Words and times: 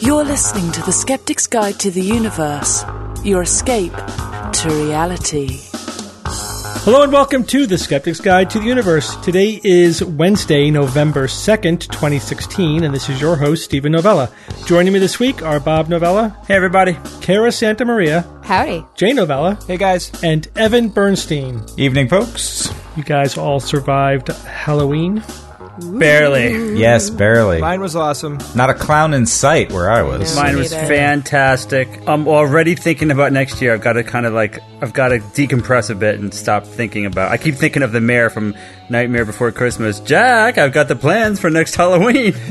You're 0.00 0.24
listening 0.24 0.72
to 0.72 0.82
The 0.82 0.92
Skeptic's 0.92 1.46
Guide 1.46 1.78
to 1.80 1.90
the 1.90 2.02
Universe, 2.02 2.84
your 3.22 3.42
escape 3.42 3.92
to 3.92 4.68
reality. 4.68 5.60
Hello 6.84 7.02
and 7.02 7.12
welcome 7.12 7.44
to 7.44 7.66
The 7.66 7.78
Skeptic's 7.78 8.20
Guide 8.20 8.50
to 8.50 8.58
the 8.58 8.66
Universe. 8.66 9.16
Today 9.24 9.60
is 9.62 10.02
Wednesday, 10.04 10.70
November 10.70 11.26
2nd, 11.26 11.80
2016, 11.90 12.82
and 12.82 12.92
this 12.92 13.08
is 13.08 13.20
your 13.20 13.36
host, 13.36 13.64
Steven 13.64 13.92
Novella. 13.92 14.30
Joining 14.66 14.92
me 14.92 14.98
this 14.98 15.18
week 15.20 15.42
are 15.42 15.60
Bob 15.60 15.88
Novella. 15.88 16.36
Hey, 16.48 16.56
everybody. 16.56 16.98
Cara 17.20 17.52
Santa 17.52 17.84
Maria. 17.84 18.26
Howdy. 18.42 18.84
Jay 18.96 19.12
Novella. 19.12 19.58
Hey, 19.66 19.76
guys. 19.76 20.10
And 20.22 20.48
Evan 20.56 20.88
Bernstein. 20.88 21.64
Evening, 21.78 22.08
folks. 22.08 22.68
You 22.96 23.04
guys 23.04 23.38
all 23.38 23.60
survived 23.60 24.28
Halloween. 24.28 25.22
Barely. 25.78 26.78
Yes, 26.78 27.10
barely. 27.10 27.60
Mine 27.60 27.80
was 27.80 27.96
awesome. 27.96 28.38
Not 28.54 28.70
a 28.70 28.74
clown 28.74 29.12
in 29.12 29.26
sight 29.26 29.70
where 29.72 29.90
I 29.90 30.02
was. 30.02 30.34
Mine 30.36 30.54
Mine 30.54 30.62
was 30.62 30.72
fantastic. 30.72 31.88
I'm 32.06 32.28
already 32.28 32.76
thinking 32.76 33.10
about 33.10 33.32
next 33.32 33.60
year. 33.60 33.74
I've 33.74 33.80
got 33.80 33.94
to 33.94 34.04
kind 34.04 34.24
of 34.24 34.32
like, 34.32 34.60
I've 34.80 34.92
got 34.92 35.08
to 35.08 35.18
decompress 35.18 35.90
a 35.90 35.96
bit 35.96 36.20
and 36.20 36.32
stop 36.32 36.64
thinking 36.64 37.06
about. 37.06 37.32
I 37.32 37.38
keep 37.38 37.56
thinking 37.56 37.82
of 37.82 37.90
the 37.90 38.00
mayor 38.00 38.30
from 38.30 38.54
Nightmare 38.88 39.24
Before 39.24 39.50
Christmas. 39.50 39.98
Jack, 40.00 40.58
I've 40.58 40.72
got 40.72 40.86
the 40.86 40.96
plans 40.96 41.40
for 41.40 41.50
next 41.50 41.74
Halloween. 41.74 42.32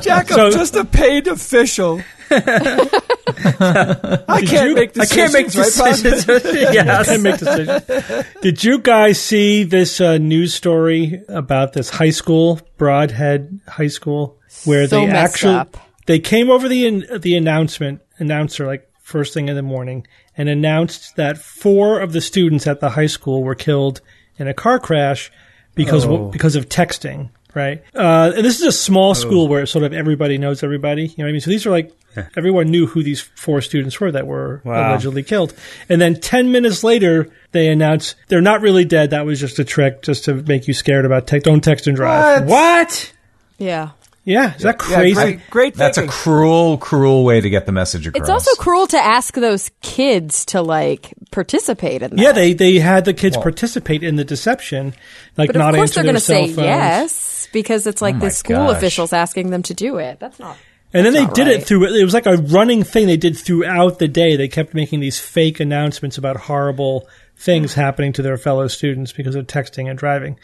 Jack, 0.00 0.32
I'm 0.32 0.52
just 0.52 0.76
a 0.76 0.84
paid 0.84 1.26
official. 1.26 2.00
I 3.44 4.42
can't 4.46 4.70
you- 4.70 4.74
make 4.74 4.90
I 4.98 5.04
decisions, 5.04 5.10
can't 5.12 5.32
make 5.32 5.54
right, 5.54 5.72
Bob? 5.78 6.02
decisions. 6.02 6.44
yes. 6.74 7.06
Can't 7.08 7.22
make 7.22 7.38
decisions. 7.38 8.26
Did 8.42 8.64
you 8.64 8.78
guys 8.78 9.20
see 9.20 9.64
this 9.64 10.00
uh, 10.00 10.18
news 10.18 10.54
story 10.54 11.22
about 11.28 11.72
this 11.72 11.90
high 11.90 12.10
school, 12.10 12.60
Brodhead 12.78 13.60
High 13.68 13.88
School, 13.88 14.38
where 14.64 14.86
So 14.88 15.00
they 15.00 15.10
actually 15.10 15.54
up. 15.54 15.76
they 16.06 16.18
came 16.18 16.50
over 16.50 16.68
the 16.68 17.18
the 17.18 17.36
announcement 17.36 18.00
announcer 18.18 18.66
like 18.66 18.88
first 19.00 19.34
thing 19.34 19.48
in 19.48 19.54
the 19.56 19.62
morning 19.62 20.06
and 20.36 20.48
announced 20.48 21.16
that 21.16 21.38
four 21.38 22.00
of 22.00 22.12
the 22.12 22.20
students 22.20 22.66
at 22.66 22.80
the 22.80 22.90
high 22.90 23.06
school 23.06 23.42
were 23.44 23.54
killed 23.54 24.00
in 24.38 24.48
a 24.48 24.54
car 24.54 24.78
crash 24.78 25.30
because 25.74 26.06
because 26.32 26.56
of 26.56 26.68
texting. 26.68 27.30
Right, 27.56 27.82
uh, 27.94 28.32
and 28.36 28.44
this 28.44 28.60
is 28.60 28.66
a 28.66 28.70
small 28.72 29.14
school 29.14 29.48
where 29.48 29.64
sort 29.64 29.82
of 29.84 29.92
everybody 29.94 30.36
knows 30.36 30.62
everybody. 30.62 31.06
You 31.06 31.14
know 31.16 31.24
what 31.24 31.28
I 31.30 31.32
mean? 31.32 31.40
So 31.40 31.50
these 31.50 31.64
are 31.66 31.70
like 31.70 31.90
everyone 32.36 32.66
knew 32.68 32.86
who 32.86 33.02
these 33.02 33.20
four 33.22 33.60
students 33.62 33.98
were 33.98 34.12
that 34.12 34.26
were 34.26 34.60
Wow. 34.64 34.90
allegedly 34.90 35.22
killed. 35.22 35.54
And 35.88 35.98
then 36.00 36.20
10 36.20 36.52
minutes 36.52 36.84
later, 36.84 37.28
they 37.52 37.68
announce 37.68 38.14
they're 38.28 38.40
not 38.42 38.60
really 38.60 38.84
dead. 38.84 39.10
That 39.10 39.24
was 39.26 39.40
just 39.40 39.58
a 39.58 39.64
trick 39.64 40.02
just 40.02 40.24
to 40.26 40.34
make 40.34 40.68
you 40.68 40.74
scared 40.74 41.04
about 41.06 41.26
tech. 41.26 41.42
Don't 41.44 41.62
text 41.64 41.86
and 41.86 41.96
drive. 41.96 42.44
What? 42.44 43.12
Yeah. 43.58 43.90
Yeah. 44.26 44.54
Is 44.56 44.62
that 44.62 44.76
Yeah, 44.90 44.96
crazy? 44.96 45.14
great, 45.14 45.50
great 45.50 45.74
That's 45.74 45.96
a 45.98 46.06
cruel, 46.06 46.76
cruel 46.78 47.24
way 47.24 47.40
to 47.40 47.48
get 47.48 47.64
the 47.64 47.72
message 47.72 48.06
across. 48.08 48.20
It's 48.22 48.28
also 48.28 48.54
cruel 48.60 48.86
to 48.88 48.98
ask 48.98 49.34
those 49.34 49.70
kids 49.82 50.44
to 50.46 50.60
like 50.62 51.14
participate 51.30 52.02
in 52.02 52.10
that. 52.10 52.18
yeah, 52.18 52.32
they, 52.32 52.52
they 52.52 52.78
had 52.80 53.04
the 53.04 53.14
kids 53.14 53.36
participate 53.36 54.02
in 54.02 54.16
the 54.16 54.24
deception, 54.24 54.94
like 55.38 55.48
but 55.52 55.56
not 55.56 55.74
of 55.74 55.78
course 55.78 55.90
answer 55.90 56.02
they're 56.02 56.04
going 56.04 56.14
to 56.16 56.20
say 56.20 56.46
phones. 56.48 56.58
yes 56.58 57.48
because 57.52 57.86
it's 57.86 58.02
like 58.02 58.16
Oh 58.16 58.18
the 58.18 58.30
school 58.30 58.56
gosh. 58.66 58.76
officials 58.78 59.12
asking 59.12 59.50
them 59.50 59.62
to 59.62 59.74
do 59.74 59.98
it. 59.98 60.18
That's 60.18 60.38
not. 60.40 60.56
And 60.92 61.04
then 61.06 61.12
they 61.12 61.24
not 61.24 61.34
did 61.34 61.46
it 61.48 61.64
through, 61.64 61.94
it 61.94 62.04
was 62.04 62.14
like 62.14 62.26
a 62.26 62.36
running 62.36 62.82
thing 62.82 63.06
they 63.06 63.16
did 63.16 63.36
throughout 63.36 63.98
the 63.98 64.08
day. 64.08 64.34
They 64.36 64.48
kept 64.48 64.72
making 64.74 65.00
these 65.00 65.18
fake 65.20 65.60
announcements 65.60 66.16
about 66.18 66.36
horrible 66.36 67.08
things 67.36 67.74
happening 67.74 68.12
to 68.14 68.22
their 68.22 68.36
fellow 68.38 68.66
students 68.66 69.12
because 69.12 69.34
of 69.34 69.46
texting 69.46 69.88
and 69.90 69.98
driving. 69.98 70.38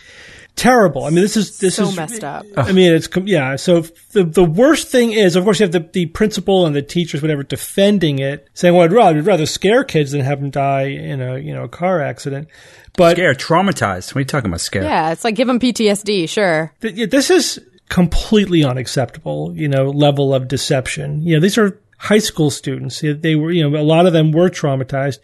Terrible. 0.54 1.04
I 1.04 1.10
mean, 1.10 1.22
this 1.22 1.36
is, 1.36 1.58
this 1.58 1.76
So 1.76 1.84
is 1.88 1.96
messed 1.96 2.22
up. 2.22 2.44
I 2.56 2.72
mean, 2.72 2.92
it's 2.92 3.06
com- 3.06 3.26
yeah. 3.26 3.56
So 3.56 3.80
the 4.12 4.22
the 4.24 4.44
worst 4.44 4.88
thing 4.88 5.12
is, 5.12 5.34
of 5.34 5.44
course, 5.44 5.58
you 5.58 5.64
have 5.64 5.72
the, 5.72 5.80
the 5.80 6.06
principal 6.06 6.66
and 6.66 6.76
the 6.76 6.82
teachers, 6.82 7.22
whatever, 7.22 7.42
defending 7.42 8.18
it, 8.18 8.46
saying, 8.54 8.74
"Well, 8.74 8.84
I'd 8.84 8.92
rather, 8.92 9.18
I'd 9.18 9.26
rather 9.26 9.46
scare 9.46 9.82
kids 9.82 10.12
than 10.12 10.20
have 10.20 10.40
them 10.40 10.50
die 10.50 10.82
in 10.88 11.20
a 11.22 11.38
you 11.38 11.54
know 11.54 11.64
a 11.64 11.68
car 11.68 12.02
accident." 12.02 12.48
But 12.96 13.16
Scare, 13.16 13.34
traumatized. 13.34 14.08
What 14.14 14.16
are 14.16 14.20
you 14.20 14.24
talking 14.26 14.50
about, 14.50 14.60
scare? 14.60 14.82
Yeah, 14.84 15.12
it's 15.12 15.24
like 15.24 15.34
give 15.36 15.46
them 15.48 15.58
PTSD. 15.58 16.28
Sure. 16.28 16.70
th- 16.82 16.94
yeah, 16.94 17.06
this 17.06 17.30
is 17.30 17.58
completely 17.88 18.62
unacceptable. 18.62 19.52
You 19.56 19.68
know, 19.68 19.88
level 19.88 20.34
of 20.34 20.48
deception. 20.48 21.22
You 21.22 21.36
know, 21.36 21.40
these 21.40 21.56
are 21.56 21.78
high 21.96 22.18
school 22.18 22.50
students. 22.50 23.00
They- 23.00 23.12
They 23.14 23.36
were, 23.36 23.50
you 23.52 23.68
know, 23.68 23.80
a 23.80 23.82
lot 23.82 24.06
of 24.06 24.12
them 24.12 24.32
were 24.32 24.50
traumatized. 24.50 25.18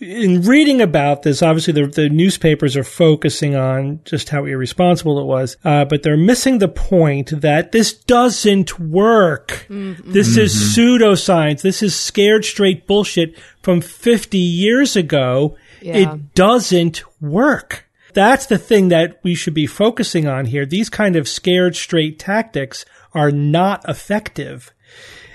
In 0.00 0.42
reading 0.42 0.80
about 0.80 1.22
this, 1.22 1.42
obviously 1.42 1.74
the, 1.74 1.86
the 1.86 2.08
newspapers 2.08 2.76
are 2.76 2.84
focusing 2.84 3.54
on 3.54 4.00
just 4.04 4.30
how 4.30 4.46
irresponsible 4.46 5.20
it 5.20 5.26
was, 5.26 5.58
uh, 5.64 5.84
but 5.84 6.02
they're 6.02 6.16
missing 6.16 6.58
the 6.58 6.68
point 6.68 7.38
that 7.42 7.72
this 7.72 7.92
doesn't 7.92 8.80
work. 8.80 9.66
This 9.68 10.36
is 10.38 10.54
pseudoscience. 10.54 11.60
This 11.60 11.82
is 11.82 11.94
scared 11.94 12.44
straight 12.44 12.86
bullshit 12.86 13.38
from 13.62 13.80
50 13.82 14.38
years 14.38 14.96
ago. 14.96 15.56
Yeah. 15.82 15.96
It 15.96 16.34
doesn't 16.34 17.02
work. 17.20 17.86
That's 18.14 18.46
the 18.46 18.58
thing 18.58 18.88
that 18.88 19.20
we 19.22 19.34
should 19.34 19.54
be 19.54 19.66
focusing 19.66 20.26
on 20.26 20.46
here. 20.46 20.66
These 20.66 20.88
kind 20.88 21.16
of 21.16 21.28
scared 21.28 21.76
straight 21.76 22.18
tactics 22.18 22.84
are 23.12 23.30
not 23.30 23.88
effective. 23.88 24.72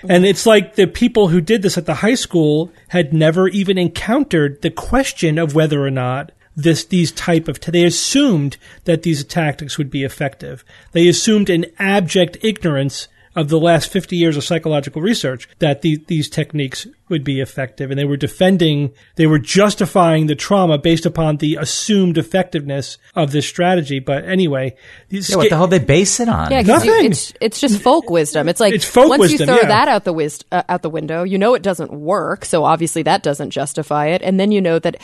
And 0.08 0.24
it's 0.24 0.46
like 0.46 0.74
the 0.74 0.86
people 0.86 1.28
who 1.28 1.40
did 1.40 1.62
this 1.62 1.78
at 1.78 1.86
the 1.86 1.94
high 1.94 2.14
school 2.14 2.72
had 2.88 3.12
never 3.12 3.48
even 3.48 3.78
encountered 3.78 4.62
the 4.62 4.70
question 4.70 5.38
of 5.38 5.54
whether 5.54 5.84
or 5.84 5.90
not 5.90 6.32
this 6.56 6.84
these 6.84 7.12
type 7.12 7.48
of 7.48 7.60
they 7.60 7.84
assumed 7.84 8.56
that 8.84 9.02
these 9.02 9.22
tactics 9.24 9.76
would 9.76 9.90
be 9.90 10.04
effective. 10.04 10.64
They 10.92 11.06
assumed 11.06 11.50
an 11.50 11.66
abject 11.78 12.38
ignorance 12.42 13.08
of 13.36 13.48
the 13.48 13.60
last 13.60 13.92
50 13.92 14.16
years 14.16 14.36
of 14.36 14.42
psychological 14.42 15.00
research 15.02 15.48
that 15.60 15.82
the, 15.82 16.02
these 16.08 16.28
techniques 16.28 16.86
would 17.10 17.22
be 17.22 17.40
effective 17.40 17.90
and 17.90 18.00
they 18.00 18.04
were 18.04 18.16
defending 18.16 18.92
they 19.14 19.26
were 19.26 19.38
justifying 19.38 20.26
the 20.26 20.34
trauma 20.34 20.78
based 20.78 21.06
upon 21.06 21.36
the 21.36 21.54
assumed 21.60 22.18
effectiveness 22.18 22.98
of 23.14 23.30
this 23.30 23.46
strategy 23.46 24.00
but 24.00 24.24
anyway 24.24 24.74
these 25.10 25.30
Yeah, 25.30 25.36
what 25.36 25.50
the 25.50 25.56
hell 25.56 25.66
they 25.68 25.78
base 25.78 26.18
it 26.18 26.28
on? 26.28 26.50
Yeah, 26.50 26.62
'cause 26.64 26.84
you- 26.84 26.90
Nothing. 26.90 27.10
it's 27.12 27.32
it's 27.40 27.60
just 27.60 27.80
folk 27.80 28.10
wisdom. 28.10 28.48
It's 28.48 28.58
like 28.58 28.74
It's 28.74 28.84
folk 28.84 29.08
once 29.10 29.20
wisdom, 29.20 29.40
you 29.48 29.54
throw 29.54 29.62
yeah. 29.62 29.68
that 29.68 29.88
out 29.88 30.04
the 30.04 30.12
wis- 30.12 30.42
uh, 30.50 30.62
out 30.68 30.82
the 30.82 30.90
window, 30.90 31.22
you 31.22 31.38
know 31.38 31.54
it 31.54 31.62
doesn't 31.62 31.92
work. 31.92 32.44
So 32.44 32.64
obviously 32.64 33.02
that 33.04 33.22
doesn't 33.22 33.50
justify 33.50 34.06
it. 34.08 34.22
And 34.22 34.40
then 34.40 34.50
you 34.50 34.60
know 34.60 34.78
that 34.80 34.96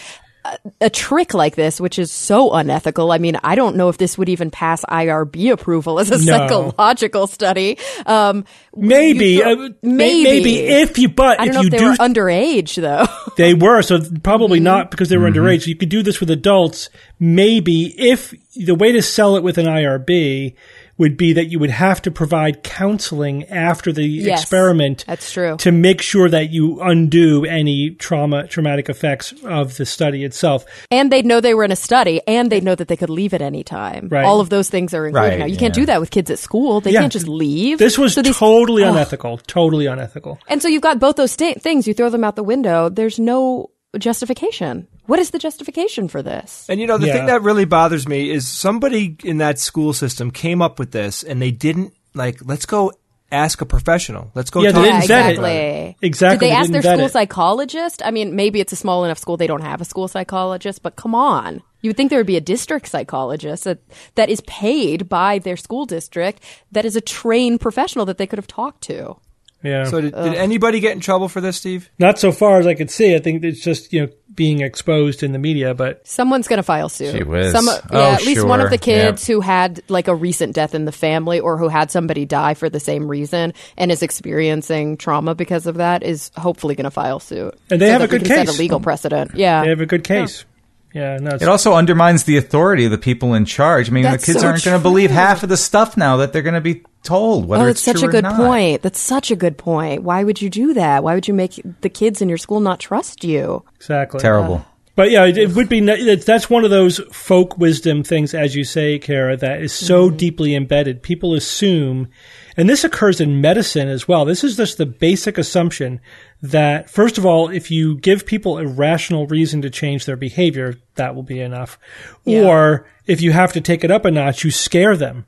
a, 0.44 0.58
a 0.82 0.90
trick 0.90 1.34
like 1.34 1.54
this, 1.56 1.80
which 1.80 1.98
is 1.98 2.10
so 2.12 2.52
unethical. 2.52 3.12
I 3.12 3.18
mean, 3.18 3.36
I 3.44 3.54
don't 3.54 3.76
know 3.76 3.88
if 3.88 3.98
this 3.98 4.16
would 4.18 4.28
even 4.28 4.50
pass 4.50 4.84
IRB 4.84 5.52
approval 5.52 6.00
as 6.00 6.10
a 6.10 6.18
psychological 6.18 7.26
study. 7.26 7.78
Um, 8.06 8.44
maybe 8.76 9.26
you 9.34 9.42
throw- 9.42 9.66
uh, 9.66 9.68
maybe. 9.82 10.22
maybe 10.24 10.58
if 10.58 10.98
you 10.98 11.08
but 11.08 11.40
I 11.40 11.46
don't 11.46 11.48
if 11.48 11.54
know 11.54 11.60
you 11.62 11.66
if 11.66 11.70
they 11.72 11.78
do 11.78 11.86
were 11.90 11.94
underage 11.96 12.74
though. 12.80 13.06
They 13.36 13.54
were, 13.54 13.82
so 13.82 13.98
probably 14.22 14.58
Mm-hmm. 14.58 14.64
not 14.64 14.90
because 14.90 15.08
they 15.08 15.16
were 15.16 15.30
Mm-hmm. 15.30 15.38
underage. 15.40 15.66
You 15.66 15.76
could 15.76 15.88
do 15.88 16.02
this 16.02 16.20
with 16.20 16.30
adults. 16.30 16.90
Maybe 17.18 17.86
if 17.98 18.34
the 18.54 18.74
way 18.74 18.92
to 18.92 19.00
sell 19.02 19.36
it 19.36 19.42
with 19.42 19.58
an 19.58 19.66
IRB 19.66 20.54
would 20.98 21.16
be 21.16 21.32
that 21.32 21.46
you 21.46 21.58
would 21.58 21.70
have 21.70 22.02
to 22.02 22.10
provide 22.10 22.62
counseling 22.62 23.44
after 23.48 23.92
the 23.92 24.04
Yes, 24.04 24.42
experiment. 24.42 25.04
that's 25.06 25.32
true. 25.32 25.56
To 25.58 25.72
make 25.72 26.02
sure 26.02 26.28
that 26.28 26.50
you 26.50 26.80
undo 26.80 27.44
any 27.44 27.90
trauma, 27.90 28.46
traumatic 28.46 28.88
effects 28.88 29.32
of 29.44 29.76
the 29.78 29.86
study 29.86 30.22
itself. 30.24 30.64
and 30.90 31.10
they'd 31.10 31.24
know 31.26 31.40
they 31.40 31.54
were 31.54 31.64
in 31.64 31.72
a 31.72 31.76
study, 31.76 32.20
and 32.28 32.50
they'd 32.52 32.62
know 32.62 32.74
that 32.74 32.88
they 32.88 32.96
could 32.96 33.10
leave 33.10 33.32
at 33.34 33.40
any 33.42 33.64
time. 33.64 34.08
Right. 34.10 34.24
All 34.24 34.40
of 34.40 34.50
those 34.50 34.68
things 34.70 34.92
are 34.94 35.06
included 35.06 35.28
Right, 35.30 35.38
now. 35.40 35.46
You 35.46 35.56
can't 35.56 35.74
do 35.74 35.86
that 35.86 36.00
with 36.00 36.10
kids 36.10 36.30
at 36.30 36.38
school. 36.38 36.80
They 36.80 36.92
Yeah. 36.92 37.00
can't 37.00 37.12
just 37.12 37.26
leave. 37.28 37.78
This 37.78 37.96
was 37.98 38.14
So 38.14 38.22
these- 38.22 38.36
totally 38.36 38.84
Ugh. 38.84 38.90
unethical. 38.94 39.38
Totally 39.46 39.86
unethical. 39.86 40.38
And 40.48 40.60
so 40.62 40.68
you've 40.68 40.82
got 40.82 41.00
both 41.00 41.16
those 41.16 41.32
sta- 41.32 41.54
things. 41.58 41.88
You 41.88 41.94
throw 41.94 42.10
them 42.10 42.22
out 42.24 42.36
the 42.36 42.42
window. 42.44 42.88
There's 42.90 43.18
no 43.18 43.70
justification. 43.98 44.86
What 45.06 45.18
is 45.18 45.30
the 45.30 45.38
justification 45.38 46.08
for 46.08 46.22
this? 46.22 46.66
And 46.68 46.80
you 46.80 46.86
know, 46.86 46.98
the 46.98 47.06
Yeah. 47.08 47.12
thing 47.14 47.26
that 47.26 47.42
really 47.42 47.64
bothers 47.64 48.06
me 48.08 48.30
is 48.30 48.46
somebody 48.46 49.16
in 49.24 49.38
that 49.38 49.58
school 49.58 49.92
system 49.92 50.30
came 50.30 50.62
up 50.62 50.78
with 50.78 50.92
this 50.92 51.22
and 51.22 51.40
they 51.42 51.50
didn't 51.50 51.92
like, 52.14 52.38
let's 52.44 52.66
go 52.66 52.92
ask 53.32 53.60
a 53.62 53.66
professional. 53.66 54.30
Let's 54.34 54.50
go 54.50 54.60
Yeah, 54.62 54.72
talk 54.72 54.82
they 54.82 54.88
yeah, 54.88 55.00
didn't 55.00 55.08
vet 55.08 55.26
it. 55.26 55.30
exactly. 55.32 55.96
Exactly, 56.02 56.36
Did 56.36 56.40
they, 56.44 56.50
they 56.50 56.56
ask 56.56 56.70
their 56.70 56.82
school 56.82 57.06
it. 57.06 57.12
psychologist? 57.12 58.02
I 58.04 58.10
mean, 58.10 58.36
maybe 58.36 58.60
it's 58.60 58.72
a 58.72 58.76
small 58.76 59.04
enough 59.04 59.18
school 59.18 59.36
they 59.38 59.46
don't 59.46 59.62
have 59.62 59.80
a 59.80 59.84
school 59.86 60.06
psychologist, 60.06 60.82
but 60.82 60.96
come 60.96 61.14
on. 61.14 61.62
You 61.80 61.88
would 61.88 61.96
think 61.96 62.10
there 62.10 62.18
would 62.18 62.26
be 62.26 62.36
a 62.36 62.40
district 62.42 62.86
psychologist 62.88 63.64
that, 63.64 63.78
that 64.14 64.28
is 64.28 64.40
paid 64.42 65.08
by 65.08 65.38
their 65.40 65.56
school 65.56 65.84
district 65.86 66.42
that 66.70 66.84
is 66.84 66.94
a 66.94 67.00
trained 67.00 67.60
professional 67.60 68.04
that 68.06 68.18
they 68.18 68.26
could 68.26 68.38
have 68.38 68.46
talked 68.46 68.82
to. 68.82 69.16
Yeah. 69.62 69.84
So 69.84 70.00
did, 70.00 70.14
did 70.14 70.34
anybody 70.34 70.80
get 70.80 70.92
in 70.92 71.00
trouble 71.00 71.28
for 71.28 71.40
this, 71.40 71.56
Steve? 71.56 71.88
Not 71.98 72.18
so 72.18 72.32
far 72.32 72.58
as 72.58 72.66
I 72.66 72.74
could 72.74 72.90
see. 72.90 73.14
I 73.14 73.18
think 73.18 73.44
it's 73.44 73.60
just, 73.60 73.92
you 73.92 74.02
know, 74.02 74.12
being 74.34 74.60
exposed 74.62 75.22
in 75.22 75.32
the 75.32 75.38
media, 75.38 75.74
but 75.74 76.06
Someone's 76.06 76.48
going 76.48 76.56
to 76.56 76.62
file 76.62 76.88
suit. 76.88 77.14
Gee 77.14 77.22
whiz. 77.22 77.52
Some, 77.52 77.68
Oh, 77.68 77.80
yeah, 77.92 78.14
at 78.14 78.24
least 78.24 78.46
one 78.46 78.60
of 78.62 78.70
the 78.70 78.78
kids 78.78 79.28
Yep. 79.28 79.34
who 79.34 79.40
had 79.42 79.82
like 79.88 80.08
a 80.08 80.14
recent 80.14 80.54
death 80.54 80.74
in 80.74 80.86
the 80.86 80.92
family 80.92 81.38
or 81.38 81.58
who 81.58 81.68
had 81.68 81.90
somebody 81.90 82.24
die 82.24 82.54
for 82.54 82.70
the 82.70 82.80
same 82.80 83.08
reason 83.08 83.52
and 83.76 83.92
is 83.92 84.02
experiencing 84.02 84.96
trauma 84.96 85.34
because 85.34 85.66
of 85.66 85.76
that 85.76 86.02
is 86.02 86.30
hopefully 86.36 86.74
going 86.74 86.84
to 86.84 86.90
file 86.90 87.20
suit. 87.20 87.54
And 87.70 87.80
they 87.80 87.86
So 87.88 87.92
have 87.92 88.02
a 88.02 88.08
good 88.08 88.24
case. 88.24 88.48
Set 88.48 88.48
a 88.48 88.52
legal 88.58 88.80
precedent. 88.80 89.32
Yeah. 89.34 89.62
they 89.62 89.68
have 89.68 89.80
a 89.82 89.86
good 89.86 90.04
case. 90.04 90.40
Yeah, 90.40 90.51
no, 90.94 91.30
It 91.40 91.48
also 91.48 91.74
undermines 91.74 92.24
the 92.24 92.36
authority 92.36 92.84
of 92.84 92.90
the 92.90 92.98
people 92.98 93.34
in 93.34 93.44
charge. 93.44 93.88
I 93.88 93.92
mean, 93.92 94.02
That's 94.04 94.26
the 94.26 94.32
kids 94.32 94.42
so 94.42 94.48
aren't 94.48 94.64
going 94.64 94.76
to 94.76 94.82
true. 94.82 94.90
believe 94.90 95.10
half 95.10 95.42
of 95.42 95.48
the 95.48 95.56
stuff 95.56 95.96
now 95.96 96.18
that 96.18 96.32
they're 96.32 96.42
going 96.42 96.54
to 96.54 96.60
be 96.60 96.84
told, 97.02 97.46
whether 97.46 97.64
Oh, 97.64 97.66
it's 97.68 97.80
it's 97.80 97.84
such 97.84 98.00
true 98.00 98.08
a 98.08 98.12
good 98.12 98.24
not. 98.24 98.36
point. 98.36 98.82
That's 98.82 99.00
such 99.00 99.30
a 99.30 99.36
good 99.36 99.56
point. 99.56 100.02
Why 100.02 100.22
would 100.24 100.42
you 100.42 100.50
do 100.50 100.74
that? 100.74 101.02
Why 101.02 101.14
would 101.14 101.26
you 101.26 101.34
make 101.34 101.60
the 101.80 101.88
kids 101.88 102.20
in 102.20 102.28
your 102.28 102.38
school 102.38 102.60
not 102.60 102.78
trust 102.78 103.24
you? 103.24 103.64
exactly 103.76 104.20
Terrible. 104.20 104.64
But 104.94 105.10
yeah, 105.10 105.24
it, 105.24 105.38
it 105.38 105.54
would 105.54 105.70
be. 105.70 105.80
That's 105.80 106.50
one 106.50 106.64
of 106.64 106.70
those 106.70 107.00
folk 107.10 107.56
wisdom 107.56 108.02
things, 108.02 108.34
as 108.34 108.54
you 108.54 108.62
say, 108.62 108.98
Cara, 108.98 109.38
that 109.38 109.62
is 109.62 109.72
so 109.72 110.08
mm-hmm. 110.08 110.16
deeply 110.18 110.54
embedded. 110.54 111.02
People 111.02 111.32
assume, 111.34 112.08
and 112.56 112.68
this 112.68 112.84
occurs 112.84 113.20
in 113.20 113.40
medicine 113.40 113.88
as 113.88 114.06
well. 114.06 114.24
This 114.24 114.44
is 114.44 114.56
just 114.56 114.78
the 114.78 114.86
basic 114.86 115.38
assumption 115.38 116.00
that, 116.42 116.90
first 116.90 117.18
of 117.18 117.24
all, 117.24 117.48
if 117.48 117.70
you 117.70 117.96
give 117.98 118.26
people 118.26 118.58
a 118.58 118.66
rational 118.66 119.26
reason 119.26 119.62
to 119.62 119.70
change 119.70 120.04
their 120.04 120.16
behavior, 120.16 120.74
that 120.96 121.14
will 121.14 121.22
be 121.22 121.40
enough. 121.40 121.78
Or 122.26 122.86
if 123.06 123.22
you 123.22 123.32
have 123.32 123.52
to 123.54 123.60
take 123.60 123.84
it 123.84 123.90
up 123.90 124.04
a 124.04 124.10
notch, 124.10 124.44
you 124.44 124.50
scare 124.50 124.96
them. 124.96 125.26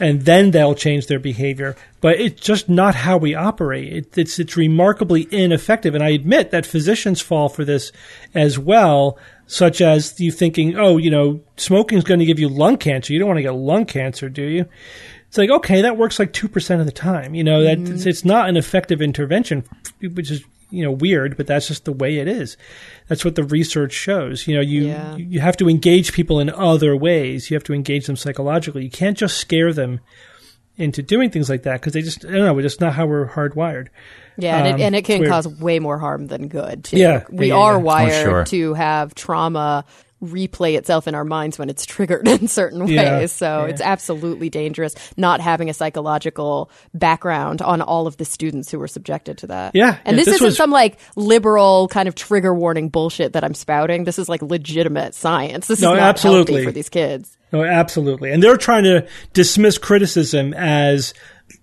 And 0.00 0.22
then 0.22 0.50
they'll 0.50 0.74
change 0.74 1.06
their 1.06 1.20
behavior, 1.20 1.76
but 2.00 2.18
it's 2.18 2.40
just 2.40 2.68
not 2.68 2.96
how 2.96 3.16
we 3.16 3.36
operate. 3.36 3.92
It, 3.92 4.18
it's 4.18 4.40
it's 4.40 4.56
remarkably 4.56 5.28
ineffective, 5.30 5.94
and 5.94 6.02
I 6.02 6.08
admit 6.08 6.50
that 6.50 6.66
physicians 6.66 7.20
fall 7.20 7.48
for 7.48 7.64
this 7.64 7.92
as 8.34 8.58
well. 8.58 9.16
Such 9.46 9.80
as 9.80 10.18
you 10.18 10.32
thinking, 10.32 10.76
oh, 10.76 10.96
you 10.96 11.10
know, 11.10 11.42
smoking 11.58 11.96
is 11.96 12.02
going 12.02 12.18
to 12.18 12.26
give 12.26 12.40
you 12.40 12.48
lung 12.48 12.76
cancer. 12.76 13.12
You 13.12 13.20
don't 13.20 13.28
want 13.28 13.38
to 13.38 13.42
get 13.42 13.54
lung 13.54 13.84
cancer, 13.84 14.28
do 14.28 14.42
you? 14.42 14.66
It's 15.34 15.38
like 15.38 15.50
okay, 15.50 15.82
that 15.82 15.96
works 15.96 16.20
like 16.20 16.32
two 16.32 16.46
percent 16.46 16.78
of 16.78 16.86
the 16.86 16.92
time. 16.92 17.34
You 17.34 17.42
know 17.42 17.64
that 17.64 17.80
it's, 17.80 18.06
it's 18.06 18.24
not 18.24 18.48
an 18.48 18.56
effective 18.56 19.02
intervention, 19.02 19.64
which 20.00 20.30
is 20.30 20.44
you 20.70 20.84
know 20.84 20.92
weird, 20.92 21.36
but 21.36 21.48
that's 21.48 21.66
just 21.66 21.84
the 21.86 21.92
way 21.92 22.18
it 22.18 22.28
is. 22.28 22.56
That's 23.08 23.24
what 23.24 23.34
the 23.34 23.42
research 23.42 23.92
shows. 23.92 24.46
You 24.46 24.54
know, 24.54 24.60
you 24.60 24.82
Yeah. 24.86 25.16
you 25.16 25.40
have 25.40 25.56
to 25.56 25.68
engage 25.68 26.12
people 26.12 26.38
in 26.38 26.50
other 26.50 26.96
ways. 26.96 27.50
You 27.50 27.56
have 27.56 27.64
to 27.64 27.74
engage 27.74 28.06
them 28.06 28.14
psychologically. 28.14 28.84
You 28.84 28.90
can't 28.92 29.18
just 29.18 29.38
scare 29.38 29.72
them 29.72 29.98
into 30.76 31.02
doing 31.02 31.30
things 31.30 31.50
like 31.50 31.64
that 31.64 31.80
because 31.80 31.94
they 31.94 32.02
just 32.02 32.24
I 32.24 32.30
don't 32.30 32.44
know. 32.46 32.56
It's 32.58 32.66
just 32.66 32.80
not 32.80 32.92
how 32.94 33.06
we're 33.06 33.26
hardwired. 33.28 33.88
Yeah, 34.36 34.58
and, 34.58 34.74
Um, 34.74 34.80
it, 34.80 34.84
and 34.84 34.94
it 34.94 35.04
can 35.04 35.26
cause 35.26 35.48
way 35.48 35.80
more 35.80 35.98
harm 35.98 36.28
than 36.28 36.46
good. 36.46 36.84
Too. 36.84 36.96
Yeah. 36.96 37.24
we 37.28 37.48
Yeah, 37.48 37.54
yeah, 37.56 37.60
are 37.60 37.72
yeah. 37.72 37.76
Oh, 37.78 37.80
wired 37.80 38.24
sure. 38.24 38.44
to 38.44 38.74
have 38.74 39.16
trauma 39.16 39.84
replay 40.24 40.76
itself 40.76 41.06
in 41.08 41.14
our 41.14 41.24
minds 41.24 41.58
when 41.58 41.68
it's 41.70 41.84
triggered 41.94 42.26
in 42.26 42.48
certain 42.48 42.86
Yeah, 42.88 43.18
ways. 43.18 43.32
So 43.32 43.64
yeah. 43.64 43.70
it's 43.70 43.80
absolutely 43.80 44.50
dangerous 44.50 44.94
not 45.16 45.40
having 45.40 45.68
a 45.70 45.74
psychological 45.74 46.70
background 46.94 47.62
on 47.62 47.80
all 47.82 48.06
of 48.06 48.16
the 48.16 48.24
students 48.24 48.70
who 48.70 48.78
were 48.78 48.88
subjected 48.88 49.38
to 49.38 49.46
that. 49.48 49.74
Yeah, 49.74 49.98
and 50.04 50.16
this, 50.18 50.26
this 50.26 50.36
isn't 50.36 50.44
was- 50.46 50.56
some 50.56 50.70
like 50.70 50.98
liberal 51.16 51.88
kind 51.88 52.08
of 52.08 52.14
trigger 52.14 52.54
warning 52.54 52.88
bullshit 52.88 53.32
that 53.34 53.44
I'm 53.44 53.54
spouting. 53.54 54.04
This 54.04 54.18
is 54.18 54.28
like 54.28 54.42
legitimate 54.42 55.14
science. 55.14 55.66
This 55.66 55.80
No, 55.80 55.92
is 55.92 55.98
not 55.98 56.08
absolutely. 56.08 56.54
healthy 56.54 56.64
for 56.66 56.72
these 56.72 56.88
kids. 56.88 57.36
No, 57.52 57.62
absolutely. 57.64 58.32
And 58.32 58.42
they're 58.42 58.56
trying 58.56 58.84
to 58.84 59.06
dismiss 59.32 59.78
criticism 59.78 60.52
as 60.54 61.14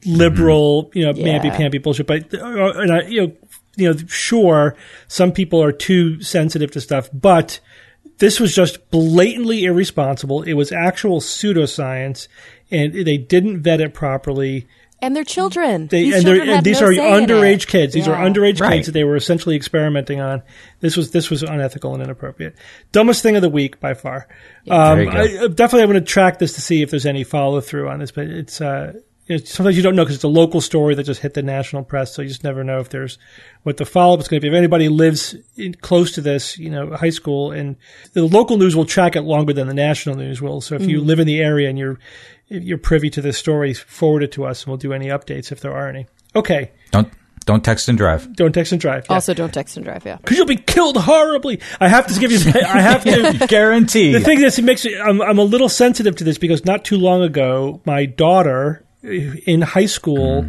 liberal, 0.06 0.90
you 0.94 1.06
know, 1.06 1.14
Yeah. 1.14 1.40
mamby-pamby 1.40 1.80
bullshit. 1.80 2.08
But, 2.08 2.34
uh, 2.34 2.74
and 2.76 2.92
I, 2.94 3.02
you 3.04 3.28
know, 3.28 3.34
you 3.78 3.90
know, 3.92 3.98
sure, 4.08 4.76
some 5.08 5.32
people 5.32 5.62
are 5.64 5.72
too 5.72 6.22
sensitive 6.22 6.72
to 6.72 6.82
stuff, 6.82 7.10
but 7.14 7.60
this 8.22 8.40
was 8.40 8.54
just 8.54 8.92
blatantly 8.92 9.66
irresponsible. 9.66 10.44
It 10.44 10.54
was 10.54 10.72
actual 10.72 11.22
pseudoscience, 11.22 12.28
and 12.70 12.94
they 12.94 13.18
didn't 13.18 13.64
vet 13.64 13.82
it 13.82 13.96
properly. 13.96 14.68
And 15.02 15.16
they're 15.16 15.24
children. 15.24 15.88
They, 15.88 16.04
these 16.04 16.14
and, 16.18 16.26
they're, 16.28 16.36
children 16.36 16.58
and 16.58 16.66
these 16.66 16.82
no 16.82 16.88
are 16.88 16.94
say 16.94 17.00
underage 17.00 17.66
kids. 17.66 17.96
These 17.96 18.08
are 18.08 18.16
underage 18.16 18.62
Right. 18.62 18.74
kids 18.74 18.86
that 18.86 18.92
they 18.92 19.04
were 19.04 19.16
essentially 19.16 19.56
experimenting 19.56 20.22
on. 20.22 20.44
This 20.82 20.96
was 20.96 21.10
this 21.10 21.32
was 21.32 21.42
unethical 21.42 21.96
and 21.96 22.04
inappropriate. 22.04 22.56
Dumbest 22.92 23.24
thing 23.24 23.36
of 23.36 23.42
the 23.42 23.50
week 23.50 23.80
by 23.80 23.96
far. 23.96 24.28
Um, 24.70 24.98
There 25.00 25.04
you 25.06 25.12
go. 25.12 25.46
I, 25.46 25.48
definitely, 25.48 25.82
I'm 25.82 25.90
going 25.90 26.00
to 26.00 26.02
track 26.02 26.38
this 26.38 26.54
to 26.54 26.62
see 26.62 26.84
if 26.84 26.92
there's 26.92 27.08
any 27.08 27.24
follow 27.24 27.60
through 27.60 27.90
on 27.90 27.98
this. 27.98 28.12
But 28.12 28.28
it's 28.28 28.62
uh, 28.62 28.94
it's, 28.96 29.04
sometimes 29.46 29.78
you 29.78 29.84
don't 29.84 29.96
know 29.96 30.04
because 30.04 30.16
it's 30.16 30.24
a 30.24 30.28
local 30.30 30.62
story 30.62 30.96
that 30.96 31.04
just 31.04 31.22
hit 31.22 31.34
the 31.34 31.42
national 31.44 31.84
press, 31.84 32.14
so 32.14 32.22
you 32.22 32.28
just 32.28 32.44
never 32.44 32.64
know 32.64 32.80
if 32.80 32.90
there's 32.90 33.18
what 33.64 33.78
the 33.78 33.86
follow 33.86 34.14
up 34.16 34.20
is 34.20 34.28
going 34.28 34.40
to 34.40 34.46
be. 34.46 34.48
If 34.50 34.58
anybody 34.58 34.90
lives 34.90 35.36
in, 35.56 35.74
close 35.76 36.12
to 36.14 36.22
this, 36.22 36.58
you 36.58 36.70
know, 36.70 36.96
high 36.96 37.10
school, 37.12 37.52
and 37.52 37.76
the 38.14 38.24
local 38.24 38.58
news 38.58 38.76
will 38.76 38.86
track 38.86 39.16
it 39.16 39.22
longer 39.22 39.54
than 39.54 39.68
the 39.68 39.74
national 39.74 40.16
news 40.16 40.42
will. 40.42 40.60
So 40.62 40.76
if 40.76 40.82
Mm. 40.82 40.90
you 40.90 41.02
live 41.02 41.20
in 41.20 41.28
the 41.28 41.40
area 41.40 41.70
and 41.70 41.78
you're 41.78 42.00
if 42.50 42.64
you're 42.64 42.78
privy 42.78 43.10
to 43.12 43.22
this 43.22 43.38
story, 43.38 43.74
forward 43.74 44.24
it 44.24 44.34
to 44.34 44.46
us, 44.46 44.64
and 44.64 44.68
we'll 44.70 44.78
do 44.78 44.92
any 44.92 45.08
updates 45.08 45.52
if 45.54 45.62
there 45.62 45.72
are 45.74 45.88
any. 45.88 46.08
Okay, 46.36 46.72
Don't 46.92 47.08
don't 47.46 47.64
text 47.64 47.88
and 47.90 47.98
drive. 47.98 48.36
don't 48.36 48.52
text 48.52 48.72
and 48.74 48.80
drive. 48.82 49.06
Yeah. 49.10 49.16
Also, 49.16 49.34
don't 49.34 49.54
text 49.54 49.76
and 49.78 49.86
drive. 49.86 50.06
Yeah. 50.06 50.18
because 50.18 50.38
you'll 50.38 50.46
be 50.46 50.58
killed 50.58 50.98
horribly. 50.98 51.60
I 51.80 51.88
have 51.88 52.08
to 52.08 52.20
give 52.20 52.32
you. 52.32 52.40
I 52.62 52.82
have 52.82 53.04
to. 53.06 53.46
guarantee. 53.48 54.12
The 54.12 54.20
thing 54.20 54.42
is, 54.44 54.60
it 54.60 54.64
makes 54.66 54.84
me. 54.86 55.00
I'm, 55.00 55.22
I'm 55.22 55.40
a 55.40 55.44
little 55.44 55.70
sensitive 55.70 56.18
to 56.18 56.24
this 56.26 56.38
because 56.38 56.66
not 56.66 56.84
too 56.86 56.98
long 56.98 57.22
ago, 57.24 57.82
my 57.86 58.06
daughter 58.06 58.84
in 59.04 59.62
high 59.64 59.88
school, 59.88 60.46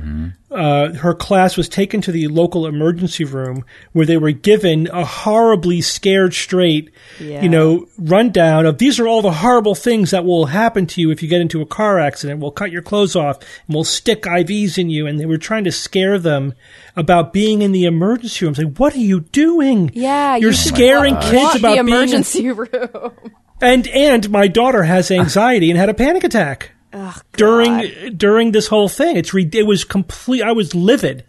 uh, 0.50 0.92
her 0.92 1.14
class 1.14 1.56
was 1.56 1.68
taken 1.70 2.02
to 2.02 2.12
the 2.12 2.28
local 2.28 2.66
emergency 2.66 3.24
room 3.24 3.64
where 3.92 4.04
they 4.04 4.18
were 4.18 4.30
given 4.32 4.86
a 4.88 5.04
horribly 5.06 5.80
scared 5.80 6.34
straight, 6.34 6.90
Yeah. 7.18 7.42
you 7.42 7.48
know, 7.48 7.86
rundown 7.98 8.66
of 8.66 8.76
these 8.76 9.00
are 9.00 9.08
all 9.08 9.22
the 9.22 9.32
horrible 9.32 9.74
things 9.74 10.10
that 10.10 10.26
will 10.26 10.46
happen 10.46 10.86
to 10.88 11.00
you 11.00 11.10
if 11.10 11.22
you 11.22 11.28
get 11.30 11.40
into 11.40 11.62
a 11.62 11.66
car 11.66 11.98
accident. 11.98 12.40
We'll 12.40 12.50
cut 12.50 12.70
your 12.70 12.82
clothes 12.82 13.16
off 13.16 13.38
and 13.38 13.74
we'll 13.74 13.84
stick 13.84 14.22
IVs 14.26 14.76
in 14.76 14.90
you. 14.90 15.06
And 15.06 15.18
they 15.18 15.24
were 15.26 15.38
trying 15.38 15.64
to 15.64 15.72
scare 15.72 16.18
them 16.18 16.52
about 16.94 17.32
being 17.32 17.62
in 17.62 17.72
the 17.72 17.86
emergency 17.86 18.44
room. 18.44 18.54
Saying, 18.54 18.74
what 18.76 18.94
are 18.94 18.98
you 18.98 19.20
doing? 19.20 19.90
Yeah, 19.94 20.36
You're 20.36 20.50
you 20.50 20.56
scaring 20.56 21.14
walk 21.14 21.24
kids 21.30 21.54
about 21.56 21.76
the 21.78 21.84
being 21.84 21.88
in- 21.88 21.88
emergency 21.94 22.50
room. 22.52 23.12
and 23.62 23.86
and 23.88 24.28
my 24.30 24.46
daughter 24.48 24.82
has 24.82 25.10
anxiety 25.10 25.70
and 25.70 25.78
had 25.78 25.88
a 25.88 25.94
panic 25.94 26.24
attack 26.24 26.72
during 27.36 28.16
during 28.16 28.52
this 28.52 28.66
whole 28.66 28.88
thing. 28.88 29.16
It's 29.16 29.32
re- 29.34 29.48
it 29.52 29.66
was 29.66 29.84
complete. 29.84 30.42
I 30.42 30.52
was 30.52 30.74
livid. 30.74 31.24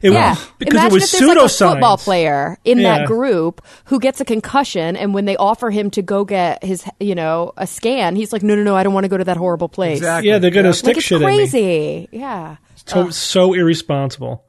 It 0.00 0.12
Yeah, 0.12 0.30
was, 0.30 0.46
because 0.58 0.74
imagine 0.74 0.90
it 0.90 0.92
was 0.94 1.02
if 1.14 1.18
there's 1.18 1.28
like 1.36 1.44
a 1.44 1.48
football 1.48 1.96
player 1.98 2.56
in 2.64 2.78
Yeah. 2.78 2.98
that 2.98 3.06
group 3.08 3.66
who 3.86 3.98
gets 3.98 4.20
a 4.20 4.24
concussion, 4.24 4.94
and 4.96 5.12
when 5.12 5.24
they 5.24 5.36
offer 5.36 5.70
him 5.70 5.90
to 5.90 6.02
go 6.02 6.24
get 6.24 6.62
his, 6.62 6.84
you 7.00 7.16
know, 7.16 7.52
a 7.56 7.66
scan, 7.66 8.14
he's 8.14 8.32
like, 8.32 8.44
"No, 8.44 8.54
no, 8.54 8.62
no, 8.62 8.76
I 8.76 8.84
don't 8.84 8.94
want 8.94 9.04
to 9.04 9.08
go 9.08 9.16
to 9.18 9.24
that 9.24 9.36
horrible 9.36 9.68
place." 9.68 9.98
Exactly. 9.98 10.30
Yeah, 10.30 10.38
they're 10.38 10.52
gonna 10.52 10.68
Yeah. 10.68 10.72
stick 10.72 10.86
Like 10.86 10.96
it's 10.98 11.06
shit 11.06 11.20
in 11.20 11.26
me. 11.28 11.34
crazy. 11.36 12.08
Yeah. 12.12 12.56
So, 12.86 13.10
so 13.10 13.54
irresponsible. 13.54 14.44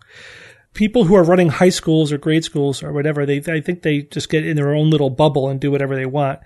People 0.75 1.05
who 1.05 1.15
are 1.15 1.23
running 1.23 1.49
high 1.49 1.69
schools 1.69 2.11
or 2.11 2.19
grade 2.19 2.43
schools 2.43 2.83
or 2.83 2.93
whatever, 2.93 3.25
they 3.25 3.37
I 3.47 3.59
think 3.59 3.81
they 3.81 4.03
just 4.03 4.29
get 4.29 4.45
in 4.45 4.55
their 4.55 4.73
own 4.75 4.91
little 4.91 5.09
bubble 5.09 5.49
and 5.49 5.59
do 5.59 5.71
whatever 5.71 5.95
they 5.95 6.05
want. 6.05 6.39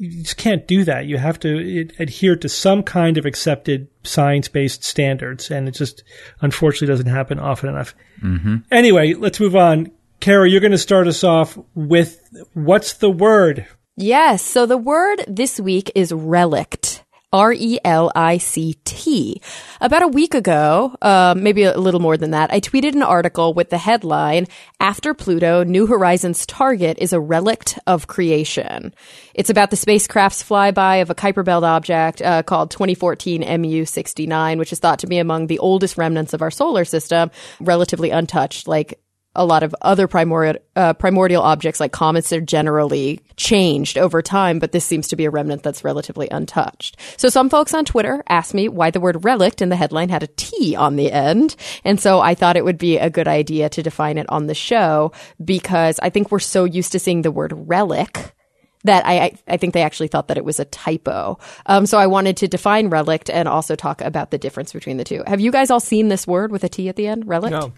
You 0.00 0.22
just 0.22 0.38
can't 0.38 0.66
do 0.66 0.82
that. 0.84 1.04
You 1.04 1.18
have 1.18 1.38
to 1.40 1.80
ad- 1.80 1.92
adhere 1.98 2.34
to 2.36 2.48
some 2.48 2.82
kind 2.82 3.18
of 3.18 3.26
accepted 3.26 3.88
science-based 4.02 4.82
standards, 4.82 5.50
and 5.50 5.68
it 5.68 5.72
just 5.72 6.02
unfortunately 6.40 6.86
doesn't 6.86 7.12
happen 7.12 7.38
often 7.38 7.68
enough. 7.68 7.94
Mm-hmm. 8.22 8.56
Anyway, 8.70 9.12
let's 9.12 9.38
move 9.38 9.54
on. 9.54 9.90
Cara, 10.20 10.48
you're 10.48 10.62
going 10.62 10.70
to 10.70 10.78
start 10.78 11.06
us 11.06 11.22
off 11.22 11.58
with 11.74 12.18
what's 12.54 12.94
the 12.94 13.10
word? 13.10 13.66
Yes. 13.96 14.42
So 14.42 14.64
the 14.64 14.78
word 14.78 15.22
this 15.28 15.60
week 15.60 15.92
is 15.94 16.12
relict. 16.12 17.04
R 17.32 17.52
E 17.52 17.78
L 17.84 18.10
I 18.16 18.38
C 18.38 18.74
T. 18.84 19.40
About 19.80 20.02
a 20.02 20.08
week 20.08 20.34
ago, 20.34 20.96
uh, 21.00 21.34
maybe 21.36 21.62
a 21.62 21.78
little 21.78 22.00
more 22.00 22.16
than 22.16 22.32
that, 22.32 22.52
I 22.52 22.58
tweeted 22.58 22.94
an 22.94 23.04
article 23.04 23.54
with 23.54 23.70
the 23.70 23.78
headline, 23.78 24.48
After 24.80 25.14
Pluto, 25.14 25.62
New 25.62 25.86
Horizons 25.86 26.44
target 26.44 26.98
is 26.98 27.12
a 27.12 27.20
relict 27.20 27.78
of 27.86 28.08
creation. 28.08 28.92
It's 29.34 29.50
about 29.50 29.70
the 29.70 29.76
spacecraft's 29.76 30.42
flyby 30.42 31.02
of 31.02 31.10
a 31.10 31.14
Kuiper 31.14 31.44
Belt 31.44 31.62
object 31.62 32.20
uh, 32.20 32.42
called 32.42 32.72
2014 32.72 33.42
MU69, 33.42 34.58
which 34.58 34.72
is 34.72 34.80
thought 34.80 34.98
to 34.98 35.06
be 35.06 35.18
among 35.18 35.46
the 35.46 35.60
oldest 35.60 35.96
remnants 35.96 36.34
of 36.34 36.42
our 36.42 36.50
solar 36.50 36.84
system, 36.84 37.30
relatively 37.60 38.10
untouched, 38.10 38.66
like 38.66 39.00
a 39.40 39.44
lot 39.44 39.62
of 39.62 39.74
other 39.80 40.06
primordial 40.06 40.62
uh, 40.76 40.92
primordial 40.92 41.42
objects 41.42 41.80
like 41.80 41.92
comets 41.92 42.32
are 42.32 42.40
generally 42.42 43.20
changed 43.36 43.96
over 43.96 44.20
time, 44.22 44.58
but 44.58 44.72
this 44.72 44.84
seems 44.84 45.08
to 45.08 45.16
be 45.16 45.24
a 45.24 45.30
remnant 45.30 45.62
that's 45.62 45.82
relatively 45.82 46.28
untouched. 46.30 46.96
So 47.16 47.28
some 47.30 47.48
folks 47.48 47.72
on 47.72 47.84
Twitter 47.86 48.22
asked 48.28 48.52
me 48.54 48.68
why 48.68 48.90
the 48.90 49.00
word 49.00 49.24
relict 49.24 49.62
in 49.62 49.70
the 49.70 49.76
headline 49.76 50.10
had 50.10 50.22
a 50.22 50.28
T 50.36 50.76
on 50.76 50.96
the 50.96 51.10
end, 51.10 51.56
and 51.84 51.98
so 51.98 52.20
I 52.20 52.34
thought 52.34 52.56
it 52.58 52.64
would 52.64 52.78
be 52.78 52.98
a 52.98 53.08
good 53.10 53.26
idea 53.28 53.68
to 53.70 53.82
define 53.82 54.18
it 54.18 54.26
on 54.28 54.46
the 54.46 54.54
show 54.54 55.12
because 55.42 55.98
I 56.02 56.10
think 56.10 56.30
we're 56.30 56.38
so 56.38 56.64
used 56.64 56.92
to 56.92 56.98
seeing 56.98 57.22
the 57.22 57.30
word 57.32 57.52
relic 57.56 58.34
that 58.84 59.04
I, 59.06 59.32
I- 59.48 59.56
think 59.58 59.74
they 59.74 59.82
actually 59.82 60.08
thought 60.08 60.28
that 60.28 60.38
it 60.38 60.44
was 60.44 60.58
a 60.60 60.64
typo. 60.64 61.38
Um, 61.66 61.84
so 61.86 61.98
I 61.98 62.06
wanted 62.06 62.36
to 62.38 62.48
define 62.48 62.88
relict 62.88 63.28
and 63.28 63.46
also 63.48 63.74
talk 63.76 64.00
about 64.00 64.30
the 64.30 64.38
difference 64.38 64.72
between 64.72 64.96
the 64.96 65.04
two. 65.04 65.22
Have 65.26 65.40
you 65.40 65.50
guys 65.50 65.70
all 65.70 65.80
seen 65.80 66.08
this 66.08 66.26
word 66.26 66.50
with 66.52 66.64
a 66.64 66.68
T 66.68 66.88
at 66.88 66.96
the 66.96 67.06
end? 67.06 67.26
Relict? 67.28 67.50
No. 67.52 67.72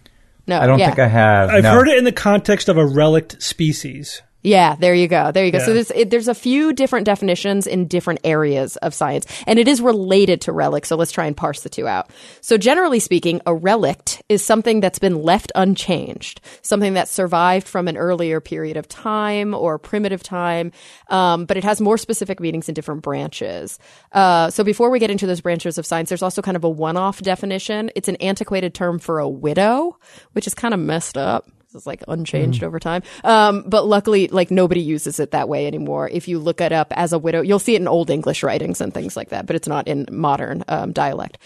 No. 0.47 0.59
I 0.59 0.67
don't 0.67 0.79
yeah. 0.79 0.87
think 0.87 0.99
I 0.99 1.07
have. 1.07 1.49
I've 1.49 1.63
no. 1.63 1.71
heard 1.71 1.87
it 1.87 1.97
in 1.97 2.03
the 2.03 2.11
context 2.11 2.69
of 2.69 2.77
a 2.77 2.85
relict 2.85 3.41
species. 3.41 4.21
Yeah, 4.43 4.75
there 4.75 4.93
you 4.93 5.07
go. 5.07 5.31
There 5.31 5.45
you 5.45 5.53
go. 5.53 5.59
So 5.59 5.73
there's 5.73 5.91
it, 5.91 6.09
there's 6.09 6.27
a 6.27 6.35
few 6.35 6.73
different 6.73 7.05
definitions 7.05 7.65
in 7.65 7.87
different 7.87 8.19
areas 8.25 8.75
of 8.77 8.93
science, 8.93 9.25
and 9.47 9.57
it 9.57 9.69
is 9.69 9.79
related 9.79 10.41
to 10.41 10.51
relic. 10.51 10.85
So 10.85 10.97
let's 10.97 11.13
try 11.13 11.27
and 11.27 11.35
parse 11.35 11.61
the 11.61 11.69
two 11.69 11.87
out. 11.87 12.09
So 12.41 12.57
generally 12.57 12.99
speaking, 12.99 13.39
a 13.45 13.55
relict 13.55 14.21
is 14.27 14.43
something 14.43 14.81
that's 14.81 14.99
been 14.99 15.23
left 15.23 15.53
unchanged, 15.55 16.41
something 16.61 16.95
that 16.95 17.07
survived 17.07 17.69
from 17.69 17.87
an 17.87 17.95
earlier 17.95 18.41
period 18.41 18.75
of 18.75 18.89
time 18.89 19.53
or 19.53 19.79
primitive 19.79 20.21
time, 20.21 20.73
um, 21.07 21.45
but 21.45 21.55
it 21.55 21.63
has 21.63 21.79
more 21.79 21.97
specific 21.97 22.41
meanings 22.41 22.67
in 22.67 22.73
different 22.73 23.01
branches. 23.01 23.79
Uh, 24.11 24.49
so 24.49 24.65
before 24.65 24.89
we 24.89 24.99
get 24.99 25.09
into 25.09 25.25
those 25.25 25.39
branches 25.39 25.77
of 25.77 25.85
science, 25.85 26.09
there's 26.09 26.21
also 26.21 26.41
kind 26.41 26.57
of 26.57 26.65
a 26.65 26.69
one-off 26.69 27.21
definition. 27.21 27.91
It's 27.95 28.09
an 28.09 28.17
antiquated 28.17 28.73
term 28.73 28.99
for 28.99 29.19
a 29.19 29.29
widow, 29.29 29.97
which 30.33 30.47
is 30.47 30.53
kind 30.53 30.73
of 30.73 30.81
messed 30.81 31.17
up. 31.17 31.49
It's 31.75 31.85
like 31.85 32.03
unchanged 32.07 32.63
over 32.63 32.79
time. 32.79 33.03
Um, 33.23 33.63
but 33.67 33.85
luckily, 33.85 34.27
like 34.27 34.51
nobody 34.51 34.81
uses 34.81 35.19
it 35.19 35.31
that 35.31 35.49
way 35.49 35.67
anymore. 35.67 36.09
If 36.09 36.27
you 36.27 36.39
look 36.39 36.61
it 36.61 36.71
up 36.71 36.91
as 36.95 37.13
a 37.13 37.19
widow, 37.19 37.41
you'll 37.41 37.59
see 37.59 37.75
it 37.75 37.81
in 37.81 37.87
old 37.87 38.09
English 38.09 38.43
writings 38.43 38.81
and 38.81 38.93
things 38.93 39.15
like 39.15 39.29
that, 39.29 39.45
but 39.45 39.55
it's 39.55 39.67
not 39.67 39.87
in 39.87 40.05
modern 40.11 40.63
um, 40.67 40.91
dialect. 40.91 41.37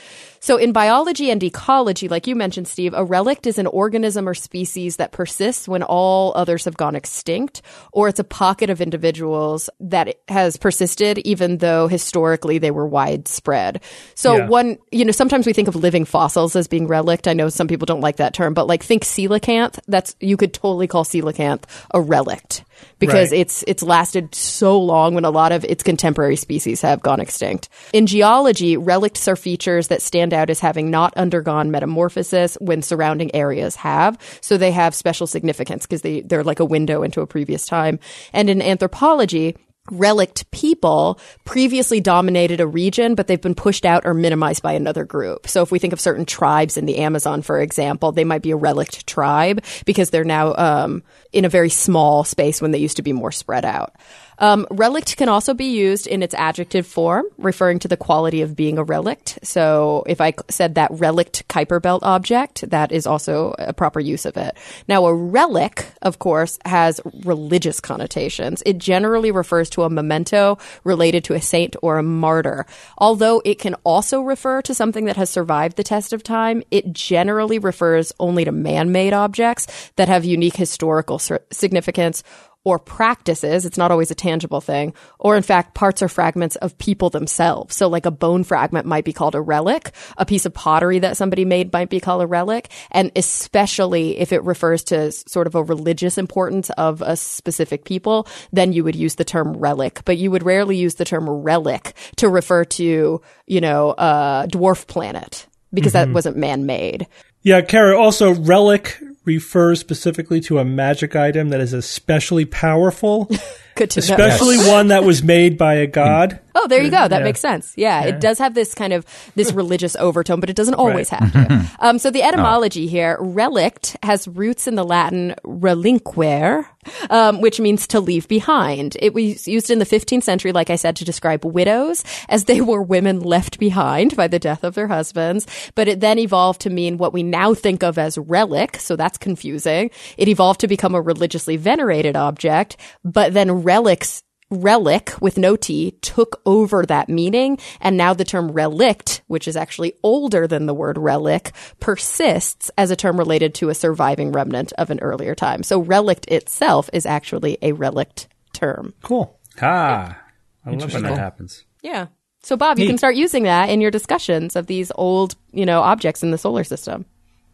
So 0.48 0.56
in 0.56 0.72
biology 0.72 1.30
and 1.30 1.44
ecology, 1.44 2.08
like 2.08 2.26
you 2.26 2.34
mentioned, 2.34 2.70
Steve, 2.70 2.94
a 2.94 3.04
relict 3.04 3.48
is 3.48 3.58
an 3.58 3.68
organism 3.68 4.30
or 4.30 4.34
species 4.34 4.96
that 4.96 5.12
persists 5.12 5.68
when 5.68 5.84
all 5.84 6.32
others 6.38 6.64
have 6.64 6.78
gone 6.78 6.96
extinct, 6.96 7.62
or 7.92 8.08
it's 8.08 8.22
a 8.22 8.24
pocket 8.24 8.70
of 8.70 8.80
individuals 8.80 9.70
that 9.82 10.16
has 10.30 10.56
persisted 10.56 11.18
even 11.26 11.58
though 11.58 11.90
historically 11.90 12.60
they 12.60 12.72
were 12.72 12.88
widespread. 12.88 13.82
So 14.16 14.38
Yeah. 14.38 14.48
one, 14.48 14.78
you 14.90 15.04
know, 15.04 15.12
sometimes 15.12 15.46
we 15.46 15.52
think 15.52 15.68
of 15.68 15.76
living 15.76 16.06
fossils 16.06 16.56
as 16.56 16.70
being 16.70 16.88
relict. 16.88 17.28
I 17.28 17.34
know 17.34 17.50
some 17.50 17.68
people 17.68 17.86
don't 17.86 18.00
like 18.00 18.16
that 18.16 18.34
term, 18.34 18.54
but 18.54 18.68
like 18.68 18.84
think 18.84 19.04
coelacanth. 19.04 19.80
That's 19.90 20.16
you 20.22 20.38
could 20.38 20.54
totally 20.54 20.88
call 20.88 21.04
coelacanth 21.04 21.64
a 21.94 22.00
relict 22.00 22.64
because 23.00 23.32
Right. 23.32 23.42
it's 23.42 23.64
it's 23.68 23.84
lasted 23.84 24.34
so 24.34 24.80
long 24.80 25.14
when 25.16 25.26
a 25.26 25.30
lot 25.30 25.52
of 25.52 25.66
its 25.66 25.84
contemporary 25.84 26.36
species 26.36 26.82
have 26.82 27.02
gone 27.02 27.20
extinct. 27.20 27.68
In 27.92 28.06
geology, 28.06 28.78
relicts 28.78 29.28
are 29.28 29.36
features 29.36 29.88
that 29.90 30.02
stand 30.02 30.34
out 30.38 30.50
as 30.50 30.62
having 30.62 30.90
not 30.90 31.14
undergone 31.18 31.72
metamorphosis 31.72 32.58
when 32.62 32.82
surrounding 32.82 33.36
areas 33.36 33.76
have. 33.76 34.18
So 34.42 34.58
they 34.58 34.72
have 34.72 34.96
special 34.96 35.28
significance 35.28 35.86
because 35.86 36.04
they 36.04 36.22
they're 36.22 36.44
like 36.44 36.62
a 36.62 36.66
window 36.66 37.04
into 37.04 37.22
a 37.22 37.28
previous 37.28 37.66
time. 37.66 38.00
And 38.32 38.50
in 38.50 38.62
anthropology, 38.62 39.58
relict 39.92 40.50
people 40.52 41.20
previously 41.46 42.02
dominated 42.02 42.60
a 42.60 42.68
region, 42.68 43.16
but 43.16 43.28
they've 43.28 43.42
been 43.42 43.56
pushed 43.56 43.86
out 43.86 44.06
or 44.06 44.14
minimized 44.14 44.62
by 44.62 44.74
another 44.74 45.06
group. 45.06 45.48
So 45.48 45.62
if 45.62 45.72
we 45.72 45.80
think 45.80 45.94
of 45.94 46.00
certain 46.00 46.26
tribes 46.26 46.78
in 46.78 46.86
the 46.86 46.98
Amazon, 46.98 47.42
for 47.42 47.60
example, 47.62 48.12
they 48.12 48.24
might 48.24 48.42
be 48.42 48.52
a 48.52 48.58
relict 48.58 49.08
tribe 49.08 49.64
because 49.86 50.10
they're 50.10 50.24
now 50.24 50.56
um, 50.56 51.04
in 51.32 51.46
a 51.46 51.50
very 51.50 51.70
small 51.70 52.24
space 52.24 52.62
when 52.62 52.72
they 52.72 52.80
used 52.80 52.98
to 52.98 53.04
be 53.04 53.14
more 53.14 53.32
spread 53.32 53.66
out. 53.66 53.96
Um, 54.40 54.68
relict 54.70 55.18
can 55.18 55.30
also 55.30 55.54
be 55.54 55.66
used 55.66 56.08
in 56.08 56.22
its 56.22 56.36
adjective 56.36 56.86
form, 56.86 57.26
referring 57.38 57.80
to 57.80 57.88
the 57.88 57.98
quality 57.98 58.42
of 58.42 58.56
being 58.56 58.78
a 58.78 58.84
relict. 58.84 59.40
So 59.44 60.04
if 60.08 60.22
I 60.22 60.34
said 60.50 60.76
that 60.76 60.92
relict 60.92 61.48
Kuiper 61.48 61.82
belt 61.82 62.04
object, 62.04 62.70
that 62.70 62.92
is 62.92 63.08
also 63.08 63.56
a 63.58 63.74
proper 63.74 64.00
use 64.00 64.26
of 64.26 64.38
it. 64.38 64.56
Now, 64.88 65.06
a 65.06 65.14
relic, 65.14 65.88
of 66.02 66.20
course, 66.20 66.60
has 66.66 67.02
religious 67.24 67.80
connotations. 67.80 68.62
It 68.66 68.78
generally 68.78 69.32
refers 69.32 69.70
to 69.72 69.84
a 69.84 69.90
memento 69.90 70.58
related 70.84 71.24
to 71.26 71.34
a 71.34 71.42
saint 71.42 71.76
or 71.82 71.98
a 71.98 72.04
martyr. 72.04 72.66
Although 72.98 73.42
it 73.44 73.60
can 73.60 73.76
also 73.84 74.22
refer 74.22 74.62
to 74.64 74.74
something 74.74 75.06
that 75.06 75.18
has 75.18 75.30
survived 75.30 75.78
the 75.78 75.84
test 75.84 76.14
of 76.14 76.24
time, 76.24 76.64
it 76.72 76.94
generally 76.94 77.60
refers 77.60 78.14
only 78.20 78.46
to 78.46 78.52
man-made 78.52 79.14
objects 79.14 79.92
that 79.96 80.08
have 80.08 80.26
unique 80.26 80.56
historical 80.56 81.20
significance 81.20 82.24
or 82.68 82.78
practices. 82.78 83.64
It's 83.64 83.78
not 83.78 83.92
always 83.92 84.12
a 84.12 84.16
tangible 84.16 84.60
thing. 84.60 84.94
Or 85.20 85.38
in 85.38 85.42
fact, 85.42 85.74
parts 85.74 86.02
or 86.02 86.10
fragments 86.10 86.58
of 86.58 86.78
people 86.78 87.10
themselves. 87.10 87.78
So 87.78 87.88
like 87.88 88.06
a 88.06 88.12
bone 88.12 88.44
fragment 88.44 88.86
might 88.86 89.06
be 89.06 89.14
called 89.14 89.36
a 89.36 89.42
relic. 89.42 89.94
A 90.18 90.26
piece 90.26 90.46
of 90.46 90.54
pottery 90.54 91.00
that 91.00 91.16
somebody 91.16 91.46
made 91.46 91.72
might 91.72 91.90
be 91.90 92.02
called 92.02 92.22
a 92.22 92.28
relic. 92.28 92.68
And 92.92 93.10
especially 93.16 94.20
if 94.20 94.34
it 94.34 94.44
refers 94.44 94.84
to 94.86 95.14
sort 95.14 95.48
of 95.48 95.56
a 95.56 95.64
religious 95.64 96.18
importance 96.18 96.70
of 96.72 97.02
a 97.02 97.16
specific 97.16 97.86
people, 97.86 98.28
then 98.52 98.74
you 98.74 98.84
would 98.84 98.98
use 98.98 99.16
the 99.16 99.24
term 99.24 99.56
relic. 99.56 100.02
But 100.04 100.18
you 100.18 100.30
would 100.32 100.44
rarely 100.44 100.76
use 100.76 100.96
the 100.96 101.06
term 101.06 101.30
relic 101.30 101.94
to 102.18 102.28
refer 102.28 102.66
to, 102.66 103.22
you 103.46 103.62
know, 103.62 103.92
a 103.92 104.46
dwarf 104.50 104.88
planet 104.88 105.48
because 105.74 105.94
that 105.94 106.08
mm-hmm. 106.08 106.16
wasn't 106.16 106.36
man-made. 106.36 107.08
Yeah, 107.44 107.62
Cara, 107.62 107.98
also 107.98 108.34
relic 108.34 109.02
refers 109.28 109.80
specifically 109.80 110.40
to 110.42 110.58
a 110.58 110.66
magic 110.66 111.16
item 111.16 111.50
that 111.50 111.60
is 111.60 111.74
especially 111.74 112.46
powerful, 112.46 113.30
Good 113.78 113.92
to 113.92 114.00
know. 114.02 114.16
especially 114.16 114.58
one 114.58 114.88
that 114.90 115.04
was 115.04 115.24
made 115.24 115.58
by 115.58 115.76
a 115.76 115.88
god. 115.88 116.40
Oh, 116.60 116.68
there 116.68 116.82
you 116.82 116.90
go. 116.90 117.08
That 117.08 117.20
Yeah. 117.20 117.24
makes 117.24 117.40
sense. 117.40 117.74
Yeah, 117.78 118.02
it 118.06 118.20
does 118.20 118.40
have 118.40 118.56
this 118.56 118.74
kind 118.74 118.92
of 118.92 119.06
this 119.36 119.52
religious 119.54 119.96
overtone, 119.98 120.40
but 120.40 120.50
it 120.50 120.56
doesn't 120.56 120.74
always 120.74 121.10
have 121.10 121.32
to. 121.34 121.66
Um, 121.80 122.00
so 122.00 122.10
the 122.10 122.24
etymology 122.24 122.88
here, 122.88 123.18
relict, 123.20 123.96
has 124.02 124.28
roots 124.28 124.66
in 124.68 124.74
the 124.74 124.84
Latin 124.84 125.36
relinquere, 125.44 126.66
um, 127.12 127.40
which 127.42 127.60
means 127.60 127.86
to 127.88 128.00
leave 128.00 128.28
behind. 128.28 128.98
It 129.00 129.14
was 129.14 129.48
used 129.48 129.70
in 129.70 129.78
the 129.78 129.86
15th 129.86 130.24
century, 130.24 130.52
like 130.52 130.72
I 130.72 130.76
said, 130.76 130.96
to 130.98 131.06
describe 131.06 131.46
widows, 131.46 132.04
as 132.30 132.46
they 132.46 132.62
were 132.62 132.82
women 132.82 133.20
left 133.20 133.60
behind 133.60 134.16
by 134.16 134.28
the 134.28 134.40
death 134.40 134.64
of 134.64 134.74
their 134.74 134.88
husbands. 134.88 135.46
But 135.76 135.88
it 135.88 136.00
then 136.00 136.18
evolved 136.18 136.62
to 136.62 136.72
mean 136.72 136.98
what 136.98 137.14
we 137.14 137.22
now 137.22 137.54
think 137.54 137.84
of 137.84 138.00
as 138.00 138.18
relic. 138.18 138.78
So 138.78 138.96
that's 138.96 139.20
confusing. 139.20 139.92
It 140.18 140.28
evolved 140.28 140.62
to 140.62 140.68
become 140.68 140.96
a 140.96 141.02
religiously 141.02 141.58
venerated 141.58 142.16
object, 142.16 142.78
but 143.06 143.34
then 143.36 143.64
relics 143.68 144.24
relic 144.50 145.12
with 145.20 145.38
no 145.38 145.58
T 145.58 145.92
took 146.02 146.42
over 146.46 146.86
that 146.86 147.10
meaning. 147.10 147.58
And 147.82 147.98
now 147.98 148.14
the 148.14 148.24
term 148.24 148.50
relict, 148.50 149.22
which 149.28 149.46
is 149.46 149.58
actually 149.58 149.94
older 150.04 150.48
than 150.48 150.68
the 150.68 150.74
word 150.74 150.98
relic, 150.98 151.52
persists 151.82 152.72
as 152.78 152.90
a 152.90 152.96
term 152.96 153.18
related 153.18 153.54
to 153.56 153.68
a 153.68 153.76
surviving 153.76 154.32
remnant 154.32 154.72
of 154.78 154.90
an 154.90 155.02
earlier 155.02 155.36
time. 155.36 155.64
So 155.64 155.80
relict 155.82 156.28
itself 156.30 156.90
is 156.94 157.06
actually 157.06 157.58
a 157.62 157.74
relict 157.74 158.30
term. 158.54 158.94
Cool. 159.04 159.38
Ah, 159.62 160.18
I 160.66 160.72
love 160.72 160.94
when 160.94 161.04
that 161.04 161.18
happens. 161.18 161.66
Yeah. 161.82 162.08
So 162.44 162.56
Bob, 162.56 162.80
you 162.80 162.88
can 162.88 162.98
start 162.98 163.16
using 163.16 163.44
that 163.44 163.70
in 163.70 163.82
your 163.82 163.92
discussions 163.92 164.56
of 164.56 164.68
these 164.68 164.94
old, 164.96 165.36
you 165.52 165.66
know, 165.66 165.82
objects 165.82 166.24
in 166.24 166.32
the 166.32 166.38
solar 166.38 166.64
system. 166.64 167.06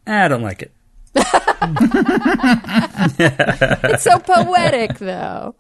I 0.05 0.27
don't 0.27 0.43
like 0.43 0.61
it. 0.61 0.71
It's 3.15 4.03
so 4.03 4.19
poetic 4.19 4.99
though. 4.99 5.55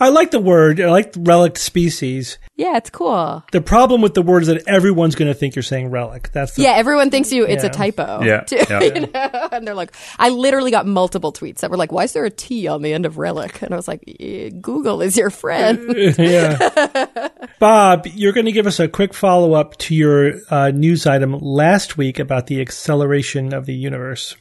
I 0.00 0.08
like 0.10 0.30
the 0.30 0.40
word. 0.40 0.80
I 0.80 0.90
like 0.90 1.14
relic 1.16 1.56
species. 1.58 2.38
Yeah, 2.56 2.76
it's 2.76 2.90
cool. 2.90 3.42
The 3.52 3.60
problem 3.60 4.00
with 4.00 4.14
the 4.14 4.22
word 4.22 4.42
is 4.42 4.48
that 4.48 4.62
everyone's 4.68 5.14
going 5.16 5.26
to 5.28 5.34
think 5.34 5.56
you're 5.56 5.62
saying 5.64 5.90
relic. 5.90 6.30
That's 6.32 6.54
the 6.54 6.62
Yeah, 6.62 6.72
everyone 6.72 7.10
thinks 7.10 7.32
you 7.32 7.44
it's 7.44 7.64
Yeah. 7.64 7.70
a 7.70 7.72
typo. 7.72 8.22
Yeah, 8.22 8.40
too, 8.42 8.56
yeah. 8.70 8.80
you 8.82 9.00
know? 9.06 9.48
And 9.52 9.66
they're 9.66 9.74
like, 9.74 9.94
I 10.18 10.28
literally 10.28 10.70
got 10.70 10.86
multiple 10.86 11.32
tweets 11.32 11.58
that 11.60 11.70
were 11.70 11.76
like, 11.76 11.90
"Why 11.92 12.04
is 12.04 12.12
there 12.12 12.24
a 12.24 12.30
T 12.30 12.68
on 12.68 12.82
the 12.82 12.92
end 12.92 13.06
of 13.06 13.18
relic?" 13.18 13.62
And 13.62 13.72
I 13.72 13.76
was 13.76 13.88
like, 13.88 14.02
"Eh, 14.20 14.50
"Google 14.60 15.02
is 15.02 15.16
your 15.16 15.30
friend." 15.30 15.94
yeah. 16.18 17.28
Bob, 17.58 18.06
you're 18.06 18.32
going 18.32 18.46
to 18.46 18.52
give 18.52 18.66
us 18.66 18.78
a 18.80 18.88
quick 18.88 19.14
follow 19.14 19.54
up 19.54 19.76
to 19.78 19.94
your 19.94 20.34
uh, 20.50 20.70
news 20.70 21.06
item 21.06 21.36
last 21.40 21.96
week 21.96 22.18
about 22.18 22.46
the 22.46 22.60
acceleration 22.60 23.52
of 23.52 23.66
the 23.66 23.74
universe. 23.74 24.36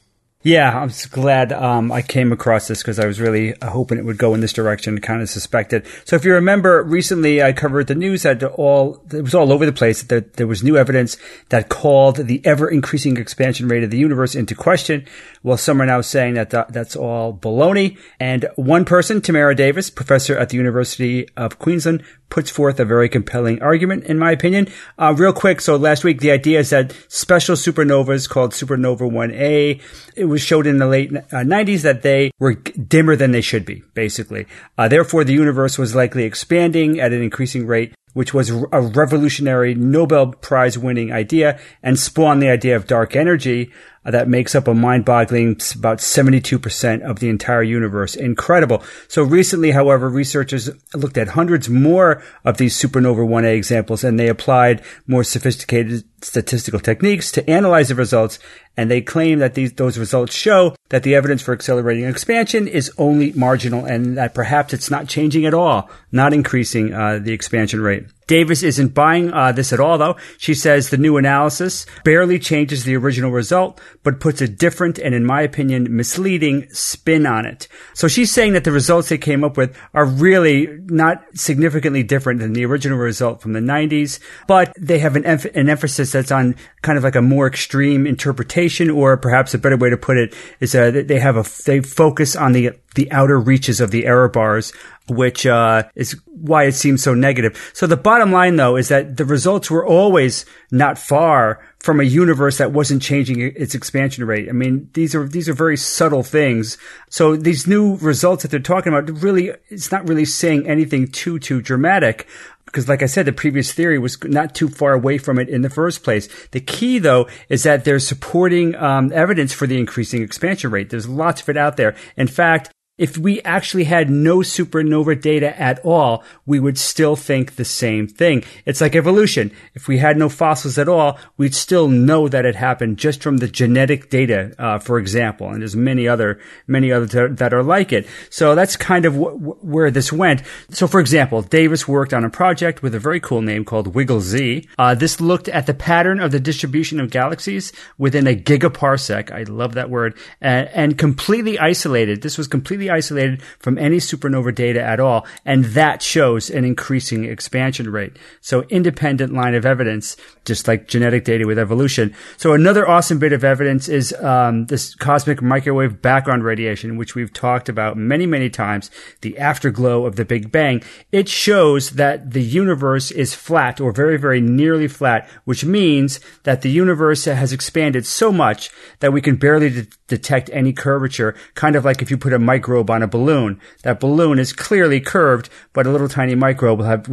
Yeah, 0.45 0.77
I'm 0.77 0.89
s- 0.89 1.05
glad 1.05 1.53
um, 1.53 1.89
I 1.89 2.01
came 2.01 2.33
across 2.33 2.67
this 2.67 2.81
because 2.81 2.99
I 2.99 3.05
was 3.05 3.21
really 3.21 3.53
uh, 3.61 3.69
hoping 3.69 3.97
it 3.97 4.03
would 4.03 4.17
go 4.17 4.33
in 4.33 4.41
this 4.41 4.51
direction. 4.51 4.99
Kind 4.99 5.21
of 5.21 5.29
suspected. 5.29 5.85
So, 6.03 6.17
if 6.17 6.25
you 6.25 6.33
remember, 6.33 6.83
recently 6.83 7.41
I 7.41 7.53
covered 7.53 7.87
the 7.87 7.95
news 7.95 8.23
that 8.23 8.43
all 8.43 9.01
it 9.13 9.21
was 9.21 9.33
all 9.33 9.53
over 9.53 9.65
the 9.65 9.71
place. 9.71 10.03
That 10.03 10.33
there 10.33 10.45
was 10.45 10.61
new 10.61 10.75
evidence 10.75 11.15
that 11.47 11.69
called 11.69 12.17
the 12.17 12.45
ever 12.45 12.69
increasing 12.69 13.15
expansion 13.15 13.69
rate 13.69 13.83
of 13.83 13.91
the 13.91 13.97
universe 13.97 14.35
into 14.35 14.53
question. 14.53 15.05
Well, 15.43 15.55
some 15.57 15.81
are 15.81 15.85
now 15.85 16.01
saying 16.01 16.33
that 16.33 16.49
th- 16.49 16.65
that's 16.69 16.97
all 16.97 17.33
baloney. 17.33 17.97
And 18.19 18.45
one 18.57 18.83
person, 18.83 19.21
Tamara 19.21 19.55
Davis, 19.55 19.89
professor 19.89 20.37
at 20.37 20.49
the 20.49 20.57
University 20.57 21.25
of 21.37 21.57
Queensland, 21.57 22.03
puts 22.29 22.49
forth 22.49 22.79
a 22.79 22.85
very 22.85 23.07
compelling 23.07 23.61
argument, 23.61 24.03
in 24.05 24.17
my 24.17 24.31
opinion. 24.31 24.67
Uh, 24.97 25.13
real 25.15 25.31
quick, 25.31 25.61
so 25.61 25.75
last 25.75 26.03
week 26.03 26.19
the 26.19 26.31
idea 26.31 26.59
is 26.59 26.71
that 26.71 26.91
special 27.07 27.55
supernovas 27.55 28.27
called 28.27 28.51
supernova 28.53 29.01
1A, 29.01 29.79
it 30.15 30.25
was 30.33 30.41
showed 30.41 30.67
in 30.67 30.79
the 30.79 30.87
late 30.87 31.15
uh, 31.15 31.45
90s 31.47 31.81
that 31.83 32.01
they 32.01 32.31
were 32.39 32.55
dimmer 32.55 33.15
than 33.15 33.31
they 33.31 33.41
should 33.41 33.65
be, 33.65 33.83
basically. 33.93 34.45
Uh, 34.77 34.87
therefore, 34.87 35.23
the 35.23 35.33
universe 35.33 35.77
was 35.77 35.95
likely 35.95 36.23
expanding 36.25 36.99
at 36.99 37.13
an 37.13 37.21
increasing 37.21 37.65
rate 37.65 37.93
which 38.13 38.33
was 38.33 38.49
a 38.49 38.81
revolutionary 38.81 39.73
Nobel 39.75 40.33
Prize 40.33 40.77
winning 40.77 41.11
idea 41.11 41.59
and 41.81 41.97
spawned 41.97 42.41
the 42.41 42.49
idea 42.49 42.75
of 42.75 42.87
dark 42.87 43.15
energy. 43.15 43.71
uh, 44.05 44.11
that 44.11 44.27
makes 44.27 44.53
up 44.53 44.67
a 44.67 44.73
mind-boggling 44.73 45.59
about 45.75 45.99
72% 45.99 47.01
of 47.01 47.19
the 47.19 47.29
entire 47.29 47.63
universe. 47.63 48.15
Incredible. 48.15 48.83
So 49.07 49.23
recently, 49.23 49.71
however, 49.71 50.09
researchers 50.09 50.69
looked 50.93 51.17
at 51.17 51.29
hundreds 51.29 51.69
more 51.69 52.21
of 52.43 52.57
these 52.57 52.79
supernova 52.79 53.25
1A 53.25 53.55
examples 53.55 54.03
and 54.03 54.19
they 54.19 54.27
applied 54.27 54.83
more 55.07 55.23
sophisticated 55.23 56.03
statistical 56.23 56.79
techniques 56.79 57.31
to 57.31 57.49
analyze 57.49 57.89
the 57.89 57.95
results 57.95 58.39
and 58.75 58.89
they 58.89 59.01
claim 59.01 59.39
that 59.39 59.53
these 59.53 59.73
those 59.73 59.97
results 59.97 60.33
show 60.33 60.75
that 60.89 61.03
the 61.03 61.15
evidence 61.15 61.41
for 61.41 61.53
accelerating 61.53 62.05
expansion 62.05 62.67
is 62.67 62.91
only 62.97 63.31
marginal 63.33 63.85
and 63.85 64.17
that 64.17 64.33
perhaps 64.33 64.73
it's 64.73 64.89
not 64.89 65.07
changing 65.07 65.45
at 65.45 65.53
all, 65.53 65.89
not 66.11 66.33
increasing 66.33 66.93
uh, 66.93 67.19
the 67.19 67.33
expansion 67.33 67.81
rate. 67.81 68.05
Davis 68.27 68.63
isn't 68.63 68.93
buying 68.93 69.33
uh, 69.33 69.51
this 69.51 69.73
at 69.73 69.79
all, 69.79 69.97
though. 69.97 70.15
She 70.37 70.53
says 70.53 70.89
the 70.89 70.97
new 70.97 71.17
analysis 71.17 71.85
barely 72.03 72.39
changes 72.39 72.83
the 72.83 72.95
original 72.95 73.31
result, 73.31 73.81
but 74.01 74.21
puts 74.21 74.41
a 74.41 74.47
different 74.47 74.97
and, 74.97 75.13
in 75.13 75.25
my 75.25 75.41
opinion, 75.41 75.95
misleading 75.95 76.69
spin 76.69 77.25
on 77.25 77.45
it. 77.45 77.67
So 77.93 78.07
she's 78.07 78.31
saying 78.31 78.53
that 78.53 78.63
the 78.63 78.71
results 78.71 79.09
they 79.09 79.17
came 79.17 79.43
up 79.43 79.57
with 79.57 79.77
are 79.93 80.05
really 80.05 80.67
not 80.85 81.23
significantly 81.33 82.03
different 82.03 82.39
than 82.39 82.53
the 82.53 82.65
original 82.65 82.97
result 82.97 83.41
from 83.41 83.53
the 83.53 83.59
90s, 83.59 84.19
but 84.47 84.73
they 84.79 84.99
have 84.99 85.15
an, 85.15 85.23
emph- 85.23 85.53
an 85.53 85.69
emphasis 85.69 86.12
that's 86.13 86.31
on 86.31 86.55
kind 86.81 86.97
of 86.97 87.03
like 87.03 87.15
a 87.15 87.21
more 87.21 87.47
extreme 87.47 88.07
interpretation, 88.07 88.89
or 88.89 89.17
perhaps 89.17 89.53
a 89.53 89.57
better 89.57 89.77
way 89.77 89.89
to 89.89 89.97
put 89.97 90.17
it 90.17 90.33
is 90.61 90.73
uh, 90.73 90.91
that 90.91 91.09
they 91.09 91.19
have 91.19 91.35
a 91.35 91.45
they 91.65 91.81
focus 91.81 92.35
on 92.35 92.53
the 92.53 92.71
the 92.95 93.11
outer 93.11 93.39
reaches 93.39 93.81
of 93.81 93.91
the 93.91 94.05
error 94.05 94.29
bars, 94.29 94.71
which 95.09 95.45
uh, 95.45 95.83
is 95.95 96.19
why 96.27 96.63
it 96.63 96.73
seems 96.73 97.03
so 97.03 97.13
negative. 97.13 97.71
So 97.73 97.87
the 97.87 97.97
bottom 97.97 98.31
line, 98.31 98.55
though, 98.55 98.77
is 98.77 98.87
that 98.87 99.17
the 99.17 99.25
results 99.25 99.69
were 99.69 99.85
always 99.85 100.45
not 100.71 100.97
far 100.97 101.59
from 101.83 101.99
a 101.99 102.03
universe 102.03 102.59
that 102.59 102.71
wasn't 102.71 103.01
changing 103.01 103.41
its 103.41 103.75
expansion 103.75 104.23
rate. 104.25 104.47
I 104.47 104.53
mean, 104.53 104.89
these 104.93 105.13
are 105.13 105.27
these 105.27 105.49
are 105.49 105.53
very 105.53 105.75
subtle 105.75 106.23
things. 106.23 106.77
So 107.09 107.35
these 107.35 107.67
new 107.67 107.97
results 107.97 108.41
that 108.41 108.51
they're 108.51 108.61
talking 108.61 108.93
about 108.93 109.21
really, 109.21 109.51
it's 109.67 109.91
not 109.91 110.07
really 110.07 110.23
saying 110.23 110.65
anything 110.65 111.09
too 111.09 111.39
too 111.39 111.61
dramatic 111.61 112.25
because 112.65 112.87
like 112.87 113.03
I 113.03 113.07
said, 113.07 113.25
the 113.25 113.33
previous 113.33 113.73
theory 113.73 113.99
was 113.99 114.17
not 114.23 114.55
too 114.55 114.69
far 114.69 114.93
away 114.93 115.17
from 115.17 115.37
it 115.37 115.49
in 115.49 115.61
the 115.61 115.69
first 115.69 116.03
place. 116.03 116.29
The 116.51 116.61
key 116.61 116.99
though 116.99 117.27
is 117.49 117.63
that 117.63 117.83
there's 117.83 118.07
supporting 118.07 118.75
um, 118.75 119.11
evidence 119.13 119.51
for 119.51 119.67
the 119.67 119.77
increasing 119.77 120.23
expansion 120.23 120.71
rate. 120.71 120.89
There's 120.89 121.07
lots 121.07 121.41
of 121.41 121.49
it 121.49 121.57
out 121.57 121.75
there. 121.75 121.95
In 122.15 122.27
fact, 122.27 122.71
if 122.97 123.17
we 123.17 123.41
actually 123.41 123.85
had 123.85 124.07
no 124.07 124.39
supernova 124.39 125.19
data 125.19 125.59
at 125.59 125.79
all, 125.83 126.23
we 126.45 126.59
would 126.59 126.77
still 126.77 127.15
think 127.15 127.55
the 127.55 127.65
same 127.65 128.07
thing. 128.07 128.43
It's 128.67 128.81
like 128.81 128.95
evolution. 128.95 129.51
If 129.73 129.87
we 129.87 129.97
had 129.97 130.15
no 130.15 130.29
fossils 130.29 130.77
at 130.77 130.87
all, 130.87 131.17
we'd 131.35 131.55
still 131.55 131.87
know 131.87 132.27
that 132.27 132.45
it 132.45 132.55
happened 132.55 132.97
just 132.97 133.23
from 133.23 133.37
the 133.37 133.47
genetic 133.47 134.11
data, 134.11 134.53
uh, 134.59 134.77
for 134.77 134.99
example. 134.99 135.49
And 135.49 135.61
there's 135.61 135.75
many 135.75 136.07
other, 136.07 136.39
many 136.67 136.91
other 136.91 137.29
that 137.29 137.51
are 137.51 137.63
like 137.63 137.91
it. 137.91 138.05
So 138.29 138.53
that's 138.53 138.77
kind 138.77 139.05
of 139.05 139.15
wh- 139.15 139.63
where 139.65 139.89
this 139.89 140.13
went. 140.13 140.43
So 140.69 140.85
for 140.85 140.99
example, 140.99 141.41
Davis 141.41 141.87
worked 141.87 142.13
on 142.13 142.23
a 142.23 142.29
project 142.29 142.83
with 142.83 142.93
a 142.93 142.99
very 142.99 143.19
cool 143.19 143.41
name 143.41 143.65
called 143.65 143.95
WiggleZ. 143.95 144.67
Uh, 144.77 144.93
this 144.93 145.19
looked 145.19 145.49
at 145.49 145.65
the 145.65 145.73
pattern 145.73 146.19
of 146.19 146.31
the 146.31 146.39
distribution 146.39 146.99
of 146.99 147.09
galaxies 147.09 147.73
within 147.97 148.27
a 148.27 148.35
gigaparsec. 148.35 149.31
I 149.31 149.43
love 149.43 149.73
that 149.73 149.89
word. 149.89 150.15
And, 150.39 150.67
and 150.69 150.97
completely 150.97 151.57
isolated. 151.57 152.21
This 152.21 152.37
was 152.37 152.47
completely 152.47 152.82
isolated 152.89 153.41
from 153.59 153.77
any 153.77 153.97
supernova 153.97 154.53
data 154.53 154.81
at 154.81 154.99
all. 154.99 155.25
And 155.45 155.65
that 155.65 156.01
shows 156.01 156.49
an 156.49 156.65
increasing 156.65 157.25
expansion 157.25 157.91
rate. 157.91 158.17
So 158.41 158.63
independent 158.63 159.33
line 159.33 159.55
of 159.55 159.65
evidence, 159.65 160.17
just 160.45 160.67
like 160.67 160.87
genetic 160.87 161.25
data 161.25 161.45
with 161.45 161.59
evolution. 161.59 162.15
So 162.37 162.53
another 162.53 162.87
awesome 162.87 163.19
bit 163.19 163.33
of 163.33 163.43
evidence 163.43 163.87
is 163.87 164.13
um, 164.13 164.65
this 164.65 164.95
cosmic 164.95 165.41
microwave 165.41 166.01
background 166.01 166.43
radiation, 166.43 166.97
which 166.97 167.15
we've 167.15 167.33
talked 167.33 167.69
about 167.69 167.97
many, 167.97 168.25
many 168.25 168.49
times, 168.49 168.91
the 169.21 169.37
afterglow 169.37 170.05
of 170.05 170.15
the 170.15 170.25
Big 170.25 170.51
Bang. 170.51 170.83
It 171.11 171.29
shows 171.29 171.91
that 171.91 172.31
the 172.31 172.41
universe 172.41 173.11
is 173.11 173.33
flat 173.33 173.79
or 173.79 173.91
very, 173.91 174.17
very 174.17 174.41
nearly 174.41 174.87
flat, 174.87 175.29
which 175.45 175.65
means 175.65 176.19
that 176.43 176.61
the 176.61 176.71
universe 176.71 177.25
has 177.25 177.53
expanded 177.53 178.05
so 178.05 178.31
much 178.31 178.69
that 178.99 179.13
we 179.13 179.21
can 179.21 179.35
barely 179.35 179.69
de- 179.69 179.87
detect 180.07 180.49
any 180.53 180.73
curvature, 180.73 181.35
kind 181.55 181.75
of 181.75 181.85
like 181.85 182.01
if 182.01 182.11
you 182.11 182.17
put 182.17 182.33
a 182.33 182.39
microbe 182.73 182.89
on 182.89 183.03
a 183.03 183.07
balloon. 183.07 183.59
That 183.83 183.99
balloon 183.99 184.39
is 184.39 184.51
clearly 184.51 184.99
curved, 184.99 185.49
but 185.73 185.85
a 185.85 185.91
little 185.91 186.09
tiny 186.09 186.35
microbe 186.35 186.79
will 186.79 186.85
have, 186.85 187.05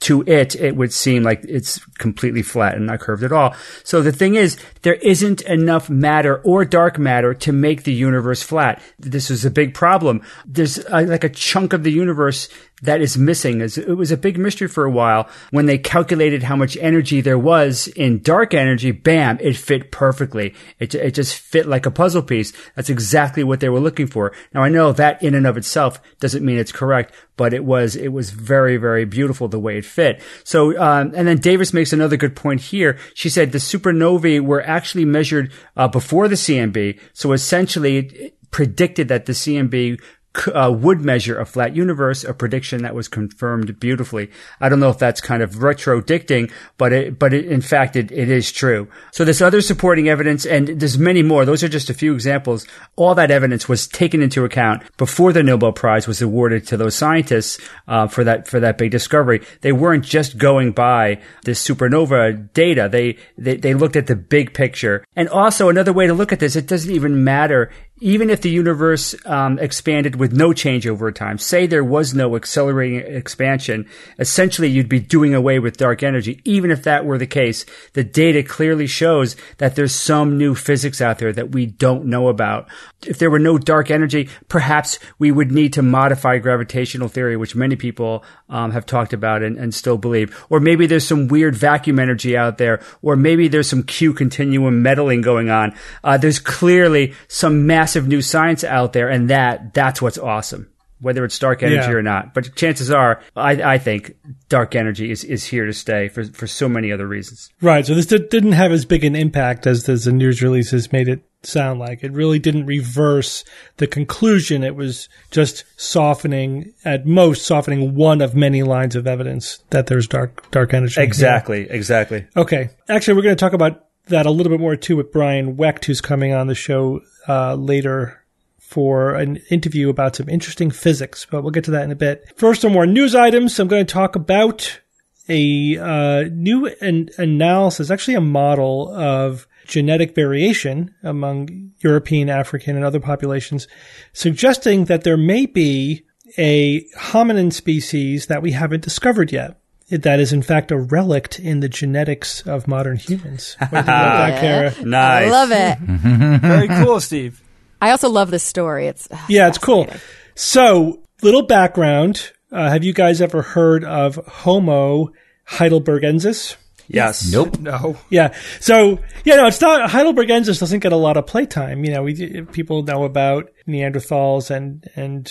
to 0.00 0.22
it, 0.26 0.54
it 0.54 0.76
would 0.76 0.92
seem 0.92 1.24
like 1.24 1.44
it's 1.44 1.84
completely 1.98 2.42
flat 2.42 2.76
and 2.76 2.86
not 2.86 3.00
curved 3.00 3.24
at 3.24 3.32
all. 3.32 3.54
So 3.82 4.00
the 4.00 4.12
thing 4.12 4.36
is, 4.36 4.58
there 4.82 4.94
isn't 4.94 5.42
enough 5.42 5.90
matter 5.90 6.40
or 6.44 6.64
dark 6.64 6.98
matter 6.98 7.34
to 7.34 7.52
make 7.52 7.82
the 7.82 7.92
universe 7.92 8.42
flat. 8.42 8.80
This 8.98 9.30
is 9.30 9.44
a 9.44 9.50
big 9.50 9.74
problem. 9.74 10.22
There's 10.46 10.78
uh, 10.78 11.04
like 11.08 11.24
a 11.24 11.28
chunk 11.28 11.72
of 11.72 11.82
the 11.82 11.92
universe 11.92 12.48
that 12.82 13.00
is 13.00 13.18
missing. 13.18 13.60
It 13.60 13.96
was 13.96 14.10
a 14.10 14.16
big 14.16 14.38
mystery 14.38 14.68
for 14.68 14.84
a 14.84 14.90
while. 14.90 15.28
When 15.50 15.66
they 15.66 15.78
calculated 15.78 16.44
how 16.44 16.56
much 16.56 16.76
energy 16.76 17.20
there 17.20 17.38
was 17.38 17.88
in 17.88 18.22
dark 18.22 18.54
energy, 18.54 18.92
bam, 18.92 19.38
it 19.40 19.56
fit 19.56 19.90
perfectly. 19.90 20.54
It, 20.78 20.94
it 20.94 21.14
just 21.14 21.36
fit 21.36 21.66
like 21.66 21.86
a 21.86 21.90
puzzle 21.90 22.22
piece. 22.22 22.52
That's 22.76 22.90
exactly 22.90 23.42
what 23.42 23.60
they 23.60 23.68
were 23.68 23.80
looking 23.80 24.06
for. 24.06 24.32
Now 24.54 24.62
I 24.62 24.68
know 24.68 24.92
that 24.92 25.22
in 25.22 25.34
and 25.34 25.46
of 25.46 25.56
itself 25.56 26.00
doesn't 26.20 26.44
mean 26.44 26.58
it's 26.58 26.72
correct, 26.72 27.14
but 27.36 27.52
it 27.52 27.64
was, 27.64 27.96
it 27.96 28.08
was 28.08 28.30
very, 28.30 28.76
very 28.76 29.04
beautiful 29.04 29.48
the 29.48 29.58
way 29.58 29.78
it 29.78 29.84
fit. 29.84 30.22
So, 30.44 30.78
um, 30.80 31.12
and 31.14 31.26
then 31.26 31.38
Davis 31.38 31.72
makes 31.72 31.92
another 31.92 32.16
good 32.16 32.36
point 32.36 32.60
here. 32.60 32.98
She 33.14 33.28
said 33.28 33.52
the 33.52 33.58
supernovae 33.58 34.40
were 34.40 34.62
actually 34.62 35.04
measured 35.04 35.52
uh, 35.76 35.88
before 35.88 36.28
the 36.28 36.36
CMB. 36.36 37.00
So 37.12 37.32
essentially 37.32 37.96
it 37.98 38.38
predicted 38.50 39.08
that 39.08 39.26
the 39.26 39.32
CMB 39.32 40.00
uh, 40.48 40.70
would 40.70 41.00
measure 41.00 41.38
a 41.38 41.46
flat 41.46 41.74
universe, 41.74 42.24
a 42.24 42.34
prediction 42.34 42.82
that 42.82 42.94
was 42.94 43.08
confirmed 43.08 43.80
beautifully. 43.80 44.30
I 44.60 44.68
don't 44.68 44.80
know 44.80 44.90
if 44.90 44.98
that's 44.98 45.20
kind 45.20 45.42
of 45.42 45.56
retrodicting, 45.56 46.52
but 46.76 46.92
it, 46.92 47.18
but 47.18 47.32
it, 47.32 47.46
in 47.46 47.60
fact, 47.60 47.96
it, 47.96 48.12
it 48.12 48.28
is 48.28 48.52
true. 48.52 48.88
So 49.12 49.24
this 49.24 49.40
other 49.40 49.60
supporting 49.60 50.08
evidence, 50.08 50.46
and 50.46 50.68
there's 50.68 50.98
many 50.98 51.22
more. 51.22 51.44
Those 51.44 51.64
are 51.64 51.68
just 51.68 51.90
a 51.90 51.94
few 51.94 52.14
examples. 52.14 52.66
All 52.96 53.14
that 53.14 53.30
evidence 53.30 53.68
was 53.68 53.86
taken 53.86 54.22
into 54.22 54.44
account 54.44 54.82
before 54.96 55.32
the 55.32 55.42
Nobel 55.42 55.72
Prize 55.72 56.06
was 56.06 56.22
awarded 56.22 56.66
to 56.68 56.76
those 56.76 56.94
scientists 56.94 57.58
uh, 57.86 58.06
for 58.06 58.24
that 58.24 58.46
for 58.46 58.60
that 58.60 58.78
big 58.78 58.90
discovery. 58.90 59.40
They 59.62 59.72
weren't 59.72 60.04
just 60.04 60.38
going 60.38 60.72
by 60.72 61.20
this 61.44 61.66
supernova 61.66 62.52
data. 62.52 62.88
They, 62.90 63.16
they 63.36 63.56
they 63.56 63.74
looked 63.74 63.96
at 63.96 64.06
the 64.06 64.16
big 64.16 64.54
picture. 64.54 65.04
And 65.16 65.28
also 65.28 65.68
another 65.68 65.92
way 65.92 66.06
to 66.06 66.14
look 66.14 66.32
at 66.32 66.40
this, 66.40 66.56
it 66.56 66.66
doesn't 66.66 66.92
even 66.92 67.24
matter 67.24 67.70
even 68.00 68.30
if 68.30 68.42
the 68.42 68.50
universe 68.50 69.14
um, 69.26 69.58
expanded 69.58 70.16
with 70.16 70.32
no 70.32 70.52
change 70.52 70.86
over 70.86 71.10
time, 71.10 71.38
say 71.38 71.66
there 71.66 71.84
was 71.84 72.14
no 72.14 72.36
accelerating 72.36 72.98
expansion, 72.98 73.88
essentially 74.18 74.68
you'd 74.68 74.88
be 74.88 75.00
doing 75.00 75.34
away 75.34 75.58
with 75.58 75.76
dark 75.76 76.02
energy. 76.02 76.40
Even 76.44 76.70
if 76.70 76.84
that 76.84 77.04
were 77.04 77.18
the 77.18 77.26
case, 77.26 77.66
the 77.94 78.04
data 78.04 78.42
clearly 78.42 78.86
shows 78.86 79.36
that 79.58 79.74
there's 79.74 79.94
some 79.94 80.38
new 80.38 80.54
physics 80.54 81.00
out 81.00 81.18
there 81.18 81.32
that 81.32 81.50
we 81.50 81.66
don't 81.66 82.06
know 82.06 82.28
about. 82.28 82.68
If 83.06 83.18
there 83.18 83.30
were 83.30 83.38
no 83.38 83.58
dark 83.58 83.90
energy, 83.90 84.28
perhaps 84.48 84.98
we 85.18 85.30
would 85.30 85.52
need 85.52 85.72
to 85.74 85.82
modify 85.82 86.38
gravitational 86.38 87.08
theory, 87.08 87.36
which 87.36 87.54
many 87.54 87.76
people 87.76 88.24
um, 88.48 88.72
have 88.72 88.86
talked 88.86 89.12
about 89.12 89.42
and, 89.42 89.56
and 89.56 89.74
still 89.74 89.98
believe. 89.98 90.44
Or 90.50 90.60
maybe 90.60 90.86
there's 90.86 91.06
some 91.06 91.28
weird 91.28 91.54
vacuum 91.54 91.98
energy 91.98 92.36
out 92.36 92.58
there, 92.58 92.80
or 93.02 93.16
maybe 93.16 93.48
there's 93.48 93.68
some 93.68 93.82
Q 93.82 94.12
continuum 94.12 94.82
meddling 94.82 95.20
going 95.20 95.50
on. 95.50 95.74
Uh, 96.02 96.16
there's 96.16 96.38
clearly 96.38 97.14
some 97.28 97.66
massive 97.66 97.87
massive 97.88 98.06
new 98.08 98.20
science 98.20 98.64
out 98.64 98.92
there, 98.92 99.08
and 99.08 99.30
that 99.30 99.72
that's 99.72 100.02
what's 100.02 100.18
awesome. 100.18 100.68
Whether 101.00 101.24
it's 101.24 101.38
dark 101.38 101.62
energy 101.62 101.76
Yeah. 101.90 101.92
or 101.92 102.02
not, 102.02 102.34
but 102.34 102.56
chances 102.56 102.90
are, 102.90 103.20
I, 103.36 103.52
I 103.74 103.78
think 103.78 104.16
dark 104.48 104.74
energy 104.74 105.12
is, 105.12 105.22
is 105.22 105.44
here 105.44 105.64
to 105.64 105.72
stay 105.72 106.08
for 106.08 106.24
for 106.24 106.48
so 106.48 106.68
many 106.68 106.90
other 106.90 107.06
reasons. 107.06 107.48
Right. 107.62 107.86
So 107.86 107.94
this 107.94 108.06
did, 108.06 108.30
didn't 108.30 108.52
have 108.52 108.72
as 108.72 108.84
big 108.84 109.04
an 109.04 109.14
impact 109.14 109.64
as 109.68 109.84
the, 109.84 109.94
the 109.94 110.10
news 110.10 110.42
releases 110.42 110.92
made 110.92 111.06
it 111.08 111.20
sound 111.44 111.78
like. 111.78 112.02
It 112.02 112.12
really 112.12 112.40
didn't 112.40 112.66
reverse 112.66 113.44
the 113.76 113.86
conclusion. 113.86 114.64
It 114.64 114.74
was 114.74 115.08
just 115.30 115.62
softening, 115.76 116.72
at 116.84 117.06
most, 117.06 117.46
softening 117.46 117.94
one 117.94 118.20
of 118.20 118.34
many 118.34 118.64
lines 118.64 118.96
of 118.96 119.06
evidence 119.06 119.60
that 119.70 119.86
there's 119.86 120.08
dark 120.08 120.50
dark 120.50 120.74
energy. 120.74 121.00
Exactly, 121.00 121.70
exactly. 121.70 122.26
Okay. 122.36 122.70
Actually, 122.88 123.14
we're 123.14 123.22
going 123.22 123.36
to 123.36 123.40
talk 123.40 123.52
about 123.52 123.84
that 124.06 124.26
a 124.26 124.32
little 124.32 124.50
bit 124.50 124.58
more 124.58 124.74
too 124.74 124.96
with 124.96 125.12
Brian 125.12 125.56
Wecht, 125.56 125.84
who's 125.84 126.00
coming 126.00 126.32
on 126.32 126.48
the 126.48 126.56
show 126.56 127.02
uh, 127.28 127.54
later 127.54 128.24
for 128.58 129.14
an 129.14 129.36
interview 129.50 129.88
about 129.88 130.16
some 130.16 130.28
interesting 130.28 130.70
physics, 130.70 131.26
but 131.30 131.42
we'll 131.42 131.50
get 131.50 131.64
to 131.64 131.70
that 131.70 131.84
in 131.84 131.90
a 131.90 131.96
bit. 131.96 132.32
First, 132.36 132.62
some 132.62 132.72
more 132.72 132.86
news 132.86 133.14
items. 133.14 133.58
I'm 133.58 133.68
going 133.68 133.86
to 133.86 133.92
talk 133.92 134.16
about 134.16 134.80
a 135.28 135.76
uh, 135.78 136.28
new 136.32 136.66
an- 136.80 137.10
analysis, 137.18 137.90
actually 137.90 138.14
a 138.14 138.20
model 138.20 138.94
of 138.94 139.46
genetic 139.66 140.14
variation 140.14 140.94
among 141.02 141.72
European, 141.80 142.28
African, 142.28 142.76
and 142.76 142.84
other 142.84 143.00
populations, 143.00 143.68
suggesting 144.12 144.86
that 144.86 145.04
there 145.04 145.16
may 145.16 145.46
be 145.46 146.04
a 146.36 146.84
hominin 146.96 147.52
species 147.52 148.26
that 148.26 148.42
we 148.42 148.52
haven't 148.52 148.82
discovered 148.82 149.32
yet. 149.32 149.60
That 149.90 150.20
is 150.20 150.32
in 150.32 150.42
fact 150.42 150.70
a 150.70 150.76
relic 150.76 151.38
in 151.38 151.60
the 151.60 151.68
genetics 151.68 152.46
of 152.46 152.68
modern 152.68 152.96
humans. 152.96 153.56
What 153.58 153.70
do 153.70 153.76
you 153.76 153.82
think 153.82 153.86
that, 153.86 154.40
Cara? 154.76 154.84
Nice. 154.84 155.28
I 155.28 155.30
love 155.30 155.50
it. 155.50 155.78
Very 156.42 156.68
cool, 156.68 157.00
Steve. 157.00 157.42
I 157.80 157.90
also 157.90 158.08
love 158.08 158.30
this 158.30 158.42
story. 158.42 158.86
It's 158.86 159.08
Yeah, 159.28 159.48
it's 159.48 159.58
cool. 159.58 159.88
So, 160.34 161.02
little 161.22 161.42
background. 161.42 162.32
Uh, 162.50 162.70
have 162.70 162.84
you 162.84 162.92
guys 162.92 163.20
ever 163.20 163.42
heard 163.42 163.84
of 163.84 164.16
Homo 164.26 165.12
heidelbergensis? 165.48 166.56
Yes. 166.88 167.30
Nope. 167.30 167.58
No. 167.58 167.98
Yeah. 168.08 168.34
So, 168.60 168.98
yeah, 169.24 169.36
no, 169.36 169.46
it's 169.46 169.60
not, 169.60 169.90
Heidelbergensis 169.90 170.58
doesn't 170.58 170.80
get 170.80 170.92
a 170.92 170.96
lot 170.96 171.16
of 171.16 171.26
playtime. 171.26 171.84
You 171.84 171.92
know, 171.92 172.02
we, 172.02 172.42
people 172.42 172.82
know 172.82 173.04
about 173.04 173.50
Neanderthals 173.66 174.50
and, 174.50 174.88
and 174.96 175.30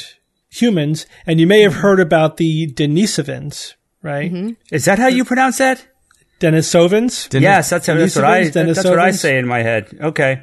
humans, 0.49 1.07
and 1.25 1.39
you 1.39 1.47
may 1.47 1.61
have 1.61 1.75
heard 1.75 1.99
about 1.99 2.37
the 2.37 2.67
Denisovans, 2.67 3.73
right? 4.07 4.55
Is 4.71 4.85
that 4.85 4.99
how 4.99 5.07
you 5.07 5.25
pronounce 5.25 5.57
that? 5.59 5.85
Denisovans. 6.39 7.29
Didn't- 7.29 7.43
yes, 7.43 7.69
that's, 7.69 7.87
that's 7.87 8.15
what 8.15 8.25
I 8.25 8.43
Denisovans, 8.43 8.75
that's 8.75 8.83
what 8.89 8.99
I 8.99 9.11
say 9.11 9.37
in 9.37 9.47
my 9.47 9.61
head. 9.63 9.89
Okay. 9.99 10.33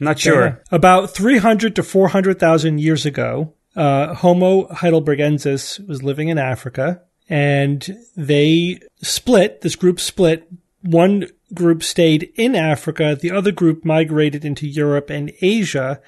I'm 0.00 0.04
not 0.04 0.18
sure. 0.18 0.46
Yeah. 0.46 0.56
About 0.70 1.10
300 1.10 1.76
to 1.76 1.82
400,000 1.82 2.78
years 2.78 3.04
ago, 3.04 3.54
uh, 3.76 4.14
Homo 4.14 4.66
heidelbergensis 4.68 5.86
was 5.86 6.02
living 6.02 6.28
in 6.28 6.38
Africa 6.38 7.02
and 7.28 7.96
they 8.16 8.80
split, 9.02 9.60
this 9.60 9.76
group 9.76 10.00
split. 10.00 10.48
One 10.82 11.26
group 11.52 11.82
stayed 11.82 12.32
in 12.36 12.54
Africa, 12.54 13.16
the 13.20 13.30
other 13.30 13.52
group 13.52 13.84
migrated 13.84 14.44
into 14.44 14.66
Europe 14.66 15.10
and 15.10 15.32
Asia, 15.42 16.00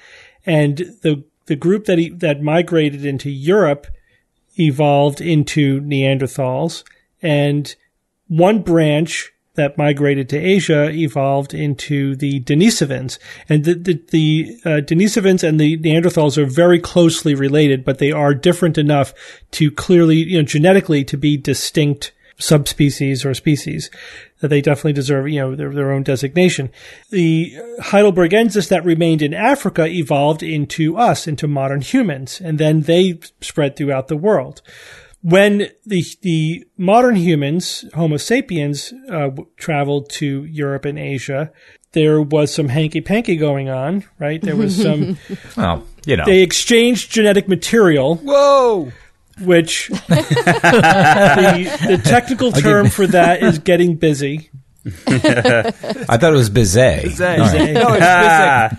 and 0.45 0.77
the 1.01 1.23
the 1.45 1.55
group 1.55 1.85
that 1.85 1.97
he, 1.97 2.09
that 2.09 2.41
migrated 2.41 3.05
into 3.05 3.29
Europe 3.29 3.85
evolved 4.57 5.19
into 5.19 5.81
Neanderthals, 5.81 6.83
and 7.23 7.75
one 8.27 8.61
branch 8.61 9.31
that 9.55 9.77
migrated 9.77 10.29
to 10.29 10.37
Asia 10.37 10.89
evolved 10.89 11.53
into 11.53 12.15
the 12.15 12.39
Denisovans. 12.41 13.19
And 13.47 13.63
the, 13.63 13.75
the, 13.75 14.03
the 14.09 14.57
uh, 14.65 14.69
Denisovans 14.81 15.47
and 15.47 15.59
the 15.59 15.77
Neanderthals 15.77 16.37
are 16.37 16.45
very 16.45 16.79
closely 16.79 17.35
related, 17.35 17.85
but 17.85 17.99
they 17.99 18.11
are 18.11 18.33
different 18.33 18.77
enough 18.77 19.13
to 19.51 19.69
clearly, 19.69 20.17
you 20.17 20.39
know, 20.39 20.43
genetically 20.43 21.03
to 21.05 21.17
be 21.17 21.37
distinct 21.37 22.13
subspecies 22.39 23.23
or 23.23 23.33
species 23.35 23.91
that 24.39 24.47
they 24.47 24.59
definitely 24.59 24.93
deserve, 24.93 25.29
you 25.29 25.39
know, 25.39 25.55
their, 25.55 25.71
their 25.71 25.91
own 25.91 26.01
designation. 26.01 26.71
The 27.11 27.53
Heidelbergensis 27.79 28.69
that 28.69 28.83
remained 28.83 29.21
in 29.21 29.35
Africa 29.35 29.85
evolved 29.85 30.41
into 30.41 30.97
us, 30.97 31.27
into 31.27 31.47
modern 31.47 31.81
humans, 31.81 32.41
and 32.41 32.57
then 32.57 32.81
they 32.81 33.19
spread 33.39 33.75
throughout 33.75 34.07
the 34.07 34.17
world 34.17 34.63
when 35.23 35.69
the 35.85 36.05
the 36.21 36.67
modern 36.77 37.15
humans, 37.15 37.85
Homo 37.93 38.17
sapiens, 38.17 38.93
uh, 39.09 39.29
traveled 39.57 40.09
to 40.11 40.43
Europe 40.43 40.85
and 40.85 40.99
Asia, 40.99 41.51
there 41.93 42.21
was 42.21 42.53
some 42.53 42.67
hanky 42.67 43.01
panky 43.01 43.37
going 43.37 43.69
on, 43.69 44.03
right? 44.19 44.41
There 44.41 44.55
was 44.55 44.79
some. 44.79 45.17
Well, 45.57 45.87
you 46.05 46.17
know. 46.17 46.25
they 46.25 46.41
exchanged 46.41 47.11
genetic 47.11 47.47
material, 47.47 48.15
Whoa. 48.17 48.91
which 49.39 49.87
the, 50.07 51.87
the 51.87 52.01
technical 52.03 52.51
term 52.51 52.89
for 52.89 53.07
that 53.07 53.41
is 53.41 53.59
getting 53.59 53.95
busy. 53.95 54.49
I 55.07 55.71
thought 56.17 56.33
it 56.33 56.35
was 56.35 56.49
bizet. 56.49 57.03
Bizet. 57.03 57.39
All 57.39 57.45
right. 57.45 57.73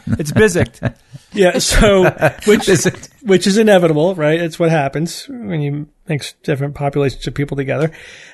No, 0.07 0.15
it's 0.19 0.33
Bizic. 0.33 0.69
It's 0.77 0.81
Bizic. 0.81 0.95
Yeah, 1.33 1.59
so 1.59 2.03
which 2.45 2.67
Bizet. 2.67 3.09
Which 3.25 3.47
is 3.47 3.57
inevitable, 3.57 4.15
right? 4.15 4.41
It's 4.41 4.59
what 4.59 4.71
happens 4.71 5.27
when 5.29 5.61
you 5.61 5.89
mix 6.07 6.35
different 6.43 6.75
populations 6.75 7.27
of 7.27 7.35
people 7.35 7.57
together, 7.57 7.91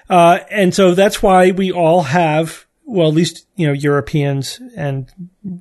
uh, 0.09 0.40
and 0.50 0.74
so 0.74 0.94
that's 0.94 1.22
why 1.22 1.53
we 1.53 1.70
all 1.72 2.03
have, 2.03 2.66
well, 2.85 3.09
at 3.09 3.14
least 3.14 3.46
you 3.57 3.66
know 3.66 3.72
Europeans 3.72 4.61
and 4.76 5.11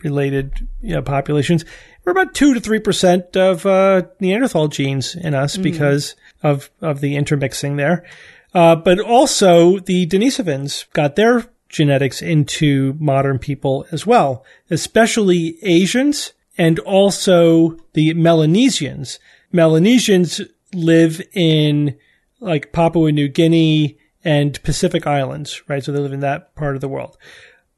related 0.04 0.68
you 0.82 0.96
know, 0.96 1.02
populations. 1.02 1.64
We're 2.04 2.14
about 2.14 2.34
two 2.34 2.54
to 2.56 2.60
three 2.60 2.80
percent 2.80 3.38
of 3.38 3.66
uh, 3.66 4.04
Neanderthal 4.20 4.68
genes 4.68 5.16
in 5.16 5.36
us 5.36 5.58
because 5.58 6.16
of 6.42 6.70
of 6.82 7.00
the 7.02 7.16
intermixing 7.16 7.76
there, 7.76 8.06
uh, 8.54 8.76
but 8.76 9.00
also 9.00 9.80
the 9.80 10.08
Denisovans 10.08 10.92
got 10.94 11.16
their 11.16 11.46
genetics 11.70 12.22
into 12.22 12.96
modern 13.00 13.38
people 13.38 13.86
as 13.92 14.06
well, 14.06 14.44
especially 14.72 15.60
Asians 15.62 16.34
and 16.60 16.78
also 16.80 17.78
the 17.94 18.14
Melanesians. 18.14 19.18
Melanesians 19.52 20.42
live 20.74 21.22
in 21.34 21.98
like 22.42 22.74
Papua 22.74 23.12
New 23.14 23.30
Guinea 23.30 23.98
and 24.26 24.62
Pacific 24.62 25.08
Islands, 25.08 25.64
right? 25.70 25.84
So 25.84 25.94
they 25.94 26.00
live 26.00 26.14
in 26.14 26.20
that 26.20 26.54
part 26.56 26.76
of 26.76 26.82
the 26.82 26.90
world. 26.90 27.18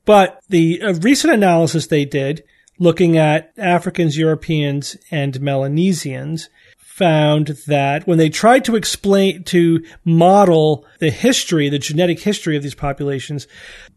But 0.04 0.41
the 0.50 0.82
uh, 0.82 0.94
recent 0.96 1.32
analysis 1.32 1.88
they 1.88 2.06
did 2.06 2.44
looking 2.80 3.17
at 3.17 3.54
Africans, 3.56 4.17
Europeans, 4.17 4.98
and 5.12 5.39
Melanesians 5.39 6.50
found 7.01 7.47
that 7.65 8.05
when 8.05 8.19
they 8.19 8.29
tried 8.29 8.63
to 8.63 8.75
explain, 8.75 9.43
to 9.45 9.83
model 10.05 10.85
the 10.99 11.09
history, 11.09 11.67
the 11.67 11.79
genetic 11.79 12.19
history 12.19 12.55
of 12.55 12.61
these 12.61 12.75
populations, 12.75 13.47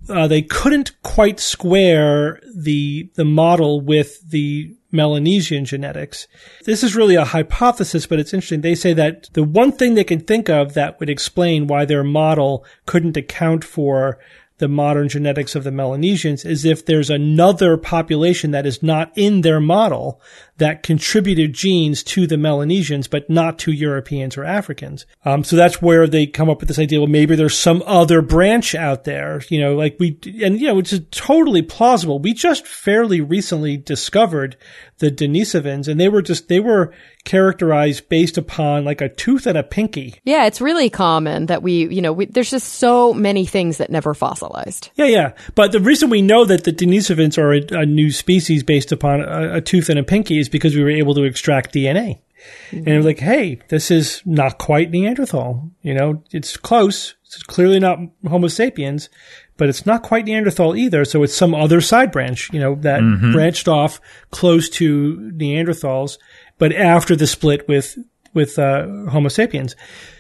uh, 0.09 0.27
they 0.27 0.41
couldn't 0.41 0.91
quite 1.03 1.39
square 1.39 2.41
the 2.57 3.11
the 3.15 3.25
model 3.25 3.83
with 3.83 4.31
the 4.31 4.75
Melanesian 4.91 5.67
genetics. 5.67 6.27
This 6.65 6.83
is 6.83 6.97
really 6.97 7.15
a 7.15 7.27
hypothesis, 7.27 8.07
but 8.07 8.19
it's 8.19 8.33
interesting. 8.33 8.63
They 8.63 8.75
say 8.75 8.95
that 8.95 9.29
the 9.35 9.45
one 9.45 9.73
thing 9.73 9.95
they 9.95 10.05
can 10.05 10.21
think 10.21 10.49
of 10.49 10.73
that 10.73 10.99
would 10.99 11.11
explain 11.11 11.67
why 11.67 11.85
their 11.85 12.05
model 12.05 12.65
couldn't 12.87 13.19
account 13.19 13.65
for 13.65 14.19
the 14.59 14.69
modern 14.69 15.09
genetics 15.09 15.55
of 15.55 15.65
the 15.65 15.73
Melanesians 15.73 16.45
is 16.45 16.65
if 16.65 16.87
there's 16.87 17.11
another 17.11 17.77
population 17.77 18.53
that 18.53 18.67
is 18.67 18.83
not 18.83 19.13
in 19.17 19.41
their 19.41 19.61
model 19.61 20.21
that 20.59 20.85
contributed 20.85 21.53
genes 21.53 22.03
to 22.05 22.27
the 22.27 22.37
Melanesians, 22.37 23.09
but 23.09 23.29
not 23.29 23.59
to 23.61 23.73
Europeans 23.73 24.37
or 24.37 24.45
Africans. 24.45 25.05
Um, 25.25 25.43
so 25.43 25.57
that's 25.57 25.83
where 25.83 26.07
they 26.07 26.27
come 26.27 26.49
up 26.49 26.61
with 26.61 26.69
this 26.69 26.79
idea. 26.79 27.01
Well, 27.01 27.09
maybe 27.09 27.35
there's 27.35 27.59
some 27.59 27.83
other 27.87 28.23
branch 28.23 28.75
out 28.75 29.05
there, 29.05 29.43
you 29.49 29.61
know, 29.61 29.75
like 29.75 29.97
we, 29.99 30.19
and 30.43 30.61
you 30.61 30.69
know, 30.69 30.77
which 30.77 30.93
is 30.93 31.01
totally 31.11 31.63
plausible. 31.63 32.21
We 32.21 32.35
just 32.35 32.67
fairly 32.67 33.21
recently 33.21 33.77
discovered 33.77 34.57
the 34.99 35.11
Denisovans 35.11 35.89
and 35.89 35.99
they 35.99 36.09
were 36.09 36.23
just, 36.23 36.49
they 36.49 36.61
were 36.61 36.93
characterized 37.25 38.09
based 38.09 38.39
upon 38.39 38.85
like 38.85 39.01
a 39.01 39.09
tooth 39.09 39.47
and 39.47 39.59
a 39.59 39.63
pinky. 39.65 40.21
Yeah, 40.23 40.47
it's 40.47 40.61
really 40.61 40.89
common 40.89 41.47
that 41.47 41.63
we, 41.63 41.89
you 41.89 42.01
know, 42.01 42.13
we, 42.13 42.27
there's 42.27 42.51
just 42.51 42.75
so 42.75 43.13
many 43.13 43.45
things 43.45 43.79
that 43.79 43.91
never 43.91 44.15
fossilized. 44.15 44.91
Yeah, 44.95 45.07
yeah. 45.07 45.33
But 45.57 45.73
the 45.73 45.81
reason 45.81 46.11
we 46.11 46.23
know 46.23 46.45
that 46.45 46.63
the 46.63 46.73
Denisovans 46.73 47.39
are 47.39 47.55
a, 47.55 47.83
a 47.83 47.87
new 47.87 48.13
species 48.13 48.63
based 48.63 48.93
upon 48.93 49.21
a, 49.21 49.57
a 49.57 49.61
tooth 49.61 49.89
and 49.89 49.99
a 49.99 50.05
pinky 50.05 50.44
because 50.49 50.75
we 50.75 50.83
were 50.83 50.91
able 50.91 51.15
to 51.15 51.25
extract 51.25 51.75
DNA. 51.75 52.21
And 52.73 52.87
we're 52.87 53.03
like, 53.03 53.21
hey, 53.21 53.61
this 53.69 53.91
is 53.91 54.23
not 54.27 54.59
quite 54.59 54.91
Neanderthal. 54.91 55.71
You 55.83 55.95
know, 55.95 56.23
it's 56.31 56.57
close. 56.57 57.15
It's 57.25 57.43
clearly 57.43 57.81
not 57.81 57.99
Homo 58.29 58.49
sapiens, 58.49 59.09
but 59.57 59.69
it's 59.69 59.87
not 59.87 60.03
quite 60.03 60.27
Neanderthal 60.27 60.77
either. 60.77 61.05
So 61.05 61.23
it's 61.23 61.35
some 61.35 61.55
other 61.55 61.81
side 61.81 62.13
branch, 62.13 62.53
you 62.53 62.61
know, 62.61 62.75
that 62.77 63.01
branched 63.33 63.69
off 63.69 64.01
close 64.31 64.69
to 64.71 65.33
Neanderthals, 65.35 66.19
but 66.59 66.73
after 66.73 67.17
the 67.17 67.27
split 67.27 67.67
with, 67.67 67.97
with, 68.35 68.59
uh, 68.59 68.87
Homo 69.09 69.29
sapiens. 69.29 69.75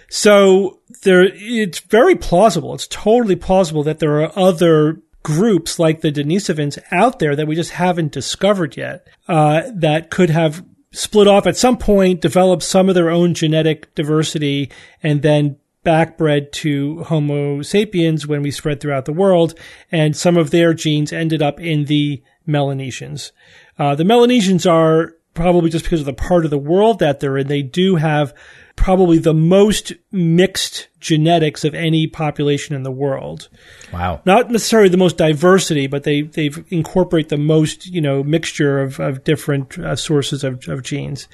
So 0.09 0.81
there, 1.03 1.25
it's 1.25 1.81
very 1.81 2.15
plausible. 2.15 2.75
It's 2.75 2.87
totally 2.87 3.37
plausible 3.37 3.83
that 3.83 3.99
there 3.99 4.23
are 4.23 4.33
other 4.39 5.01
groups 5.25 5.81
like 5.81 6.03
the 6.03 6.13
Denisovans 6.13 6.79
out 6.93 7.19
there 7.19 7.35
that 7.35 7.49
we 7.49 7.57
just 7.57 7.73
haven't 7.73 8.13
discovered 8.13 8.77
yet, 8.77 9.09
uh, 9.27 9.63
that 9.75 10.11
could 10.11 10.31
have 10.31 10.65
split 10.93 11.27
off 11.27 11.49
at 11.49 11.57
some 11.57 11.77
point, 11.77 12.21
developed 12.21 12.63
some 12.63 12.89
of 12.89 12.95
their 12.95 13.11
own 13.11 13.35
genetic 13.35 13.93
diversity, 13.97 14.71
and 15.03 15.23
then 15.23 15.57
backbred 15.85 16.53
to 16.53 17.03
Homo 17.05 17.63
sapiens 17.63 18.27
when 18.27 18.43
we 18.43 18.51
spread 18.51 18.81
throughout 18.81 19.07
the 19.07 19.13
world, 19.13 19.59
and 19.91 20.17
some 20.17 20.37
of 20.37 20.51
their 20.51 20.73
genes 20.73 21.13
ended 21.13 21.43
up 21.43 21.59
in 21.59 21.87
the 21.87 22.23
Melanesians. 22.47 23.33
Uh, 23.79 23.95
the 23.95 24.05
Melanesians 24.05 24.67
are 24.67 25.15
probably 25.33 25.69
just 25.69 25.85
because 25.85 26.01
of 26.01 26.07
the 26.07 26.13
part 26.13 26.45
of 26.45 26.51
the 26.51 26.59
world 26.59 27.01
that 27.01 27.19
they're 27.19 27.37
in, 27.37 27.49
they 27.49 27.63
do 27.63 27.97
have 27.97 28.33
probably 28.77 29.19
the 29.19 29.35
most 29.35 29.93
mixed 30.13 30.89
genetics 31.01 31.65
of 31.65 31.75
any 31.75 32.07
population 32.07 32.75
in 32.75 32.83
the 32.83 32.91
world 32.91 33.49
Wow. 33.93 34.21
not 34.25 34.51
necessarily 34.51 34.89
the 34.89 34.97
most 34.97 35.17
diversity, 35.17 35.87
but 35.87 36.03
they 36.05 36.23
they 36.23 36.51
incorporate 36.71 37.29
the 37.29 37.37
most 37.39 37.87
you 37.87 38.01
know 38.01 38.23
mixture 38.23 38.81
of 38.81 38.99
of 39.01 39.23
different 39.25 39.79
uh, 39.79 39.97
sources 39.97 40.43
of, 40.45 40.67
of 40.69 40.83
genes, 40.83 41.29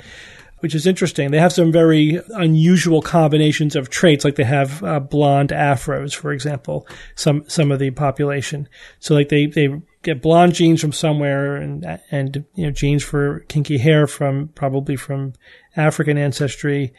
which 0.58 0.74
is 0.74 0.86
interesting. 0.86 1.30
They 1.30 1.38
have 1.38 1.52
some 1.52 1.72
very 1.72 2.20
unusual 2.34 3.00
combinations 3.00 3.74
of 3.76 3.88
traits, 3.88 4.24
like 4.24 4.36
they 4.36 4.44
have 4.44 4.82
uh, 4.84 5.00
blonde 5.00 5.50
afros, 5.50 6.14
for 6.14 6.32
example. 6.32 6.86
Some 7.14 7.44
some 7.48 7.72
of 7.72 7.78
the 7.78 7.90
population, 7.90 8.68
so 8.98 9.14
like 9.14 9.28
they 9.30 9.46
they 9.46 9.68
get 10.02 10.20
blonde 10.22 10.54
genes 10.54 10.80
from 10.80 10.92
somewhere, 10.92 11.56
and 11.56 12.00
and 12.10 12.44
you 12.54 12.66
know 12.66 12.70
genes 12.72 13.02
for 13.04 13.40
kinky 13.48 13.78
hair 13.78 14.06
from 14.06 14.48
probably 14.48 14.96
from 14.96 15.32
African 15.76 16.18
ancestry, 16.18 16.92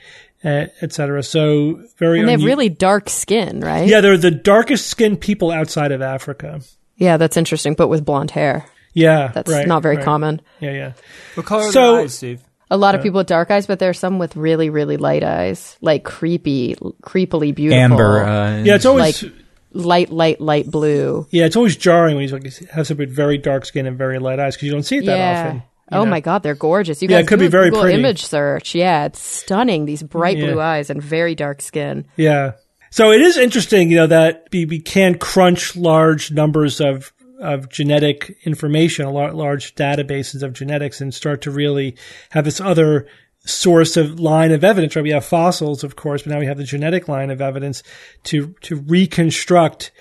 etc. 0.43 1.23
So 1.23 1.81
very 1.97 2.19
And 2.19 2.27
they 2.27 2.31
have 2.33 2.41
unu- 2.41 2.45
really 2.45 2.69
dark 2.69 3.09
skin, 3.09 3.61
right? 3.61 3.87
yeah, 3.87 4.01
they're 4.01 4.17
the 4.17 4.31
darkest 4.31 4.87
skinned 4.87 5.21
people 5.21 5.51
outside 5.51 5.91
of 5.91 6.01
Africa. 6.01 6.61
Yeah, 6.97 7.17
that's 7.17 7.37
interesting, 7.37 7.73
but 7.73 7.87
with 7.87 8.05
blonde 8.05 8.31
hair. 8.31 8.65
Yeah, 8.93 9.31
That's 9.33 9.49
right, 9.51 9.65
not 9.67 9.81
very 9.83 9.95
right. 9.95 10.05
common. 10.05 10.41
Yeah, 10.59 10.71
yeah. 10.71 10.91
What 11.35 11.45
color 11.45 11.71
So- 11.71 11.93
their 11.93 12.01
eyes, 12.03 12.13
Steve? 12.13 12.41
A 12.69 12.77
lot 12.77 12.95
of 12.95 13.01
people 13.03 13.17
with 13.17 13.27
dark 13.27 13.51
eyes, 13.51 13.67
but 13.67 13.79
there's 13.79 13.99
some 13.99 14.17
with 14.17 14.35
really, 14.37 14.69
really 14.69 14.95
light 14.95 15.23
eyes, 15.23 15.77
like 15.81 16.05
creepy, 16.05 16.75
creepily 17.03 17.53
beautiful, 17.53 17.81
Amber. 17.81 18.23
Uh, 18.23 18.63
Yeah, 18.63 18.75
it's 18.75 18.85
always 18.85 19.23
like 19.23 19.33
light, 19.73 20.09
light, 20.09 20.39
light 20.39 20.71
blue. 20.71 21.27
yeah, 21.31 21.43
it's 21.45 21.57
always 21.57 21.75
jarring 21.75 22.15
when 22.15 22.21
he's 22.21 22.31
like 22.31 22.45
has 22.69 22.87
somebody 22.87 23.07
with 23.07 23.15
very 23.15 23.37
dark 23.37 23.65
skin 23.65 23.85
and 23.87 23.97
very 23.97 24.19
light 24.19 24.39
eyes 24.39 24.55
because 24.55 24.67
you 24.67 24.71
don't 24.71 24.83
see 24.83 24.97
it 24.99 25.05
that 25.05 25.17
yeah. 25.17 25.43
often. 25.47 25.63
Oh 25.91 26.03
know? 26.03 26.09
my 26.09 26.19
God, 26.19 26.43
they're 26.43 26.55
gorgeous. 26.55 27.01
You 27.01 27.07
Yeah, 27.09 27.17
guys 27.17 27.25
it 27.25 27.27
could 27.27 27.39
do 27.39 27.43
be 27.43 27.47
a 27.47 27.49
very 27.49 27.69
Google 27.69 27.83
pretty. 27.83 27.99
image 27.99 28.25
search. 28.25 28.73
Yeah, 28.75 29.05
it's 29.05 29.19
stunning. 29.19 29.85
These 29.85 30.03
bright 30.03 30.37
Yeah. 30.37 30.51
blue 30.51 30.61
eyes 30.61 30.89
and 30.89 31.01
very 31.01 31.35
dark 31.35 31.61
skin. 31.61 32.05
Yeah. 32.15 32.53
So 32.89 33.11
it 33.11 33.21
is 33.21 33.37
interesting, 33.37 33.89
you 33.89 33.97
know, 33.97 34.07
that 34.07 34.47
we, 34.51 34.65
we 34.65 34.79
can 34.79 35.17
crunch 35.17 35.75
large 35.75 36.31
numbers 36.31 36.79
of 36.81 37.13
of 37.39 37.69
genetic 37.69 38.37
information, 38.43 39.07
large 39.09 39.73
databases 39.73 40.43
of 40.43 40.53
genetics, 40.53 41.01
and 41.01 41.11
start 41.11 41.41
to 41.41 41.49
really 41.49 41.95
have 42.29 42.45
this 42.45 42.61
other 42.61 43.07
source 43.45 43.97
of 43.97 44.19
line 44.19 44.51
of 44.51 44.63
evidence. 44.63 44.95
Right? 44.95 45.01
We 45.01 45.09
have 45.09 45.25
fossils, 45.25 45.83
of 45.83 45.95
course, 45.95 46.21
but 46.21 46.33
now 46.33 46.39
we 46.39 46.45
have 46.45 46.57
the 46.57 46.63
genetic 46.63 47.07
line 47.07 47.31
of 47.31 47.41
evidence 47.41 47.81
to 48.25 48.53
to 48.61 48.75
reconstruct 48.75 49.91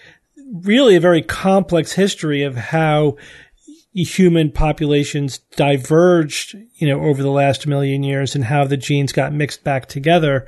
really 0.52 0.96
a 0.96 1.00
very 1.00 1.22
complex 1.22 1.92
history 1.92 2.42
of 2.42 2.56
how 2.56 3.16
human 3.92 4.50
populations 4.52 5.38
diverged, 5.56 6.56
you 6.76 6.86
know, 6.86 7.00
over 7.02 7.22
the 7.22 7.30
last 7.30 7.66
million 7.66 8.02
years 8.02 8.34
and 8.34 8.44
how 8.44 8.64
the 8.64 8.76
genes 8.76 9.12
got 9.12 9.32
mixed 9.32 9.64
back 9.64 9.86
together 9.86 10.46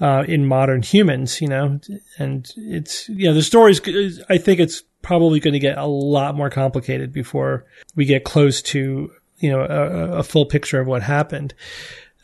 uh, 0.00 0.24
in 0.26 0.46
modern 0.46 0.82
humans, 0.82 1.40
you 1.40 1.48
know, 1.48 1.80
and 2.18 2.52
it's, 2.56 3.08
you 3.08 3.28
know, 3.28 3.34
the 3.34 3.42
story's, 3.42 3.80
I 4.28 4.38
think 4.38 4.58
it's 4.58 4.82
probably 5.02 5.38
going 5.38 5.52
to 5.52 5.60
get 5.60 5.78
a 5.78 5.86
lot 5.86 6.34
more 6.34 6.50
complicated 6.50 7.12
before 7.12 7.64
we 7.94 8.04
get 8.04 8.24
close 8.24 8.62
to, 8.62 9.12
you 9.38 9.50
know, 9.50 9.60
a, 9.60 10.18
a 10.18 10.22
full 10.22 10.46
picture 10.46 10.80
of 10.80 10.86
what 10.86 11.02
happened. 11.02 11.54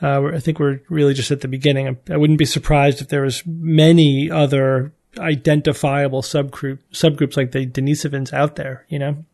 Uh, 0.03 0.27
I 0.27 0.41
think 0.41 0.59
we're 0.59 0.81
really 0.89 1.15
just 1.15 1.31
at 1.31 1.41
the 1.41 1.49
beginning. 1.49 1.99
I 2.11 2.17
wouldn't 2.17 2.39
be 2.39 2.45
surprised 2.45 3.01
if 3.01 3.09
there 3.09 3.23
was 3.23 3.43
many 3.47 4.31
other 4.31 4.93
identifiable 5.19 6.23
subgroup 6.23 6.79
subgroups 6.93 7.37
like 7.37 7.51
the 7.51 7.67
Denisovans 7.67 8.33
out 8.33 8.57
there, 8.57 8.87
you 8.89 8.99
know? 8.99 9.25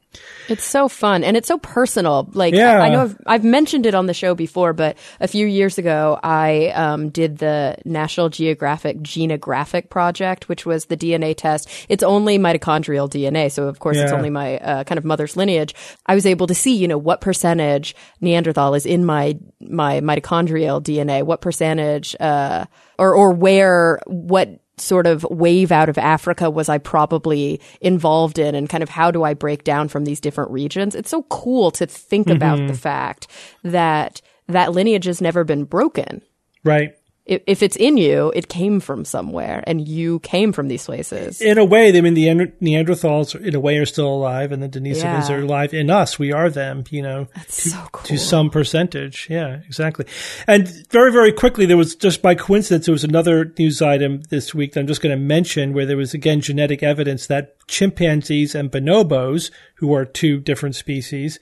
It's 0.49 0.65
so 0.65 0.89
fun 0.89 1.25
and 1.25 1.37
it's 1.37 1.49
so 1.49 1.59
personal. 1.59 2.29
Like 2.33 2.55
Yeah. 2.55 2.81
I, 2.81 2.87
I 2.87 2.89
know 2.91 3.03
I've, 3.03 3.17
I've 3.27 3.45
mentioned 3.45 3.87
it 3.87 3.95
on 3.95 4.07
the 4.07 4.15
show 4.15 4.35
before, 4.35 4.73
but 4.73 4.97
a 5.21 5.29
few 5.29 5.47
years 5.47 5.79
ago 5.79 6.19
I 6.23 6.69
um, 6.69 7.09
did 7.11 7.39
the 7.39 7.77
National 7.85 8.29
Geographic 8.29 8.99
Genographic 8.99 9.89
Project, 9.89 10.49
which 10.49 10.67
was 10.67 10.87
the 10.87 10.97
DNA 10.97 11.37
test. 11.37 11.69
It's 11.89 12.03
only 12.03 12.39
mitochondrial 12.39 13.09
DNA, 13.09 13.51
so 13.51 13.69
of 13.69 13.79
course 13.79 13.97
it's 13.97 14.13
only 14.13 14.31
my 14.31 14.59
uh, 14.59 14.85
kind 14.85 14.99
of 14.99 15.05
mother's 15.05 15.37
lineage. 15.37 15.75
I 16.07 16.15
was 16.15 16.27
able 16.27 16.47
to 16.47 16.55
see, 16.55 16.77
you 16.77 16.89
know, 16.89 16.99
what 16.99 17.21
percentage 17.21 17.97
Neanderthal 18.21 18.75
is 18.75 18.87
in 18.87 19.05
my 19.05 19.39
my 19.61 20.01
mitochondrial 20.01 20.83
DNA, 20.83 21.23
what 21.23 21.41
percentage, 21.41 22.15
uh, 22.21 22.67
or 22.99 23.15
or 23.15 23.33
where 23.33 24.01
what 24.07 24.61
sort 24.77 25.07
of 25.07 25.25
wave 25.31 25.71
out 25.71 25.89
of 25.89 25.99
Africa 25.99 26.51
was 26.51 26.69
I 26.69 26.79
probably 26.79 27.61
involved 27.81 28.39
in 28.39 28.55
and 28.55 28.69
kind 28.69 28.83
of 28.83 28.89
how 28.89 29.11
do 29.11 29.23
I 29.23 29.35
break 29.35 29.65
down 29.65 29.89
from 29.89 30.05
these 30.05 30.21
different 30.21 30.51
regions? 30.51 30.95
It's 30.95 31.11
so 31.11 31.23
cool 31.25 31.71
to 31.73 31.87
think 31.87 32.29
about 32.29 32.57
the 32.57 32.65
mm-hmm. 32.65 32.75
fact 32.75 33.29
that 33.63 34.21
that 34.49 34.73
lineage 34.73 35.05
has 35.05 35.21
never 35.21 35.45
been 35.45 35.65
broken. 35.65 36.23
Right. 36.65 36.95
If, 37.27 37.43
if 37.47 37.63
it's 37.63 37.77
in 37.77 37.97
you, 37.97 38.31
it 38.37 38.49
came 38.49 38.81
from 38.81 39.07
somewhere 39.07 39.65
and 39.67 39.89
you 39.89 40.19
came 40.21 40.53
from 40.53 40.69
these 40.69 40.85
places. 40.85 41.41
In 41.41 41.57
a 41.57 41.65
way, 41.65 41.97
I 41.97 42.01
mean, 42.03 42.13
the 42.13 42.27
Neanderthals, 42.27 43.35
in 43.41 43.55
a 43.55 43.61
way, 43.61 43.79
are 43.79 43.87
still 43.87 44.09
alive, 44.09 44.53
and 44.53 44.63
the 44.63 44.69
Denisovans 44.69 45.31
Yeah. 45.31 45.37
are 45.37 45.41
alive 45.41 45.73
in 45.73 45.89
us. 45.89 46.19
We 46.19 46.33
are 46.33 46.51
them, 46.51 46.85
you 46.91 47.01
know, 47.01 47.29
to, 47.47 47.51
so 47.51 47.87
cool. 47.93 48.05
to 48.05 48.19
some 48.19 48.51
percentage. 48.51 49.27
Yeah, 49.31 49.61
exactly. 49.67 50.05
And 50.47 50.69
very, 50.91 51.11
very 51.11 51.33
quickly, 51.33 51.65
there 51.65 51.79
was 51.79 51.95
just 51.95 52.21
by 52.21 52.35
coincidence, 52.35 52.85
there 52.87 52.93
was 52.93 53.05
another 53.05 53.53
news 53.59 53.81
item 53.81 54.21
this 54.29 54.55
week 54.55 54.75
that 54.75 54.81
I'm 54.81 54.87
just 54.87 55.01
going 55.01 55.17
to 55.19 55.25
mention 55.25 55.73
where 55.73 55.87
there 55.87 55.97
was 55.97 56.13
again 56.13 56.43
genetic 56.43 56.83
evidence 56.83 57.27
that 57.29 57.57
chimpanzees 57.69 58.55
and 58.55 58.71
bonobos, 58.71 59.51
who 59.77 59.95
are 59.95 60.05
two 60.05 60.41
different 60.41 60.75
species 60.77 61.39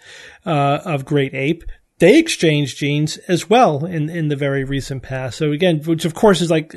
uh, 0.47 0.79
of 0.85 1.05
great 1.05 1.35
ape, 1.35 1.64
they 2.03 2.19
exchange 2.19 2.75
genes 2.75 3.17
as 3.29 3.49
well 3.49 3.85
in, 3.85 4.11
in 4.11 4.27
the 4.27 4.35
very 4.35 4.65
recent 4.65 5.05
past. 5.05 5.38
So 5.38 5.53
again, 5.53 5.81
which 5.85 6.05
of 6.05 6.15
course 6.15 6.41
is 6.41 6.51
like, 6.51 6.75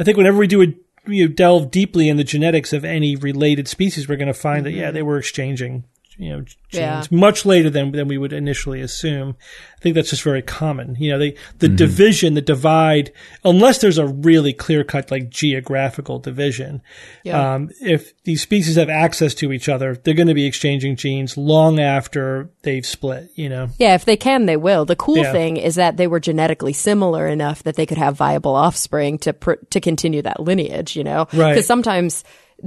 I 0.00 0.02
think 0.02 0.16
whenever 0.16 0.36
we 0.36 0.48
do 0.48 0.62
a, 0.62 0.66
you 1.06 1.28
know, 1.28 1.32
delve 1.32 1.70
deeply 1.70 2.08
in 2.08 2.16
the 2.16 2.24
genetics 2.24 2.72
of 2.72 2.84
any 2.84 3.14
related 3.14 3.68
species, 3.68 4.08
we're 4.08 4.16
going 4.16 4.26
to 4.26 4.34
find 4.34 4.66
that, 4.66 4.72
yeah, 4.72 4.86
mm-hmm. 4.86 4.94
they 4.94 5.02
were 5.02 5.16
exchanging, 5.16 5.84
you 6.18 6.30
know, 6.30 6.40
genes 6.40 6.56
Yeah. 6.72 7.02
much 7.10 7.46
later 7.46 7.70
than, 7.70 7.92
than 7.92 8.08
we 8.08 8.18
would 8.18 8.32
initially 8.32 8.80
assume. 8.80 9.36
I 9.76 9.80
think 9.80 9.94
that's 9.94 10.10
just 10.10 10.22
very 10.24 10.42
common. 10.42 10.96
You 10.98 11.12
know, 11.12 11.18
they, 11.18 11.36
the 11.60 11.68
division, 11.68 12.34
the 12.34 12.40
divide, 12.40 13.12
unless 13.44 13.78
there's 13.78 13.98
a 13.98 14.06
really 14.08 14.52
clear 14.52 14.82
cut, 14.82 15.10
like 15.12 15.30
geographical 15.30 16.18
division, 16.18 16.82
Yeah. 17.22 17.54
um, 17.54 17.70
if 17.80 18.12
these 18.24 18.42
species 18.42 18.74
have 18.76 18.88
access 18.88 19.34
to 19.34 19.52
each 19.52 19.68
other, 19.68 19.94
they're 19.94 20.14
going 20.14 20.26
to 20.28 20.34
be 20.34 20.46
exchanging 20.46 20.96
genes 20.96 21.36
long 21.36 21.78
after 21.78 22.50
they've 22.62 22.84
split, 22.84 23.30
you 23.36 23.48
know? 23.48 23.68
Yeah, 23.78 23.94
if 23.94 24.04
they 24.04 24.16
can, 24.16 24.46
they 24.46 24.56
will. 24.56 24.84
The 24.84 24.96
cool 24.96 25.18
Yeah. 25.18 25.30
thing 25.32 25.56
is 25.56 25.76
that 25.76 25.96
they 25.96 26.08
were 26.08 26.20
genetically 26.20 26.72
similar 26.72 27.28
enough 27.28 27.62
that 27.62 27.76
they 27.76 27.86
could 27.86 27.98
have 27.98 28.16
viable 28.16 28.56
offspring 28.56 29.18
to 29.18 29.32
pr- 29.32 29.52
to 29.70 29.80
continue 29.80 30.22
that 30.22 30.40
lineage. 30.40 30.96
You 30.96 31.04
know, 31.04 31.28
Right. 31.32 31.52
Because 31.52 31.66
sometimes 31.66 32.24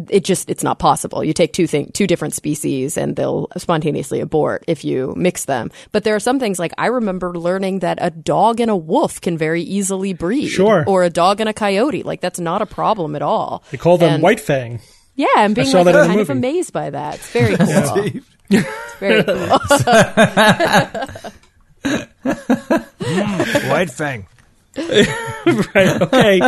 it 0.10 0.24
just 0.24 0.50
it's 0.50 0.64
not 0.64 0.80
possible. 0.80 1.24
You 1.24 1.34
take 1.34 1.52
two 1.54 1.68
thing 1.68 1.92
two 1.94 2.08
different 2.08 2.34
species 2.34 2.98
and 2.98 3.16
they'll 3.16 3.48
spontaneously 3.58 4.20
abort 4.22 4.64
if 4.68 4.86
you 4.86 5.14
mix 5.18 5.46
them. 5.46 5.70
But 5.92 6.04
there 6.06 6.16
are 6.16 6.20
some 6.20 6.40
things 6.40 6.60
like 6.60 6.72
I 6.78 6.88
remember 6.88 7.38
learning 7.38 7.80
that 7.80 7.98
a 8.02 8.10
dog 8.10 8.60
and 8.60 8.72
a 8.72 8.76
wolf 8.76 9.20
can 9.20 9.38
very 9.38 9.62
easily 9.64 10.14
breed. 10.14 10.48
Sure. 10.48 10.84
Or 10.88 11.04
a 11.04 11.10
dog 11.10 11.40
and 11.42 11.50
a 11.50 11.54
coyote. 11.54 12.04
Like 12.04 12.22
that's 12.22 12.40
not 12.40 12.62
a 12.62 12.66
problem 12.66 13.16
at 13.16 13.22
all. 13.22 13.64
They 13.72 13.78
call 13.78 13.98
them 13.98 14.14
And- 14.14 14.24
white 14.24 14.40
fang. 14.40 14.80
Yeah, 15.16 15.28
I'm 15.36 15.54
being 15.54 15.68
saw 15.68 15.82
like 15.82 15.94
that 15.94 16.02
in 16.04 16.08
kind 16.08 16.22
of 16.22 16.30
amazed 16.30 16.72
by 16.72 16.90
that. 16.90 17.16
It's 17.16 17.30
very 17.32 17.58
cool. 17.58 18.22
It's 18.54 18.96
very 19.00 19.24
cool. 19.24 19.58
White 23.70 23.90
Fang. 23.92 24.28
right. 24.78 26.02
Okay. 26.02 26.42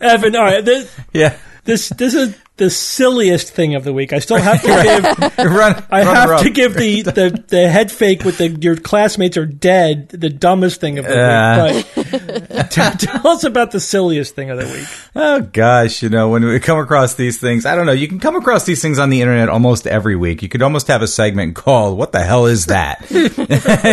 Evan, 0.00 0.36
all 0.36 0.42
right. 0.44 0.64
This, 0.64 0.94
yeah. 1.12 1.36
this, 1.64 1.88
this 1.90 2.14
is 2.14 2.36
the 2.56 2.70
silliest 2.70 3.52
thing 3.52 3.74
of 3.74 3.82
the 3.82 3.92
week. 3.92 4.12
I 4.12 4.20
still 4.20 4.36
have 4.36 4.62
to 4.62 4.68
give, 4.68 5.38
Run, 5.44 5.84
I 5.90 6.04
have 6.04 6.40
to 6.42 6.50
give 6.50 6.74
the, 6.74 7.02
the, 7.02 7.44
the 7.48 7.68
head 7.68 7.90
fake 7.90 8.24
with 8.24 8.38
the, 8.38 8.48
your 8.48 8.76
classmates 8.76 9.36
are 9.36 9.46
dead, 9.46 10.10
the 10.10 10.30
dumbest 10.30 10.80
thing 10.80 10.98
of 10.98 11.04
the 11.04 11.84
week. 11.94 12.48
But 12.48 12.70
t- 12.70 12.80
tell 13.06 13.26
us 13.26 13.42
about 13.42 13.72
the 13.72 13.80
silliest 13.80 14.36
thing 14.36 14.50
of 14.50 14.58
the 14.58 14.66
week. 14.66 14.86
Oh 15.16 15.40
gosh, 15.40 16.02
you 16.02 16.08
know, 16.08 16.28
when 16.28 16.44
we 16.44 16.60
come 16.60 16.78
across 16.78 17.16
these 17.16 17.40
things, 17.40 17.66
I 17.66 17.74
don't 17.74 17.86
know, 17.86 17.92
you 17.92 18.06
can 18.06 18.20
come 18.20 18.36
across 18.36 18.64
these 18.64 18.80
things 18.80 19.00
on 19.00 19.10
the 19.10 19.20
internet 19.20 19.48
almost 19.48 19.88
every 19.88 20.14
week. 20.14 20.40
You 20.40 20.48
could 20.48 20.62
almost 20.62 20.86
have 20.86 21.02
a 21.02 21.08
segment 21.08 21.56
called 21.56 21.98
What 21.98 22.12
the 22.12 22.22
hell 22.22 22.46
is 22.46 22.66
that? 22.66 23.10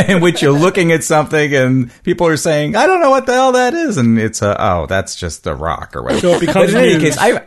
in 0.07 0.21
which 0.21 0.43
you're 0.43 0.51
looking 0.51 0.91
at 0.91 1.03
something 1.03 1.53
and 1.55 1.91
people 2.03 2.27
are 2.27 2.37
saying, 2.37 2.75
I 2.75 2.85
don't 2.85 3.01
know 3.01 3.09
what 3.09 3.25
the 3.25 3.33
hell 3.33 3.53
that 3.53 3.73
is. 3.73 3.97
And 3.97 4.19
it's 4.19 4.43
a, 4.43 4.55
oh, 4.63 4.85
that's 4.85 5.15
just 5.15 5.47
a 5.47 5.55
rock 5.55 5.95
or 5.95 6.03
whatever. 6.03 6.21
So 6.21 6.29
it 6.33 6.41
becomes 6.41 6.73
in 6.73 6.79
any 6.79 6.99
case, 6.99 7.17
I, 7.17 7.43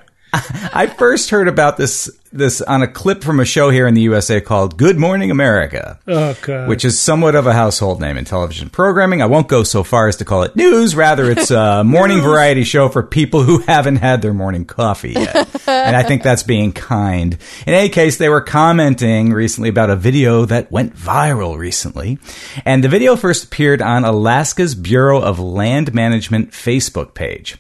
I 0.72 0.86
first 0.86 1.30
heard 1.30 1.48
about 1.48 1.76
this, 1.76 2.10
this 2.34 2.60
on 2.60 2.82
a 2.82 2.88
clip 2.88 3.22
from 3.22 3.38
a 3.38 3.44
show 3.44 3.70
here 3.70 3.86
in 3.86 3.94
the 3.94 4.02
USA 4.02 4.40
called 4.40 4.76
Good 4.76 4.98
Morning 4.98 5.30
America 5.30 6.00
Oh, 6.08 6.34
which 6.66 6.84
is 6.84 6.98
somewhat 6.98 7.36
of 7.36 7.46
a 7.46 7.52
household 7.52 8.00
name 8.00 8.16
in 8.16 8.24
television 8.24 8.68
programming. 8.68 9.22
I 9.22 9.26
won't 9.26 9.46
go 9.46 9.62
so 9.62 9.84
far 9.84 10.08
as 10.08 10.16
to 10.16 10.24
call 10.24 10.42
it 10.42 10.56
news. 10.56 10.96
Rather, 10.96 11.30
it's 11.30 11.52
a 11.52 11.84
morning 11.86 12.20
variety 12.20 12.64
show 12.64 12.88
for 12.88 13.04
people 13.04 13.44
who 13.44 13.58
haven't 13.58 13.96
had 13.96 14.20
their 14.20 14.34
morning 14.34 14.64
coffee 14.64 15.12
yet. 15.12 15.48
and 15.68 15.94
I 15.96 16.02
think 16.02 16.22
that's 16.22 16.42
being 16.42 16.72
kind. 16.72 17.38
In 17.66 17.74
any 17.74 17.88
case, 17.88 18.16
they 18.18 18.28
were 18.28 18.40
commenting 18.40 19.32
recently 19.32 19.68
about 19.68 19.90
a 19.90 19.96
video 19.96 20.44
that 20.46 20.72
went 20.72 20.96
viral 20.96 21.56
recently. 21.56 22.18
And 22.64 22.82
the 22.82 22.88
video 22.88 23.14
first 23.14 23.44
appeared 23.44 23.80
on 23.80 24.04
Alaska's 24.04 24.74
Bureau 24.74 25.20
of 25.20 25.38
Land 25.38 25.94
Management 25.94 26.50
Facebook 26.50 27.14
page. 27.14 27.56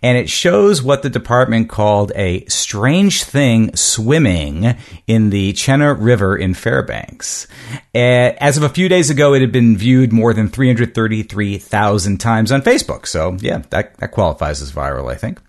And 0.00 0.16
it 0.16 0.30
shows 0.30 0.80
what 0.80 1.02
the 1.02 1.10
department 1.10 1.68
called 1.68 2.12
a 2.14 2.44
strange 2.46 3.24
thing 3.24 3.74
swimming 3.74 4.11
in 4.20 5.30
the 5.30 5.52
Chena 5.52 5.96
River 5.98 6.36
in 6.36 6.54
Fairbanks. 6.54 7.46
Uh, 7.94 8.32
As 8.38 8.56
of 8.56 8.62
a 8.62 8.68
few 8.68 8.88
days 8.88 9.10
ago, 9.10 9.34
it 9.34 9.40
had 9.40 9.52
been 9.52 9.76
viewed 9.76 10.12
more 10.12 10.34
than 10.34 10.48
333,000 10.48 12.18
times 12.18 12.52
on 12.52 12.62
Facebook. 12.62 13.06
So, 13.06 13.36
yeah, 13.40 13.62
that, 13.70 13.96
that 13.98 14.12
qualifies 14.12 14.62
as 14.62 14.72
viral, 14.72 15.10
I 15.10 15.16
think. 15.16 15.40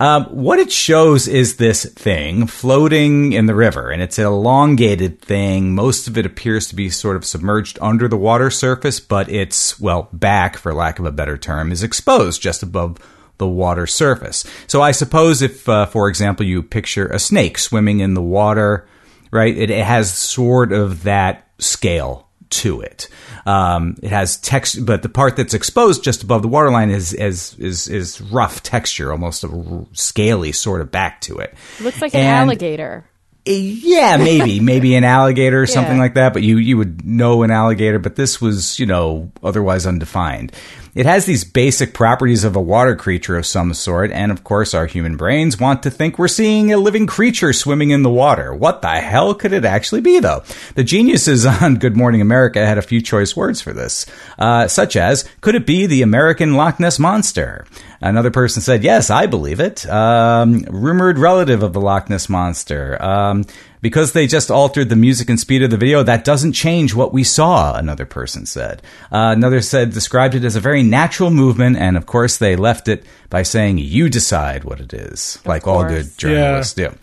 Um, 0.00 0.24
what 0.26 0.58
it 0.58 0.72
shows 0.72 1.28
is 1.28 1.56
this 1.56 1.84
thing 1.84 2.46
floating 2.46 3.32
in 3.32 3.46
the 3.46 3.54
river, 3.54 3.90
and 3.90 4.02
it's 4.02 4.18
an 4.18 4.26
elongated 4.26 5.20
thing. 5.20 5.74
Most 5.74 6.08
of 6.08 6.18
it 6.18 6.26
appears 6.26 6.68
to 6.68 6.74
be 6.74 6.90
sort 6.90 7.16
of 7.16 7.24
submerged 7.24 7.78
under 7.80 8.08
the 8.08 8.16
water 8.16 8.50
surface, 8.50 9.00
but 9.00 9.28
its, 9.28 9.78
well, 9.80 10.08
back, 10.12 10.56
for 10.56 10.74
lack 10.74 10.98
of 10.98 11.06
a 11.06 11.12
better 11.12 11.38
term, 11.38 11.72
is 11.72 11.82
exposed 11.82 12.42
just 12.42 12.62
above 12.62 12.98
the 13.38 13.48
water 13.48 13.86
surface. 13.86 14.44
So 14.66 14.80
I 14.82 14.92
suppose 14.92 15.42
if, 15.42 15.68
uh, 15.68 15.86
for 15.86 16.08
example, 16.08 16.46
you 16.46 16.62
picture 16.62 17.06
a 17.06 17.18
snake 17.18 17.58
swimming 17.58 18.00
in 18.00 18.14
the 18.14 18.22
water, 18.22 18.86
right? 19.30 19.56
It, 19.56 19.70
it 19.70 19.84
has 19.84 20.12
sort 20.12 20.72
of 20.72 21.02
that 21.04 21.48
scale 21.58 22.28
to 22.50 22.80
it. 22.80 23.08
Um, 23.46 23.96
it 24.02 24.10
has 24.10 24.36
text, 24.36 24.86
but 24.86 25.02
the 25.02 25.08
part 25.08 25.36
that's 25.36 25.54
exposed 25.54 26.04
just 26.04 26.22
above 26.22 26.42
the 26.42 26.48
waterline 26.48 26.90
is 26.90 27.12
is 27.12 27.54
is, 27.58 27.88
is 27.88 28.20
rough 28.20 28.62
texture, 28.62 29.10
almost 29.12 29.44
a 29.44 29.48
r- 29.48 29.86
scaly 29.92 30.52
sort 30.52 30.80
of 30.80 30.90
back 30.90 31.20
to 31.22 31.38
it. 31.38 31.52
Looks 31.80 32.00
like 32.00 32.14
an 32.14 32.20
alligator. 32.24 33.04
yeah, 33.44 34.16
maybe, 34.16 34.60
maybe 34.72 34.94
an 34.94 35.04
alligator 35.04 35.60
or 35.60 35.66
something 35.66 35.96
Yeah. 35.96 36.00
like 36.02 36.14
that. 36.14 36.32
But 36.32 36.42
you 36.42 36.56
you 36.58 36.78
would 36.78 37.04
know 37.04 37.42
an 37.42 37.50
alligator, 37.50 37.98
but 37.98 38.16
this 38.16 38.40
was 38.40 38.78
you 38.78 38.86
know 38.86 39.30
otherwise 39.42 39.84
undefined. 39.86 40.52
It 40.94 41.06
has 41.06 41.26
these 41.26 41.42
basic 41.42 41.92
properties 41.92 42.44
of 42.44 42.54
a 42.54 42.60
water 42.60 42.94
creature 42.94 43.36
of 43.36 43.46
some 43.46 43.74
sort, 43.74 44.12
and 44.12 44.30
of 44.30 44.44
course, 44.44 44.74
our 44.74 44.86
human 44.86 45.16
brains 45.16 45.58
want 45.58 45.82
to 45.82 45.90
think 45.90 46.18
we're 46.18 46.28
seeing 46.28 46.72
a 46.72 46.76
living 46.76 47.08
creature 47.08 47.52
swimming 47.52 47.90
in 47.90 48.04
the 48.04 48.10
water. 48.10 48.54
What 48.54 48.80
the 48.80 49.00
hell 49.00 49.34
could 49.34 49.52
it 49.52 49.64
actually 49.64 50.02
be, 50.02 50.20
though? 50.20 50.44
The 50.76 50.84
geniuses 50.84 51.46
on 51.62 51.76
Good 51.76 51.96
Morning 51.96 52.20
America 52.20 52.64
had 52.64 52.78
a 52.78 52.82
few 52.82 53.00
choice 53.02 53.34
words 53.34 53.60
for 53.60 53.72
this, 53.72 54.06
uh, 54.38 54.68
such 54.68 54.94
as, 54.94 55.24
"Could 55.40 55.56
it 55.56 55.66
be 55.66 55.86
the 55.86 56.02
American 56.02 56.54
Loch 56.54 56.78
Ness 56.78 57.00
monster?" 57.00 57.66
Another 58.00 58.30
person 58.30 58.62
said, 58.62 58.84
"Yes, 58.84 59.10
I 59.10 59.26
believe 59.26 59.58
it." 59.58 59.84
Um, 59.88 60.64
rumored 60.68 61.18
relative 61.18 61.64
of 61.64 61.72
the 61.72 61.80
Loch 61.80 62.08
Ness 62.08 62.28
monster. 62.28 63.02
Um, 63.02 63.46
because 63.84 64.12
they 64.12 64.26
just 64.26 64.50
altered 64.50 64.88
the 64.88 64.96
music 64.96 65.28
and 65.28 65.38
speed 65.38 65.62
of 65.62 65.68
the 65.68 65.76
video, 65.76 66.02
that 66.02 66.24
doesn't 66.24 66.54
change 66.54 66.94
what 66.94 67.12
we 67.12 67.22
saw. 67.22 67.76
Another 67.76 68.06
person 68.06 68.46
said. 68.46 68.80
Uh, 69.12 69.34
another 69.36 69.60
said 69.60 69.92
described 69.92 70.34
it 70.34 70.42
as 70.42 70.56
a 70.56 70.60
very 70.60 70.82
natural 70.82 71.28
movement, 71.28 71.76
and 71.76 71.94
of 71.94 72.06
course 72.06 72.38
they 72.38 72.56
left 72.56 72.88
it 72.88 73.04
by 73.28 73.42
saying, 73.42 73.76
"You 73.76 74.08
decide 74.08 74.64
what 74.64 74.80
it 74.80 74.94
is," 74.94 75.38
like 75.44 75.66
all 75.66 75.84
good 75.84 76.16
journalists 76.16 76.72
do. 76.72 76.94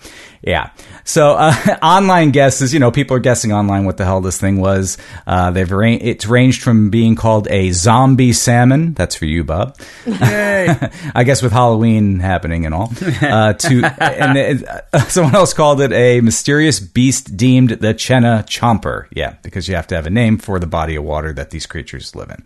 Yeah. 0.41 0.71
So 1.04 1.34
uh, 1.34 1.54
online 1.84 2.32
guesses, 2.32 2.73
you 2.73 2.80
know, 2.80 2.91
people 2.91 3.15
are 3.15 3.19
guessing 3.19 3.54
online 3.54 3.86
what 3.86 3.97
the 3.97 4.06
hell 4.06 4.21
this 4.21 4.39
thing 4.39 4.60
was. 4.60 4.97
Uh, 5.27 5.51
they've 5.51 5.71
ra- 5.71 5.97
it's 6.01 6.25
ranged 6.25 6.63
from 6.63 6.89
being 6.89 7.15
called 7.15 7.47
a 7.49 7.71
zombie 7.71 8.34
salmon. 8.34 8.93
That's 8.93 9.15
for 9.15 9.25
you, 9.25 9.43
Bob. 9.43 9.77
Yay. 10.06 10.75
I 11.15 11.23
guess 11.23 11.41
with 11.41 11.51
Halloween 11.51 12.19
happening 12.19 12.65
and 12.65 12.73
all. 12.73 12.91
Uh, 13.21 13.54
to 13.54 13.84
and 14.01 14.38
it, 14.38 14.63
uh, 14.67 14.99
someone 15.01 15.36
else 15.36 15.54
called 15.54 15.82
it 15.82 15.91
a 15.91 16.21
mysterious 16.21 16.80
beast 16.80 17.38
deemed 17.38 17.69
the 17.71 17.93
Chena 17.93 18.43
Chomper. 18.45 19.08
Yeah, 19.12 19.36
because 19.43 19.67
you 19.67 19.75
have 19.75 19.88
to 19.88 19.95
have 19.95 20.08
a 20.08 20.12
name 20.12 20.38
for 20.38 20.60
the 20.60 20.67
body 20.67 20.95
of 20.95 21.04
water 21.04 21.34
that 21.34 21.51
these 21.51 21.65
creatures 21.65 22.15
live 22.15 22.30
in. 22.30 22.43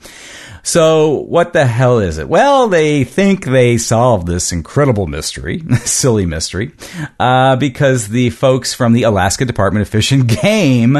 So 0.64 1.22
what 1.22 1.54
the 1.54 1.66
hell 1.66 2.00
is 2.00 2.18
it? 2.18 2.28
Well, 2.28 2.68
they 2.68 3.04
think 3.04 3.46
they 3.46 3.78
solved 3.78 4.28
this 4.28 4.52
incredible 4.52 5.08
mystery, 5.08 5.64
silly 5.84 6.26
mystery, 6.26 6.72
uh, 7.20 7.56
because 7.86 8.08
the 8.08 8.32
folks 8.32 8.74
from 8.74 8.94
the 8.94 9.04
Alaska 9.04 9.46
Department 9.46 9.84
of 9.84 9.90
Fish 9.90 10.12
and 10.12 10.28
Game 10.42 10.98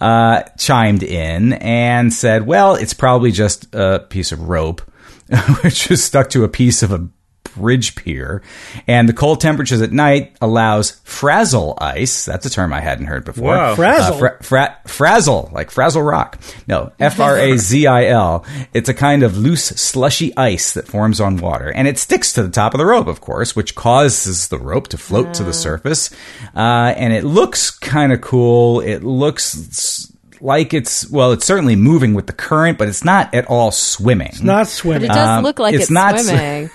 uh, 0.00 0.42
chimed 0.56 1.02
in 1.02 1.54
and 1.54 2.12
said, 2.12 2.46
"Well, 2.46 2.76
it's 2.76 2.94
probably 2.94 3.32
just 3.32 3.74
a 3.74 3.98
piece 4.08 4.30
of 4.30 4.48
rope." 4.48 4.80
which 5.62 5.90
is 5.92 6.02
stuck 6.02 6.28
to 6.28 6.42
a 6.42 6.48
piece 6.48 6.82
of 6.82 6.90
a 6.90 7.08
bridge 7.54 7.94
pier. 7.94 8.42
And 8.86 9.08
the 9.08 9.12
cold 9.12 9.40
temperatures 9.40 9.82
at 9.82 9.92
night 9.92 10.36
allows 10.40 11.00
frazil 11.04 11.76
ice. 11.78 12.24
That's 12.24 12.46
a 12.46 12.50
term 12.50 12.72
I 12.72 12.80
hadn't 12.80 13.06
heard 13.06 13.24
before. 13.24 13.54
Wow. 13.54 13.74
Frazzle? 13.74 14.14
Uh, 14.14 14.18
fra- 14.18 14.42
fra- 14.42 14.78
frazzle, 14.86 15.50
like 15.52 15.70
frazzle 15.70 16.02
rock. 16.02 16.38
No, 16.66 16.92
F 16.98 17.20
R 17.20 17.36
A 17.36 17.56
Z 17.56 17.86
I 17.86 18.06
L. 18.06 18.44
It's 18.72 18.88
a 18.88 18.94
kind 18.94 19.22
of 19.22 19.36
loose, 19.36 19.64
slushy 19.64 20.36
ice 20.36 20.72
that 20.74 20.86
forms 20.86 21.20
on 21.20 21.36
water. 21.36 21.72
And 21.72 21.88
it 21.88 21.98
sticks 21.98 22.32
to 22.34 22.42
the 22.42 22.50
top 22.50 22.74
of 22.74 22.78
the 22.78 22.86
rope, 22.86 23.06
of 23.06 23.20
course, 23.20 23.54
which 23.56 23.74
causes 23.74 24.48
the 24.48 24.58
rope 24.58 24.88
to 24.88 24.98
float 24.98 25.34
to 25.34 25.44
the 25.44 25.52
surface. 25.52 26.10
Uh, 26.54 26.94
and 26.96 27.12
it 27.12 27.24
looks 27.24 27.70
kind 27.70 28.12
of 28.12 28.20
cool. 28.20 28.80
It 28.80 29.02
looks 29.02 30.12
like 30.40 30.72
it's, 30.74 31.08
well, 31.10 31.32
it's 31.32 31.44
certainly 31.44 31.76
moving 31.76 32.14
with 32.14 32.26
the 32.26 32.32
current, 32.32 32.78
but 32.78 32.88
it's 32.88 33.04
not 33.04 33.34
at 33.34 33.46
all 33.46 33.70
swimming. 33.70 34.28
It's 34.28 34.40
not 34.42 34.66
swimming. 34.68 35.08
But 35.08 35.14
it 35.16 35.18
does 35.18 35.28
Um, 35.38 35.44
look 35.44 35.58
like 35.58 35.74
it's 35.74 35.84
it's, 35.84 35.90
not 35.90 36.14
s- 36.14 36.26
swimming. 36.26 36.70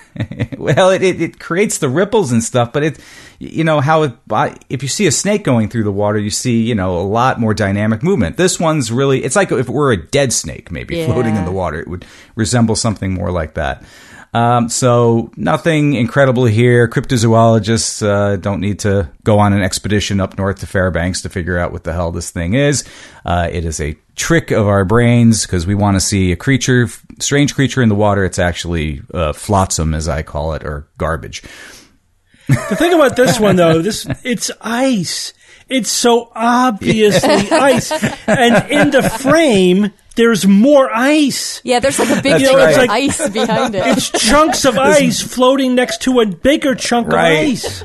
well, 0.58 0.90
it, 0.90 1.02
it, 1.02 1.20
it 1.20 1.38
creates 1.40 1.78
the 1.78 1.88
ripples 1.88 2.32
and 2.32 2.42
stuff, 2.42 2.72
but 2.72 2.82
it, 2.82 2.98
you 3.38 3.64
know, 3.64 3.80
how 3.80 4.04
it, 4.04 4.12
if 4.70 4.82
you 4.82 4.88
see 4.88 5.06
a 5.06 5.12
snake 5.12 5.44
going 5.44 5.68
through 5.68 5.84
the 5.84 5.92
water, 5.92 6.18
you 6.18 6.30
see, 6.30 6.62
you 6.62 6.74
know, 6.74 6.98
a 6.98 7.02
lot 7.02 7.38
more 7.40 7.54
dynamic 7.54 8.02
movement. 8.02 8.36
This 8.36 8.58
one's 8.60 8.90
really, 8.92 9.24
it's 9.24 9.36
like 9.36 9.50
if 9.52 9.68
it 9.68 9.72
were 9.72 9.92
a 9.92 9.96
dead 10.06 10.32
snake, 10.32 10.70
maybe 10.70 10.96
Yeah. 10.96 11.06
floating 11.06 11.36
in 11.36 11.44
the 11.44 11.52
water, 11.52 11.78
it 11.80 11.88
would 11.88 12.04
resemble 12.34 12.76
something 12.76 13.12
more 13.14 13.30
like 13.30 13.54
that. 13.54 13.82
Um, 14.34 14.68
so 14.68 15.30
nothing 15.36 15.94
incredible 15.94 16.44
here. 16.44 16.88
Cryptozoologists 16.88 18.06
uh, 18.06 18.36
don't 18.36 18.60
need 18.60 18.80
to 18.80 19.10
go 19.24 19.38
on 19.38 19.52
an 19.52 19.62
expedition 19.62 20.20
up 20.20 20.36
north 20.36 20.60
to 20.60 20.66
Fairbanks 20.66 21.22
to 21.22 21.28
figure 21.28 21.58
out 21.58 21.72
what 21.72 21.84
the 21.84 21.92
hell 21.92 22.12
this 22.12 22.30
thing 22.30 22.54
is. 22.54 22.84
Uh, 23.24 23.48
it 23.50 23.64
is 23.64 23.80
a 23.80 23.96
trick 24.14 24.50
of 24.50 24.66
our 24.66 24.84
brains 24.84 25.46
because 25.46 25.66
we 25.66 25.74
want 25.74 25.96
to 25.96 26.00
see 26.00 26.32
a 26.32 26.36
creature, 26.36 26.88
strange 27.18 27.54
creature 27.54 27.82
in 27.82 27.88
the 27.88 27.94
water. 27.94 28.24
It's 28.24 28.38
actually 28.38 29.02
uh, 29.14 29.32
flotsam, 29.32 29.94
as 29.94 30.08
I 30.08 30.22
call 30.22 30.52
it, 30.54 30.64
or 30.64 30.86
garbage. 30.98 31.42
The 32.48 32.76
thing 32.76 32.92
about 32.92 33.16
this 33.16 33.40
one, 33.40 33.56
though, 33.56 33.82
this 33.82 34.06
it's 34.22 34.50
ice. 34.60 35.32
It's 35.68 35.90
so 35.90 36.30
obviously 36.34 37.28
ice, 37.50 37.90
and 38.28 38.70
in 38.70 38.90
the 38.90 39.02
frame, 39.02 39.92
there's 40.14 40.46
more 40.46 40.88
ice. 40.94 41.60
Yeah, 41.64 41.80
there's 41.80 41.98
like 41.98 42.10
a 42.10 42.22
big 42.22 42.32
That's 42.32 42.44
thing 42.44 42.56
right. 42.56 42.70
of 42.70 42.76
Like- 42.76 42.90
ice 42.90 43.28
behind 43.30 43.74
it. 43.74 43.86
It's 43.86 44.10
chunks 44.10 44.64
of 44.64 44.78
ice 44.78 45.20
floating 45.20 45.74
next 45.74 46.02
to 46.02 46.20
a 46.20 46.26
bigger 46.26 46.74
chunk 46.76 47.08
Right. 47.08 47.52
of 47.52 47.52
ice. 47.52 47.84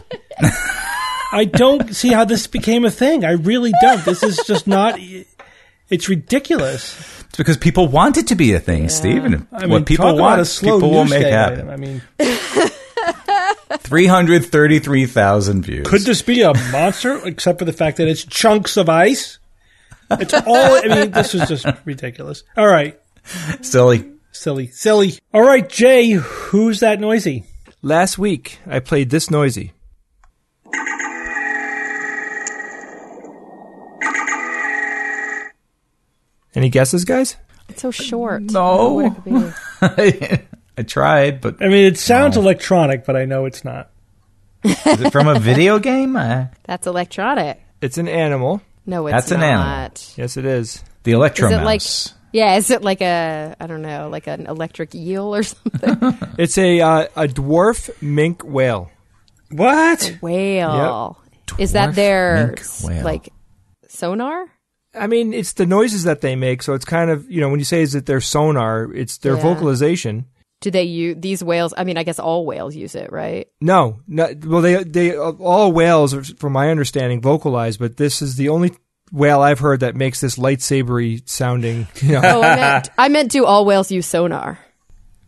I 1.34 1.46
don't 1.46 1.96
see 1.96 2.10
how 2.10 2.24
this 2.26 2.46
became 2.48 2.86
a 2.86 2.92
thing. 2.92 3.26
I 3.26 3.32
really 3.32 3.72
don't. 3.82 4.04
This 4.06 4.22
is 4.22 4.38
just 4.46 4.68
not. 4.68 5.00
It's 5.90 6.08
ridiculous. 6.08 6.96
It's 7.30 7.38
because 7.38 7.58
people 7.58 7.88
want 7.88 8.18
it 8.18 8.28
to 8.28 8.36
be 8.36 8.54
a 8.54 8.60
thing, 8.60 8.90
Steve. 8.90 9.26
And 9.26 9.48
I 9.52 9.62
mean, 9.62 9.70
what 9.72 9.86
people 9.86 10.18
want, 10.18 10.40
a 10.42 10.46
slow 10.46 10.76
people 10.78 10.92
will 10.92 11.02
news 11.06 11.10
make 11.12 11.24
day 11.24 11.32
happen. 11.32 11.70
I 11.70 11.78
mean, 11.78 12.02
333,000 13.80 15.64
views. 15.64 15.88
could 15.88 16.02
this 16.02 16.22
be 16.22 16.42
a 16.42 16.54
monster? 16.72 17.20
Except 17.26 17.60
for 17.60 17.66
the 17.66 17.74
fact 17.74 17.98
that 17.98 18.08
it's 18.08 18.24
chunks 18.26 18.78
of 18.78 18.90
ice. 18.90 19.40
It's 20.12 20.34
all. 20.34 20.46
I 20.56 20.88
mean, 20.88 21.12
this 21.12 21.34
is 21.34 21.48
just 21.48 21.66
ridiculous. 21.86 22.44
All 22.58 22.68
right, 22.68 23.00
Silly. 23.62 24.12
silly, 24.32 24.68
silly. 24.68 25.18
All 25.34 25.44
right, 25.44 25.68
Jay, 25.70 26.12
who's 26.12 26.82
that 26.82 27.00
noisy? 27.00 27.46
Last 27.82 28.18
week, 28.18 28.60
I 28.68 28.80
played 28.80 29.10
this 29.10 29.32
noisy. 29.32 29.72
Any 36.54 36.70
guesses, 36.70 37.06
guys? 37.06 37.38
It's 37.70 37.82
so 37.82 37.92
short. 37.92 38.42
No. 38.44 39.16
What 40.82 40.88
it 40.88 40.94
could 40.94 40.96
be. 40.98 41.02
I 41.02 41.04
tried, 41.32 41.42
but 41.42 41.62
I 41.62 41.68
mean, 41.68 41.86
it 41.86 41.98
sounds 41.98 42.38
electronic, 42.38 43.06
but 43.06 43.16
I 43.16 43.26
know 43.26 43.46
it's 43.46 43.64
not. 43.64 43.90
is 44.64 45.02
it 45.02 45.12
from 45.12 45.28
a 45.28 45.40
video 45.40 45.80
game? 45.80 46.16
Uh, 46.16 46.46
That's 46.64 46.88
electronic. 46.88 47.62
It's 47.82 47.98
an 47.98 48.08
animal. 48.08 48.62
No, 48.86 49.08
it's 49.08 49.14
That's 49.16 49.32
an 49.32 49.40
not. 49.42 49.46
animal. 49.46 49.92
Yes, 50.18 50.38
it 50.38 50.46
is. 50.46 50.84
the 51.04 51.12
Electro 51.14 51.48
Is 51.48 51.54
it 51.54 51.64
like? 51.64 51.82
Mouse. 51.82 52.14
Yeah, 52.34 52.56
is 52.56 52.70
it 52.72 52.82
like 52.82 53.02
a 53.02 53.56
I 53.60 53.68
don't 53.68 53.82
know, 53.82 54.08
like 54.10 54.28
an 54.28 54.48
electric 54.48 54.96
eel 54.96 55.36
or 55.36 55.44
something? 55.44 56.18
It's 56.38 56.58
a 56.58 56.80
uh, 56.80 57.08
a 57.16 57.28
dwarf 57.28 57.90
mink 58.02 58.42
whale. 58.44 58.90
What? 59.52 60.18
Whale. 60.22 61.18
Is 61.58 61.74
that 61.74 61.96
their 61.96 62.48
mink 62.48 62.62
whale. 62.84 63.04
like 63.04 63.30
sonar? 63.88 64.46
I 64.94 65.08
mean, 65.08 65.34
it's 65.34 65.54
the 65.54 65.66
noises 65.66 66.04
that 66.04 66.22
they 66.22 66.36
make. 66.36 66.62
So 66.64 66.74
it's 66.74 66.86
kind 66.86 67.10
of 67.12 67.30
you 67.30 67.42
know 67.42 67.50
when 67.50 67.60
you 67.60 67.66
say 67.66 67.82
is 67.82 67.96
it 67.96 68.06
their 68.06 68.22
sonar, 68.22 68.94
it's 68.94 69.18
their 69.18 69.36
Yeah. 69.36 69.42
vocalization. 69.42 70.26
Do 70.62 70.72
they 70.72 70.84
use 70.84 71.18
these 71.20 71.44
whales? 71.44 71.74
I 71.76 71.84
mean, 71.84 71.98
I 71.98 72.04
guess 72.04 72.20
all 72.20 72.46
whales 72.46 72.76
use 72.76 72.96
it, 72.96 73.12
right? 73.12 73.48
No, 73.60 74.00
no. 74.08 74.30
Well, 74.46 74.62
they 74.62 74.84
they 74.84 75.18
all 75.18 75.72
whales, 75.72 76.14
are, 76.14 76.24
from 76.24 76.54
my 76.54 76.70
understanding, 76.70 77.20
vocalize, 77.22 77.78
but 77.78 77.98
this 77.98 78.22
is 78.22 78.36
the 78.36 78.50
only 78.50 78.72
whale 79.12 79.42
I've 79.42 79.60
heard 79.60 79.80
that 79.82 79.96
makes 79.96 80.22
this 80.22 80.38
lightsabery 80.38 81.28
sounding. 81.28 81.88
You 82.02 82.14
know, 82.14 82.22
Oh, 82.24 82.42
I 82.44 82.56
meant, 82.56 82.90
I 82.98 83.08
meant 83.10 83.32
do 83.32 83.46
all 83.46 83.66
whales 83.66 83.92
use 83.92 84.06
sonar? 84.08 84.60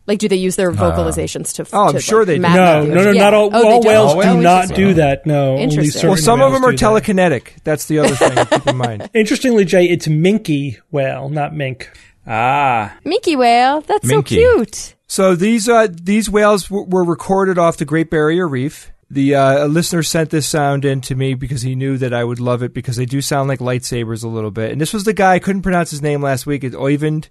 Like, 0.06 0.19
do 0.19 0.28
they 0.28 0.36
use 0.36 0.58
their 0.58 0.69
vocalizations 0.72 1.54
to? 1.56 1.65
Oh, 1.76 1.88
I'm 1.88 1.93
to, 1.93 2.00
sure 2.02 2.19
like, 2.19 2.28
they 2.28 2.36
do. 2.36 2.41
No, 2.41 2.84
no, 2.86 2.93
no, 2.93 3.00
ocean? 3.02 3.17
not 3.17 3.34
all. 3.34 3.50
Oh, 3.54 3.62
they 3.62 3.67
all 3.72 3.82
whales 3.86 4.12
do 4.13 4.17
whales 4.19 4.43
not 4.43 4.67
do 4.67 4.76
do 4.76 4.93
that. 4.96 5.26
No, 5.26 5.56
Interesting. 5.58 5.91
certain 5.93 6.10
well, 6.10 6.17
some 6.17 6.41
of 6.41 6.52
them 6.52 6.63
are 6.65 6.72
do 6.72 6.78
that. 6.78 6.86
telekinetic. 7.04 7.63
That's 7.63 7.86
the 7.86 8.00
other 8.00 8.13
thing 8.15 8.36
to 8.36 8.46
keep 8.46 8.67
in 8.67 8.76
mind. 8.78 9.10
Interestingly, 9.13 9.63
Jay, 9.65 9.86
it's 9.86 10.08
minky 10.08 10.78
whale, 10.91 11.30
not 11.30 11.56
mink. 11.56 11.89
Ah, 12.28 12.96
Minky 13.04 13.36
whale. 13.36 13.82
That's 13.82 14.06
Minky. 14.06 14.36
so 14.43 14.56
cute. 14.65 14.96
So 15.13 15.36
these 15.36 15.69
uh, 15.69 15.89
these 15.91 16.28
whales 16.28 16.69
w- 16.69 16.88
were 16.89 17.04
recorded 17.04 17.60
off 17.60 17.78
the 17.78 17.86
Great 17.86 18.10
Barrier 18.10 18.47
Reef. 18.47 18.91
The 19.12 19.36
uh, 19.36 19.65
a 19.65 19.67
listener 19.67 20.02
sent 20.02 20.32
this 20.32 20.47
sound 20.47 20.86
in 20.86 21.02
to 21.02 21.13
me 21.13 21.36
because 21.36 21.62
he 21.62 21.76
knew 21.76 21.99
that 21.99 22.15
I 22.15 22.23
would 22.23 22.39
love 22.39 22.63
it 22.63 22.73
because 22.73 22.95
they 22.95 23.06
do 23.06 23.21
sound 23.21 23.47
like 23.47 23.60
lightsabers 23.60 24.23
a 24.23 24.28
little 24.28 24.49
bit. 24.49 24.71
And 24.71 24.82
this 24.82 24.91
was 24.91 25.04
the 25.04 25.13
guy 25.13 25.34
I 25.34 25.38
couldn't 25.38 25.62
pronounce 25.62 25.91
his 25.91 26.02
name 26.02 26.23
last 26.23 26.47
week. 26.47 26.63
It's 26.63 26.76
Oyvind 26.76 27.30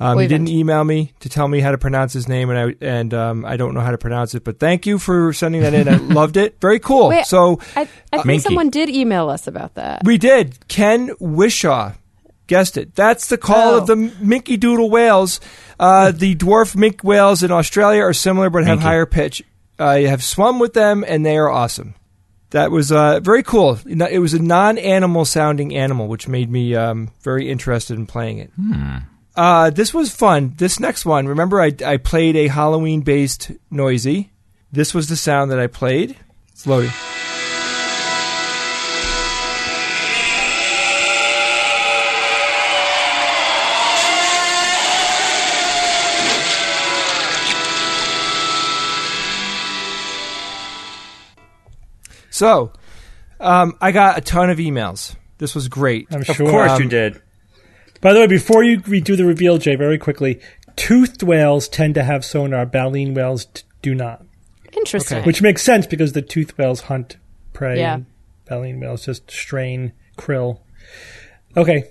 Um, 0.00 0.18
he 0.18 0.26
didn't 0.26 0.48
email 0.48 0.82
me 0.82 1.12
to 1.20 1.28
tell 1.28 1.46
me 1.46 1.60
how 1.60 1.70
to 1.70 1.78
pronounce 1.78 2.12
his 2.12 2.26
name, 2.26 2.50
and 2.50 2.58
I 2.58 2.84
and 2.84 3.14
um, 3.14 3.44
I 3.44 3.56
don't 3.56 3.74
know 3.74 3.82
how 3.82 3.92
to 3.92 3.98
pronounce 3.98 4.34
it. 4.34 4.42
But 4.42 4.58
thank 4.58 4.84
you 4.84 4.98
for 4.98 5.32
sending 5.32 5.60
that 5.60 5.74
in. 5.74 5.86
I 5.86 5.96
loved 6.14 6.36
it. 6.36 6.60
Very 6.60 6.80
cool. 6.80 7.10
Wait, 7.10 7.26
so 7.26 7.60
I, 7.76 7.82
I 7.82 7.84
think 7.84 8.26
Minky. 8.26 8.42
someone 8.42 8.68
did 8.68 8.90
email 8.90 9.28
us 9.28 9.46
about 9.46 9.74
that. 9.74 10.02
we 10.04 10.18
did. 10.18 10.66
Ken 10.66 11.12
Wishaw. 11.20 11.92
Guessed 12.52 12.76
it. 12.76 12.94
That's 12.94 13.28
the 13.28 13.38
call 13.38 13.74
Oh. 13.74 13.78
of 13.78 13.86
the 13.86 13.96
Minky 13.96 14.58
Doodle 14.58 14.90
whales. 14.90 15.40
Uh, 15.80 16.10
the 16.12 16.34
dwarf 16.36 16.76
mink 16.76 17.02
whales 17.02 17.42
in 17.42 17.50
Australia 17.50 18.02
are 18.02 18.12
similar 18.12 18.50
but 18.50 18.64
have 18.64 18.78
Minky. 18.78 18.84
higher 18.84 19.06
pitch. 19.06 19.42
I 19.78 20.00
have 20.00 20.22
swum 20.22 20.58
with 20.58 20.74
them 20.74 21.02
and 21.08 21.24
they 21.24 21.38
are 21.38 21.48
awesome. 21.50 21.94
That 22.50 22.70
was 22.70 22.92
uh, 22.92 23.20
very 23.20 23.42
cool. 23.42 23.78
It 23.86 24.18
was 24.18 24.34
a 24.34 24.42
non-animal 24.42 25.24
sounding 25.24 25.74
animal, 25.74 26.08
which 26.08 26.28
made 26.28 26.50
me 26.50 26.74
um, 26.74 27.10
very 27.22 27.48
interested 27.50 27.96
in 27.96 28.04
playing 28.06 28.36
it. 28.38 28.50
Uh, 29.34 29.70
this 29.70 29.94
was 29.94 30.14
fun. 30.14 30.52
This 30.58 30.78
next 30.78 31.06
one, 31.06 31.26
remember, 31.26 31.58
I, 31.62 31.72
I 31.86 31.96
played 31.96 32.36
a 32.36 32.48
Halloween-based 32.48 33.52
noisy. 33.70 34.30
This 34.70 34.92
was 34.92 35.08
the 35.08 35.16
sound 35.16 35.50
that 35.50 35.58
I 35.58 35.68
played. 35.68 36.16
It's 36.52 36.66
loading. 36.66 36.90
So, 52.42 52.72
um, 53.38 53.76
I 53.80 53.92
got 53.92 54.18
a 54.18 54.20
ton 54.20 54.50
of 54.50 54.58
emails. 54.58 55.14
This 55.38 55.54
was 55.54 55.68
great. 55.68 56.08
I'm 56.10 56.22
Of 56.22 56.26
sure. 56.26 56.50
course 56.50 56.72
Um, 56.72 56.82
you 56.82 56.88
did. 56.88 57.22
By 58.00 58.12
the 58.12 58.18
way, 58.18 58.26
before 58.26 58.64
you 58.64 58.80
redo 58.80 59.16
the 59.16 59.24
reveal, 59.24 59.58
Jay, 59.58 59.76
very 59.76 59.96
quickly, 59.96 60.40
toothed 60.74 61.22
whales 61.22 61.68
tend 61.68 61.94
to 61.94 62.02
have 62.02 62.24
sonar. 62.24 62.66
Baleen 62.66 63.14
whales 63.14 63.44
t- 63.44 63.62
do 63.80 63.94
not, 63.94 64.24
Interesting. 64.76 65.18
Okay. 65.18 65.26
which 65.26 65.40
makes 65.40 65.62
sense 65.62 65.86
because 65.86 66.14
the 66.14 66.22
toothed 66.22 66.58
whales 66.58 66.80
hunt 66.82 67.16
prey. 67.52 67.78
Yeah. 67.78 67.94
and 67.94 68.06
baleen 68.48 68.80
whales 68.80 69.04
just 69.06 69.30
strain 69.30 69.92
krill. 70.18 70.58
Okay, 71.56 71.84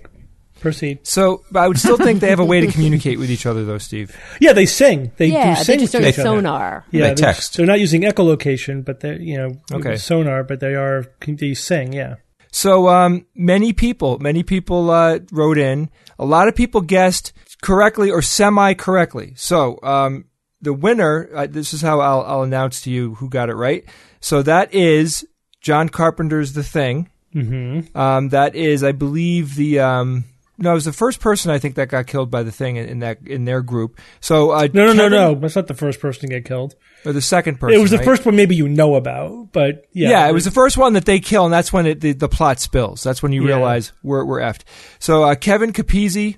proceed. 0.62 1.06
So, 1.06 1.42
but 1.50 1.60
I 1.60 1.68
would 1.68 1.78
still 1.78 1.96
think 1.98 2.20
they 2.20 2.30
have 2.30 2.40
a 2.40 2.44
way 2.44 2.60
to 2.62 2.68
communicate 2.72 3.18
with 3.18 3.30
each 3.30 3.44
other, 3.44 3.64
though, 3.64 3.78
Steve. 3.78 4.16
Yeah, 4.40 4.52
they 4.54 4.64
sing. 4.66 5.12
They 5.18 5.26
yeah, 5.26 5.56
do 5.56 5.64
sing 5.64 5.76
they 5.78 5.82
just 5.82 5.92
to 5.92 5.98
each 6.00 6.06
use 6.06 6.18
other. 6.20 6.28
sonar. 6.38 6.84
Yeah, 6.90 7.08
They 7.08 7.14
they're- 7.22 7.34
They're 7.54 7.66
not 7.66 7.80
using 7.80 8.02
echolocation, 8.02 8.84
but 8.84 9.00
they 9.00 9.18
you 9.18 9.36
know 9.36 9.50
Okay. 9.72 9.96
sonar, 9.96 10.44
but 10.44 10.60
they 10.60 10.74
are 10.74 11.04
they 11.26 11.52
sing. 11.54 11.92
Yeah. 11.92 12.14
So, 12.54 12.88
um, 12.88 13.26
many 13.34 13.72
people, 13.72 14.18
many 14.18 14.42
people 14.42 14.90
uh, 14.90 15.20
wrote 15.30 15.56
in. 15.58 15.88
A 16.18 16.24
lot 16.24 16.48
of 16.48 16.54
people 16.54 16.82
guessed 16.82 17.32
correctly 17.62 18.10
or 18.10 18.20
semi-correctly. 18.20 19.32
So, 19.36 19.78
um, 19.82 20.26
the 20.60 20.72
winner. 20.74 21.28
Uh, 21.34 21.46
this 21.46 21.72
is 21.74 21.80
how 21.80 22.00
I'll, 22.00 22.22
I'll 22.22 22.42
announce 22.42 22.82
to 22.82 22.90
you 22.90 23.14
who 23.16 23.28
got 23.28 23.48
it 23.48 23.54
right. 23.54 23.84
So 24.20 24.42
that 24.42 24.72
is 24.74 25.26
John 25.60 25.88
Carpenter's 25.88 26.52
The 26.52 26.62
Thing. 26.62 27.08
Mm-hmm. 27.34 27.96
Um, 27.96 28.28
that 28.28 28.54
is, 28.54 28.84
I 28.84 28.92
believe, 28.92 29.54
the 29.56 29.80
um, 29.80 30.24
no, 30.62 30.70
it 30.70 30.74
was 30.74 30.84
the 30.86 30.92
first 30.92 31.20
person 31.20 31.50
I 31.50 31.58
think 31.58 31.74
that 31.74 31.88
got 31.88 32.06
killed 32.06 32.30
by 32.30 32.42
the 32.42 32.52
thing 32.52 32.76
in, 32.76 32.86
in 32.88 32.98
that 33.00 33.18
in 33.26 33.44
their 33.44 33.60
group. 33.60 33.98
So 34.20 34.50
uh, 34.52 34.68
No, 34.72 34.86
no, 34.86 34.92
no, 34.92 35.02
Kevin- 35.04 35.10
no. 35.12 35.34
That's 35.34 35.56
not 35.56 35.66
the 35.66 35.74
first 35.74 36.00
person 36.00 36.22
to 36.22 36.26
get 36.28 36.44
killed. 36.44 36.74
or 37.04 37.12
the 37.12 37.20
second 37.20 37.58
person. 37.60 37.78
it 37.78 37.82
was 37.82 37.90
the 37.90 37.98
right? 37.98 38.04
first 38.06 38.24
one 38.24 38.36
maybe 38.36 38.54
you 38.56 38.68
know 38.68 38.94
about, 38.94 39.52
but 39.52 39.86
yeah, 39.92 40.10
Yeah, 40.10 40.28
it 40.28 40.32
was 40.32 40.44
the 40.44 40.50
first 40.50 40.78
one 40.78 40.92
that 40.94 41.04
they 41.04 41.20
kill, 41.20 41.44
and 41.44 41.52
that's 41.52 41.72
when 41.72 41.86
it, 41.86 42.00
the, 42.00 42.12
the 42.12 42.28
plot 42.28 42.60
spills. 42.60 43.02
That's 43.02 43.22
when 43.22 43.32
you 43.32 43.42
Yeah. 43.42 43.54
realize 43.56 43.92
we're 44.02 44.24
we're 44.24 44.40
effed. 44.40 44.62
So 45.00 45.24
uh, 45.24 45.34
Kevin 45.34 45.72
Capizzi 45.72 46.36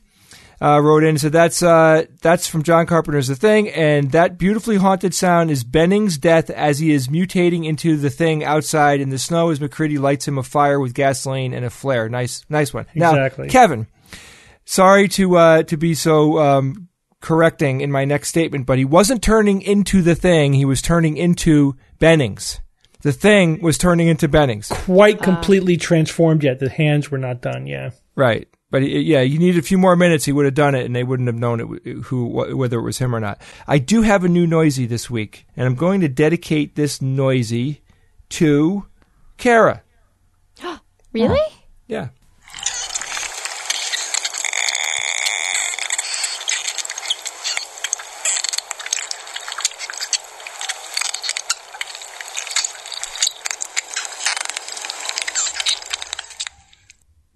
uh, 0.63 0.81
wrote 0.81 1.03
in 1.03 1.11
and 1.11 1.21
said 1.21 1.33
that's 1.33 1.63
uh, 1.63 2.05
that's 2.23 2.47
from 2.47 2.63
John 2.63 2.87
Carpenter's 2.87 3.27
The 3.29 3.35
Thing, 3.37 3.69
and 3.71 4.13
that 4.13 4.39
beautifully 4.39 4.77
haunted 4.77 5.13
sound 5.13 5.51
is 5.51 5.65
Bennings' 5.65 6.17
death 6.17 6.49
as 6.49 6.79
he 6.79 6.93
is 6.93 7.09
mutating 7.09 7.67
into 7.67 7.97
the 7.97 8.09
thing 8.09 8.45
outside 8.45 9.01
in 9.01 9.11
the 9.11 9.19
snow 9.19 9.51
as 9.51 9.61
MacReady 9.61 9.99
lights 9.99 10.27
him 10.27 10.39
a 10.39 10.43
fire 10.45 10.79
with 10.81 10.95
gasoline 10.95 11.53
and 11.53 11.65
a 11.67 11.71
flare. 11.71 12.09
Nice, 12.09 12.45
nice 12.49 12.73
one. 12.73 12.87
Exactly. 12.95 13.47
Now, 13.47 13.53
Kevin, 13.53 13.89
sorry 14.65 15.09
to 15.09 15.37
uh, 15.37 15.63
to 15.65 15.77
be 15.77 15.95
so. 15.95 16.39
Um, 16.39 16.89
correcting 17.21 17.81
in 17.81 17.91
my 17.91 18.05
next 18.05 18.29
statement 18.29 18.67
but 18.67 18.77
he 18.77 18.85
wasn't 18.85 19.23
turning 19.23 19.63
into 19.63 20.03
the 20.03 20.15
thing 20.15 20.53
he 20.53 20.67
was 20.67 20.83
turning 20.83 21.17
into 21.17 21.75
bennings 21.99 22.61
the 23.05 23.13
thing 23.13 23.63
was 23.63 23.79
turning 23.79 24.09
into 24.09 24.29
bennings 24.29 24.69
quite 24.69 25.21
completely 25.23 25.77
transformed 25.77 26.43
yet. 26.43 26.59
The 26.59 26.71
hands 26.71 27.11
were 27.11 27.19
not 27.19 27.43
done. 27.43 27.67
Yeah. 27.67 27.91
Right. 28.17 28.49
But 28.71 28.83
he- 28.83 29.01
yeah, 29.01 29.21
you 29.21 29.39
needed 29.39 29.59
a 29.59 29.67
few 29.67 29.77
more 29.77 29.95
minutes. 29.95 30.25
He 30.25 30.33
would 30.33 30.47
have 30.47 30.55
done 30.55 30.75
it, 30.75 30.87
and 30.87 30.97
they 30.97 31.05
wouldn't 31.05 31.27
have 31.29 31.37
known 31.37 31.61
it, 31.61 31.93
who 32.05 32.25
whether 32.57 32.79
it 32.79 32.83
was 32.83 32.97
him 32.99 33.15
or 33.15 33.21
not. 33.21 33.43
I 33.67 33.77
do 33.79 34.01
have 34.01 34.25
a 34.25 34.29
new 34.29 34.47
noisy 34.47 34.87
this 34.87 35.11
week, 35.11 35.47
and 35.55 35.67
I'm 35.67 35.75
going 35.75 36.01
to 36.01 36.09
dedicate 36.09 36.77
this 36.77 37.03
noisy 37.03 37.83
to 38.31 38.87
Cara. 39.37 39.83
Really? 41.13 41.39
Yeah. 41.87 42.09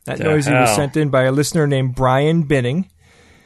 That 0.09 0.19
The 0.19 0.25
noisy 0.25 0.53
was 0.53 0.75
sent 0.75 0.97
in 0.97 1.11
by 1.11 1.23
a 1.25 1.33
listener 1.33 1.67
named 1.67 1.95
Brian 1.95 2.43
Binning. 2.43 2.91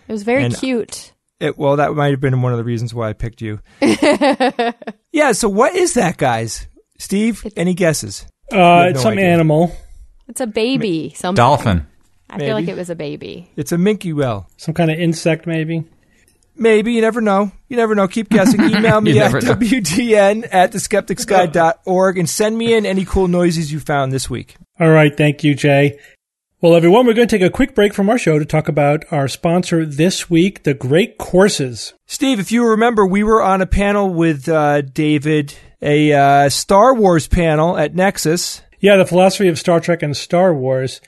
It 0.09 0.13
was 0.13 0.23
very 0.23 0.45
And- 0.45 0.57
cute. 0.57 1.13
It, 1.41 1.59
well, 1.59 1.75
that 1.77 1.93
might 1.95 2.11
have 2.13 2.21
been 2.21 2.41
one 2.41 2.53
of 2.53 2.59
the 2.59 2.63
reasons 2.65 2.95
why 2.95 3.09
I 3.09 3.15
picked 3.15 3.43
you. 3.43 3.59
yeah. 3.81 5.33
So, 5.33 5.49
what 5.49 5.75
is 5.75 5.95
that, 5.95 6.17
guys? 6.17 6.69
Steve, 6.99 7.45
any 7.57 7.75
guesses? 7.75 8.27
Uh, 8.53 8.57
have 8.83 8.91
it's 8.91 8.99
no 8.99 9.03
some 9.03 9.13
idea. 9.15 9.25
animal, 9.33 9.75
It's 10.29 10.41
a 10.41 10.47
baby. 10.47 11.13
Something. 11.17 11.37
Dolphin. 11.37 11.87
I 12.31 12.39
feel 12.39 12.55
like 12.55 12.69
it 12.69 12.77
was 12.77 12.91
a 12.91 12.95
baby. 12.95 13.51
It's 13.57 13.73
a 13.73 13.79
minky 13.79 14.13
well. 14.13 14.49
some 14.57 14.73
kind 14.73 14.91
of 14.91 14.99
insect, 15.01 15.47
maybe. 15.47 15.85
Maybe. 16.55 16.93
You 16.93 17.01
never 17.01 17.21
know. 17.21 17.51
You 17.69 17.77
never 17.77 17.95
know. 17.95 18.07
Keep 18.07 18.29
guessing. 18.31 18.61
Email 18.63 19.01
me 19.03 19.13
You 19.15 19.21
at 19.23 19.33
never 19.33 19.41
know. 19.45 19.55
WTN 19.55 20.49
at 20.53 20.73
theskepticsguide.org 20.73 22.19
and 22.19 22.29
send 22.31 22.57
me 22.57 22.73
in 22.75 22.87
any 22.87 23.05
cool 23.05 23.27
noises 23.29 23.73
you 23.73 23.81
found 23.81 24.13
this 24.13 24.31
week. 24.31 24.57
All 24.81 24.91
right, 24.91 25.15
thank 25.17 25.43
you, 25.45 25.55
Jay. 25.55 25.99
Well, 26.63 26.77
everyone, 26.77 27.07
we're 27.07 27.15
going 27.15 27.27
to 27.27 27.39
take 27.39 27.45
a 27.45 27.51
quick 27.51 27.75
break 27.75 27.93
from 27.93 28.09
our 28.09 28.17
show 28.17 28.39
to 28.39 28.45
talk 28.45 28.69
about 28.69 29.05
our 29.11 29.27
sponsor 29.27 29.85
this 29.85 30.31
week, 30.31 30.63
the 30.63 30.75
Great 30.75 31.19
Courses. 31.19 31.93
Steve, 32.07 32.39
if 32.39 32.53
you 32.53 32.65
remember, 32.65 33.05
we 33.05 33.25
were 33.25 33.43
on 33.43 33.61
a 33.61 33.67
panel 33.67 34.15
with 34.15 34.49
uh, 34.49 34.83
David, 34.83 35.57
a 35.83 36.13
uh, 36.13 36.49
Star 36.49 36.95
Wars 36.95 37.27
panel 37.27 37.77
at 37.77 37.95
NECSS. 37.95 38.61
Yeah, 38.79 38.97
the 38.97 39.05
philosophy 39.05 39.49
of 39.49 39.59
Star 39.59 39.81
Trek 39.81 40.05
and 40.05 40.17
Star 40.17 40.55
Wars. 40.55 41.01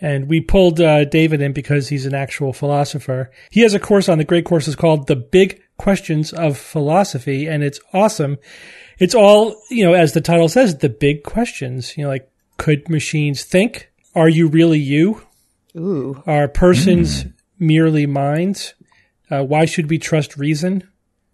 And 0.00 0.28
we 0.28 0.40
pulled 0.40 0.80
uh, 0.80 1.06
David 1.06 1.42
in 1.42 1.52
because 1.52 1.88
he's 1.88 2.06
an 2.06 2.14
actual 2.14 2.52
philosopher. 2.52 3.32
He 3.50 3.62
has 3.62 3.74
a 3.74 3.80
course 3.80 4.08
on 4.08 4.18
the 4.18 4.24
Great 4.24 4.44
Courses 4.44 4.76
called 4.76 5.08
The 5.08 5.16
Big 5.16 5.60
Questions 5.76 6.32
of 6.32 6.56
Philosophy, 6.56 7.48
and 7.48 7.64
it's 7.64 7.80
awesome. 7.92 8.38
It's 9.00 9.16
all, 9.16 9.60
you 9.70 9.84
know, 9.84 9.94
as 9.94 10.12
the 10.12 10.20
title 10.20 10.48
says, 10.48 10.78
the 10.78 10.88
big 10.88 11.24
questions. 11.24 11.96
You 11.96 12.04
know, 12.04 12.10
like, 12.10 12.30
could 12.58 12.88
machines 12.88 13.42
think? 13.42 13.90
Are 14.14 14.28
you 14.28 14.48
really 14.48 14.78
you? 14.78 15.22
Ooh. 15.76 16.22
Are 16.26 16.48
persons 16.48 17.26
merely 17.58 18.06
minds? 18.06 18.74
Uh, 19.30 19.42
why 19.42 19.64
should 19.64 19.90
we 19.90 19.98
trust 19.98 20.36
reason? 20.36 20.88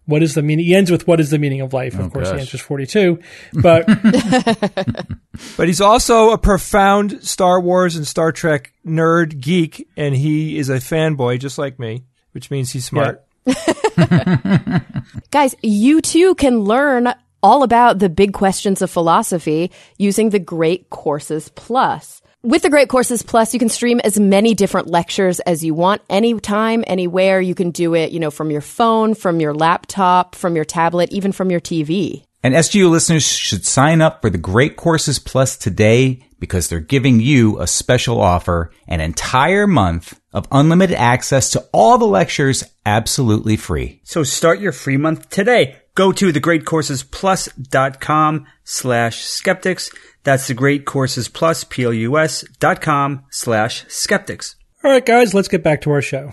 What 0.05 0.23
is 0.23 0.33
the 0.33 0.41
meaning? 0.41 0.65
He 0.65 0.75
ends 0.75 0.89
with 0.89 1.07
what 1.07 1.19
is 1.19 1.29
the 1.29 1.37
meaning 1.37 1.61
of 1.61 1.73
life? 1.73 1.97
Of 1.97 2.11
course, 2.11 2.29
the 2.29 2.35
gosh. 2.35 2.41
answer 2.41 2.57
is 2.57 2.61
42. 2.61 3.19
But 3.53 3.85
But 5.57 5.67
he's 5.67 5.81
also 5.81 6.31
a 6.31 6.37
profound 6.37 7.23
Star 7.23 7.61
Wars 7.61 7.95
and 7.95 8.05
Star 8.05 8.31
Trek 8.31 8.73
nerd 8.85 9.39
geek, 9.39 9.87
and 9.95 10.15
he 10.15 10.57
is 10.57 10.69
a 10.69 10.77
fanboy 10.77 11.39
just 11.39 11.57
like 11.57 11.79
me, 11.79 12.03
which 12.31 12.51
means 12.51 12.71
he's 12.71 12.85
smart. 12.85 13.23
Guys, 15.31 15.55
you 15.61 16.01
too 16.01 16.35
can 16.35 16.61
learn 16.61 17.13
all 17.43 17.63
about 17.63 17.99
the 17.99 18.09
big 18.09 18.33
questions 18.33 18.81
of 18.81 18.91
philosophy 18.91 19.71
using 19.97 20.29
the 20.29 20.39
Great 20.39 20.89
Courses 20.89 21.49
Plus. 21.49 22.20
With 22.43 22.63
the 22.63 22.71
Great 22.71 22.89
Courses 22.89 23.21
Plus, 23.21 23.53
you 23.53 23.59
can 23.59 23.69
stream 23.69 24.01
as 24.03 24.19
many 24.19 24.55
different 24.55 24.87
lectures 24.87 25.39
as 25.41 25.63
you 25.63 25.75
want, 25.75 26.01
anytime, 26.09 26.83
anywhere. 26.87 27.39
You 27.39 27.53
can 27.53 27.69
do 27.69 27.93
it, 27.93 28.11
you 28.11 28.19
know, 28.19 28.31
from 28.31 28.49
your 28.49 28.61
phone, 28.61 29.13
from 29.13 29.39
your 29.39 29.53
laptop, 29.53 30.33
from 30.33 30.55
your 30.55 30.65
tablet, 30.65 31.11
even 31.11 31.33
from 31.33 31.51
your 31.51 31.59
TV. 31.59 32.23
And 32.41 32.55
SGU 32.55 32.89
listeners 32.89 33.21
should 33.21 33.63
sign 33.63 34.01
up 34.01 34.23
for 34.23 34.31
the 34.31 34.39
Great 34.39 34.75
Courses 34.75 35.19
Plus 35.19 35.55
today 35.55 36.25
because 36.39 36.67
they're 36.67 36.79
giving 36.79 37.19
you 37.19 37.59
a 37.59 37.67
special 37.67 38.19
offer, 38.19 38.71
an 38.87 39.01
entire 39.01 39.67
month 39.67 40.19
of 40.33 40.47
unlimited 40.51 40.97
access 40.97 41.51
to 41.51 41.63
all 41.71 41.99
the 41.99 42.05
lectures 42.05 42.63
absolutely 42.87 43.55
free. 43.55 44.01
So 44.03 44.23
start 44.23 44.59
your 44.59 44.71
free 44.71 44.97
month 44.97 45.29
today. 45.29 45.75
Go 45.93 46.11
to 46.13 46.33
thegreatcoursesplus.com 46.33 48.47
slash 48.63 49.23
skeptics. 49.23 49.91
That's 50.23 50.47
the 50.47 50.53
Great 50.53 50.85
Courses 50.85 51.27
Plus, 51.27 51.63
P-L-U-S 51.63 52.45
dot 52.59 52.81
com 52.81 53.25
slash 53.31 53.85
skeptics. 53.87 54.55
All 54.83 54.91
right, 54.91 55.05
guys, 55.05 55.33
let's 55.33 55.47
get 55.47 55.63
back 55.63 55.81
to 55.81 55.91
our 55.91 56.01
show. 56.01 56.31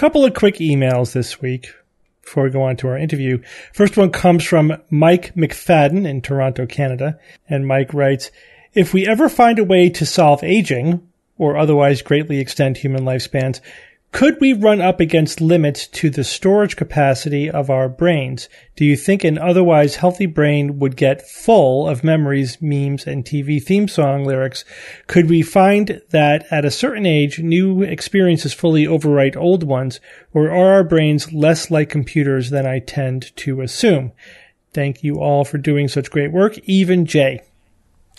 couple 0.00 0.24
of 0.24 0.32
quick 0.32 0.56
emails 0.56 1.12
this 1.12 1.42
week 1.42 1.74
before 2.22 2.44
we 2.44 2.50
go 2.50 2.62
on 2.62 2.74
to 2.74 2.88
our 2.88 2.96
interview. 2.96 3.42
First 3.74 3.98
one 3.98 4.10
comes 4.10 4.42
from 4.44 4.80
Mike 4.88 5.34
McFadden 5.34 6.08
in 6.08 6.22
Toronto, 6.22 6.64
Canada. 6.64 7.18
And 7.50 7.66
Mike 7.66 7.92
writes, 7.92 8.30
if 8.72 8.94
we 8.94 9.06
ever 9.06 9.28
find 9.28 9.58
a 9.58 9.64
way 9.64 9.90
to 9.90 10.06
solve 10.06 10.42
aging 10.42 11.06
or 11.36 11.58
otherwise 11.58 12.00
greatly 12.00 12.40
extend 12.40 12.78
human 12.78 13.02
lifespans, 13.02 13.60
could 14.12 14.40
we 14.40 14.52
run 14.52 14.80
up 14.80 14.98
against 14.98 15.40
limits 15.40 15.86
to 15.86 16.10
the 16.10 16.24
storage 16.24 16.74
capacity 16.74 17.48
of 17.48 17.70
our 17.70 17.88
brains? 17.88 18.48
Do 18.74 18.84
you 18.84 18.96
think 18.96 19.22
an 19.22 19.38
otherwise 19.38 19.96
healthy 19.96 20.26
brain 20.26 20.80
would 20.80 20.96
get 20.96 21.28
full 21.28 21.88
of 21.88 22.02
memories, 22.02 22.60
memes, 22.60 23.06
and 23.06 23.24
TV 23.24 23.62
theme 23.62 23.86
song 23.86 24.24
lyrics? 24.24 24.64
Could 25.06 25.30
we 25.30 25.42
find 25.42 26.02
that 26.10 26.44
at 26.50 26.64
a 26.64 26.70
certain 26.72 27.06
age, 27.06 27.38
new 27.38 27.82
experiences 27.82 28.52
fully 28.52 28.84
overwrite 28.84 29.36
old 29.36 29.62
ones, 29.62 30.00
or 30.32 30.50
are 30.50 30.72
our 30.72 30.84
brains 30.84 31.32
less 31.32 31.70
like 31.70 31.88
computers 31.88 32.50
than 32.50 32.66
I 32.66 32.80
tend 32.80 33.34
to 33.36 33.60
assume? 33.60 34.12
Thank 34.72 35.04
you 35.04 35.20
all 35.20 35.44
for 35.44 35.58
doing 35.58 35.86
such 35.88 36.10
great 36.10 36.32
work. 36.32 36.58
Even 36.64 37.06
Jay. 37.06 37.42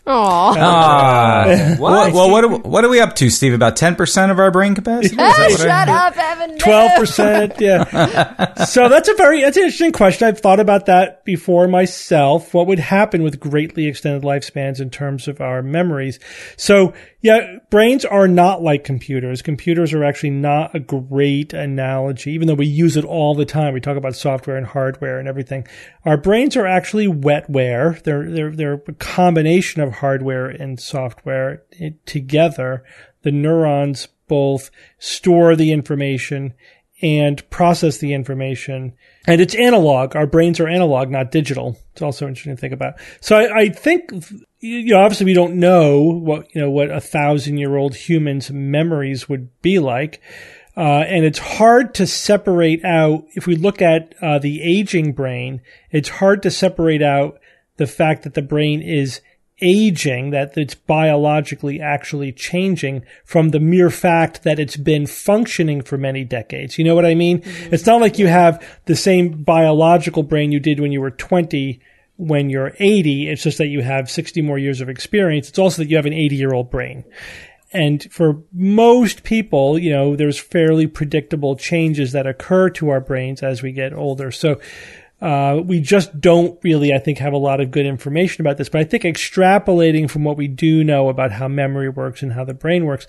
Aw. 0.08 0.56
Ah, 0.58 1.76
well, 1.80 2.12
well, 2.12 2.32
what 2.32 2.44
are, 2.44 2.50
what 2.58 2.84
are 2.84 2.90
we 2.90 3.00
up 3.00 3.16
to, 3.18 3.30
Steve? 3.30 3.54
About 3.54 3.76
ten 3.76 3.96
percent 3.96 4.32
of 4.32 4.40
our 4.40 4.50
brain 4.50 4.74
capacity? 4.74 5.10
Is 5.10 5.18
that 5.18 5.38
what 5.38 5.62
I- 5.62 5.86
Shut 5.86 5.90
up, 5.90 6.18
Evan. 6.18 6.58
Twelve 6.58 6.92
percent, 6.98 7.54
yeah. 7.60 8.54
so 8.66 8.90
that's 8.90 9.10
a 9.10 9.14
very 9.16 9.42
that's 9.42 9.58
an 9.58 9.64
interesting 9.64 9.92
question. 9.92 10.28
I've 10.28 10.40
thought 10.40 10.60
about 10.60 10.88
that 10.88 11.24
before 11.24 11.68
myself. 11.68 12.54
What 12.54 12.66
would 12.68 12.80
happen 12.80 13.22
with 13.24 13.40
greatly 13.40 13.86
extended 13.88 14.24
lifespans 14.24 14.80
in 14.82 14.90
terms 14.90 15.28
of 15.28 15.40
our 15.40 15.62
memories? 15.62 16.20
So 16.58 16.94
yeah, 17.22 17.58
brains 17.70 18.04
are 18.04 18.28
not 18.28 18.64
like 18.64 18.84
computers. 18.84 19.44
Computers 19.44 19.94
are 19.94 20.04
actually 20.04 20.32
not 20.32 20.74
a 20.74 20.80
great 20.80 21.54
analogy, 21.54 22.32
even 22.32 22.48
though 22.48 22.56
we 22.56 22.66
use 22.66 22.98
it 22.98 23.06
all 23.06 23.36
the 23.36 23.46
time. 23.46 23.76
We 23.76 23.80
talk 23.82 23.98
about 23.98 24.16
software 24.16 24.58
and 24.58 24.66
hardware 24.66 25.20
and 25.20 25.28
everything. 25.28 25.68
Our 26.06 26.18
brains 26.18 26.58
are 26.58 26.66
actually 26.66 27.08
wetware. 27.08 28.02
They're 28.02 28.30
they're 28.30 28.52
they're 28.52 28.82
a 28.88 28.94
combination 28.94 29.82
of 29.84 29.91
hardware 29.92 30.48
and 30.48 30.80
software 30.80 31.64
together. 32.06 32.84
The 33.24 33.32
neurons 33.32 34.08
both 34.28 34.72
store 34.98 35.56
the 35.56 35.72
information 35.72 36.54
and 37.02 37.48
process 37.50 37.98
the 37.98 38.14
information. 38.14 38.94
And 39.28 39.42
it's 39.42 39.56
analog. 39.56 40.16
Our 40.16 40.28
brains 40.28 40.60
are 40.60 40.68
analog, 40.68 41.10
not 41.10 41.32
digital. 41.32 41.78
It's 41.94 42.02
also 42.02 42.28
interesting 42.28 42.56
to 42.56 42.62
think 42.62 42.74
about. 42.74 42.96
So 43.20 43.38
I, 43.38 43.62
I 43.62 43.70
think, 43.70 44.12
you 44.60 44.94
know, 44.94 45.00
obviously 45.00 45.26
we 45.26 45.34
don't 45.34 45.56
know 45.56 46.00
what, 46.02 46.54
you 46.54 46.62
know, 46.62 46.70
what 46.70 46.92
a 46.92 47.02
thousand 47.02 47.58
year 47.58 47.76
old 47.76 47.96
human's 47.96 48.52
memories 48.52 49.28
would 49.28 49.50
be 49.62 49.80
like. 49.80 50.22
Uh, 50.78 51.04
and 51.08 51.26
it's 51.26 51.40
hard 51.40 51.94
to 51.96 52.08
separate 52.08 52.86
out, 52.86 53.26
if 53.34 53.46
we 53.46 53.56
look 53.56 53.82
at 53.82 54.16
uh, 54.22 54.40
the 54.40 54.62
aging 54.62 55.12
brain, 55.12 55.62
it's 55.92 56.08
hard 56.10 56.42
to 56.44 56.52
separate 56.52 57.02
out 57.02 57.40
the 57.78 57.88
fact 57.88 58.24
that 58.24 58.36
the 58.36 58.42
brain 58.42 58.82
is 58.82 59.22
aging, 59.62 60.32
that 60.32 60.58
it's 60.58 60.76
biologically 60.76 61.80
actually 61.80 62.32
changing 62.32 63.04
from 63.24 63.50
the 63.50 63.60
mere 63.60 63.90
fact 63.90 64.44
that 64.44 64.60
it's 64.60 64.78
been 64.78 65.06
functioning 65.06 65.82
for 65.82 65.98
many 65.98 66.24
decades. 66.24 66.78
You 66.78 66.84
know 66.86 66.96
what 66.96 67.06
I 67.06 67.16
mean? 67.16 67.42
Mm-hmm. 67.42 67.74
It's 67.74 67.86
not 67.86 68.02
like 68.02 68.20
you 68.20 68.28
have 68.28 68.66
the 68.86 68.96
same 68.96 69.44
biological 69.44 70.24
brain 70.24 70.52
you 70.52 70.60
did 70.60 70.80
when 70.80 70.92
you 70.92 71.02
were 71.02 71.12
20 71.12 71.80
when 72.18 72.52
you're 72.52 72.74
80. 72.78 73.30
It's 73.30 73.44
just 73.44 73.58
that 73.58 73.68
you 73.68 73.82
have 73.82 74.10
60 74.10 74.42
more 74.44 74.60
years 74.60 74.80
of 74.80 74.90
experience. 74.90 75.50
It's 75.50 75.58
also 75.58 75.82
that 75.82 75.90
you 75.90 75.96
have 75.96 76.06
an 76.06 76.14
80 76.14 76.36
year 76.36 76.54
old 76.54 76.70
brain. 76.70 77.04
And 77.74 78.04
for 78.12 78.44
most 78.52 79.24
people, 79.24 79.80
you 79.80 79.92
know, 79.92 80.16
there's 80.16 80.38
fairly 80.38 80.88
predictable 80.88 81.56
changes 81.56 82.12
that 82.12 82.28
occur 82.28 82.70
to 82.72 82.90
our 82.90 83.00
brains 83.00 83.42
as 83.42 83.64
we 83.64 83.72
get 83.72 83.94
older. 83.94 84.30
So, 84.30 84.60
uh, 85.22 85.62
we 85.64 85.80
just 85.80 86.20
don't 86.20 86.60
really, 86.64 86.94
I 86.94 86.98
think, 86.98 87.20
have 87.20 87.34
a 87.34 87.38
lot 87.38 87.62
of 87.62 87.70
good 87.70 87.86
information 87.86 88.42
about 88.42 88.58
this. 88.58 88.70
But 88.70 88.82
I 88.82 88.84
think 88.86 89.04
extrapolating 89.04 90.10
from 90.10 90.24
what 90.24 90.36
we 90.36 90.48
do 90.48 90.84
know 90.84 91.10
about 91.10 91.32
how 91.32 91.48
memory 91.48 91.90
works 91.90 92.24
and 92.24 92.34
how 92.34 92.44
the 92.44 92.56
brain 92.56 92.86
works, 92.86 93.06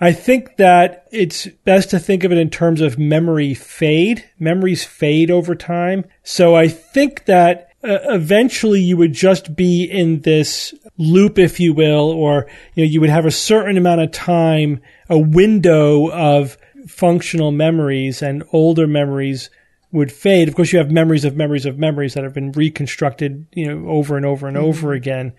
I 0.00 0.12
think 0.12 0.56
that 0.56 1.08
it's 1.10 1.48
best 1.64 1.90
to 1.90 1.98
think 1.98 2.22
of 2.22 2.30
it 2.30 2.38
in 2.38 2.50
terms 2.50 2.80
of 2.80 2.98
memory 2.98 3.54
fade. 3.54 4.24
Memories 4.38 4.84
fade 4.84 5.32
over 5.32 5.56
time. 5.56 6.04
So 6.22 6.54
I 6.54 6.68
think 6.68 7.24
that 7.24 7.72
uh, 7.82 7.98
eventually 8.04 8.80
you 8.80 8.96
would 8.96 9.12
just 9.12 9.56
be 9.56 9.84
in 9.84 10.20
this 10.20 10.74
loop, 10.96 11.38
if 11.38 11.58
you 11.58 11.72
will, 11.72 12.10
or 12.10 12.46
you 12.74 12.84
know, 12.84 12.90
you 12.90 13.00
would 13.00 13.10
have 13.10 13.26
a 13.26 13.32
certain 13.32 13.76
amount 13.76 14.00
of 14.00 14.12
time, 14.12 14.80
a 15.08 15.18
window 15.18 16.08
of 16.10 16.56
functional 16.86 17.50
memories 17.50 18.22
and 18.22 18.44
older 18.52 18.86
memories 18.86 19.50
would 19.92 20.12
fade. 20.12 20.48
Of 20.48 20.54
course, 20.54 20.72
you 20.72 20.78
have 20.78 20.90
memories 20.90 21.24
of 21.24 21.36
memories 21.36 21.66
of 21.66 21.78
memories 21.78 22.14
that 22.14 22.24
have 22.24 22.34
been 22.34 22.52
reconstructed, 22.52 23.46
you 23.52 23.66
know, 23.66 23.88
over 23.88 24.16
and 24.16 24.26
over 24.26 24.46
and 24.46 24.56
over 24.56 24.92
again. 24.92 25.32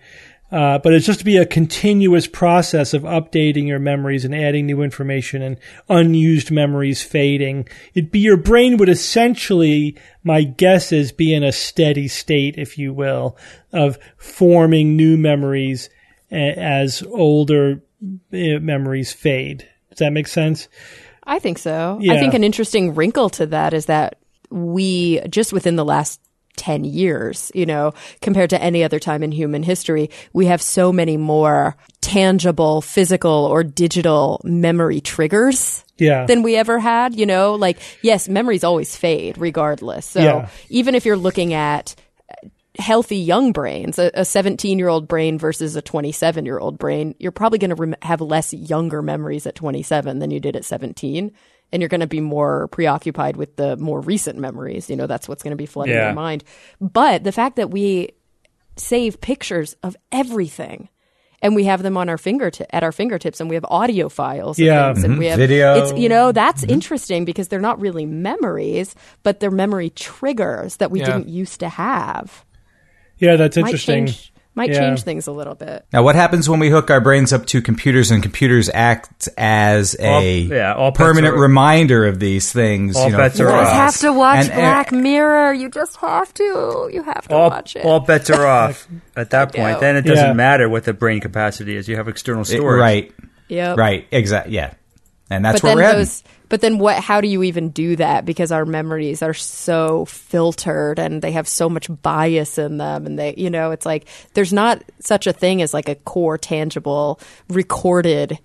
Uh, 0.50 0.78
but 0.78 0.92
it's 0.92 1.06
just 1.06 1.20
to 1.20 1.24
be 1.24 1.36
a 1.36 1.46
continuous 1.46 2.26
process 2.26 2.92
of 2.92 3.02
updating 3.02 3.68
your 3.68 3.78
memories 3.78 4.24
and 4.24 4.34
adding 4.34 4.66
new 4.66 4.82
information 4.82 5.42
and 5.42 5.56
unused 5.88 6.50
memories 6.50 7.04
fading. 7.04 7.68
It'd 7.94 8.10
be 8.10 8.18
your 8.18 8.36
brain 8.36 8.76
would 8.78 8.88
essentially, 8.88 9.96
my 10.24 10.42
guess 10.42 10.90
is, 10.90 11.12
be 11.12 11.32
in 11.32 11.44
a 11.44 11.52
steady 11.52 12.08
state, 12.08 12.56
if 12.58 12.76
you 12.76 12.92
will, 12.92 13.36
of 13.72 13.96
forming 14.16 14.96
new 14.96 15.16
memories 15.16 15.88
a- 16.32 16.58
as 16.58 17.04
older 17.04 17.82
uh, 18.02 18.58
memories 18.60 19.12
fade. 19.12 19.68
Does 19.90 20.00
that 20.00 20.12
make 20.12 20.26
sense? 20.26 20.66
I 21.22 21.38
think 21.38 21.58
so. 21.58 21.98
Yeah. 22.00 22.14
I 22.14 22.18
think 22.18 22.34
an 22.34 22.42
interesting 22.42 22.96
wrinkle 22.96 23.30
to 23.30 23.46
that 23.46 23.72
is 23.72 23.86
that 23.86 24.16
we 24.50 25.20
just 25.28 25.52
within 25.52 25.76
the 25.76 25.84
last 25.84 26.20
10 26.56 26.84
years, 26.84 27.50
you 27.54 27.64
know, 27.64 27.92
compared 28.20 28.50
to 28.50 28.60
any 28.62 28.84
other 28.84 28.98
time 28.98 29.22
in 29.22 29.32
human 29.32 29.62
history, 29.62 30.10
we 30.32 30.46
have 30.46 30.60
so 30.60 30.92
many 30.92 31.16
more 31.16 31.76
tangible, 32.00 32.82
physical 32.82 33.30
or 33.30 33.62
digital 33.64 34.40
memory 34.44 35.00
triggers 35.00 35.84
Yeah. 35.96 36.26
than 36.26 36.42
we 36.42 36.56
ever 36.56 36.78
had, 36.78 37.14
you 37.14 37.24
know, 37.24 37.54
like 37.54 37.78
yes, 38.02 38.28
memories 38.28 38.64
always 38.64 38.94
fade 38.96 39.38
regardless. 39.38 40.04
So 40.06 40.20
Yeah. 40.20 40.48
even 40.68 40.94
if 40.94 41.06
you're 41.06 41.16
looking 41.16 41.54
at 41.54 41.94
healthy 42.78 43.16
young 43.16 43.52
brains, 43.52 43.98
a 43.98 44.24
17 44.24 44.78
year 44.78 44.88
old 44.88 45.06
brain 45.08 45.38
versus 45.38 45.76
a 45.76 45.82
27 45.82 46.44
year 46.46 46.58
old 46.58 46.78
brain, 46.78 47.14
you're 47.18 47.32
probably 47.32 47.58
going 47.58 47.70
to 47.70 47.74
rem- 47.76 47.94
have 48.02 48.20
less 48.20 48.52
younger 48.52 49.02
memories 49.02 49.46
at 49.46 49.54
27 49.54 50.18
than 50.18 50.30
you 50.30 50.40
did 50.40 50.56
at 50.56 50.64
17. 50.64 51.32
And 51.72 51.80
you're 51.80 51.88
going 51.88 52.00
to 52.00 52.06
be 52.06 52.20
more 52.20 52.68
preoccupied 52.68 53.36
with 53.36 53.56
the 53.56 53.76
more 53.76 54.00
recent 54.00 54.38
memories. 54.38 54.90
You 54.90 54.96
know, 54.96 55.06
that's 55.06 55.28
what's 55.28 55.42
going 55.42 55.52
to 55.52 55.56
be 55.56 55.66
flooding 55.66 55.94
Yeah. 55.94 56.06
your 56.06 56.14
mind. 56.14 56.44
But 56.80 57.22
the 57.24 57.32
fact 57.32 57.56
that 57.56 57.70
we 57.70 58.10
save 58.76 59.20
pictures 59.20 59.76
of 59.82 59.96
everything 60.10 60.88
and 61.42 61.54
we 61.54 61.64
have 61.64 61.82
them 61.82 61.96
on 61.96 62.08
our 62.08 62.18
fingertip 62.18 62.66
at 62.70 62.82
our 62.82 62.92
fingertips 62.92 63.40
and 63.40 63.48
we 63.48 63.54
have 63.56 63.64
audio 63.68 64.08
files 64.08 64.58
and 64.58 64.66
Yeah. 64.66 64.92
things, 64.92 65.04
and 65.04 65.12
mm-hmm. 65.12 65.20
we 65.20 65.26
have 65.26 65.38
Video. 65.38 65.74
it's 65.74 65.98
you 65.98 66.08
know 66.08 66.32
that's 66.32 66.62
mm-hmm. 66.62 66.72
interesting 66.72 67.24
because 67.24 67.48
they're 67.48 67.60
not 67.60 67.80
really 67.80 68.06
memories 68.06 68.94
but 69.22 69.40
they're 69.40 69.50
memory 69.50 69.90
triggers 69.90 70.76
that 70.76 70.90
we 70.90 71.00
Yeah. 71.00 71.06
didn't 71.06 71.28
used 71.28 71.60
to 71.60 71.68
have 71.68 72.44
yeah, 73.18 73.36
that's 73.36 73.56
might 73.56 73.66
interesting. 73.66 74.06
change 74.06 74.29
might 74.54 74.70
Yeah. 74.70 74.80
change 74.80 75.02
things 75.04 75.26
a 75.28 75.32
little 75.32 75.54
bit 75.54 75.84
Now, 75.92 76.02
what 76.02 76.16
happens 76.16 76.48
when 76.48 76.58
we 76.58 76.70
hook 76.70 76.90
our 76.90 77.00
brains 77.00 77.32
up 77.32 77.46
to 77.46 77.62
computers 77.62 78.10
and 78.10 78.20
computers 78.22 78.68
act 78.74 79.28
as 79.38 79.94
a 80.00 80.06
All- 80.08 80.22
yeah, 80.22 80.74
all 80.74 80.90
permanent 80.92 81.34
are- 81.34 81.40
reminder 81.40 82.04
of 82.06 82.18
these 82.18 82.52
things? 82.52 82.96
All 82.96 83.06
you 83.06 83.12
know, 83.12 83.18
bets 83.18 83.38
are 83.40 83.46
for 83.48 83.52
off. 83.54 83.66
us? 83.68 83.72
have 83.72 83.96
to 83.98 84.12
watch 84.12 84.40
And- 84.40 84.50
and- 84.50 84.60
black 84.60 84.92
mirror 84.92 85.52
you 85.52 85.70
just 85.70 85.96
have 85.98 86.34
to 86.34 86.90
you 86.92 87.02
have 87.04 87.28
to 87.28 87.34
all, 87.34 87.50
watch 87.50 87.76
it 87.76 87.84
all 87.84 88.00
bets 88.00 88.28
are 88.30 88.44
off 88.46 88.86
at 89.16 89.30
that 89.30 89.54
point. 89.54 89.74
know. 89.74 89.80
Then 89.80 89.96
it 89.96 90.02
doesn't 90.02 90.26
Yeah. 90.26 90.32
matter 90.32 90.68
what 90.68 90.84
the 90.84 90.92
brain 90.92 91.20
capacity 91.20 91.76
is. 91.76 91.88
You 91.88 91.96
have 91.96 92.08
external 92.08 92.42
It- 92.42 92.46
storage. 92.46 92.80
right, 92.80 93.12
yep. 93.48 93.76
right, 93.78 94.06
exactly, 94.10 94.54
yeah, 94.56 94.70
and 95.30 95.44
that's 95.44 95.60
but 95.60 95.68
where 95.68 95.76
then 95.76 95.84
we're 95.84 95.90
heading. 95.98 96.06
But 96.50 96.60
then 96.60 96.78
what 96.78 96.96
how 97.02 97.22
do 97.22 97.28
you 97.28 97.42
even 97.44 97.70
do 97.70 97.96
that 97.96 98.26
because 98.26 98.52
our 98.52 98.66
memories 98.66 99.22
are 99.22 99.32
so 99.32 100.04
filtered 100.04 100.98
and 100.98 101.22
they 101.22 101.32
have 101.32 101.48
so 101.48 101.70
much 101.70 101.88
bias 102.02 102.58
in 102.58 102.76
them 102.76 103.06
and 103.06 103.18
they 103.18 103.34
you 103.38 103.48
know 103.48 103.70
it's 103.70 103.86
like 103.86 104.06
there's 104.34 104.52
not 104.52 104.82
such 104.98 105.26
a 105.26 105.32
thing 105.32 105.62
as 105.62 105.72
like 105.72 105.88
a 105.88 105.94
core 105.94 106.36
tangible 106.36 107.18
recorded 107.48 108.38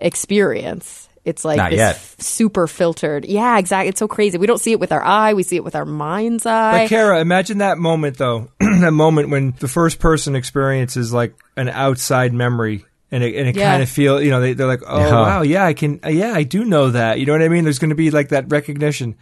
experience 0.00 1.08
it's 1.24 1.44
like 1.44 1.56
Not 1.56 1.70
this 1.70 1.78
yet. 1.78 1.94
f- 1.96 2.16
super 2.20 2.66
filtered 2.66 3.24
yeah 3.24 3.58
exactly 3.58 3.88
it's 3.88 3.98
so 3.98 4.08
crazy 4.08 4.36
we 4.36 4.46
don't 4.46 4.60
see 4.60 4.72
it 4.72 4.80
with 4.80 4.92
our 4.92 5.02
eye 5.02 5.32
we 5.34 5.42
see 5.42 5.56
it 5.56 5.64
with 5.64 5.74
our 5.74 5.86
mind's 5.86 6.44
eye 6.44 6.82
But 6.82 6.88
Cara, 6.88 7.20
imagine 7.20 7.58
that 7.58 7.78
moment 7.78 8.18
though. 8.18 8.50
that 8.60 8.92
moment 8.92 9.30
when 9.30 9.54
the 9.60 9.68
first 9.68 9.98
person 10.00 10.36
experiences 10.36 11.12
like 11.12 11.34
an 11.56 11.68
outside 11.68 12.34
memory. 12.34 12.84
And 13.14 13.22
it, 13.22 13.36
and 13.36 13.48
it 13.48 13.54
Yeah. 13.56 13.70
kind 13.70 13.82
of 13.82 13.88
feel, 13.88 14.20
you 14.20 14.30
know, 14.30 14.40
they, 14.40 14.54
they're 14.54 14.66
like, 14.66 14.82
oh 14.86 14.98
Yeah. 14.98 15.12
wow, 15.12 15.42
yeah, 15.42 15.64
I 15.64 15.72
can, 15.72 16.00
uh, 16.04 16.08
yeah, 16.08 16.32
I 16.34 16.42
do 16.42 16.64
know 16.64 16.90
that. 16.90 17.20
You 17.20 17.26
know 17.26 17.32
what 17.32 17.42
I 17.42 17.48
mean? 17.48 17.62
There's 17.62 17.78
going 17.78 17.90
to 17.90 17.94
be 17.94 18.10
like 18.10 18.30
that 18.30 18.46
recognition. 18.50 19.14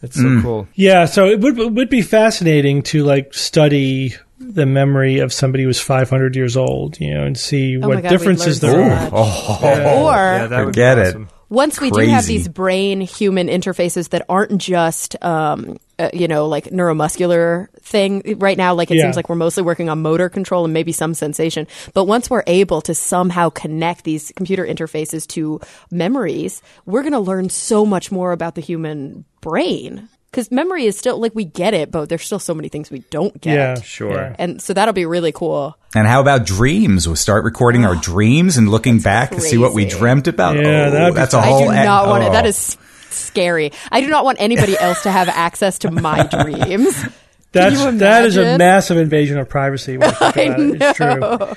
That's 0.00 0.16
so 0.16 0.22
Mm. 0.22 0.42
cool. 0.42 0.68
Yeah, 0.74 1.04
so 1.04 1.26
it 1.26 1.40
would 1.40 1.58
it 1.58 1.72
would 1.72 1.88
be 1.90 2.00
fascinating 2.02 2.82
to 2.84 3.04
like 3.04 3.34
study 3.34 4.14
the 4.38 4.64
memory 4.66 5.18
of 5.18 5.32
somebody 5.32 5.64
who's 5.64 5.80
500 5.80 6.36
years 6.36 6.56
old, 6.56 6.98
you 7.00 7.12
know, 7.14 7.24
and 7.24 7.36
see 7.36 7.76
Oh 7.76 7.88
what 7.88 8.02
God, 8.02 8.08
differences 8.08 8.60
there 8.60 8.80
are. 8.80 8.88
much. 8.88 9.12
Oh, 9.14 10.08
or 10.08 10.14
Yeah, 10.14 10.46
that 10.46 10.58
would 10.64 10.74
be 10.74 10.80
Forget 10.80 10.98
it. 10.98 11.06
awesome. 11.08 11.28
Once 11.48 11.80
we 11.80 11.90
do 11.90 12.00
have 12.02 12.26
these 12.26 12.48
brain 12.48 13.00
human 13.00 13.48
interfaces 13.48 14.10
that 14.10 14.24
aren't 14.28 14.58
just 14.60 15.22
um, 15.24 15.78
uh, 15.98 16.10
you 16.12 16.28
know 16.28 16.46
like 16.48 16.64
neuromuscular 16.66 17.68
thing 17.80 18.36
right 18.38 18.56
now 18.58 18.74
like 18.74 18.90
it 18.90 18.96
Yeah. 18.96 19.04
seems 19.04 19.16
like 19.16 19.28
we're 19.28 19.36
mostly 19.36 19.62
working 19.62 19.88
on 19.88 20.02
motor 20.02 20.28
control 20.28 20.64
and 20.64 20.74
maybe 20.74 20.92
some 20.92 21.14
sensation. 21.14 21.66
But 21.94 22.04
once 22.04 22.28
we're 22.28 22.42
able 22.46 22.80
to 22.82 22.94
somehow 22.94 23.50
connect 23.50 24.04
these 24.04 24.32
computer 24.36 24.66
interfaces 24.66 25.26
to 25.28 25.60
memories 25.90 26.62
we're 26.84 27.02
going 27.02 27.12
to 27.12 27.20
learn 27.20 27.48
so 27.48 27.86
much 27.86 28.10
more 28.10 28.32
about 28.32 28.54
the 28.54 28.60
human 28.60 29.24
brain 29.40 30.08
because 30.30 30.50
memory 30.50 30.84
is 30.86 30.98
still 30.98 31.18
like 31.18 31.34
we 31.34 31.44
get 31.44 31.72
it 31.74 31.90
but 31.90 32.08
there's 32.08 32.22
still 32.22 32.38
so 32.38 32.52
many 32.54 32.68
things 32.68 32.90
we 32.90 32.98
don't 33.10 33.40
get 33.40 33.54
Yeah, 33.54 33.80
Sure. 33.80 34.12
yeah. 34.14 34.36
and 34.38 34.60
so 34.60 34.72
that'll 34.74 34.92
be 34.94 35.06
really 35.06 35.32
cool 35.32 35.76
And 35.94 36.06
how 36.06 36.20
about 36.20 36.44
dreams? 36.46 37.06
We'll 37.06 37.16
start 37.16 37.44
recording 37.44 37.84
our 37.84 37.94
dreams 38.12 38.56
and 38.56 38.68
looking 38.68 38.98
back 39.00 39.30
to 39.30 39.40
see 39.40 39.56
what 39.58 39.72
we 39.74 39.84
dreamt 39.86 40.28
about. 40.28 40.56
Yeah, 40.56 40.86
oh, 40.88 40.90
that'd 40.90 41.14
be 41.14 41.18
that's 41.18 41.34
a 41.34 41.40
whole. 41.40 41.68
I 41.70 41.78
do 41.82 41.84
not 41.88 42.08
want 42.08 42.24
it. 42.24 42.28
oh. 42.28 42.32
That 42.32 42.44
is 42.46 42.76
scary. 43.10 43.72
I 43.90 44.00
do 44.02 44.08
not 44.08 44.24
want 44.24 44.38
anybody 44.40 44.76
else 44.80 45.02
to 45.04 45.10
have 45.10 45.28
access 45.30 45.78
to 45.80 45.90
my 45.90 46.26
dreams. 46.26 46.94
That's 47.52 47.82
that 48.00 48.26
is 48.26 48.36
a 48.36 48.58
massive 48.58 48.98
invasion 48.98 49.38
of 49.38 49.48
privacy. 49.48 49.96
When 49.96 50.10
you 50.10 50.14
think 50.32 50.52
about 50.52 50.60
it. 50.60 50.82
It's 50.82 50.96
true. 50.98 51.20
Well, 51.20 51.56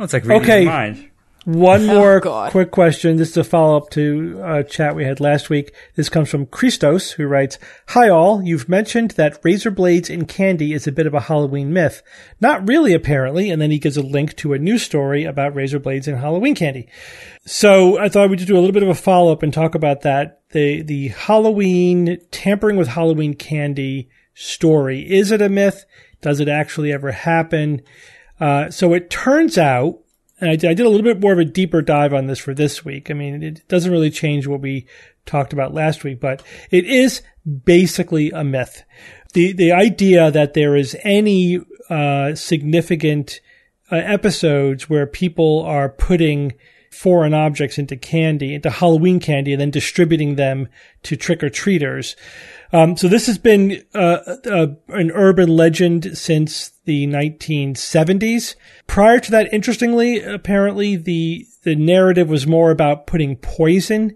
it's 0.00 0.12
like 0.14 0.24
reading 0.24 0.42
Okay. 0.42 0.62
your 0.62 0.72
mind. 0.72 1.10
One 1.44 1.84
more 1.86 2.16
Oh, 2.16 2.20
God. 2.20 2.50
quick 2.52 2.70
question. 2.70 3.16
This 3.16 3.30
is 3.30 3.36
a 3.36 3.44
follow 3.44 3.76
up 3.76 3.90
to 3.90 4.40
a 4.42 4.64
chat 4.64 4.96
we 4.96 5.04
had 5.04 5.20
last 5.20 5.50
week. 5.50 5.74
This 5.94 6.08
comes 6.08 6.30
from 6.30 6.46
Christos, 6.46 7.12
who 7.12 7.26
writes, 7.26 7.58
Hi 7.88 8.08
all, 8.08 8.42
you've 8.42 8.68
mentioned 8.68 9.10
that 9.12 9.40
razor 9.42 9.70
blades 9.70 10.08
in 10.08 10.24
candy 10.24 10.72
is 10.72 10.86
a 10.86 10.92
bit 10.92 11.06
of 11.06 11.12
a 11.12 11.20
Halloween 11.20 11.72
myth. 11.72 12.02
Not 12.40 12.66
really, 12.66 12.94
apparently. 12.94 13.50
And 13.50 13.60
then 13.60 13.70
he 13.70 13.78
gives 13.78 13.98
a 13.98 14.02
link 14.02 14.34
to 14.36 14.54
a 14.54 14.58
news 14.58 14.82
story 14.82 15.24
about 15.24 15.54
razor 15.54 15.78
blades 15.78 16.08
in 16.08 16.16
Halloween 16.16 16.54
candy. 16.54 16.88
So 17.44 17.98
I 17.98 18.08
thought 18.08 18.30
we'd 18.30 18.38
just 18.38 18.48
do 18.48 18.54
a 18.56 18.60
little 18.60 18.72
bit 18.72 18.82
of 18.82 18.88
a 18.88 18.94
follow 18.94 19.30
up 19.30 19.42
and 19.42 19.52
talk 19.52 19.74
about 19.74 20.00
that. 20.00 20.40
The, 20.52 20.80
the 20.82 21.08
Halloween, 21.08 22.18
tampering 22.30 22.76
with 22.76 22.88
Halloween 22.88 23.34
candy 23.34 24.08
story. 24.32 25.00
Is 25.02 25.30
it 25.30 25.42
a 25.42 25.50
myth? 25.50 25.84
Does 26.22 26.40
it 26.40 26.48
actually 26.48 26.90
ever 26.90 27.12
happen? 27.12 27.82
Uh, 28.40 28.70
so 28.70 28.94
it 28.94 29.10
turns 29.10 29.58
out, 29.58 30.00
and 30.44 30.52
I 30.52 30.56
did, 30.56 30.70
I 30.70 30.74
did 30.74 30.84
a 30.84 30.90
little 30.90 31.02
bit 31.04 31.20
more 31.20 31.32
of 31.32 31.38
a 31.38 31.44
deeper 31.44 31.80
dive 31.80 32.12
on 32.12 32.26
this 32.26 32.38
for 32.38 32.52
this 32.52 32.84
week. 32.84 33.10
I 33.10 33.14
mean, 33.14 33.42
it 33.42 33.66
doesn't 33.66 33.90
really 33.90 34.10
change 34.10 34.46
what 34.46 34.60
we 34.60 34.86
talked 35.24 35.54
about 35.54 35.72
last 35.72 36.04
week, 36.04 36.20
but 36.20 36.42
it 36.70 36.84
is 36.84 37.22
basically 37.64 38.30
a 38.30 38.44
myth. 38.44 38.82
The 39.32 39.52
the 39.52 39.72
idea 39.72 40.30
that 40.30 40.52
there 40.52 40.76
is 40.76 40.96
any 41.02 41.60
uh, 41.88 42.34
significant 42.34 43.40
uh, 43.90 43.96
episodes 43.96 44.90
where 44.90 45.06
people 45.06 45.62
are 45.62 45.88
putting 45.88 46.52
foreign 46.90 47.32
objects 47.32 47.78
into 47.78 47.96
candy, 47.96 48.54
into 48.54 48.68
Halloween 48.68 49.20
candy, 49.20 49.52
and 49.52 49.60
then 49.60 49.70
distributing 49.70 50.36
them 50.36 50.68
to 51.04 51.16
trick 51.16 51.42
or 51.42 51.48
treaters. 51.48 52.16
Um, 52.70 52.98
so 52.98 53.08
this 53.08 53.26
has 53.28 53.38
been 53.38 53.82
uh, 53.94 54.18
uh, 54.44 54.66
an 54.88 55.10
urban 55.12 55.48
legend 55.48 56.18
since 56.18 56.73
the 56.84 57.06
1970s. 57.06 58.54
Prior 58.86 59.18
to 59.20 59.30
that, 59.30 59.52
interestingly, 59.52 60.20
apparently 60.20 60.96
the 60.96 61.46
the 61.62 61.74
narrative 61.74 62.28
was 62.28 62.46
more 62.46 62.70
about 62.70 63.06
putting 63.06 63.36
poison 63.36 64.14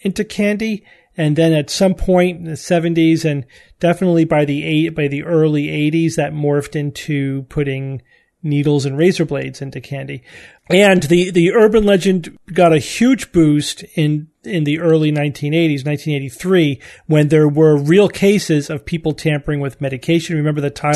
into 0.00 0.24
candy, 0.24 0.84
and 1.16 1.36
then 1.36 1.52
at 1.52 1.70
some 1.70 1.94
point 1.94 2.38
in 2.38 2.44
the 2.44 2.52
70s, 2.52 3.24
and 3.24 3.44
definitely 3.80 4.24
by 4.24 4.44
the 4.44 4.64
eight 4.64 4.94
by 4.94 5.08
the 5.08 5.24
early 5.24 5.66
80s, 5.66 6.14
that 6.16 6.32
morphed 6.32 6.76
into 6.76 7.42
putting 7.44 8.02
needles 8.44 8.84
and 8.84 8.96
razor 8.96 9.24
blades 9.24 9.62
into 9.62 9.80
candy. 9.80 10.22
And 10.70 11.02
the, 11.04 11.30
the 11.30 11.52
urban 11.52 11.84
legend 11.84 12.38
got 12.52 12.72
a 12.72 12.78
huge 12.78 13.32
boost 13.32 13.82
in, 13.96 14.28
in 14.46 14.64
the 14.64 14.78
early 14.80 15.10
1980s, 15.12 15.84
1983, 15.86 16.80
when 17.06 17.28
there 17.28 17.48
were 17.48 17.76
real 17.76 18.08
cases 18.08 18.70
of 18.70 18.84
people 18.84 19.12
tampering 19.12 19.60
with 19.60 19.80
medication. 19.80 20.36
Remember 20.36 20.60
the 20.60 20.70
Tylenol? 20.70 20.94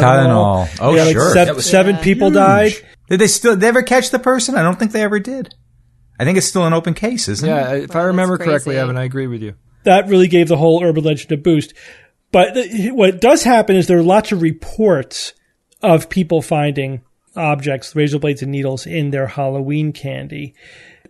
Tylenol. 0.68 0.76
Oh, 0.80 0.94
Yeah, 0.94 1.04
like 1.04 1.12
sure. 1.14 1.32
sev- 1.34 1.46
That 1.48 1.56
was 1.56 1.68
seven 1.68 1.96
people 1.98 2.30
died. 2.30 2.72
Did 3.08 3.20
they 3.20 3.26
still 3.26 3.52
did 3.52 3.60
they 3.60 3.68
ever 3.68 3.82
catch 3.82 4.10
the 4.10 4.18
person? 4.18 4.54
I 4.54 4.62
don't 4.62 4.78
think 4.78 4.92
they 4.92 5.02
ever 5.02 5.18
did. 5.18 5.54
I 6.20 6.24
think 6.24 6.36
it's 6.36 6.46
still 6.48 6.66
an 6.66 6.72
open 6.72 6.94
case, 6.94 7.28
isn't 7.28 7.48
Yeah, 7.48 7.72
it? 7.72 7.78
Yeah, 7.78 7.84
if 7.84 7.96
I 7.96 8.02
remember 8.02 8.36
correctly, 8.38 8.74
crazy. 8.74 8.78
Evan, 8.78 8.96
I 8.96 9.04
agree 9.04 9.26
with 9.28 9.40
you. 9.42 9.54
that 9.84 10.08
really 10.08 10.26
gave 10.28 10.48
the 10.48 10.56
whole 10.56 10.82
urban 10.84 11.04
legend 11.04 11.30
a 11.32 11.36
boost. 11.36 11.74
But 12.32 12.54
the, 12.54 12.90
what 12.90 13.20
does 13.20 13.44
happen 13.44 13.76
is 13.76 13.86
there 13.86 13.98
are 13.98 14.02
lots 14.02 14.32
of 14.32 14.42
reports 14.42 15.32
of 15.82 16.10
people 16.10 16.42
finding 16.42 17.02
objects, 17.36 17.94
razor 17.94 18.18
blades 18.18 18.42
and 18.42 18.50
needles 18.50 18.84
in 18.86 19.10
their 19.10 19.28
Halloween 19.28 19.92
candy. 19.92 20.54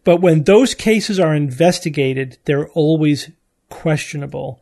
But 0.05 0.21
when 0.21 0.45
those 0.45 0.75
cases 0.75 1.19
are 1.19 1.35
investigated, 1.35 2.39
they're 2.45 2.69
always 2.71 3.31
questionable. 3.69 4.61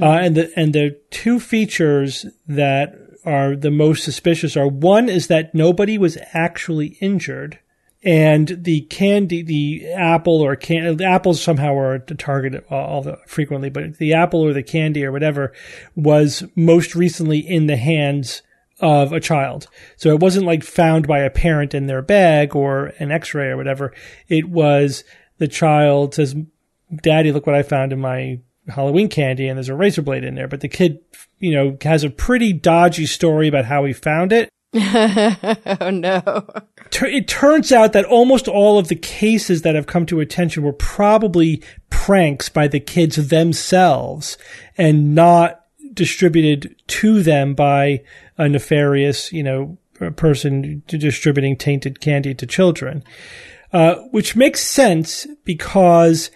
Uh, 0.00 0.06
and 0.06 0.36
the 0.36 0.52
and 0.56 0.72
the 0.72 0.98
two 1.10 1.38
features 1.38 2.26
that 2.46 2.94
are 3.24 3.54
the 3.54 3.70
most 3.70 4.04
suspicious 4.04 4.56
are 4.56 4.66
one 4.66 5.08
is 5.08 5.26
that 5.26 5.54
nobody 5.54 5.98
was 5.98 6.16
actually 6.32 6.96
injured 7.00 7.58
and 8.04 8.48
the 8.64 8.80
candy, 8.82 9.42
the 9.42 9.92
apple 9.92 10.40
or 10.40 10.56
can, 10.56 10.96
the 10.96 11.04
apples 11.04 11.40
somehow 11.40 11.76
are 11.76 11.98
the 11.98 12.16
target 12.16 12.64
all, 12.68 12.84
all 12.84 13.02
the, 13.02 13.18
frequently, 13.26 13.70
but 13.70 13.98
the 13.98 14.12
apple 14.12 14.40
or 14.40 14.52
the 14.52 14.62
candy 14.62 15.04
or 15.04 15.12
whatever 15.12 15.52
was 15.94 16.42
most 16.56 16.96
recently 16.96 17.38
in 17.38 17.66
the 17.66 17.76
hands 17.76 18.42
of 18.82 19.12
a 19.12 19.20
child. 19.20 19.68
So 19.96 20.10
it 20.10 20.20
wasn't 20.20 20.44
like 20.44 20.64
found 20.64 21.06
by 21.06 21.20
a 21.20 21.30
parent 21.30 21.72
in 21.72 21.86
their 21.86 22.02
bag 22.02 22.54
or 22.54 22.92
an 22.98 23.12
x-ray 23.12 23.46
or 23.46 23.56
whatever. 23.56 23.94
It 24.28 24.48
was 24.48 25.04
the 25.38 25.48
child 25.48 26.14
says, 26.14 26.34
daddy, 26.94 27.32
look 27.32 27.46
what 27.46 27.54
I 27.54 27.62
found 27.62 27.92
in 27.92 28.00
my 28.00 28.40
Halloween 28.68 29.08
candy 29.08 29.48
and 29.48 29.56
there's 29.56 29.68
a 29.68 29.74
razor 29.74 30.02
blade 30.02 30.24
in 30.24 30.34
there. 30.34 30.48
But 30.48 30.60
the 30.60 30.68
kid, 30.68 30.98
you 31.38 31.54
know, 31.54 31.78
has 31.82 32.04
a 32.04 32.10
pretty 32.10 32.52
dodgy 32.52 33.06
story 33.06 33.48
about 33.48 33.64
how 33.64 33.84
he 33.84 33.92
found 33.92 34.32
it 34.32 34.50
oh 34.74 35.90
no. 35.92 36.46
it 37.02 37.28
turns 37.28 37.72
out 37.72 37.92
that 37.92 38.06
almost 38.06 38.48
all 38.48 38.78
of 38.78 38.88
the 38.88 38.96
cases 38.96 39.60
that 39.62 39.74
have 39.74 39.86
come 39.86 40.06
to 40.06 40.18
attention 40.18 40.62
were 40.62 40.72
probably 40.72 41.62
pranks 41.90 42.48
by 42.48 42.66
the 42.66 42.80
kids 42.80 43.16
themselves 43.28 44.38
and 44.78 45.14
not 45.14 45.60
distributed 45.92 46.74
to 46.86 47.22
them 47.22 47.54
by 47.54 48.02
a 48.38 48.48
nefarious, 48.48 49.32
you 49.32 49.42
know, 49.42 49.76
person 50.16 50.82
distributing 50.86 51.56
tainted 51.56 52.00
candy 52.00 52.34
to 52.34 52.46
children. 52.46 53.04
Uh, 53.72 53.94
which 54.10 54.36
makes 54.36 54.62
sense 54.62 55.26
because 55.44 56.30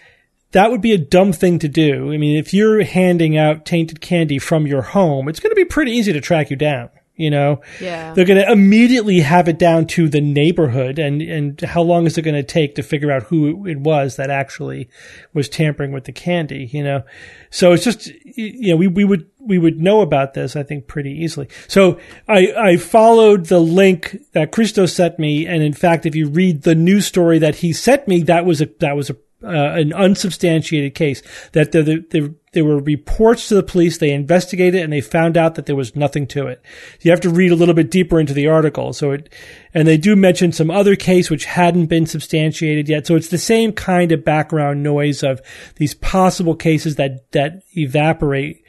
that 0.53 0.71
would 0.71 0.81
be 0.81 0.93
a 0.93 0.97
dumb 0.97 1.31
thing 1.31 1.59
to 1.59 1.67
do. 1.67 2.11
I 2.11 2.17
mean, 2.17 2.35
if 2.35 2.51
you're 2.51 2.83
handing 2.83 3.37
out 3.37 3.63
tainted 3.63 4.01
candy 4.01 4.39
from 4.39 4.65
your 4.65 4.81
home, 4.81 5.27
it's 5.29 5.39
going 5.39 5.51
to 5.51 5.55
be 5.55 5.65
pretty 5.65 5.91
easy 5.91 6.11
to 6.13 6.21
track 6.21 6.49
you 6.49 6.55
down. 6.55 6.89
You 7.15 7.29
know, 7.31 7.61
Yeah. 7.81 8.13
they're 8.13 8.25
going 8.25 8.43
to 8.43 8.51
immediately 8.51 9.19
have 9.21 9.47
it 9.47 9.57
down 9.59 9.87
to 9.87 10.07
the 10.07 10.21
neighborhood, 10.21 10.99
and 10.99 11.19
and 11.21 11.59
how 11.61 11.81
long 11.81 12.05
is 12.05 12.15
it 12.17 12.21
going 12.21 12.35
to 12.35 12.43
take 12.43 12.75
to 12.75 12.83
figure 12.83 13.11
out 13.11 13.23
who 13.23 13.65
it 13.67 13.79
was 13.79 14.17
that 14.17 14.29
actually 14.29 14.87
was 15.33 15.49
tampering 15.49 15.91
with 15.91 16.03
the 16.05 16.11
candy? 16.11 16.69
You 16.71 16.83
know, 16.83 17.03
so 17.49 17.71
it's 17.71 17.83
just 17.83 18.11
you 18.23 18.69
know 18.69 18.75
we 18.77 18.87
we 18.87 19.03
would 19.03 19.25
we 19.47 19.57
would 19.57 19.79
know 19.79 20.01
about 20.01 20.33
this 20.33 20.55
I 20.55 20.63
think 20.63 20.87
pretty 20.87 21.11
easily. 21.11 21.47
So 21.67 21.99
I 22.27 22.53
I 22.57 22.77
followed 22.77 23.45
the 23.47 23.59
link 23.59 24.17
that 24.33 24.51
Christo 24.51 24.85
sent 24.85 25.19
me, 25.19 25.45
and 25.45 25.63
in 25.63 25.73
fact, 25.73 26.05
if 26.05 26.15
you 26.15 26.29
read 26.29 26.63
the 26.63 26.75
news 26.75 27.05
story 27.05 27.39
that 27.39 27.55
he 27.55 27.73
sent 27.73 28.07
me, 28.07 28.23
that 28.23 28.45
was 28.45 28.61
a 28.61 28.69
that 28.79 28.95
was 28.95 29.09
a 29.09 29.15
uh, 29.43 29.49
an 29.49 29.93
unsubstantiated 29.93 30.95
case 30.95 31.21
that 31.51 31.71
there, 31.71 31.83
there, 31.83 32.29
there 32.53 32.65
were 32.65 32.79
reports 32.79 33.47
to 33.47 33.55
the 33.55 33.61
police. 33.61 33.99
They 33.99 34.11
investigated 34.11 34.81
and 34.81 34.91
they 34.91 34.99
found 34.99 35.37
out 35.37 35.55
that 35.55 35.67
there 35.67 35.75
was 35.75 35.95
nothing 35.95 36.25
to 36.27 36.47
it. 36.47 36.59
You 37.01 37.11
have 37.11 37.21
to 37.21 37.29
read 37.29 37.51
a 37.51 37.55
little 37.55 37.75
bit 37.75 37.91
deeper 37.91 38.19
into 38.19 38.33
the 38.33 38.47
article. 38.47 38.93
So 38.93 39.11
it, 39.11 39.31
and 39.75 39.87
they 39.87 39.97
do 39.97 40.15
mention 40.15 40.51
some 40.51 40.71
other 40.71 40.95
case 40.95 41.29
which 41.29 41.45
hadn't 41.45 41.85
been 41.85 42.07
substantiated 42.07 42.89
yet. 42.89 43.05
So 43.05 43.15
it's 43.15 43.27
the 43.27 43.37
same 43.37 43.73
kind 43.73 44.11
of 44.11 44.25
background 44.25 44.81
noise 44.81 45.21
of 45.21 45.39
these 45.75 45.93
possible 45.93 46.55
cases 46.55 46.95
that, 46.95 47.31
that 47.33 47.61
evaporate 47.75 48.63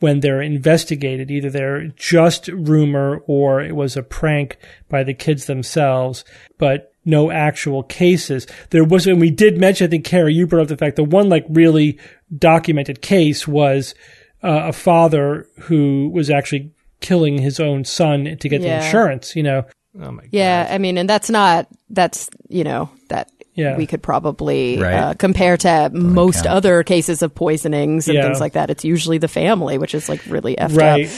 when 0.00 0.20
they're 0.20 0.42
investigated. 0.42 1.30
Either 1.30 1.50
they're 1.50 1.86
just 1.88 2.48
rumor 2.48 3.22
or 3.26 3.60
it 3.60 3.76
was 3.76 3.96
a 3.96 4.02
prank 4.02 4.56
by 4.88 5.04
the 5.04 5.14
kids 5.14 5.46
themselves, 5.46 6.24
but 6.58 6.92
no 7.04 7.30
actual 7.30 7.82
cases. 7.82 8.46
There 8.70 8.84
was, 8.84 9.06
and 9.06 9.20
we 9.20 9.30
did 9.30 9.58
mention, 9.58 9.86
I 9.86 9.90
think, 9.90 10.04
Carrie, 10.04 10.34
you 10.34 10.46
brought 10.46 10.62
up 10.62 10.68
the 10.68 10.76
fact 10.76 10.96
the 10.96 11.04
one 11.04 11.28
like 11.28 11.46
really 11.48 11.98
documented 12.36 13.00
case 13.00 13.46
was 13.46 13.94
uh, 14.42 14.68
a 14.68 14.72
father 14.72 15.46
who 15.60 16.10
was 16.12 16.30
actually 16.30 16.72
killing 17.00 17.38
his 17.38 17.60
own 17.60 17.84
son 17.84 18.36
to 18.38 18.48
get 18.48 18.60
the 18.60 18.84
insurance, 18.84 19.34
you 19.34 19.42
know. 19.42 19.64
Oh 20.00 20.12
my 20.12 20.22
Yeah, 20.30 20.68
I 20.70 20.78
mean, 20.78 20.98
and 20.98 21.08
that's 21.08 21.30
not 21.30 21.66
that's 21.88 22.30
you 22.48 22.62
know 22.62 22.90
that 23.08 23.30
Yeah. 23.54 23.76
we 23.76 23.86
could 23.86 24.02
probably 24.02 24.78
Right. 24.78 24.94
uh, 24.94 25.14
compare 25.14 25.56
to 25.58 25.90
most 25.92 26.44
count. 26.44 26.46
other 26.48 26.82
cases 26.82 27.20
of 27.22 27.34
poisonings 27.34 28.08
and 28.08 28.16
Yeah. 28.16 28.22
things 28.22 28.40
like 28.40 28.52
that. 28.54 28.70
It's 28.70 28.84
usually 28.84 29.18
the 29.18 29.28
family, 29.28 29.76
which 29.76 29.94
is 29.94 30.08
like 30.08 30.20
really 30.28 30.56
effed 30.56 30.76
Right. 30.76 31.06
up. 31.06 31.12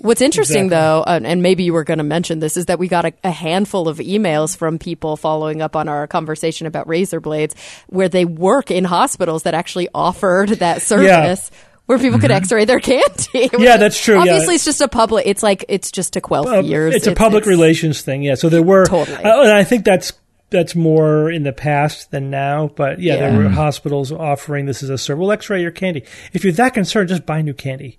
What's 0.00 0.22
interesting, 0.22 0.66
Exactly. 0.66 0.76
though, 0.78 1.00
uh, 1.06 1.20
and 1.24 1.42
maybe 1.42 1.64
you 1.64 1.72
were 1.72 1.82
going 1.84 1.98
to 1.98 2.04
mention 2.04 2.38
this, 2.38 2.56
is 2.56 2.66
that 2.66 2.78
we 2.78 2.86
got 2.86 3.04
a, 3.04 3.12
a 3.24 3.32
handful 3.32 3.88
of 3.88 3.98
emails 3.98 4.56
from 4.56 4.78
people 4.78 5.16
following 5.16 5.60
up 5.60 5.74
on 5.74 5.88
our 5.88 6.06
conversation 6.06 6.68
about 6.68 6.86
razor 6.88 7.18
blades, 7.20 7.54
where 7.88 8.08
they 8.08 8.24
work 8.24 8.70
in 8.70 8.84
hospitals 8.84 9.42
that 9.42 9.54
actually 9.54 9.88
offered 9.94 10.50
that 10.50 10.82
service. 10.82 11.50
Where 11.86 11.98
people 11.98 12.18
could 12.18 12.30
X-ray 12.30 12.66
their 12.66 12.80
candy. 12.80 13.48
Yeah, 13.58 13.78
that's 13.78 13.98
true, 13.98 14.16
yeah. 14.16 14.20
Obviously, 14.20 14.56
it's 14.56 14.64
just 14.66 14.82
a 14.82 14.88
public. 14.88 15.26
It's 15.26 15.42
like 15.42 15.64
it's 15.70 15.90
just 15.90 16.12
to 16.12 16.20
quell 16.20 16.46
Uh, 16.46 16.62
fears. 16.62 16.94
It's 16.94 17.06
a 17.06 17.12
public 17.14 17.46
relations 17.46 18.02
thing, 18.02 18.22
yeah. 18.22 18.34
So 18.34 18.50
there 18.50 18.62
were, 18.62 18.84
Totally. 18.84 19.16
uh, 19.24 19.42
and 19.42 19.52
I 19.52 19.64
think 19.64 19.84
that's 19.86 20.12
that's 20.50 20.74
more 20.74 21.30
in 21.30 21.42
the 21.42 21.52
past 21.52 22.10
than 22.10 22.30
now. 22.30 22.68
But 22.74 23.00
yeah, 23.00 23.14
Yeah. 23.14 23.30
there 23.30 23.38
were 23.38 23.48
hospitals 23.50 24.10
offering 24.12 24.66
this 24.66 24.82
as 24.82 24.90
a 24.90 24.96
service. 24.98 25.20
We'll 25.20 25.32
X-ray 25.32 25.60
your 25.62 25.70
candy. 25.70 26.04
If 26.32 26.44
you're 26.44 26.52
that 26.54 26.74
concerned, 26.74 27.08
just 27.10 27.26
buy 27.26 27.42
new 27.42 27.54
candy. 27.54 27.98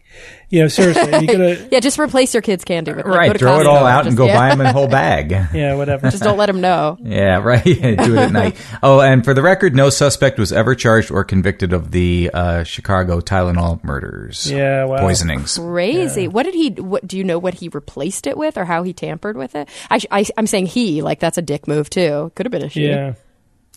You 0.49 0.61
know, 0.63 0.67
seriously, 0.67 1.03
you 1.21 1.27
gotta, 1.27 1.67
Yeah, 1.71 1.79
just 1.79 1.99
replace 1.99 2.33
your 2.33 2.41
kids' 2.41 2.63
candy 2.63 2.91
with 2.91 3.05
like, 3.05 3.15
Right, 3.29 3.37
throw 3.39 3.59
it 3.59 3.67
all 3.67 3.85
out 3.85 3.99
and 4.07 4.07
just- 4.07 4.17
go 4.17 4.25
yeah. 4.25 4.35
buy 4.37 4.49
them 4.49 4.61
in 4.61 4.67
a 4.67 4.73
whole 4.73 4.87
bag. 5.03 5.29
yeah, 5.53 5.75
whatever. 5.75 6.09
Just 6.09 6.23
don't 6.23 6.37
let 6.37 6.47
them 6.47 6.59
know. 6.61 6.97
Yeah, 7.01 7.37
right. 7.43 7.63
Do 7.63 7.79
it 7.81 7.97
at 8.17 8.31
night. 8.31 8.55
Oh, 8.81 8.99
and 9.01 9.23
for 9.23 9.35
the 9.35 9.43
record, 9.43 9.75
no 9.75 9.91
suspect 9.91 10.39
was 10.39 10.51
ever 10.51 10.73
charged 10.73 11.11
or 11.11 11.23
convicted 11.23 11.71
of 11.71 11.91
the 11.91 12.31
uh, 12.33 12.63
Chicago 12.63 13.19
Tylenol 13.19 13.83
murders. 13.83 14.49
Yeah, 14.49 14.85
wow. 14.85 14.97
Poisonings. 14.97 15.59
Crazy. 15.59 16.27
What 16.27 16.43
did 16.43 16.55
he? 16.55 16.69
What 16.71 17.05
do 17.07 17.15
you 17.17 17.23
know? 17.23 17.37
What 17.37 17.53
he 17.53 17.69
replaced 17.69 18.25
it 18.25 18.35
with, 18.35 18.57
or 18.57 18.65
how 18.65 18.81
he 18.81 18.91
tampered 18.93 19.37
with 19.37 19.53
it? 19.55 19.69
I, 19.91 19.99
I, 20.09 20.25
I'm 20.37 20.47
saying 20.47 20.65
he. 20.65 21.03
Like 21.03 21.19
that's 21.19 21.37
a 21.37 21.43
dick 21.43 21.67
move 21.67 21.91
too. 21.91 22.31
Could 22.39 22.45
have 22.45 22.51
been 22.51 22.63
a 22.63 22.69
she. 22.69 22.87
Yeah. 22.87 23.15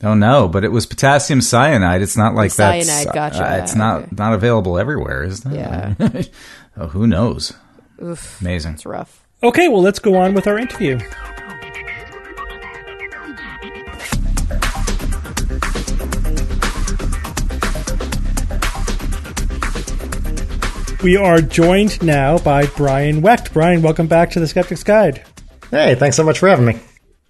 Oh 0.05 0.15
no, 0.15 0.47
but 0.47 0.63
it 0.63 0.69
was 0.71 0.87
potassium 0.87 1.41
cyanide. 1.41 2.01
It's 2.01 2.17
not 2.17 2.37
like 2.37 2.55
that. 2.55 2.85
Cyanide, 2.85 3.13
gotcha. 3.13 3.45
uh, 3.45 3.57
it's 3.57 3.75
not 3.75 4.03
Okay. 4.03 4.09
not 4.17 4.35
available 4.35 4.79
everywhere, 4.79 5.25
is 5.25 5.45
it? 5.45 5.53
Yeah. 5.55 5.95
oh, 6.77 6.87
who 6.87 7.09
knows? 7.09 7.55
Oof, 8.01 8.41
Amazing. 8.41 8.75
it's 8.75 8.87
rough. 8.87 9.27
Okay, 9.43 9.67
well, 9.67 9.83
let's 9.83 9.99
go 9.99 10.15
on 10.15 10.33
with 10.35 10.47
our 10.47 10.61
interview. 10.61 11.01
We 21.03 21.17
are 21.17 21.41
joined 21.41 22.01
now 22.01 22.39
by 22.39 22.67
Brian 22.67 23.23
Wecht. 23.23 23.53
Brian, 23.53 23.83
welcome 23.83 24.07
back 24.07 24.31
to 24.31 24.41
the 24.41 24.47
Skeptic's 24.47 24.85
Guide. 24.85 25.21
Hey, 25.73 25.97
thanks 25.97 26.17
so 26.17 26.23
much 26.23 26.39
for 26.39 26.49
having 26.49 26.65
me. 26.67 26.79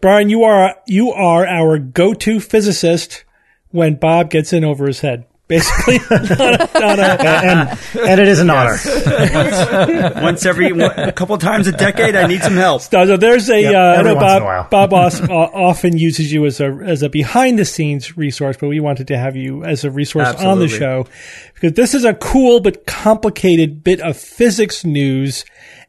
Brian, 0.02 0.28
you 0.28 0.42
are 0.42 0.74
you 0.84 1.12
are 1.12 1.46
our 1.46 1.78
go-to 1.78 2.40
physicist 2.40 3.24
when 3.70 3.94
Bob 3.94 4.30
gets 4.30 4.52
in 4.52 4.64
over 4.64 4.88
his 4.88 5.00
head. 5.00 5.26
Basically, 5.46 5.98
not 6.10 6.60
a, 6.60 6.80
not 6.80 6.98
a, 6.98 7.22
And, 7.22 7.78
and 8.08 8.20
it 8.20 8.26
is 8.26 8.40
an 8.40 8.50
honor. 8.50 8.78
Once 10.22 10.44
every 10.44 10.72
one, 10.72 10.98
a 10.98 11.12
couple 11.12 11.36
times 11.38 11.68
a 11.68 11.72
decade, 11.72 12.16
I 12.16 12.26
need 12.26 12.42
some 12.42 12.56
help. 12.56 12.82
No, 12.90 13.04
no, 13.04 13.16
there's 13.16 13.48
a. 13.48 13.60
Yep, 13.60 13.74
uh, 13.74 13.78
I 13.78 14.02
know 14.02 14.14
once 14.14 14.32
in 14.32 14.42
a 14.42 14.44
while. 14.44 14.68
Bob. 14.70 14.90
Bob 14.90 14.94
Os, 15.06 15.20
uh, 15.20 15.32
often 15.32 15.96
uses 15.96 16.32
you 16.32 16.46
as 16.46 16.58
a 16.60 16.66
as 16.84 17.02
a 17.02 17.08
behind 17.08 17.58
the 17.58 17.64
scenes 17.64 18.16
resource, 18.16 18.56
but 18.58 18.68
we 18.68 18.80
wanted 18.80 19.06
to 19.08 19.16
have 19.16 19.36
you 19.36 19.62
as 19.62 19.84
a 19.84 19.90
resource 19.90 20.34
on 20.34 20.58
the 20.58 20.68
show 20.68 21.06
because 21.54 21.74
this 21.74 21.94
is 21.94 22.04
a 22.04 22.14
cool 22.14 22.58
but 22.58 22.86
complicated 22.86 23.84
bit 23.84 24.00
of 24.00 24.16
physics 24.16 24.84
news, 24.84 25.44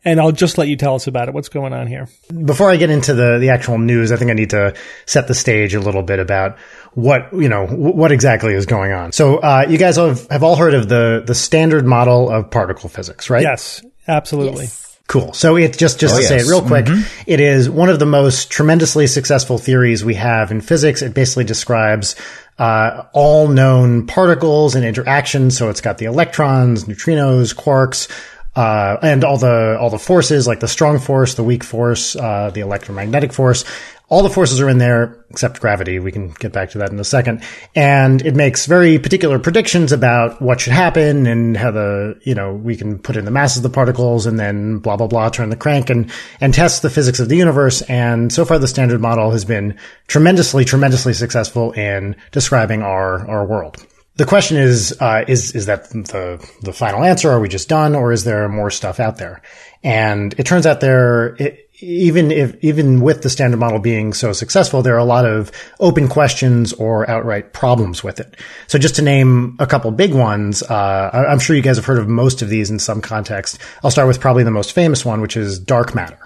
and 0.05 0.19
I'll 0.19 0.31
just 0.31 0.57
let 0.57 0.67
you 0.67 0.75
tell 0.75 0.95
us 0.95 1.07
about 1.07 1.27
it. 1.27 1.33
What's 1.33 1.49
going 1.49 1.73
on 1.73 1.87
here? 1.87 2.07
Before 2.45 2.69
I 2.69 2.77
get 2.77 2.89
into 2.89 3.13
the, 3.13 3.37
the 3.39 3.49
actual 3.49 3.77
news, 3.77 4.11
I 4.11 4.17
think 4.17 4.31
I 4.31 4.33
need 4.33 4.49
to 4.51 4.73
set 5.05 5.27
the 5.27 5.33
stage 5.33 5.73
a 5.73 5.79
little 5.79 6.03
bit 6.03 6.19
about 6.19 6.57
what, 6.93 7.31
you 7.33 7.49
know, 7.49 7.65
what 7.67 8.11
exactly 8.11 8.53
is 8.53 8.65
going 8.65 8.91
on. 8.91 9.11
So, 9.11 9.37
uh, 9.37 9.65
you 9.67 9.77
guys 9.77 9.95
have, 9.95 10.27
have 10.29 10.43
all 10.43 10.55
heard 10.55 10.73
of 10.73 10.89
the, 10.89 11.23
the 11.25 11.35
standard 11.35 11.85
model 11.85 12.29
of 12.29 12.51
particle 12.51 12.89
physics, 12.89 13.29
right? 13.29 13.43
Yes, 13.43 13.81
absolutely. 14.07 14.63
Yes. 14.63 14.81
Cool. 15.07 15.33
So 15.33 15.57
it's 15.57 15.77
just 15.77 15.99
just 15.99 16.15
Oh, 16.15 16.17
to 16.17 16.23
say 16.23 16.37
it 16.37 16.47
real 16.47 16.61
quick, 16.61 16.87
it 17.27 17.41
is 17.41 17.69
one 17.69 17.89
of 17.89 17.99
the 17.99 18.05
most 18.05 18.49
tremendously 18.49 19.05
successful 19.05 19.57
theories 19.57 20.03
we 20.03 20.13
have 20.13 20.49
in 20.49 20.61
physics. 20.61 21.01
It 21.01 21.13
basically 21.13 21.43
describes 21.43 22.15
uh, 22.57 23.03
all 23.13 23.49
known 23.49 24.07
particles 24.07 24.75
and 24.75 24.85
interactions. 24.85 25.57
So 25.57 25.69
it's 25.69 25.81
got 25.81 25.97
the 25.97 26.05
electrons, 26.05 26.85
neutrinos, 26.85 27.53
quarks. 27.53 28.07
Uh, 28.55 28.97
and 29.01 29.23
all 29.23 29.37
the 29.37 29.77
all 29.79 29.89
the 29.89 29.97
forces 29.97 30.45
like 30.45 30.59
the 30.59 30.67
strong 30.67 30.99
force, 30.99 31.33
the 31.33 31.43
weak 31.43 31.63
force, 31.63 32.15
uh, 32.15 32.51
the 32.53 32.61
electromagnetic 32.61 33.33
force, 33.33 33.65
all 34.13 34.21
the 34.21 34.29
forces 34.29 34.61
are 34.61 34.69
in 34.69 34.77
there 34.77 35.25
except 35.31 35.59
gravity. 35.59 35.97
We 35.97 36.11
can 36.11 36.29
get 36.33 36.53
back 36.53 36.69
to 36.71 36.77
that 36.77 36.91
in 36.91 36.99
a 36.99 37.03
second. 37.03 37.41
And 37.73 38.23
it 38.23 38.35
makes 38.35 38.67
very 38.67 38.99
particular 38.99 39.39
predictions 39.39 39.91
about 39.91 40.39
what 40.39 40.61
should 40.61 40.73
happen 40.73 41.25
and 41.25 41.57
how 41.57 41.71
the, 41.71 42.19
you 42.21 42.35
know, 42.35 42.53
we 42.53 42.75
can 42.75 42.99
put 42.99 43.15
in 43.15 43.25
the 43.25 43.31
masses 43.31 43.57
of 43.57 43.63
the 43.63 43.71
particles 43.71 44.27
and 44.27 44.39
then 44.39 44.77
blah, 44.77 44.97
blah, 44.97 45.07
blah, 45.07 45.29
turn 45.29 45.49
the 45.49 45.55
crank 45.55 45.89
and, 45.89 46.11
and 46.39 46.53
test 46.53 46.83
the 46.83 46.91
physics 46.91 47.19
of 47.19 47.29
the 47.29 47.37
universe. 47.37 47.81
And 47.83 48.31
so 48.31 48.45
far 48.45 48.59
the 48.59 48.67
standard 48.67 49.01
model 49.01 49.31
has 49.31 49.45
been 49.45 49.79
tremendously, 50.05 50.63
tremendously 50.63 51.13
successful 51.13 51.71
in 51.71 52.15
describing 52.31 52.83
our, 52.83 53.27
our 53.27 53.45
world. 53.45 53.83
The 54.16 54.26
question 54.26 54.57
is, 54.57 54.95
uh, 54.99 55.26
is, 55.28 55.55
is 55.55 55.66
that 55.66 55.89
the, 55.89 56.47
the 56.61 56.74
final 56.74 57.03
answer? 57.03 57.32
Are 57.32 57.39
we 57.39 57.49
just 57.49 57.68
done 57.68 57.95
or 57.95 58.11
is 58.11 58.24
there 58.24 58.47
more 58.47 58.70
stuff 58.70 58.99
out 58.99 59.18
there? 59.18 59.41
And 59.84 60.36
it 60.38 60.45
turns 60.45 60.68
out 60.68 60.82
there, 60.82 61.36
it, 61.36 61.70
even 61.80 62.32
if, 62.32 62.55
even 62.64 63.01
with 63.01 63.24
the 63.24 63.30
standard 63.30 63.57
model 63.57 63.80
being 63.80 64.14
so 64.14 64.32
successful, 64.32 64.84
there 64.84 64.93
are 64.93 64.99
a 64.99 65.03
lot 65.03 65.26
of 65.26 65.51
open 65.80 66.07
questions 66.07 66.74
or 66.74 67.09
outright 67.09 67.53
problems 67.53 68.03
with 68.03 68.20
it. 68.20 68.38
So 68.68 68.78
just 68.78 68.95
to 68.97 69.01
name 69.01 69.57
a 69.59 69.66
couple 69.66 69.89
big 69.91 70.14
ones, 70.14 70.61
uh, 70.61 71.26
I'm 71.28 71.39
sure 71.39 71.55
you 71.55 71.64
guys 71.64 71.78
have 71.78 71.86
heard 71.86 71.97
of 71.97 72.07
most 72.07 72.43
of 72.43 72.49
these 72.49 72.70
in 72.70 72.78
some 72.78 73.01
context. 73.01 73.57
I'll 73.84 73.91
start 73.91 74.07
with 74.07 74.22
probably 74.22 74.43
the 74.43 74.51
most 74.51 74.74
famous 74.74 75.03
one, 75.03 75.22
which 75.22 75.36
is 75.36 75.57
dark 75.57 75.95
matter. 75.95 76.20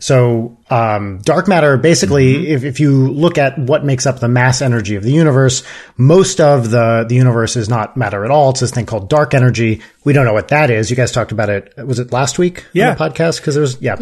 So, 0.00 0.58
um, 0.72 1.18
dark 1.18 1.48
matter 1.48 1.76
basically, 1.76 2.48
if, 2.48 2.64
if 2.64 2.80
you 2.80 3.10
look 3.10 3.36
at 3.36 3.58
what 3.58 3.84
makes 3.84 4.06
up 4.06 4.20
the 4.20 4.28
mass 4.28 4.62
energy 4.62 4.94
of 4.94 5.02
the 5.02 5.12
universe, 5.12 5.62
most 5.98 6.40
of 6.40 6.70
the, 6.70 7.04
the 7.06 7.14
universe 7.14 7.56
is 7.56 7.68
not 7.68 7.94
matter 7.94 8.24
at 8.24 8.30
all. 8.30 8.50
It's 8.50 8.60
this 8.60 8.70
thing 8.70 8.86
called 8.86 9.10
dark 9.10 9.34
energy. 9.34 9.82
We 10.04 10.14
don't 10.14 10.24
know 10.24 10.32
what 10.32 10.48
that 10.48 10.70
is. 10.70 10.88
You 10.88 10.96
guys 10.96 11.12
talked 11.12 11.30
about 11.30 11.50
it. 11.50 11.74
Was 11.76 11.98
it 11.98 12.10
last 12.10 12.38
week? 12.38 12.64
Yeah. 12.72 12.92
On 12.92 12.96
the 12.96 13.04
podcast? 13.04 13.42
Cause 13.42 13.54
there 13.54 13.60
was, 13.60 13.80
yeah. 13.82 13.96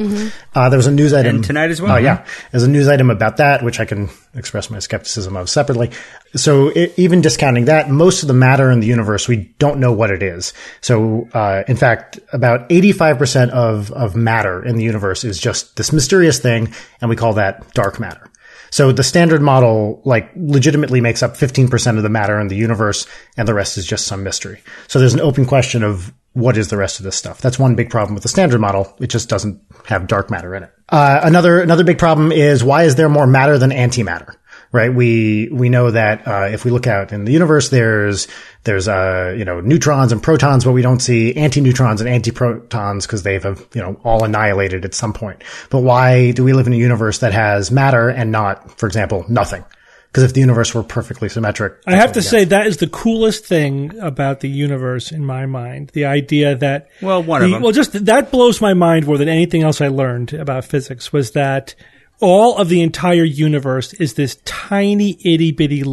Uh, 0.55 0.69
there 0.69 0.77
was 0.77 0.87
a 0.87 0.93
news 0.93 1.13
item. 1.13 1.37
And 1.37 1.45
tonight 1.45 1.71
as 1.71 1.83
well. 1.83 1.97
Oh, 1.97 1.99
yeah. 1.99 2.25
There's 2.53 2.63
a 2.63 2.71
news 2.71 2.87
item 2.87 3.11
about 3.11 3.39
that, 3.39 3.65
which 3.65 3.81
I 3.81 3.85
can 3.85 4.09
express 4.35 4.71
my 4.71 4.79
skepticism 4.79 5.37
of 5.37 5.51
separately. 5.51 5.91
So 6.37 6.69
it, 6.69 6.97
even 6.97 7.21
discounting 7.21 7.65
that, 7.65 7.91
most 7.91 8.23
of 8.23 8.29
the 8.29 8.35
matter 8.35 8.71
in 8.71 8.79
the 8.79 8.87
universe, 8.87 9.27
we 9.27 9.53
don't 9.59 9.81
know 9.81 9.93
what 9.93 10.11
it 10.11 10.23
is. 10.23 10.53
So, 10.81 11.29
uh, 11.33 11.65
in 11.67 11.77
fact, 11.77 12.21
about 12.33 12.69
85% 12.69 13.51
of, 13.51 13.91
of 13.91 14.15
matter 14.15 14.65
in 14.65 14.77
the 14.77 14.85
universe 14.85 15.25
is 15.25 15.39
just 15.39 15.77
this 15.77 15.93
mysterious 15.93 16.39
thing, 16.39 16.60
and 17.01 17.11
we 17.11 17.17
call 17.17 17.35
that 17.35 17.73
dark 17.75 18.01
matter. 18.01 18.31
So 18.71 18.93
the 18.93 19.03
standard 19.03 19.43
model, 19.43 20.01
like, 20.05 20.31
legitimately 20.37 21.01
makes 21.01 21.23
up 21.23 21.37
15% 21.37 21.97
of 21.97 22.03
the 22.03 22.09
matter 22.09 22.39
in 22.39 22.49
the 22.49 22.57
universe, 22.57 23.07
and 23.37 23.47
the 23.47 23.55
rest 23.55 23.77
is 23.77 23.85
just 23.85 24.07
some 24.07 24.23
mystery. 24.23 24.63
So 24.87 24.99
there's 24.99 25.15
an 25.15 25.21
open 25.21 25.45
question 25.45 25.83
of 25.83 26.13
what 26.33 26.57
is 26.57 26.69
the 26.69 26.77
rest 26.77 27.01
of 27.01 27.05
this 27.05 27.17
stuff? 27.17 27.41
That's 27.41 27.59
one 27.59 27.75
big 27.75 27.91
problem 27.91 28.15
with 28.15 28.23
the 28.23 28.29
standard 28.29 28.61
model. 28.61 28.97
It 29.01 29.09
just 29.09 29.29
doesn't 29.29 29.61
have 29.87 30.07
dark 30.07 30.31
matter 30.31 30.55
in 30.55 30.63
it. 30.63 30.73
Uh, 30.89 31.21
another, 31.25 31.61
another 31.61 31.83
big 31.83 31.99
problem 31.99 32.31
is 32.31 32.63
why 32.63 32.85
is 32.85 32.95
there 32.95 33.09
more 33.09 33.27
matter 33.27 33.59
than 33.59 33.71
antimatter? 33.71 34.37
Right? 34.73 34.95
We, 34.95 35.49
we 35.51 35.69
know 35.69 35.91
that, 35.91 36.29
uh, 36.29 36.49
if 36.53 36.65
we 36.65 36.71
look 36.71 36.87
out 36.87 37.13
in 37.13 37.25
the 37.25 37.33
universe, 37.33 37.71
there's, 37.71 38.29
there's, 38.65 38.89
uh, 38.89 39.35
you 39.37 39.45
know, 39.45 39.61
neutrons 39.61 40.13
and 40.13 40.23
protons, 40.23 40.65
but 40.65 40.73
we 40.73 40.83
don't 40.83 41.01
see 41.01 41.33
antineutrons 41.35 42.01
and 42.01 42.09
antiprotons 42.09 43.03
because 43.03 43.23
they've, 43.23 43.45
uh, 43.45 43.55
you 43.75 43.81
know, 43.81 43.99
all 44.05 44.25
annihilated 44.25 44.85
at 44.85 44.95
some 44.95 45.13
point. 45.13 45.43
But 45.71 45.81
why 45.81 46.33
do 46.33 46.45
we 46.45 46.53
live 46.53 46.67
in 46.67 46.73
a 46.73 46.77
universe 46.77 47.19
that 47.19 47.33
has 47.33 47.71
matter 47.71 48.09
and 48.09 48.31
not, 48.31 48.79
for 48.79 48.87
example, 48.87 49.25
nothing? 49.29 49.65
Because 50.09 50.25
if 50.25 50.35
the 50.35 50.41
universe 50.41 50.75
were 50.75 50.83
perfectly 50.83 51.29
symmetric, 51.29 51.75
I 51.87 51.95
have 51.95 52.13
to 52.13 52.23
say 52.23 52.45
that 52.45 52.67
is 52.67 52.79
the 52.79 52.89
coolest 52.89 53.47
thing 53.47 53.97
about 54.01 54.41
the 54.41 54.49
universe 54.49 55.13
in 55.13 55.25
my 55.25 55.47
mind. 55.47 55.91
The 55.95 56.07
idea 56.07 56.57
that 56.57 56.89
Well, 57.01 57.23
one 57.23 57.45
of 57.45 57.51
them. 57.51 57.63
Well, 57.63 57.71
just 57.71 58.05
that 58.07 58.33
blows 58.33 58.61
my 58.61 58.75
mind 58.75 59.07
more 59.07 59.19
than 59.19 59.29
anything 59.29 59.63
else 59.63 59.81
I 59.81 59.87
learned 59.87 60.33
about 60.33 60.65
physics 60.65 61.13
was 61.13 61.31
that 61.33 61.77
all 62.21 62.57
of 62.59 62.69
the 62.69 62.83
entire 62.83 63.23
universe 63.23 63.93
is 63.95 64.15
this 64.15 64.37
tiny 64.45 65.17
itty 65.25 65.53
bitty 65.53 65.85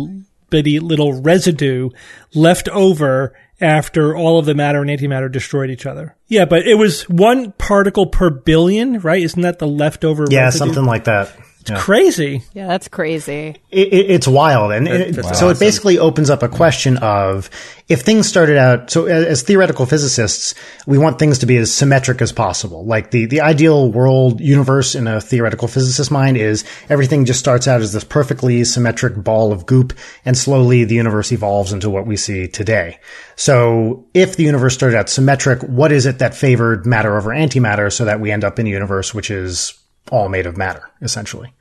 bitty 0.50 0.80
little 0.80 1.22
residue 1.22 1.90
left 2.34 2.70
over 2.70 3.34
after 3.60 4.16
all 4.16 4.38
of 4.38 4.46
the 4.46 4.54
matter 4.54 4.82
and 4.82 4.90
antimatter 4.90 5.32
destroyed 5.32 5.70
each 5.70 5.86
other. 5.86 6.16
Yeah, 6.28 6.46
but 6.46 6.68
it 6.68 6.76
was 6.76 7.10
one 7.10 7.54
particle 7.54 8.08
per 8.08 8.30
billion, 8.30 9.00
right? 9.00 9.22
Isn't 9.22 9.42
that 9.42 9.60
the 9.60 9.68
leftover? 9.68 10.26
yeah, 10.30 10.46
residue? 10.46 10.66
something 10.66 10.86
like 10.86 11.06
that. 11.06 11.36
Crazy. 11.76 12.44
Yeah, 12.54 12.68
that's 12.68 12.88
crazy. 12.88 13.58
it, 13.70 13.88
it, 13.94 14.12
it's 14.12 14.28
wild, 14.28 14.72
and 14.72 14.88
it, 14.88 15.16
that's 15.16 15.40
so 15.40 15.50
it 15.50 15.60
basically 15.60 16.00
opens 16.00 16.30
up 16.30 16.44
a 16.44 16.48
question 16.48 16.98
of 16.98 17.50
if 17.88 18.02
things 18.02 18.28
started 18.28 18.58
out. 18.58 18.90
So, 18.90 19.06
as, 19.06 19.26
as 19.26 19.42
theoretical 19.42 19.86
physicists, 19.86 20.56
we 20.86 20.98
want 20.98 21.20
things 21.20 21.40
to 21.40 21.46
be 21.46 21.58
as 21.58 21.74
symmetric 21.74 22.22
as 22.22 22.32
possible. 22.32 22.86
Like 22.86 23.12
the 23.12 23.26
the 23.26 23.42
ideal 23.42 23.92
world 23.92 24.40
universe 24.40 24.96
in 24.96 25.08
a 25.08 25.20
theoretical 25.20 25.68
physicist 25.68 26.12
mind 26.12 26.38
is 26.38 26.64
everything 26.90 27.26
just 27.26 27.40
starts 27.40 27.68
out 27.68 27.82
as 27.82 27.94
this 27.94 28.04
perfectly 28.04 28.64
symmetric 28.64 29.16
ball 29.16 29.52
of 29.52 29.66
goop, 29.66 29.94
and 30.26 30.38
slowly 30.38 30.86
the 30.86 30.96
universe 30.96 31.32
evolves 31.32 31.74
into 31.74 31.90
what 31.90 32.08
we 32.08 32.16
see 32.18 32.48
today. 32.48 33.00
So, 33.36 34.06
if 34.14 34.36
the 34.36 34.44
universe 34.44 34.74
started 34.74 34.98
out 34.98 35.10
symmetric, 35.10 35.62
what 35.64 35.92
is 35.92 36.06
it 36.06 36.20
that 36.20 36.36
favored 36.36 36.86
matter 36.86 37.18
over 37.18 37.30
antimatter, 37.32 37.92
so 37.92 38.06
that 38.06 38.20
we 38.20 38.32
end 38.32 38.44
up 38.44 38.60
in 38.60 38.68
a 38.68 38.70
universe 38.70 39.14
which 39.14 39.30
is 39.30 39.74
all 40.12 40.30
made 40.30 40.46
of 40.46 40.56
matter, 40.58 40.90
essentially? 41.02 41.54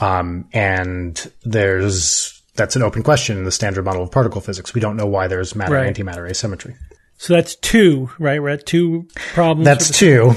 Um, 0.00 0.48
and 0.52 1.30
there's, 1.44 2.40
that's 2.54 2.76
an 2.76 2.82
open 2.82 3.02
question 3.02 3.36
in 3.38 3.44
the 3.44 3.52
standard 3.52 3.84
model 3.84 4.02
of 4.02 4.10
particle 4.10 4.40
physics. 4.40 4.74
We 4.74 4.80
don't 4.80 4.96
know 4.96 5.06
why 5.06 5.26
there's 5.28 5.54
matter 5.54 5.74
Right. 5.74 5.92
antimatter 5.94 6.28
asymmetry. 6.28 6.76
So 7.16 7.34
that's 7.34 7.56
two, 7.56 8.10
right? 8.18 8.40
We're 8.40 8.50
at 8.50 8.64
two 8.66 9.08
problems. 9.34 9.64
That's 9.64 9.90
two. 9.98 10.34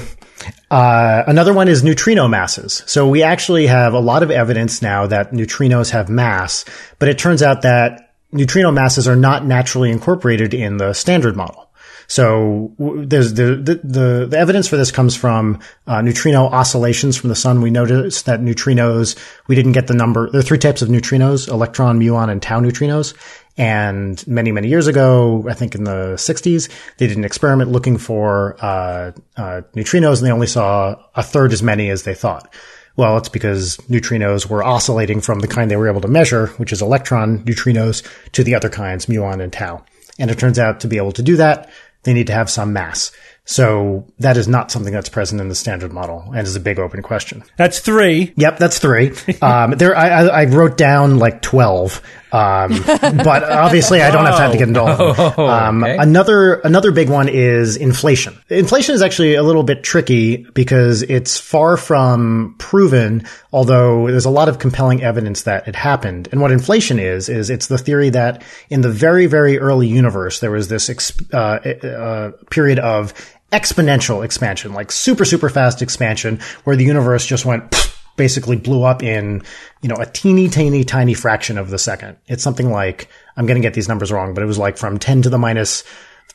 Uh, 0.70 1.22
another 1.28 1.52
one 1.54 1.68
is 1.68 1.84
neutrino 1.84 2.26
masses. 2.26 2.82
So 2.86 3.08
we 3.08 3.22
actually 3.22 3.68
have 3.68 3.94
a 3.94 4.00
lot 4.00 4.22
of 4.24 4.30
evidence 4.32 4.82
now 4.82 5.06
that 5.06 5.30
neutrinos 5.30 5.90
have 5.90 6.08
mass, 6.08 6.64
but 6.98 7.08
it 7.08 7.18
turns 7.18 7.42
out 7.42 7.62
that 7.62 8.14
neutrino 8.32 8.72
masses 8.72 9.06
are 9.06 9.14
not 9.14 9.46
naturally 9.46 9.90
incorporated 9.92 10.54
in 10.54 10.78
the 10.78 10.92
standard 10.94 11.36
model. 11.36 11.70
So 12.12 12.74
there's 12.78 13.32
the, 13.32 13.56
the 13.56 14.26
the 14.26 14.38
evidence 14.38 14.68
for 14.68 14.76
this 14.76 14.90
comes 14.90 15.16
from 15.16 15.60
uh, 15.86 16.02
neutrino 16.02 16.44
oscillations 16.44 17.16
from 17.16 17.30
the 17.30 17.34
sun. 17.34 17.62
We 17.62 17.70
noticed 17.70 18.26
that 18.26 18.40
neutrinos 18.40 19.18
we 19.46 19.54
didn't 19.54 19.72
get 19.72 19.86
the 19.86 19.94
number. 19.94 20.28
There 20.28 20.40
are 20.40 20.42
three 20.42 20.58
types 20.58 20.82
of 20.82 20.90
neutrinos: 20.90 21.48
electron, 21.48 21.98
muon, 21.98 22.28
and 22.28 22.42
tau 22.42 22.60
neutrinos. 22.60 23.14
And 23.56 24.22
many 24.26 24.52
many 24.52 24.68
years 24.68 24.88
ago, 24.88 25.46
I 25.48 25.54
think 25.54 25.74
in 25.74 25.84
the 25.84 26.16
60s, 26.16 26.68
they 26.98 27.06
did 27.06 27.16
an 27.16 27.24
experiment 27.24 27.72
looking 27.72 27.96
for 27.96 28.56
uh, 28.60 29.12
uh, 29.38 29.62
neutrinos, 29.74 30.18
and 30.18 30.26
they 30.26 30.32
only 30.32 30.46
saw 30.46 30.96
a 31.14 31.22
third 31.22 31.54
as 31.54 31.62
many 31.62 31.88
as 31.88 32.02
they 32.02 32.14
thought. 32.14 32.52
Well, 32.94 33.16
it's 33.16 33.30
because 33.30 33.78
neutrinos 33.88 34.50
were 34.50 34.62
oscillating 34.62 35.22
from 35.22 35.40
the 35.40 35.48
kind 35.48 35.70
they 35.70 35.76
were 35.76 35.88
able 35.88 36.02
to 36.02 36.08
measure, 36.08 36.48
which 36.58 36.74
is 36.74 36.82
electron 36.82 37.38
neutrinos, 37.46 38.06
to 38.32 38.44
the 38.44 38.54
other 38.54 38.68
kinds, 38.68 39.06
muon 39.06 39.42
and 39.42 39.50
tau. 39.50 39.82
And 40.18 40.30
it 40.30 40.38
turns 40.38 40.58
out 40.58 40.80
to 40.80 40.88
be 40.88 40.98
able 40.98 41.12
to 41.12 41.22
do 41.22 41.36
that, 41.36 41.70
they 42.02 42.12
need 42.12 42.26
to 42.28 42.32
have 42.32 42.50
some 42.50 42.72
mass. 42.72 43.12
So 43.44 44.06
that 44.18 44.36
is 44.36 44.46
not 44.46 44.70
something 44.70 44.92
that's 44.92 45.08
present 45.08 45.40
in 45.40 45.48
the 45.48 45.54
standard 45.54 45.92
model 45.92 46.30
and 46.34 46.46
is 46.46 46.54
a 46.54 46.60
big 46.60 46.78
open 46.78 47.02
question. 47.02 47.42
That's 47.56 47.80
three. 47.80 48.32
Yep, 48.36 48.58
that's 48.58 48.78
three. 48.78 49.12
Um, 49.42 49.72
there, 49.72 49.96
I, 49.96 50.08
I 50.08 50.42
I 50.42 50.44
wrote 50.44 50.76
down 50.76 51.18
like 51.18 51.42
twelve, 51.42 52.00
um, 52.32 52.82
but 53.24 53.44
obviously 53.44 54.00
I 54.00 54.10
don't 54.10 54.24
have 54.24 54.36
time 54.36 54.52
to 54.52 54.58
get 54.58 54.68
into 54.68 54.80
all 54.80 55.10
of 55.10 55.16
them. 55.16 55.46
Um, 55.46 55.84
okay. 55.84 55.96
Another 55.98 56.54
another 56.54 56.90
big 56.90 57.10
one 57.10 57.28
is 57.28 57.76
inflation. 57.76 58.38
Inflation 58.48 58.94
is 58.94 59.02
actually 59.02 59.34
a 59.34 59.42
little 59.42 59.62
bit 59.62 59.82
tricky 59.84 60.38
because 60.54 61.02
it's 61.02 61.38
far 61.38 61.76
from 61.76 62.54
proven, 62.58 63.26
although 63.52 64.06
there's 64.06 64.24
a 64.24 64.30
lot 64.30 64.48
of 64.48 64.58
compelling 64.58 65.02
evidence 65.02 65.42
that 65.42 65.68
it 65.68 65.76
happened. 65.76 66.28
And 66.32 66.40
what 66.40 66.52
inflation 66.52 66.98
is 66.98 67.28
is 67.28 67.50
it's 67.50 67.66
the 67.66 67.78
theory 67.78 68.08
that 68.10 68.42
in 68.70 68.80
the 68.80 68.90
very 68.90 69.26
very 69.26 69.58
early 69.58 69.86
universe 69.86 70.40
there 70.40 70.50
was 70.50 70.68
this 70.68 70.88
ex- 70.88 71.12
uh, 71.32 71.36
uh, 71.36 72.30
period 72.50 72.78
of 72.78 73.12
exponential 73.52 74.24
expansion, 74.24 74.72
like 74.72 74.90
super 74.90 75.26
super 75.26 75.50
fast 75.50 75.82
expansion, 75.82 76.40
where 76.64 76.76
the 76.76 76.84
universe 76.84 77.26
just 77.26 77.44
went. 77.44 77.70
pfft, 77.70 77.91
basically 78.16 78.56
blew 78.56 78.82
up 78.82 79.02
in, 79.02 79.42
you 79.80 79.88
know, 79.88 79.96
a 79.96 80.06
teeny 80.06 80.48
tiny 80.48 80.84
tiny 80.84 81.14
fraction 81.14 81.58
of 81.58 81.70
the 81.70 81.78
second. 81.78 82.16
It's 82.26 82.42
something 82.42 82.70
like, 82.70 83.08
I'm 83.36 83.46
going 83.46 83.60
to 83.60 83.66
get 83.66 83.74
these 83.74 83.88
numbers 83.88 84.12
wrong, 84.12 84.34
but 84.34 84.42
it 84.42 84.46
was 84.46 84.58
like 84.58 84.76
from 84.76 84.98
10 84.98 85.22
to 85.22 85.30
the 85.30 85.38
minus 85.38 85.82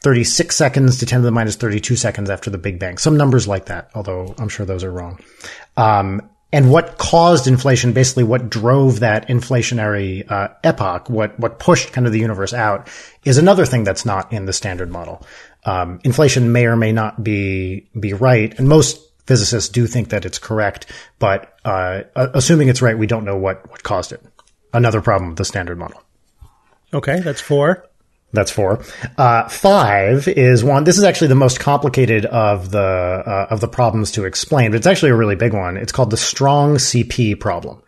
36 0.03 0.55
seconds 0.55 0.99
to 0.99 1.05
10 1.05 1.21
to 1.21 1.25
the 1.25 1.31
minus 1.31 1.55
32 1.55 1.95
seconds 1.95 2.29
after 2.29 2.49
the 2.49 2.57
Big 2.57 2.79
Bang. 2.79 2.97
Some 2.97 3.17
numbers 3.17 3.47
like 3.47 3.65
that, 3.65 3.89
although 3.95 4.33
I'm 4.37 4.49
sure 4.49 4.65
those 4.65 4.83
are 4.83 4.91
wrong. 4.91 5.19
Um, 5.75 6.29
and 6.53 6.71
what 6.71 6.97
caused 6.97 7.47
inflation, 7.47 7.91
basically 7.91 8.23
what 8.23 8.49
drove 8.49 9.01
that 9.01 9.27
inflationary 9.27 10.29
uh, 10.31 10.49
epoch, 10.63 11.09
what 11.09 11.37
what 11.39 11.59
pushed 11.59 11.91
kind 11.91 12.07
of 12.07 12.13
the 12.13 12.19
universe 12.19 12.53
out, 12.53 12.87
is 13.25 13.37
another 13.37 13.65
thing 13.65 13.83
that's 13.83 14.05
not 14.05 14.31
in 14.31 14.45
the 14.45 14.53
standard 14.53 14.89
model. 14.89 15.25
Um, 15.65 15.99
inflation 16.05 16.53
may 16.53 16.65
or 16.65 16.77
may 16.77 16.93
not 16.93 17.21
be 17.21 17.89
be 17.99 18.13
right, 18.13 18.57
and 18.57 18.69
most 18.69 19.06
physicists 19.27 19.69
do 19.69 19.85
think 19.85 20.09
that 20.09 20.25
it's 20.25 20.39
correct, 20.39 20.87
but 21.19 21.53
uh, 21.65 22.03
assuming 22.15 22.69
it's 22.69 22.81
right, 22.81 22.97
we 22.97 23.07
don't 23.07 23.25
know 23.25 23.37
what 23.37 23.69
what 23.69 23.83
caused 23.83 24.11
it. 24.11 24.23
Another 24.73 25.01
problem 25.01 25.29
with 25.29 25.37
the 25.37 25.45
standard 25.45 25.77
model. 25.77 26.01
Okay, 26.93 27.19
that's 27.19 27.41
four. 27.41 27.85
That's 28.33 28.51
four. 28.51 28.83
Uh, 29.17 29.47
five 29.47 30.27
is 30.27 30.63
one. 30.63 30.83
This 30.83 30.97
is 30.97 31.03
actually 31.03 31.29
the 31.29 31.35
most 31.35 31.59
complicated 31.59 32.25
of 32.25 32.71
the 32.71 32.79
uh, 32.79 33.47
of 33.49 33.61
the 33.61 33.67
problems 33.67 34.11
to 34.13 34.25
explain, 34.25 34.71
but 34.71 34.77
it's 34.77 34.87
actually 34.87 35.11
a 35.11 35.15
really 35.15 35.35
big 35.35 35.53
one. 35.53 35.77
It's 35.77 35.91
called 35.91 36.09
the 36.09 36.17
strong 36.17 36.75
CP 36.75 37.39
problem, 37.39 37.81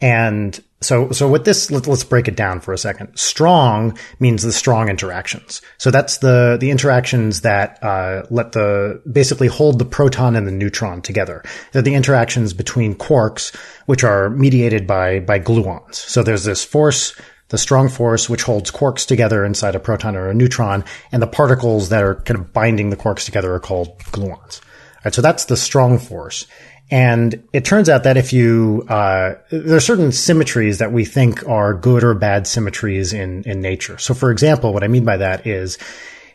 and 0.00 0.58
so 0.84 1.10
so 1.10 1.28
with 1.28 1.44
this, 1.44 1.70
let, 1.70 1.86
let's 1.86 2.04
break 2.04 2.28
it 2.28 2.36
down 2.36 2.60
for 2.60 2.72
a 2.72 2.78
second. 2.78 3.16
Strong 3.16 3.98
means 4.20 4.42
the 4.42 4.52
strong 4.52 4.88
interactions. 4.88 5.62
So 5.78 5.90
that's 5.90 6.18
the 6.18 6.56
the 6.60 6.70
interactions 6.70 7.42
that 7.42 7.82
uh, 7.82 8.26
let 8.30 8.52
the 8.52 9.00
basically 9.10 9.48
hold 9.48 9.78
the 9.78 9.84
proton 9.84 10.36
and 10.36 10.46
the 10.46 10.52
neutron 10.52 11.02
together. 11.02 11.42
They're 11.72 11.82
the 11.82 11.94
interactions 11.94 12.52
between 12.52 12.94
quarks, 12.94 13.54
which 13.86 14.04
are 14.04 14.30
mediated 14.30 14.86
by 14.86 15.20
by 15.20 15.38
gluons. 15.38 15.94
So 15.94 16.22
there's 16.22 16.44
this 16.44 16.64
force 16.64 17.14
the 17.52 17.58
strong 17.58 17.90
force 17.90 18.30
which 18.30 18.44
holds 18.44 18.70
quarks 18.70 19.06
together 19.06 19.44
inside 19.44 19.74
a 19.74 19.80
proton 19.80 20.16
or 20.16 20.30
a 20.30 20.34
neutron, 20.34 20.82
and 21.12 21.20
the 21.20 21.26
particles 21.26 21.90
that 21.90 22.02
are 22.02 22.14
kind 22.14 22.40
of 22.40 22.50
binding 22.52 22.88
the 22.88 22.96
quarks 22.96 23.26
together 23.26 23.52
are 23.54 23.60
called 23.60 23.98
gluons. 24.04 24.60
All 25.02 25.06
right, 25.06 25.14
so 25.14 25.20
that's 25.20 25.44
the 25.44 25.56
strong 25.56 25.98
force. 25.98 26.46
And 26.92 27.42
it 27.54 27.64
turns 27.64 27.88
out 27.88 28.02
that 28.02 28.18
if 28.18 28.34
you, 28.34 28.84
uh, 28.86 29.36
there 29.50 29.76
are 29.76 29.80
certain 29.80 30.12
symmetries 30.12 30.76
that 30.76 30.92
we 30.92 31.06
think 31.06 31.48
are 31.48 31.72
good 31.72 32.04
or 32.04 32.12
bad 32.12 32.46
symmetries 32.46 33.14
in, 33.14 33.44
in 33.44 33.62
nature. 33.62 33.96
So 33.96 34.12
for 34.12 34.30
example, 34.30 34.74
what 34.74 34.84
I 34.84 34.88
mean 34.88 35.06
by 35.06 35.16
that 35.16 35.46
is 35.46 35.78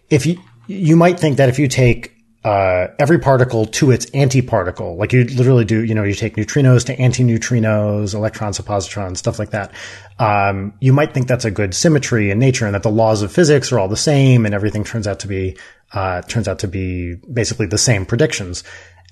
if 0.10 0.26
you, 0.26 0.42
you 0.66 0.96
might 0.96 1.20
think 1.20 1.38
that 1.38 1.48
if 1.48 1.60
you 1.60 1.68
take 1.68 2.16
uh, 2.44 2.88
every 2.98 3.20
particle 3.20 3.68
to 3.68 3.92
its 3.92 4.08
antiparticle, 4.08 4.98
like 4.98 5.14
you 5.14 5.26
literally 5.26 5.64
do, 5.64 5.84
you 5.84 5.94
know, 5.94 6.04
you 6.04 6.16
take 6.16 6.38
neutrinos 6.38 6.86
to 6.86 6.98
antineutrinos, 6.98 8.16
electrons 8.16 8.58
to 8.58 8.64
positrons, 8.64 9.18
stuff 9.18 9.38
like 9.38 9.52
that. 9.52 9.72
Um, 10.18 10.74
you 10.80 10.92
might 10.92 11.14
think 11.14 11.28
that's 11.28 11.46
a 11.46 11.52
good 11.52 11.76
symmetry 11.76 12.32
in 12.32 12.40
nature 12.40 12.66
and 12.66 12.74
that 12.74 12.82
the 12.82 12.90
laws 12.90 13.22
of 13.22 13.32
physics 13.32 13.72
are 13.72 13.78
all 13.78 13.90
the 13.90 13.96
same 13.96 14.44
and 14.44 14.56
everything 14.56 14.84
turns 14.84 15.06
out 15.06 15.20
to 15.20 15.28
be, 15.28 15.56
uh, 15.94 16.24
turns 16.24 16.48
out 16.48 16.60
to 16.60 16.68
be 16.68 17.14
basically 17.32 17.68
the 17.68 17.78
same 17.78 18.08
predictions. 18.08 18.64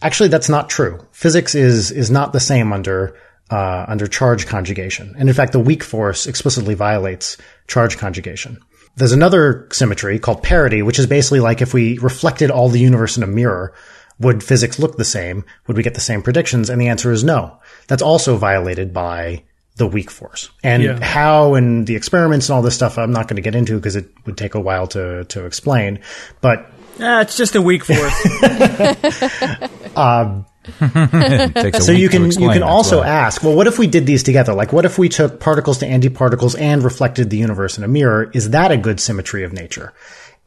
Actually, 0.01 0.29
that's 0.29 0.49
not 0.49 0.69
true. 0.69 0.99
Physics 1.11 1.55
is, 1.55 1.91
is 1.91 2.11
not 2.11 2.33
the 2.33 2.39
same 2.39 2.71
under, 2.73 3.15
uh, 3.49 3.85
under 3.87 4.07
charge 4.07 4.45
conjugation. 4.47 5.15
And 5.17 5.29
in 5.29 5.35
fact, 5.35 5.51
the 5.53 5.59
weak 5.59 5.83
force 5.83 6.27
explicitly 6.27 6.75
violates 6.75 7.37
charge 7.67 7.97
conjugation. 7.97 8.59
There's 8.97 9.11
another 9.13 9.67
symmetry 9.71 10.19
called 10.19 10.41
parity, 10.43 10.81
which 10.81 10.99
is 10.99 11.07
basically 11.07 11.39
like 11.41 11.61
if 11.61 11.73
we 11.73 11.97
reflected 11.99 12.51
all 12.51 12.69
the 12.69 12.79
universe 12.79 13.17
in 13.17 13.23
a 13.23 13.27
mirror, 13.27 13.73
would 14.19 14.41
physics 14.43 14.79
look 14.79 14.95
the 14.97 15.03
same? 15.03 15.43
Would 15.67 15.75
we 15.75 15.83
get 15.83 15.95
the 15.95 15.99
same 15.99 16.21
predictions? 16.21 16.69
And 16.69 16.79
the 16.79 16.87
answer 16.87 17.11
is 17.11 17.23
no. 17.23 17.57
That's 17.87 18.01
also 18.01 18.37
violated 18.37 18.93
by 18.93 19.43
the 19.75 19.87
weak 19.87 20.09
force. 20.09 20.49
And 20.63 20.83
Yeah. 20.83 21.03
how 21.03 21.55
and 21.55 21.85
the 21.85 21.97
experiments 21.97 22.47
and 22.47 22.55
all 22.55 22.61
this 22.61 22.75
stuff 22.75 22.97
I'm 22.97 23.11
not 23.11 23.27
going 23.27 23.35
to 23.35 23.41
get 23.41 23.55
into 23.55 23.75
because 23.75 23.97
it 23.97 24.09
would 24.25 24.37
take 24.37 24.55
a 24.55 24.61
while 24.61 24.87
to, 24.87 25.25
to 25.25 25.45
explain. 25.45 25.99
But 26.39 26.71
Ah, 27.01 27.19
it's 27.19 27.35
just 27.35 27.55
a 27.55 27.61
weak 27.61 27.83
force. 27.83 28.27
Um, 29.97 30.45
a 30.81 31.81
so 31.81 31.91
you 31.91 32.09
can 32.09 32.25
explain, 32.25 32.47
you 32.47 32.53
can 32.53 32.63
also 32.63 32.99
why. 32.99 33.07
ask, 33.07 33.43
well, 33.43 33.55
what 33.55 33.67
if 33.67 33.77
we 33.77 33.87
did 33.87 34.05
these 34.05 34.23
together? 34.23 34.53
Like, 34.53 34.73
what 34.73 34.85
if 34.85 34.97
we 34.97 35.09
took 35.09 35.39
particles 35.39 35.79
to 35.79 35.87
antiparticles 35.87 36.59
and 36.59 36.83
reflected 36.83 37.29
the 37.29 37.37
universe 37.37 37.77
in 37.77 37.83
a 37.83 37.87
mirror? 37.87 38.31
Is 38.33 38.49
that 38.51 38.71
a 38.71 38.77
good 38.77 38.99
symmetry 38.99 39.43
of 39.43 39.53
nature? 39.53 39.93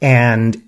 And 0.01 0.61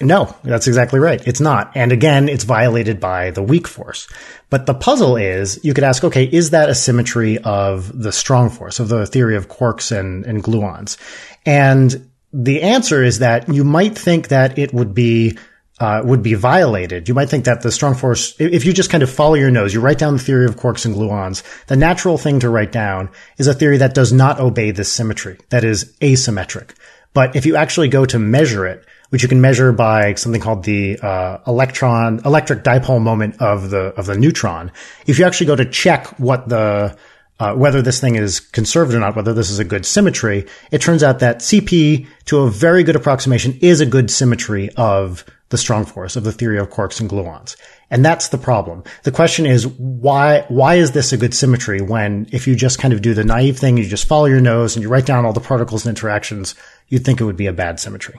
no, 0.00 0.34
that's 0.42 0.66
exactly 0.66 0.98
right. 0.98 1.26
It's 1.26 1.40
not. 1.40 1.72
And 1.76 1.92
again, 1.92 2.28
it's 2.28 2.44
violated 2.44 2.98
by 2.98 3.30
the 3.30 3.42
weak 3.42 3.68
force. 3.68 4.08
But 4.50 4.66
the 4.66 4.74
puzzle 4.74 5.16
is, 5.16 5.60
you 5.62 5.74
could 5.74 5.84
ask, 5.84 6.02
okay, 6.04 6.24
is 6.24 6.50
that 6.50 6.70
a 6.70 6.74
symmetry 6.74 7.38
of 7.38 7.96
the 7.96 8.12
strong 8.12 8.50
force, 8.50 8.80
of 8.80 8.88
the 8.88 9.06
theory 9.06 9.36
of 9.36 9.48
quarks 9.48 9.96
and, 9.96 10.24
and 10.24 10.42
gluons? 10.42 10.96
And 11.44 12.10
the 12.32 12.62
answer 12.62 13.02
is 13.02 13.18
that 13.18 13.48
you 13.48 13.64
might 13.64 13.96
think 13.96 14.28
that 14.28 14.58
it 14.58 14.72
would 14.72 14.94
be 14.94 15.38
uh, 15.80 16.02
would 16.04 16.22
be 16.22 16.34
violated. 16.34 17.08
You 17.08 17.14
might 17.14 17.28
think 17.28 17.44
that 17.46 17.62
the 17.62 17.72
strong 17.72 17.94
force, 17.94 18.34
if 18.38 18.64
you 18.64 18.72
just 18.72 18.90
kind 18.90 19.02
of 19.02 19.10
follow 19.10 19.34
your 19.34 19.50
nose, 19.50 19.74
you 19.74 19.80
write 19.80 19.98
down 19.98 20.16
the 20.16 20.22
theory 20.22 20.46
of 20.46 20.56
quarks 20.56 20.86
and 20.86 20.94
gluons, 20.94 21.42
the 21.66 21.76
natural 21.76 22.18
thing 22.18 22.40
to 22.40 22.48
write 22.48 22.72
down 22.72 23.10
is 23.38 23.46
a 23.46 23.54
theory 23.54 23.78
that 23.78 23.94
does 23.94 24.12
not 24.12 24.38
obey 24.38 24.70
this 24.70 24.92
symmetry, 24.92 25.38
that 25.50 25.64
is 25.64 25.92
asymmetric. 26.00 26.70
But 27.14 27.36
if 27.36 27.46
you 27.46 27.56
actually 27.56 27.88
go 27.88 28.04
to 28.06 28.18
measure 28.18 28.66
it, 28.66 28.84
which 29.10 29.22
you 29.22 29.28
can 29.28 29.42
measure 29.42 29.72
by 29.72 30.14
something 30.14 30.40
called 30.40 30.64
the 30.64 30.98
uh, 31.00 31.38
electron 31.46 32.20
electric 32.24 32.64
dipole 32.64 33.02
moment 33.02 33.42
of 33.42 33.68
the 33.68 33.88
of 33.98 34.06
the 34.06 34.16
neutron, 34.16 34.72
if 35.06 35.18
you 35.18 35.26
actually 35.26 35.46
go 35.46 35.56
to 35.56 35.66
check 35.66 36.06
what 36.18 36.48
the 36.48 36.96
uh, 37.38 37.54
whether 37.54 37.82
this 37.82 38.00
thing 38.00 38.14
is 38.14 38.40
conserved 38.40 38.94
or 38.94 39.00
not, 39.00 39.16
whether 39.16 39.34
this 39.34 39.50
is 39.50 39.58
a 39.58 39.64
good 39.64 39.84
symmetry, 39.84 40.46
it 40.70 40.80
turns 40.80 41.02
out 41.02 41.18
that 41.18 41.38
CP, 41.40 42.06
to 42.26 42.38
a 42.38 42.50
very 42.50 42.84
good 42.84 42.94
approximation, 42.94 43.58
is 43.60 43.80
a 43.80 43.86
good 43.86 44.10
symmetry 44.10 44.70
of 44.76 45.24
the 45.52 45.58
strong 45.58 45.84
force 45.84 46.16
of 46.16 46.24
the 46.24 46.32
theory 46.32 46.58
of 46.58 46.70
quarks 46.70 47.00
and 47.00 47.08
gluons. 47.08 47.54
And 47.90 48.04
that's 48.04 48.28
the 48.28 48.38
problem. 48.38 48.82
The 49.04 49.12
question 49.12 49.46
is 49.46 49.68
why 49.68 50.44
why 50.48 50.74
is 50.74 50.90
this 50.90 51.12
a 51.12 51.16
good 51.16 51.34
symmetry 51.34 51.80
when 51.80 52.26
if 52.32 52.48
you 52.48 52.56
just 52.56 52.80
kind 52.80 52.92
of 52.92 53.02
do 53.02 53.14
the 53.14 53.22
naive 53.22 53.58
thing, 53.58 53.76
you 53.76 53.86
just 53.86 54.08
follow 54.08 54.24
your 54.24 54.40
nose 54.40 54.74
and 54.74 54.82
you 54.82 54.88
write 54.88 55.06
down 55.06 55.24
all 55.24 55.32
the 55.32 55.40
particles 55.40 55.86
and 55.86 55.96
interactions, 55.96 56.56
you'd 56.88 57.04
think 57.04 57.20
it 57.20 57.24
would 57.24 57.36
be 57.36 57.46
a 57.46 57.52
bad 57.52 57.78
symmetry. 57.78 58.18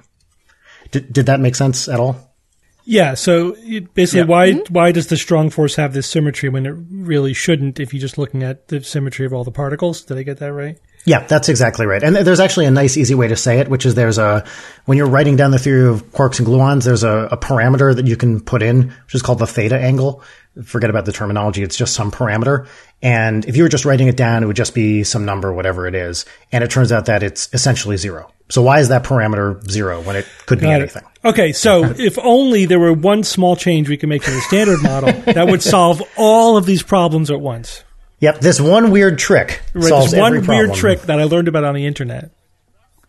Did, 0.92 1.12
did 1.12 1.26
that 1.26 1.40
make 1.40 1.56
sense 1.56 1.90
at 1.90 2.00
all? 2.00 2.36
Yeah. 2.86 3.16
So 3.16 3.56
basically, 3.94 4.26
why 4.26 4.52
mm-hmm. 4.52 4.74
why 4.74 4.92
does 4.92 5.08
the 5.08 5.18
strong 5.18 5.50
force 5.50 5.76
have 5.76 5.94
this 5.94 6.08
symmetry 6.08 6.50
when 6.50 6.66
it 6.66 6.76
really 6.92 7.34
shouldn't? 7.34 7.80
If 7.80 7.94
you're 7.94 8.02
just 8.02 8.18
looking 8.18 8.44
at 8.44 8.68
the 8.68 8.82
symmetry 8.84 9.26
of 9.26 9.34
all 9.34 9.44
the 9.44 9.52
particles, 9.52 10.04
did 10.04 10.18
I 10.18 10.24
get 10.24 10.38
that 10.38 10.54
right? 10.54 10.78
Yeah, 11.06 11.26
that's 11.26 11.50
exactly 11.50 11.86
right. 11.86 12.02
And 12.02 12.16
there's 12.16 12.40
actually 12.40 12.66
a 12.66 12.72
nice, 12.72 12.96
easy 12.96 13.14
way 13.14 13.28
to 13.28 13.36
say 13.36 13.60
it, 13.60 13.68
which 13.68 13.86
is 13.86 13.96
there's 13.96 14.18
a, 14.18 14.46
when 14.86 14.98
you're 14.98 15.08
writing 15.08 15.36
down 15.36 15.52
the 15.52 15.60
theory 15.60 15.88
of 15.88 16.12
quarks 16.12 16.40
and 16.40 16.48
gluons, 16.48 16.86
there's 16.86 17.04
a, 17.04 17.28
a 17.32 17.38
parameter 17.38 17.94
that 17.96 18.08
you 18.08 18.16
can 18.16 18.40
put 18.40 18.64
in, 18.64 18.90
which 18.90 19.16
is 19.16 19.22
called 19.22 19.40
the 19.40 19.48
theta 19.48 19.78
angle. 19.78 20.24
Forget 20.64 20.90
about 20.90 21.06
the 21.06 21.12
terminology. 21.12 21.64
It's 21.64 21.76
just 21.76 21.94
some 21.94 22.12
parameter. 22.12 22.68
And 23.02 23.44
if 23.46 23.58
you 23.58 23.64
were 23.64 23.70
just 23.70 23.86
writing 23.86 24.08
it 24.08 24.16
down, 24.16 24.44
it 24.44 24.46
would 24.46 24.56
just 24.56 24.74
be 24.74 25.04
some 25.04 25.26
number, 25.26 25.52
whatever 25.52 25.88
it 25.88 25.96
is. 25.96 26.26
And 26.52 26.64
it 26.64 26.70
turns 26.70 26.92
out 26.92 27.08
that 27.08 27.24
it's 27.24 27.50
essentially 27.54 27.98
zero. 27.98 28.32
So 28.50 28.62
why 28.62 28.80
is 28.80 28.90
that 28.90 29.04
parameter 29.04 29.68
zero 29.70 30.02
when 30.02 30.16
it 30.16 30.28
could 30.46 30.60
be 30.60 30.68
Got 30.68 30.74
it. 30.74 30.82
anything? 30.82 31.04
Okay, 31.26 31.54
so 31.54 31.84
if 31.98 32.20
only 32.20 32.66
there 32.66 32.80
were 32.80 32.94
one 32.94 33.24
small 33.24 33.56
change 33.56 33.90
we 33.90 33.98
could 33.98 34.10
make 34.10 34.22
to 34.24 34.32
the 34.32 34.42
standard 34.42 34.82
model, 34.84 35.12
that 35.34 35.48
would 35.48 35.64
solve 35.64 36.02
all 36.18 36.56
of 36.56 36.66
these 36.66 36.84
problems 36.84 37.32
at 37.32 37.42
once. 37.42 37.84
Yep. 38.20 38.40
This 38.40 38.62
one 38.62 38.92
weird 38.92 39.18
trick 39.20 39.62
Right, 39.74 39.84
solves 39.90 40.12
There's 40.12 40.22
one 40.22 40.36
every 40.38 40.48
weird 40.48 40.68
problem. 40.68 40.80
trick 40.80 41.02
that 41.04 41.20
I 41.20 41.24
learned 41.26 41.48
about 41.48 41.64
on 41.66 41.76
the 41.76 41.86
internet. 41.86 42.32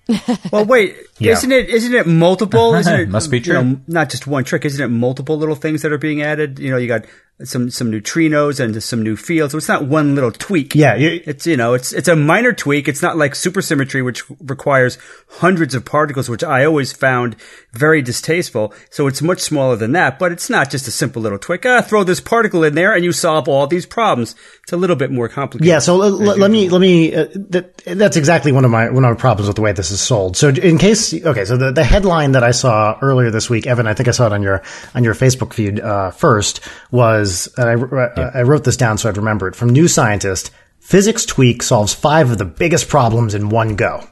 Well, 0.52 0.66
wait, 0.66 0.96
Yeah. 1.18 1.32
isn't 1.32 1.50
it? 1.50 1.70
Isn't 1.70 1.94
it 1.94 2.06
multiple? 2.06 2.74
Isn't 2.74 3.00
it 3.00 3.08
Must 3.08 3.30
be 3.30 3.38
you 3.38 3.52
know, 3.54 3.62
true. 3.62 3.80
not 3.88 4.10
just 4.10 4.26
one 4.26 4.44
trick. 4.44 4.64
Isn't 4.66 4.84
it 4.84 4.88
multiple 4.88 5.38
little 5.38 5.54
things 5.54 5.80
that 5.82 5.92
are 5.92 5.98
being 5.98 6.20
added? 6.20 6.58
You 6.58 6.70
know, 6.70 6.76
you 6.76 6.88
got 6.88 7.04
some 7.42 7.68
some 7.68 7.90
neutrinos 7.90 8.60
and 8.60 8.80
some 8.80 9.02
new 9.02 9.16
fields. 9.16 9.52
So 9.52 9.58
it's 9.58 9.68
not 9.68 9.86
one 9.86 10.14
little 10.14 10.30
tweak. 10.30 10.74
Yeah, 10.74 10.94
it's 10.96 11.46
you 11.46 11.56
know, 11.56 11.74
it's 11.74 11.92
it's 11.92 12.06
a 12.06 12.14
minor 12.14 12.52
tweak. 12.52 12.86
It's 12.86 13.02
not 13.02 13.16
like 13.16 13.32
supersymmetry, 13.32 14.04
which 14.04 14.22
requires 14.40 14.98
hundreds 15.28 15.74
of 15.74 15.84
particles, 15.84 16.28
which 16.28 16.44
I 16.44 16.64
always 16.64 16.92
found 16.92 17.34
very 17.72 18.02
distasteful. 18.02 18.72
So 18.90 19.08
it's 19.08 19.20
much 19.20 19.40
smaller 19.40 19.74
than 19.74 19.92
that, 19.92 20.18
but 20.18 20.30
it's 20.30 20.48
not 20.48 20.70
just 20.70 20.86
a 20.86 20.92
simple 20.92 21.22
little 21.22 21.38
tweak. 21.38 21.66
Ah, 21.66 21.82
throw 21.82 22.04
this 22.04 22.20
particle 22.20 22.62
in 22.62 22.76
there, 22.76 22.94
and 22.94 23.04
you 23.04 23.10
solve 23.12 23.48
all 23.48 23.66
these 23.66 23.86
problems. 23.86 24.36
It's 24.62 24.72
a 24.72 24.76
little 24.76 24.96
bit 24.96 25.10
more 25.10 25.28
complicated. 25.28 25.66
Yeah, 25.66 25.80
so 25.80 26.00
l- 26.00 26.22
l- 26.22 26.38
let 26.38 26.50
me 26.50 26.68
let 26.68 26.80
me. 26.80 27.14
Uh, 27.14 27.26
that, 27.50 27.78
that's 27.84 28.16
exactly 28.16 28.52
one 28.52 28.64
of 28.64 28.70
my 28.70 28.90
one 28.90 29.04
of 29.04 29.10
my 29.10 29.20
problems 29.20 29.48
with 29.48 29.56
the 29.56 29.62
way 29.62 29.72
this 29.72 29.90
is 29.90 30.00
sold. 30.00 30.36
So 30.36 30.50
in 30.50 30.78
case, 30.78 31.12
okay, 31.12 31.44
so 31.44 31.56
the, 31.56 31.72
the 31.72 31.84
headline 31.84 32.32
that 32.32 32.44
I 32.44 32.52
saw 32.52 32.96
earlier 33.02 33.30
this 33.32 33.50
week, 33.50 33.66
Evan, 33.66 33.88
I 33.88 33.94
think 33.94 34.08
I 34.08 34.12
saw 34.12 34.26
it 34.26 34.32
on 34.32 34.42
your 34.42 34.62
on 34.94 35.02
your 35.02 35.14
Facebook 35.14 35.52
feed 35.52 35.80
uh, 35.80 36.12
first 36.12 36.60
was, 36.92 37.23
and 37.56 37.68
I 37.68 37.74
uh, 37.74 38.30
I 38.34 38.42
wrote 38.42 38.64
this 38.64 38.76
down 38.76 38.98
so 38.98 39.08
I'd 39.08 39.16
remember 39.16 39.48
it 39.48 39.56
from 39.56 39.70
New 39.70 39.88
Scientist. 39.88 40.50
Physics 40.78 41.24
tweak 41.24 41.62
solves 41.62 41.94
five 41.94 42.30
of 42.30 42.38
the 42.38 42.44
biggest 42.44 42.88
problems 42.88 43.34
in 43.34 43.48
one 43.48 43.76
go. 43.76 44.06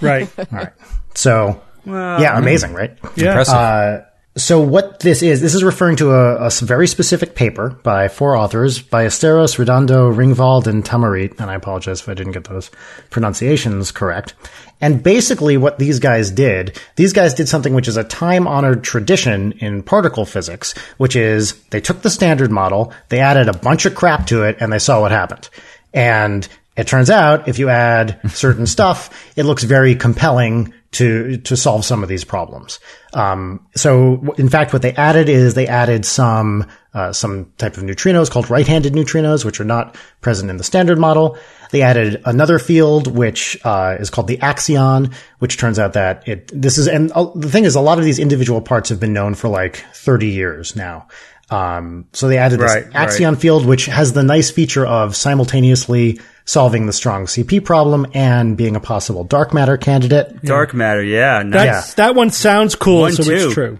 Right. 0.00 0.30
All 0.38 0.46
right, 0.50 0.72
so 1.14 1.60
yeah, 1.84 2.38
amazing, 2.38 2.72
right? 2.72 2.96
Yeah. 3.16 3.28
Impressive. 3.28 4.06
So 4.36 4.60
what 4.60 5.00
this 5.00 5.22
is, 5.22 5.40
this 5.40 5.54
is 5.54 5.64
referring 5.64 5.96
to 5.96 6.12
a 6.12 6.50
very 6.62 6.86
specific 6.86 7.34
paper 7.34 7.70
by 7.82 8.06
four 8.08 8.36
authors, 8.36 8.80
Ballesteros, 8.80 9.58
Redondo, 9.58 10.12
Ringwald, 10.12 10.68
and 10.68 10.84
Tamarit, 10.84 11.40
and 11.40 11.50
I 11.50 11.56
apologize 11.56 12.00
if 12.00 12.08
I 12.08 12.14
didn't 12.14 12.32
get 12.32 12.44
those 12.44 12.70
pronunciations 13.10 13.90
correct. 13.90 14.34
And 14.80 15.02
basically 15.02 15.56
what 15.56 15.78
these 15.78 15.98
guys 15.98 16.30
did, 16.30 16.78
these 16.96 17.12
guys 17.12 17.34
did 17.34 17.48
something 17.48 17.74
which 17.74 17.88
is 17.88 17.96
a 17.96 18.04
time-honored 18.04 18.82
tradition 18.82 19.52
in 19.52 19.82
particle 19.82 20.24
physics, 20.24 20.74
which 20.96 21.16
is 21.16 21.60
they 21.70 21.80
took 21.80 22.02
the 22.02 22.10
standard 22.10 22.50
model, 22.50 22.92
they 23.08 23.20
added 23.20 23.48
a 23.48 23.56
bunch 23.56 23.86
of 23.86 23.94
crap 23.94 24.26
to 24.28 24.44
it, 24.44 24.56
and 24.60 24.72
they 24.72 24.78
saw 24.78 25.00
what 25.00 25.12
happened. 25.12 25.48
And 25.92 26.48
it 26.76 26.86
turns 26.86 27.10
out 27.10 27.48
if 27.48 27.58
you 27.58 27.68
add 27.68 28.20
certain 28.30 28.66
stuff, 28.76 29.32
it 29.36 29.44
looks 29.44 29.64
very 29.64 29.94
compelling 29.94 30.72
to 30.92 31.36
to 31.38 31.56
solve 31.56 31.84
some 31.84 32.02
of 32.02 32.08
these 32.08 32.24
problems. 32.24 32.80
Um, 33.12 33.66
so 33.76 34.34
in 34.38 34.48
fact, 34.48 34.72
what 34.72 34.82
they 34.82 34.92
added 34.92 35.28
is 35.28 35.54
they 35.54 35.68
added 35.68 36.04
some 36.04 36.66
uh, 36.94 37.12
some 37.12 37.52
type 37.58 37.76
of 37.76 37.84
neutrinos 37.84 38.30
called 38.30 38.50
right-handed 38.50 38.92
neutrinos, 38.92 39.44
which 39.44 39.60
are 39.60 39.64
not 39.64 39.96
present 40.20 40.50
in 40.50 40.56
the 40.56 40.64
standard 40.64 40.98
model. 40.98 41.38
They 41.70 41.82
added 41.82 42.22
another 42.24 42.58
field 42.58 43.06
which 43.06 43.58
uh, 43.64 43.96
is 44.00 44.10
called 44.10 44.26
the 44.28 44.38
axion, 44.38 45.12
which 45.38 45.56
turns 45.56 45.78
out 45.78 45.92
that 45.92 46.26
it 46.28 46.50
this 46.52 46.78
is 46.78 46.88
and 46.88 47.12
uh, 47.12 47.30
the 47.34 47.48
thing 47.48 47.64
is 47.64 47.74
a 47.76 47.80
lot 47.80 47.98
of 47.98 48.04
these 48.04 48.18
individual 48.18 48.60
parts 48.60 48.88
have 48.88 48.98
been 49.00 49.12
known 49.12 49.34
for 49.34 49.48
like 49.48 49.84
30 49.94 50.26
years 50.28 50.74
now. 50.74 51.06
Um, 51.50 52.06
so 52.12 52.28
they 52.28 52.38
added 52.38 52.60
this 52.60 52.72
Right, 52.74 52.84
right. 52.94 53.08
axion 53.08 53.36
field, 53.38 53.66
which 53.66 53.86
has 53.86 54.12
the 54.12 54.22
nice 54.22 54.50
feature 54.52 54.86
of 54.86 55.16
simultaneously 55.16 56.20
solving 56.44 56.86
the 56.86 56.92
strong 56.92 57.26
CP 57.26 57.64
problem 57.64 58.06
and 58.14 58.56
being 58.56 58.76
a 58.76 58.80
possible 58.80 59.24
dark 59.24 59.52
matter 59.52 59.76
candidate. 59.76 60.42
Dark 60.42 60.74
matter, 60.74 61.02
yeah, 61.02 61.42
nice. 61.42 61.52
That's, 61.52 61.94
That 61.94 62.14
one 62.14 62.30
sounds 62.30 62.74
cool, 62.76 63.00
One, 63.02 63.12
so 63.12 63.22
two. 63.24 63.32
it's 63.34 63.54
true. 63.54 63.78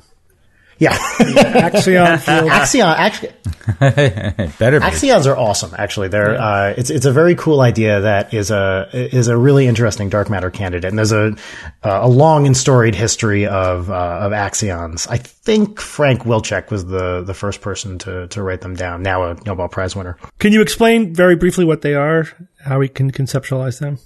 Yeah. 0.80 0.96
Axion 0.96 2.18
field. 2.18 2.50
Axion, 2.50 2.86
actually, 2.86 3.32
Better 4.58 4.80
be. 4.80 4.86
axions 4.86 5.26
are 5.26 5.36
awesome. 5.36 5.74
Actually, 5.76 6.08
they're, 6.08 6.40
uh, 6.40 6.74
it's, 6.76 6.88
it's 6.88 7.04
a 7.04 7.12
very 7.12 7.34
cool 7.34 7.60
idea 7.60 8.00
that 8.00 8.32
is 8.32 8.50
a, 8.50 8.88
is 8.92 9.28
a 9.28 9.36
really 9.36 9.66
interesting 9.66 10.08
dark 10.08 10.30
matter 10.30 10.50
candidate. 10.50 10.88
And 10.88 10.96
there's 10.96 11.12
a, 11.12 11.36
a 11.82 12.08
long 12.08 12.46
and 12.46 12.56
storied 12.56 12.94
history 12.94 13.46
of, 13.46 13.90
uh, 13.90 14.20
of 14.22 14.32
axions. 14.32 15.06
I 15.08 15.18
think 15.18 15.80
Frank 15.80 16.22
Wilczek 16.22 16.70
was 16.70 16.86
the, 16.86 17.22
the 17.22 17.34
first 17.34 17.60
person 17.60 17.98
to, 17.98 18.26
to 18.28 18.42
write 18.42 18.62
them 18.62 18.74
down. 18.74 19.02
Now 19.02 19.30
a 19.30 19.34
Nobel 19.44 19.68
Prize 19.68 19.94
winner. 19.94 20.16
Can 20.38 20.52
you 20.54 20.62
explain 20.62 21.14
very 21.14 21.36
briefly 21.36 21.66
what 21.66 21.82
they 21.82 21.94
are, 21.94 22.26
how 22.64 22.78
we 22.78 22.88
can 22.88 23.12
conceptualize 23.12 23.80
them? 23.80 23.98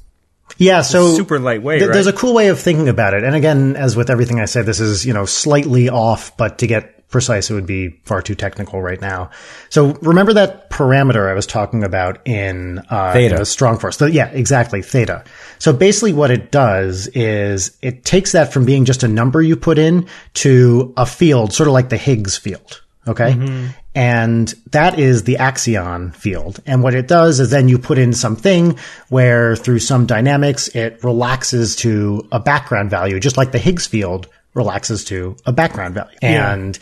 Yeah, 0.59 0.83
so 0.83 1.15
super 1.15 1.39
lightweight, 1.39 1.81
th- 1.81 1.91
There's 1.93 2.07
a 2.07 2.13
cool 2.13 2.35
way 2.35 2.49
of 2.49 2.61
thinking 2.61 2.89
about 2.89 3.15
it, 3.15 3.25
and 3.25 3.35
again, 3.35 3.77
as 3.77 3.97
with 3.97 4.09
everything 4.11 4.41
I 4.41 4.45
say, 4.45 4.63
this 4.63 4.81
is 4.81 5.05
you 5.05 5.13
know 5.13 5.25
slightly 5.25 5.89
off, 5.89 6.37
but 6.37 6.59
to 6.59 6.67
get 6.67 7.09
precise, 7.09 7.49
it 7.51 7.55
would 7.55 7.67
be 7.67 7.91
far 8.05 8.21
too 8.21 8.35
technical 8.35 8.83
right 8.83 9.01
now. 9.01 9.31
So 9.69 9.93
remember 10.03 10.33
that 10.35 10.69
parameter 10.71 11.29
I 11.31 11.35
was 11.35 11.47
talking 11.47 11.85
about 11.85 12.19
in 12.27 12.81
uh, 12.91 13.13
Theta. 13.13 13.45
strong 13.47 13.79
force. 13.79 13.97
The- 13.99 14.11
yeah, 14.11 14.29
exactly, 14.29 14.83
theta. 14.83 15.25
So 15.59 15.73
basically, 15.73 16.13
what 16.13 16.31
it 16.31 16.51
does 16.51 17.07
is 17.09 17.77
it 17.83 18.05
takes 18.05 18.33
that 18.33 18.53
from 18.53 18.65
being 18.65 18.85
just 18.85 19.03
a 19.03 19.09
number 19.09 19.41
you 19.41 19.57
put 19.57 19.79
in 19.79 20.09
to 20.35 20.93
a 20.97 21.07
field, 21.07 21.53
sort 21.53 21.69
of 21.69 21.73
like 21.73 21.89
the 21.89 21.97
Higgs 21.97 22.37
field. 22.37 22.83
Okay. 23.07 23.33
Mm-hmm. 23.33 23.67
And 23.95 24.55
that 24.73 24.99
is 24.99 25.25
the 25.25 25.37
axion 25.37 26.15
field. 26.15 26.61
And 26.67 26.83
what 26.83 26.95
it 26.95 27.07
does 27.07 27.39
is 27.39 27.51
then 27.51 27.69
you 27.69 27.79
put 27.79 27.99
in 27.99 28.13
something 28.13 28.79
where 29.09 29.55
through 29.57 29.79
some 29.81 30.07
dynamics, 30.07 30.69
it 30.69 31.05
relaxes 31.05 31.77
to 31.77 32.27
a 32.33 32.41
background 32.41 32.91
value, 32.91 33.21
just 33.21 33.37
like 33.37 33.53
the 33.53 33.59
Higgs 33.59 33.87
field 33.87 34.27
relaxes 34.55 35.05
to 35.07 35.37
a 35.47 35.53
background 35.53 35.95
value. 35.95 36.17
And 36.23 36.79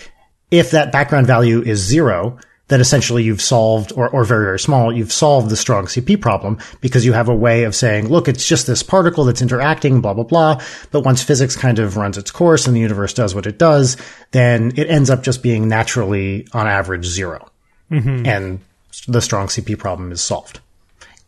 if 0.51 0.70
that 0.70 0.93
background 0.93 1.27
value 1.27 1.61
is 1.62 1.81
zero, 1.81 2.39
then 2.73 2.81
essentially 2.81 3.23
you've 3.23 3.43
solved, 3.43 3.93
or, 3.97 4.09
or 4.09 4.25
very, 4.25 4.45
very 4.47 4.59
small, 4.59 4.93
you've 4.93 5.12
solved 5.12 5.51
the 5.51 5.57
strong 5.57 5.87
CP 5.87 6.20
problem 6.20 6.59
because 6.81 7.05
you 7.05 7.12
have 7.12 7.29
a 7.29 7.35
way 7.35 7.64
of 7.64 7.75
saying, 7.75 8.09
look, 8.09 8.29
it's 8.29 8.47
just 8.47 8.66
this 8.66 8.83
particle 8.83 9.25
that's 9.25 9.43
interacting, 9.43 10.01
blah, 10.01 10.14
blah, 10.14 10.25
blah. 10.25 10.61
But 10.91 11.05
once 11.05 11.23
physics 11.23 11.57
kind 11.57 11.79
of 11.79 11.97
runs 11.97 12.18
its 12.18 12.31
course 12.31 12.66
and 12.66 12.75
the 12.75 12.81
universe 12.81 13.14
does 13.14 13.35
what 13.35 13.47
it 13.47 13.59
does, 13.59 13.97
then 14.31 14.73
it 14.77 14.89
ends 14.89 15.11
up 15.11 15.23
just 15.23 15.43
being 15.43 15.68
naturally 15.68 16.49
on 16.53 16.66
average 16.66 17.05
0 17.05 17.51
And 18.27 18.61
the 19.07 19.20
strong 19.20 19.49
CP 19.49 19.79
problem 19.79 20.11
is 20.12 20.20
solved 20.20 20.61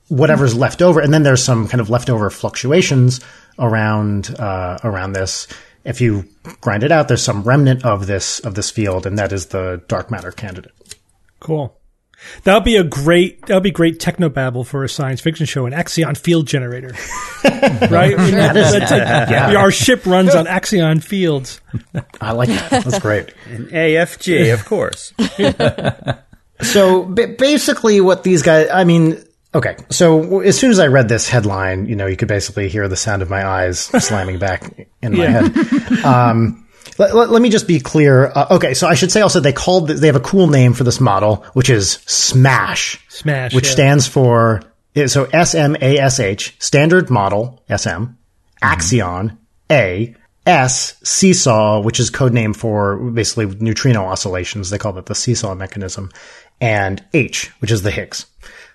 whatever's 0.08 0.54
left 0.54 0.82
over, 0.82 1.00
and 1.00 1.12
then 1.12 1.22
there's 1.22 1.42
some 1.42 1.68
kind 1.68 1.80
of 1.80 1.90
leftover 1.90 2.30
fluctuations 2.30 3.20
around 3.58 4.34
uh, 4.38 4.78
around 4.84 5.12
this. 5.12 5.46
If 5.84 6.00
you 6.00 6.24
grind 6.60 6.82
it 6.82 6.92
out, 6.92 7.08
there's 7.08 7.22
some 7.22 7.42
remnant 7.42 7.84
of 7.84 8.06
this 8.06 8.40
of 8.40 8.54
this 8.54 8.70
field, 8.70 9.06
and 9.06 9.18
that 9.18 9.32
is 9.32 9.46
the 9.46 9.82
dark 9.88 10.10
matter 10.10 10.32
candidate. 10.32 10.72
Cool. 11.44 11.78
That 12.44 12.54
would 12.54 12.64
be 12.64 12.76
a 12.76 12.84
great. 12.84 13.44
That 13.46 13.54
would 13.54 13.62
be 13.62 13.70
great 13.70 13.98
technobabble 14.00 14.64
for 14.66 14.82
a 14.82 14.88
science 14.88 15.20
fiction 15.20 15.44
show. 15.46 15.66
An 15.66 15.72
axion 15.72 16.16
field 16.16 16.46
generator, 16.46 16.88
right? 17.44 18.16
That's 18.16 18.90
like- 18.90 19.56
Our 19.56 19.70
ship 19.70 20.06
runs 20.06 20.34
on 20.34 20.46
axion 20.46 21.02
fields. 21.02 21.60
I 22.20 22.32
like 22.32 22.48
that. 22.48 22.70
That's 22.70 22.98
great. 23.00 23.34
An 23.50 23.66
AFG, 23.66 24.54
of 24.54 24.64
course. 24.64 25.12
So 26.62 27.04
ba- 27.04 27.34
basically, 27.38 28.00
what 28.00 28.22
these 28.22 28.42
guys, 28.42 28.68
I 28.72 28.84
mean, 28.84 29.22
okay. 29.54 29.76
So 29.90 30.40
as 30.40 30.58
soon 30.58 30.70
as 30.70 30.78
I 30.78 30.86
read 30.86 31.08
this 31.08 31.28
headline, 31.28 31.86
you 31.86 31.96
know, 31.96 32.06
you 32.06 32.16
could 32.16 32.28
basically 32.28 32.68
hear 32.68 32.88
the 32.88 32.96
sound 32.96 33.22
of 33.22 33.28
my 33.28 33.46
eyes 33.46 33.80
slamming 33.80 34.38
back 34.38 34.88
in 35.02 35.16
my 35.16 35.26
head. 35.26 36.04
Um, 36.04 36.63
let, 36.98 37.14
let, 37.14 37.30
let 37.30 37.42
me 37.42 37.50
just 37.50 37.66
be 37.66 37.80
clear. 37.80 38.26
Uh, 38.26 38.46
okay, 38.52 38.74
so 38.74 38.86
I 38.86 38.94
should 38.94 39.12
say 39.12 39.20
also 39.20 39.40
they 39.40 39.52
called 39.52 39.88
they 39.88 40.06
have 40.06 40.16
a 40.16 40.20
cool 40.20 40.46
name 40.46 40.72
for 40.72 40.84
this 40.84 41.00
model, 41.00 41.44
which 41.54 41.70
is 41.70 41.92
Smash. 42.06 43.04
Smash, 43.08 43.54
which 43.54 43.66
yeah. 43.66 43.72
stands 43.72 44.06
for 44.06 44.62
So 44.94 45.26
SMASH, 45.26 46.54
standard 46.58 47.10
model, 47.10 47.62
SM, 47.68 48.04
Axion, 48.62 49.36
A, 49.70 50.14
S, 50.46 50.96
seesaw, 51.02 51.80
which 51.80 51.98
is 51.98 52.10
code 52.10 52.32
name 52.32 52.52
for 52.52 52.96
basically 53.10 53.46
neutrino 53.46 54.04
oscillations. 54.04 54.70
They 54.70 54.78
call 54.78 54.92
that 54.92 55.06
the 55.06 55.14
seesaw 55.14 55.54
mechanism, 55.54 56.10
and 56.60 57.02
H, 57.12 57.50
which 57.60 57.70
is 57.70 57.82
the 57.82 57.90
Higgs. 57.90 58.26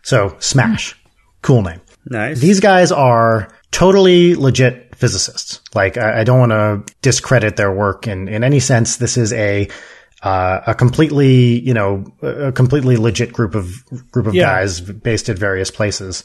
So 0.01 0.35
smash. 0.39 0.95
Cool 1.41 1.61
name. 1.61 1.81
Nice. 2.05 2.39
These 2.39 2.59
guys 2.59 2.91
are 2.91 3.49
totally 3.71 4.35
legit 4.35 4.95
physicists. 4.95 5.61
Like, 5.73 5.97
I, 5.97 6.21
I 6.21 6.23
don't 6.23 6.39
want 6.39 6.51
to 6.51 6.93
discredit 7.01 7.55
their 7.55 7.71
work 7.71 8.07
in, 8.07 8.27
in 8.27 8.43
any 8.43 8.59
sense. 8.59 8.97
This 8.97 9.17
is 9.17 9.31
a, 9.33 9.69
uh, 10.23 10.61
a 10.67 10.75
completely, 10.75 11.59
you 11.59 11.73
know, 11.73 12.05
a 12.21 12.51
completely 12.51 12.97
legit 12.97 13.31
group 13.31 13.55
of, 13.55 13.71
group 14.11 14.27
of 14.27 14.35
Yeah. 14.35 14.43
guys 14.45 14.81
based 14.81 15.29
at 15.29 15.37
various 15.37 15.71
places. 15.71 16.23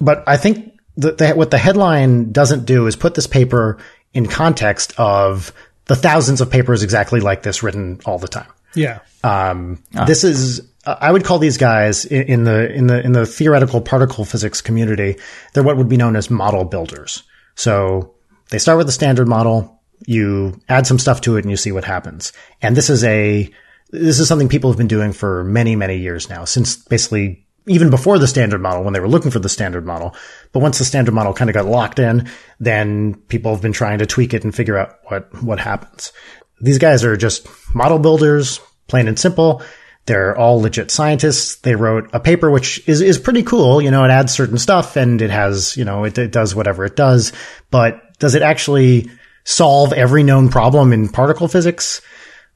But 0.00 0.24
I 0.26 0.36
think 0.36 0.72
that 0.96 1.18
the, 1.18 1.30
what 1.32 1.50
the 1.50 1.58
headline 1.58 2.32
doesn't 2.32 2.64
do 2.64 2.86
is 2.86 2.96
put 2.96 3.14
this 3.14 3.26
paper 3.26 3.78
in 4.14 4.26
context 4.26 4.92
of 4.98 5.52
the 5.84 5.96
thousands 5.96 6.40
of 6.40 6.50
papers 6.50 6.82
exactly 6.82 7.20
like 7.20 7.42
this 7.42 7.62
written 7.62 8.00
all 8.04 8.18
the 8.18 8.28
time. 8.28 8.50
Yeah. 8.74 9.00
Um, 9.22 9.82
This 10.06 10.24
is 10.24 10.60
I 11.00 11.10
would 11.12 11.24
call 11.24 11.38
these 11.38 11.56
guys 11.56 12.04
in 12.04 12.44
the 12.44 12.72
in 12.72 12.86
the 12.86 13.00
in 13.04 13.12
the 13.12 13.26
theoretical 13.26 13.80
particle 13.80 14.24
physics 14.24 14.60
community. 14.60 15.16
They're 15.52 15.62
what 15.62 15.76
would 15.76 15.88
be 15.88 15.96
known 15.96 16.16
as 16.16 16.30
model 16.30 16.64
builders. 16.64 17.22
So 17.54 18.14
they 18.50 18.58
start 18.58 18.78
with 18.78 18.88
a 18.88 18.92
standard 18.92 19.28
model. 19.28 19.82
You 20.06 20.60
add 20.68 20.86
some 20.86 20.98
stuff 20.98 21.20
to 21.22 21.36
it, 21.36 21.44
and 21.44 21.50
you 21.50 21.56
see 21.56 21.72
what 21.72 21.84
happens. 21.84 22.32
And 22.62 22.76
this 22.76 22.88
is 22.88 23.04
a 23.04 23.50
this 23.90 24.18
is 24.18 24.28
something 24.28 24.48
people 24.48 24.70
have 24.70 24.78
been 24.78 24.86
doing 24.86 25.12
for 25.12 25.44
many 25.44 25.76
many 25.76 25.98
years 25.98 26.30
now, 26.30 26.44
since 26.44 26.76
basically 26.76 27.46
even 27.66 27.90
before 27.90 28.18
the 28.18 28.26
standard 28.26 28.60
model 28.60 28.82
when 28.82 28.92
they 28.94 29.00
were 29.00 29.08
looking 29.08 29.30
for 29.30 29.38
the 29.38 29.48
standard 29.48 29.84
model. 29.84 30.14
But 30.52 30.60
once 30.60 30.78
the 30.78 30.84
standard 30.84 31.12
model 31.12 31.34
kind 31.34 31.50
of 31.50 31.54
got 31.54 31.66
locked 31.66 31.98
in, 31.98 32.28
then 32.58 33.14
people 33.28 33.52
have 33.52 33.62
been 33.62 33.72
trying 33.72 33.98
to 33.98 34.06
tweak 34.06 34.34
it 34.34 34.44
and 34.44 34.54
figure 34.54 34.78
out 34.78 34.96
what, 35.04 35.42
what 35.42 35.60
happens. 35.60 36.12
These 36.60 36.78
guys 36.78 37.04
are 37.04 37.16
just 37.16 37.46
model 37.74 37.98
builders, 37.98 38.60
plain 38.86 39.06
and 39.06 39.18
simple. 39.18 39.62
They're 40.08 40.36
all 40.36 40.60
legit 40.60 40.90
scientists. 40.90 41.56
They 41.56 41.76
wrote 41.76 42.10
a 42.12 42.18
paper 42.18 42.50
which 42.50 42.86
is, 42.88 43.00
is 43.00 43.18
pretty 43.18 43.44
cool. 43.44 43.80
You 43.80 43.90
know, 43.90 44.04
it 44.04 44.10
adds 44.10 44.32
certain 44.32 44.58
stuff 44.58 44.96
and 44.96 45.22
it 45.22 45.30
has, 45.30 45.76
you 45.76 45.84
know, 45.84 46.04
it, 46.04 46.18
it 46.18 46.32
does 46.32 46.54
whatever 46.54 46.84
it 46.84 46.96
does. 46.96 47.32
But 47.70 48.18
does 48.18 48.34
it 48.34 48.42
actually 48.42 49.10
solve 49.44 49.92
every 49.92 50.22
known 50.22 50.48
problem 50.48 50.92
in 50.92 51.08
particle 51.08 51.46
physics? 51.46 52.00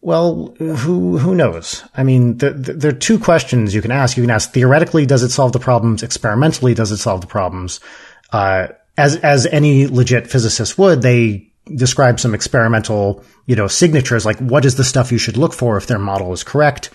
Well, 0.00 0.56
who 0.58 1.18
who 1.18 1.34
knows? 1.34 1.84
I 1.94 2.02
mean, 2.02 2.38
there, 2.38 2.52
there 2.52 2.90
are 2.90 2.94
two 2.94 3.20
questions 3.20 3.72
you 3.72 3.82
can 3.82 3.92
ask. 3.92 4.16
You 4.16 4.24
can 4.24 4.30
ask 4.30 4.52
theoretically, 4.52 5.06
does 5.06 5.22
it 5.22 5.30
solve 5.30 5.52
the 5.52 5.60
problems? 5.60 6.02
Experimentally, 6.02 6.74
does 6.74 6.90
it 6.90 6.96
solve 6.96 7.20
the 7.20 7.28
problems? 7.28 7.78
Uh, 8.32 8.68
as 8.96 9.16
as 9.16 9.46
any 9.46 9.86
legit 9.86 10.26
physicist 10.26 10.76
would, 10.76 11.02
they 11.02 11.52
describe 11.76 12.18
some 12.18 12.34
experimental, 12.34 13.24
you 13.46 13.54
know, 13.54 13.68
signatures 13.68 14.26
like 14.26 14.38
what 14.38 14.64
is 14.64 14.74
the 14.74 14.84
stuff 14.84 15.12
you 15.12 15.18
should 15.18 15.36
look 15.36 15.52
for 15.52 15.76
if 15.76 15.86
their 15.86 15.98
model 15.98 16.32
is 16.32 16.42
correct. 16.42 16.90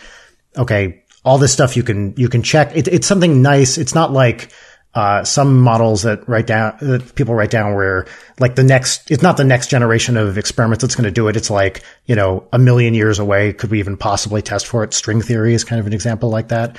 Okay, 0.58 1.04
all 1.24 1.38
this 1.38 1.54
stuff 1.54 1.76
you 1.76 1.84
can 1.84 2.14
you 2.18 2.30
can 2.30 2.42
check. 2.42 2.76
It, 2.76 2.88
it's 2.88 3.08
something 3.08 3.42
nice. 3.42 3.78
It's 3.78 3.94
not 3.94 4.12
like 4.12 4.52
uh, 4.98 5.24
some 5.24 5.60
models 5.62 6.02
that 6.04 6.28
write 6.28 6.48
down 6.48 6.76
that 6.82 7.14
people 7.14 7.36
write 7.36 7.52
down 7.52 7.76
where 7.76 8.08
like 8.40 8.56
the 8.56 8.64
next 8.64 9.12
it's 9.12 9.22
not 9.22 9.38
the 9.38 9.44
next 9.44 9.70
generation 9.70 10.18
of 10.18 10.40
experiments 10.40 10.82
that's 10.82 10.96
going 10.96 11.04
to 11.04 11.12
do 11.12 11.28
it. 11.28 11.36
It's 11.36 11.52
like 11.52 11.84
you 12.06 12.16
know 12.16 12.48
a 12.52 12.58
million 12.58 12.94
years 12.94 13.20
away 13.20 13.54
could 13.54 13.70
we 13.70 13.80
even 13.80 13.98
possibly 13.98 14.42
test 14.42 14.66
for 14.66 14.84
it? 14.84 14.94
String 14.94 15.22
theory 15.22 15.54
is 15.54 15.64
kind 15.64 15.80
of 15.80 15.86
an 15.86 15.94
example 15.94 16.30
like 16.30 16.48
that. 16.48 16.78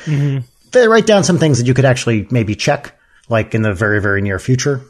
They 0.73 0.89
write 0.89 1.07
down 1.07 1.23
some 1.25 1.39
things 1.39 1.59
that 1.59 1.67
you 1.67 1.75
could 1.75 1.85
actually 1.85 2.27
maybe 2.31 2.55
check 2.57 2.99
like 3.29 3.55
in 3.55 3.63
the 3.63 3.73
very 3.73 4.01
very 4.01 4.21
near 4.21 4.39
future. 4.39 4.81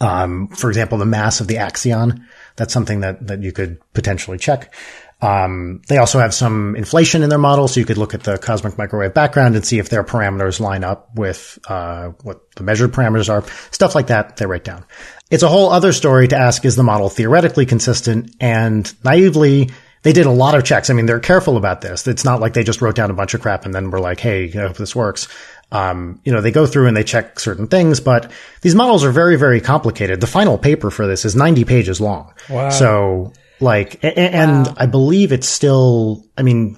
Um, 0.00 0.48
for 0.48 0.68
example 0.68 0.98
the 0.98 1.06
mass 1.06 1.40
of 1.40 1.46
the 1.46 1.56
axion. 1.56 2.24
That's 2.56 2.72
something 2.72 3.00
that 3.00 3.24
that 3.26 3.42
you 3.42 3.52
could 3.52 3.78
potentially 3.92 4.38
check 4.38 4.74
um, 5.20 5.80
they 5.88 5.98
also 5.98 6.18
have 6.18 6.34
some 6.34 6.76
inflation 6.76 7.22
in 7.22 7.30
their 7.30 7.38
model, 7.38 7.68
so 7.68 7.80
you 7.80 7.86
could 7.86 7.98
look 7.98 8.14
at 8.14 8.24
the 8.24 8.36
cosmic 8.36 8.76
microwave 8.76 9.14
background 9.14 9.56
and 9.56 9.64
see 9.64 9.78
if 9.78 9.88
their 9.88 10.04
parameters 10.04 10.60
line 10.60 10.84
up 10.84 11.14
with 11.14 11.58
uh, 11.66 12.08
what 12.22 12.54
the 12.56 12.62
measured 12.62 12.92
parameters 12.92 13.30
are. 13.30 13.42
Stuff 13.70 13.94
like 13.94 14.08
that, 14.08 14.36
they 14.36 14.46
write 14.46 14.64
down. 14.64 14.84
It's 15.30 15.42
a 15.42 15.48
whole 15.48 15.70
other 15.70 15.92
story 15.92 16.28
to 16.28 16.36
ask: 16.36 16.64
Is 16.64 16.76
the 16.76 16.82
model 16.82 17.08
theoretically 17.08 17.64
consistent? 17.64 18.34
And 18.40 18.92
naively, 19.04 19.70
they 20.02 20.12
did 20.12 20.26
a 20.26 20.30
lot 20.30 20.54
of 20.54 20.64
checks. 20.64 20.90
I 20.90 20.94
mean, 20.94 21.06
they're 21.06 21.20
careful 21.20 21.56
about 21.56 21.80
this. 21.80 22.06
It's 22.06 22.24
not 22.24 22.40
like 22.40 22.52
they 22.52 22.62
just 22.62 22.82
wrote 22.82 22.94
down 22.94 23.10
a 23.10 23.14
bunch 23.14 23.32
of 23.32 23.40
crap 23.40 23.64
and 23.64 23.74
then 23.74 23.90
were 23.90 24.00
like, 24.00 24.20
"Hey, 24.20 24.52
I 24.54 24.66
hope 24.66 24.76
this 24.76 24.94
works." 24.94 25.28
Um, 25.72 26.20
you 26.24 26.32
know, 26.32 26.40
they 26.40 26.52
go 26.52 26.66
through 26.66 26.86
and 26.86 26.96
they 26.96 27.02
check 27.02 27.40
certain 27.40 27.66
things, 27.66 27.98
but 27.98 28.30
these 28.60 28.74
models 28.74 29.02
are 29.02 29.10
very, 29.10 29.36
very 29.36 29.60
complicated. 29.60 30.20
The 30.20 30.26
final 30.26 30.58
paper 30.58 30.90
for 30.90 31.06
this 31.06 31.24
is 31.24 31.34
90 31.34 31.64
pages 31.64 32.00
long. 32.00 32.32
Wow. 32.48 32.70
So, 32.70 33.32
like, 33.64 33.98
and 34.04 34.68
I 34.76 34.86
believe 34.86 35.32
it's 35.32 35.48
still, 35.48 36.24
I 36.38 36.42
mean, 36.42 36.76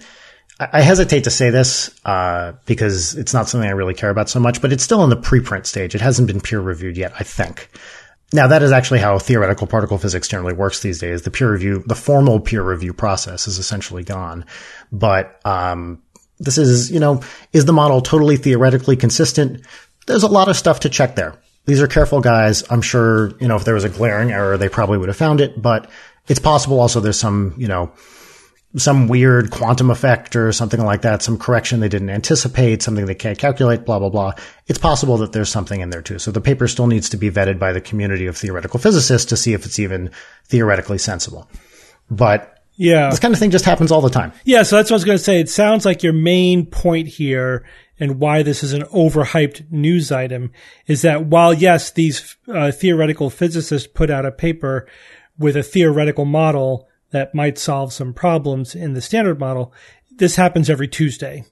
I 0.58 0.68
I 0.72 0.80
hesitate 0.80 1.24
to 1.24 1.30
say 1.30 1.50
this, 1.50 1.90
uh, 2.06 2.52
because 2.64 3.14
it's 3.14 3.34
not 3.34 3.48
something 3.48 3.68
I 3.68 3.74
really 3.74 3.92
care 3.92 4.08
about 4.08 4.30
so 4.30 4.40
much, 4.40 4.62
but 4.62 4.72
it's 4.72 4.82
still 4.82 5.04
in 5.04 5.10
the 5.10 5.16
preprint 5.16 5.66
stage. 5.66 5.94
It 5.94 6.00
hasn't 6.00 6.28
been 6.28 6.40
peer 6.40 6.60
reviewed 6.60 6.96
yet, 6.96 7.12
I 7.20 7.24
think. 7.24 7.68
Now 8.32 8.46
that 8.48 8.62
is 8.62 8.72
actually 8.72 9.00
how 9.00 9.18
theoretical 9.18 9.66
particle 9.66 9.98
physics 9.98 10.28
generally 10.28 10.54
works 10.54 10.80
these 10.80 10.98
days. 10.98 11.22
The 11.22 11.30
peer 11.30 11.52
review, 11.52 11.84
the 11.86 11.94
formal 11.94 12.40
peer 12.40 12.62
review 12.62 12.92
process 12.92 13.46
is 13.46 13.58
essentially 13.58 14.02
gone. 14.02 14.46
But, 14.90 15.38
um, 15.44 16.02
this 16.38 16.58
is, 16.58 16.90
you 16.90 17.00
know, 17.00 17.22
is 17.52 17.64
the 17.64 17.72
model 17.72 18.00
totally 18.00 18.36
theoretically 18.36 18.96
consistent? 18.96 19.66
There's 20.06 20.22
a 20.22 20.28
lot 20.28 20.48
of 20.48 20.56
stuff 20.56 20.80
to 20.80 20.88
check 20.88 21.16
there. 21.16 21.38
These 21.66 21.82
are 21.82 21.88
careful 21.88 22.20
guys. 22.20 22.62
I'm 22.70 22.82
sure, 22.82 23.36
you 23.40 23.48
know, 23.48 23.56
if 23.56 23.64
there 23.64 23.74
was 23.74 23.84
a 23.84 23.88
glaring 23.88 24.30
error, 24.30 24.56
they 24.56 24.68
probably 24.68 24.98
would 24.98 25.08
have 25.08 25.16
found 25.16 25.40
it, 25.40 25.60
but 25.60 25.90
it's 26.28 26.40
possible 26.40 26.80
also 26.80 27.00
there's 27.00 27.18
some, 27.18 27.54
you 27.56 27.68
know, 27.68 27.92
some 28.76 29.08
weird 29.08 29.50
quantum 29.50 29.90
effect 29.90 30.36
or 30.36 30.52
something 30.52 30.84
like 30.84 31.02
that, 31.02 31.22
some 31.22 31.38
correction 31.38 31.80
they 31.80 31.88
didn't 31.88 32.10
anticipate, 32.10 32.82
something 32.82 33.06
they 33.06 33.14
can't 33.14 33.38
calculate, 33.38 33.86
blah, 33.86 33.98
blah, 33.98 34.10
blah. 34.10 34.32
It's 34.66 34.78
possible 34.78 35.16
that 35.18 35.32
there's 35.32 35.48
something 35.48 35.80
in 35.80 35.88
there 35.90 36.02
too. 36.02 36.18
So 36.18 36.30
the 36.30 36.42
paper 36.42 36.68
still 36.68 36.86
needs 36.86 37.08
to 37.10 37.16
be 37.16 37.30
vetted 37.30 37.58
by 37.58 37.72
the 37.72 37.80
community 37.80 38.26
of 38.26 38.36
theoretical 38.36 38.78
physicists 38.78 39.28
to 39.30 39.36
see 39.36 39.54
if 39.54 39.64
it's 39.64 39.78
even 39.78 40.10
theoretically 40.44 40.98
sensible. 40.98 41.48
But 42.10 42.58
Yeah. 42.74 43.08
this 43.08 43.18
kind 43.20 43.32
of 43.32 43.40
thing 43.40 43.50
just 43.50 43.64
happens 43.64 43.90
all 43.90 44.02
the 44.02 44.10
time. 44.10 44.32
Yeah, 44.44 44.62
so 44.62 44.76
that's 44.76 44.90
what 44.90 44.96
I 44.96 44.98
was 44.98 45.04
going 45.04 45.18
to 45.18 45.24
say. 45.24 45.40
It 45.40 45.48
sounds 45.48 45.86
like 45.86 46.02
your 46.02 46.12
main 46.12 46.66
point 46.66 47.08
here 47.08 47.64
and 47.98 48.20
why 48.20 48.42
this 48.42 48.62
is 48.62 48.74
an 48.74 48.82
overhyped 48.82 49.70
news 49.72 50.12
item 50.12 50.52
is 50.86 51.00
that 51.00 51.24
while, 51.24 51.54
yes, 51.54 51.92
these 51.92 52.36
uh, 52.52 52.70
theoretical 52.72 53.30
physicists 53.30 53.88
put 53.88 54.10
out 54.10 54.26
a 54.26 54.32
paper 54.32 54.86
with 55.38 55.56
a 55.56 55.62
theoretical 55.62 56.24
model 56.24 56.88
that 57.10 57.34
might 57.34 57.58
solve 57.58 57.92
some 57.92 58.12
problems 58.12 58.74
in 58.74 58.94
the 58.94 59.00
standard 59.00 59.38
model, 59.38 59.72
this 60.10 60.36
happens 60.36 60.68
every 60.68 60.88
Tuesday. 60.88 61.44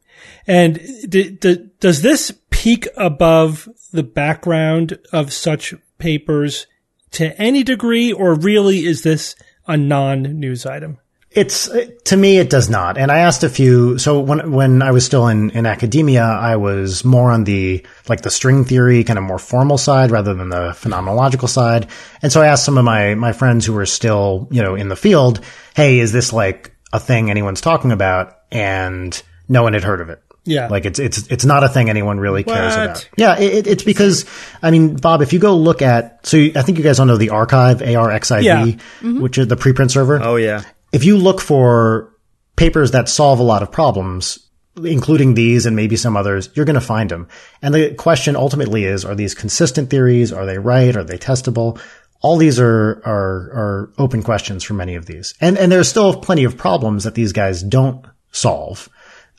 And 0.47 0.80
d- 1.09 1.30
d- 1.30 1.68
does 1.80 2.03
this 2.03 2.32
peak 2.51 2.89
above 2.97 3.68
the 3.93 4.03
background 4.03 4.99
of 5.12 5.32
such 5.32 5.74
papers 5.99 6.66
to 7.12 7.39
any 7.41 7.62
degree, 7.62 8.12
or 8.12 8.35
really 8.35 8.85
is 8.85 9.03
this 9.03 9.37
a 9.66 9.76
non-news 9.76 10.66
item? 10.66 10.99
It's 11.35 11.68
to 12.05 12.16
me, 12.16 12.39
it 12.39 12.49
does 12.49 12.70
not. 12.70 12.97
And 12.97 13.11
I 13.11 13.18
asked 13.18 13.43
a 13.43 13.49
few. 13.49 13.99
So 13.99 14.20
when 14.20 14.53
when 14.53 14.82
I 14.82 14.93
was 14.93 15.05
still 15.05 15.26
in 15.28 15.51
in 15.51 15.66
academia, 15.66 16.22
I 16.22 16.57
was 16.57 17.05
more 17.05 17.30
on 17.32 17.43
the 17.45 17.85
like 18.09 18.22
the 18.22 18.30
string 18.30 18.64
theory, 18.64 19.03
kind 19.03 19.18
of 19.18 19.24
more 19.24 19.39
formal 19.41 19.76
side 19.76 20.11
rather 20.12 20.32
than 20.35 20.49
the 20.49 20.70
phenomenological 20.70 21.49
side. 21.49 21.89
And 22.22 22.30
so 22.30 22.41
I 22.41 22.47
asked 22.47 22.64
some 22.64 22.78
of 22.78 22.85
my 22.85 23.14
my 23.16 23.32
friends 23.32 23.66
who 23.66 23.72
were 23.72 23.87
still 23.87 24.47
you 24.53 24.62
know 24.62 24.76
in 24.76 24.89
the 24.89 24.97
field, 24.97 25.41
hey, 25.74 25.99
is 25.99 26.12
this 26.12 26.32
like 26.32 26.72
a 26.93 27.01
thing 27.01 27.30
anyone's 27.30 27.61
talking 27.61 27.91
about? 27.91 28.39
And 28.53 29.20
no 29.49 29.64
one 29.64 29.72
had 29.74 29.82
heard 29.82 30.01
of 30.01 30.11
it. 30.11 30.20
Yeah. 30.45 30.68
Like 30.68 30.85
it's 30.85 30.99
it's 31.01 31.26
it's 31.28 31.45
not 31.47 31.64
a 31.64 31.68
thing 31.68 31.89
anyone 31.91 32.20
really 32.20 32.45
cares 32.45 32.76
What? 32.76 32.85
about. 32.85 33.09
Yeah, 33.16 33.39
it, 33.39 33.66
it's 33.66 33.82
because 33.82 34.26
I 34.62 34.70
mean, 34.70 34.95
Bob, 34.97 35.22
if 35.22 35.32
you 35.32 35.39
go 35.41 35.57
look 35.57 35.80
at 35.82 36.24
so 36.26 36.37
you, 36.37 36.53
I 36.55 36.62
think 36.62 36.76
you 36.78 36.85
guys 36.85 37.01
all 37.01 37.07
know 37.07 37.16
the 37.16 37.28
arXiv 37.28 37.80
A 37.80 37.95
R 37.97 38.11
X 38.11 38.30
I 38.30 38.41
V, 38.41 38.78
Yeah. 39.03 39.20
which 39.20 39.39
is 39.39 39.49
the 39.49 39.57
preprint 39.57 39.91
server 39.91 40.20
Oh 40.22 40.37
yeah. 40.37 40.62
If 40.95 41.05
you 41.05 41.18
look 41.18 41.40
for 41.40 42.14
papers 42.57 42.92
that 42.92 43.09
solve 43.09 43.40
a 43.40 43.42
lot 43.42 43.62
of 43.62 43.72
problems, 43.72 44.38
including 44.76 45.34
these 45.34 45.66
and 45.66 45.74
maybe 45.74 45.97
some 45.97 46.16
others, 46.16 46.51
you're 46.55 46.64
going 46.64 46.74
to 46.74 46.80
find 46.80 47.11
them. 47.11 47.26
And 47.61 47.74
the 47.74 47.95
question 47.95 48.36
ultimately 48.36 48.84
is, 48.84 49.05
are 49.05 49.14
these 49.14 49.34
consistent 49.34 49.90
theories? 49.90 50.32
Are 50.32 50.47
they 50.47 50.59
right? 50.59 50.97
Are 50.97 51.05
they 51.05 51.18
testable? 51.18 51.80
All 52.20 52.36
these 52.36 52.61
are, 52.61 53.03
are, 53.05 53.51
are 53.53 53.92
open 53.99 54.22
questions 54.22 54.62
for 54.62 54.74
many 54.74 54.95
of 54.95 55.07
these. 55.07 55.34
And, 55.40 55.59
and 55.59 55.70
there's 55.70 55.88
still 55.88 56.14
plenty 56.20 56.45
of 56.45 56.57
problems 56.57 57.05
that 57.05 57.14
these 57.14 57.32
guys 57.32 57.62
don't 57.62 58.07
solve. 58.30 58.88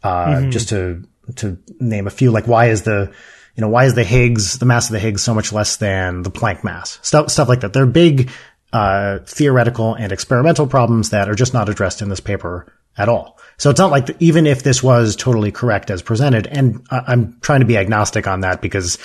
Uh, 0.03 0.49
just 0.49 0.70
to, 0.70 1.03
to 1.38 1.58
name 1.80 2.06
a 2.06 2.12
few, 2.12 2.32
like 2.32 2.47
why 2.47 2.68
is 2.68 2.84
the, 2.84 3.12
you 3.56 3.62
know, 3.62 3.70
why 3.70 3.86
is 3.86 3.95
the 3.95 4.03
Higgs, 4.03 4.60
the 4.60 4.66
mass 4.66 4.88
of 4.88 4.91
the 4.91 4.99
Higgs 4.99 5.24
so 5.24 5.34
much 5.34 5.51
less 5.51 5.78
than 5.78 6.22
the 6.22 6.32
Planck 6.32 6.64
mass? 6.64 6.99
Stuff, 7.01 7.32
stuff 7.32 7.49
like 7.49 7.62
that. 7.62 7.74
They're 7.74 7.88
big, 7.88 8.30
uh, 8.76 9.19
theoretical 9.26 9.93
and 9.93 10.11
experimental 10.11 10.67
problems 10.67 11.11
that 11.11 11.30
are 11.30 11.36
just 11.36 11.53
not 11.53 11.69
addressed 11.69 12.01
in 12.01 12.09
this 12.09 12.19
paper 12.19 12.67
at 12.97 13.07
all. 13.07 13.39
So 13.57 13.69
it's 13.69 13.80
not 13.80 13.89
like 13.89 14.07
the, 14.07 14.18
even 14.19 14.45
if 14.45 14.64
this 14.64 14.84
was 14.84 15.15
totally 15.15 15.49
correct 15.49 15.89
as 15.89 16.02
presented, 16.02 16.45
and 16.47 16.85
I, 16.91 17.03
I'm 17.07 17.39
trying 17.39 17.61
to 17.61 17.65
be 17.65 17.77
agnostic 17.77 18.27
on 18.27 18.41
that 18.41 18.61
because 18.61 18.97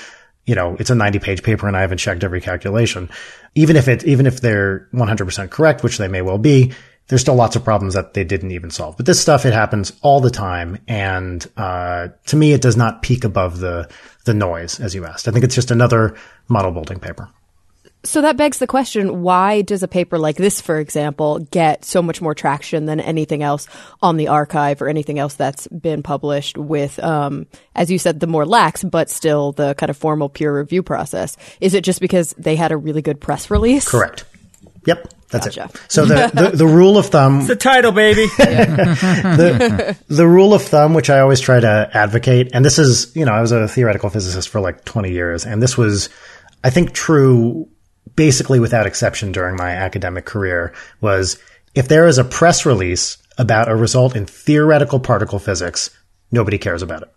you 0.45 0.57
know, 0.57 0.75
it's 0.81 0.91
a 0.91 0.97
90 0.97 1.21
page 1.21 1.45
paper 1.45 1.69
and 1.69 1.77
I 1.77 1.83
haven't 1.83 1.99
checked 1.99 2.25
every 2.25 2.41
calculation. 2.41 3.11
Even 3.55 3.77
if 3.77 3.87
it, 3.87 4.03
even 4.03 4.27
if 4.27 4.41
they're 4.41 4.89
100% 4.93 5.51
correct, 5.51 5.85
which 5.85 5.99
they 5.99 6.09
may 6.09 6.23
well 6.23 6.39
be, 6.39 6.73
there's 7.07 7.21
still 7.21 7.37
lots 7.37 7.55
of 7.55 7.63
problems 7.63 7.95
that 7.95 8.15
they 8.15 8.25
didn't 8.25 8.51
even 8.51 8.73
solve. 8.73 8.97
But 8.97 9.07
this 9.07 9.21
stuff, 9.21 9.47
it 9.47 9.53
happens 9.53 9.93
all 10.03 10.21
the 10.21 10.31
time. 10.31 10.79
And, 10.89 11.47
uh, 11.57 12.09
to 12.27 12.37
me, 12.37 12.53
it 12.53 12.63
does 12.63 12.77
not 12.77 13.03
peak 13.03 13.23
above 13.23 13.61
the, 13.61 13.89
the 14.25 14.35
noise, 14.35 14.81
as 14.81 14.97
you 14.97 15.05
asked. 15.05 15.29
I 15.29 15.31
think 15.31 15.45
it's 15.45 15.55
just 15.55 15.71
another 15.71 16.17
model 16.49 16.73
building 16.73 16.99
paper. 16.99 17.29
So 18.03 18.23
that 18.23 18.39
begs 18.39 18.59
the 18.59 18.67
question 18.67 19.23
why 19.23 19.61
does 19.61 19.83
a 19.83 19.89
paper 19.89 20.19
like 20.19 20.37
this, 20.37 20.61
for 20.61 20.79
example, 20.79 21.39
get 21.51 21.85
so 21.85 22.01
much 22.01 22.23
more 22.23 22.35
traction 22.35 22.87
than 22.87 22.99
anything 22.99 23.43
else 23.43 23.67
on 24.01 24.17
the 24.17 24.27
arXiv 24.27 24.81
or 24.81 24.89
anything 24.89 25.19
else 25.19 25.35
that's 25.35 25.67
been 25.69 26.03
published 26.03 26.57
with, 26.57 26.99
um, 27.05 27.47
as 27.75 27.91
you 27.91 27.99
said, 27.99 28.19
the 28.19 28.27
more 28.27 28.47
lax, 28.47 28.83
but 28.83 29.11
still 29.11 29.53
the 29.53 29.75
kind 29.75 29.91
of 29.91 29.99
formal 29.99 30.31
peer 30.31 30.57
review 30.57 30.83
process? 30.83 31.37
Is 31.61 31.75
it 31.75 31.85
just 31.85 32.01
because 32.01 32.35
they 32.39 32.57
had 32.57 32.73
a 32.73 32.77
really 32.77 33.03
good 33.03 33.21
press 33.21 33.51
release? 33.51 33.87
Correct. 33.87 34.25
Yep. 34.87 35.13
That's 35.31 35.47
Gotcha. 35.47 35.71
it. 35.73 35.81
So 35.89 36.07
the, 36.07 36.31
the, 36.33 36.57
the 36.57 36.67
rule 36.67 36.99
of 36.99 37.07
thumb, 37.07 37.47
The 37.47 37.55
title, 37.55 37.93
baby. 37.93 38.27
the, 38.39 39.97
the 40.09 40.27
rule 40.27 40.55
of 40.55 40.63
thumb, 40.63 40.95
which 40.95 41.09
I 41.09 41.21
always 41.21 41.39
try 41.39 41.61
to 41.61 41.91
advocate, 41.93 42.51
and 42.53 42.65
this 42.65 42.79
is, 42.79 43.15
you 43.15 43.25
know, 43.25 43.33
I 43.33 43.41
was 43.41 43.53
a 43.53 43.69
theoretical 43.69 44.11
physicist 44.11 44.49
for 44.49 44.61
like 44.61 44.85
20 44.85 45.13
years, 45.13 45.45
and 45.45 45.63
this 45.63 45.77
was, 45.79 46.09
I 46.65 46.71
think, 46.71 46.95
true 46.95 47.69
basically 48.21 48.61
without 48.61 48.87
exception 48.87 49.33
during 49.33 49.57
my 49.57 49.71
academic 49.71 50.27
career, 50.27 50.75
was 51.01 51.39
if 51.75 51.89
there 51.89 52.07
is 52.07 52.19
a 52.19 52.25
press 52.25 52.67
release 52.67 53.17
about 53.39 53.71
a 53.71 53.75
result 53.75 54.15
in 54.15 54.27
theoretical 54.27 55.01
particle 55.01 55.39
physics, 55.39 55.89
nobody 56.31 56.59
cares 56.59 56.83
about 56.83 57.01
it. 57.01 57.11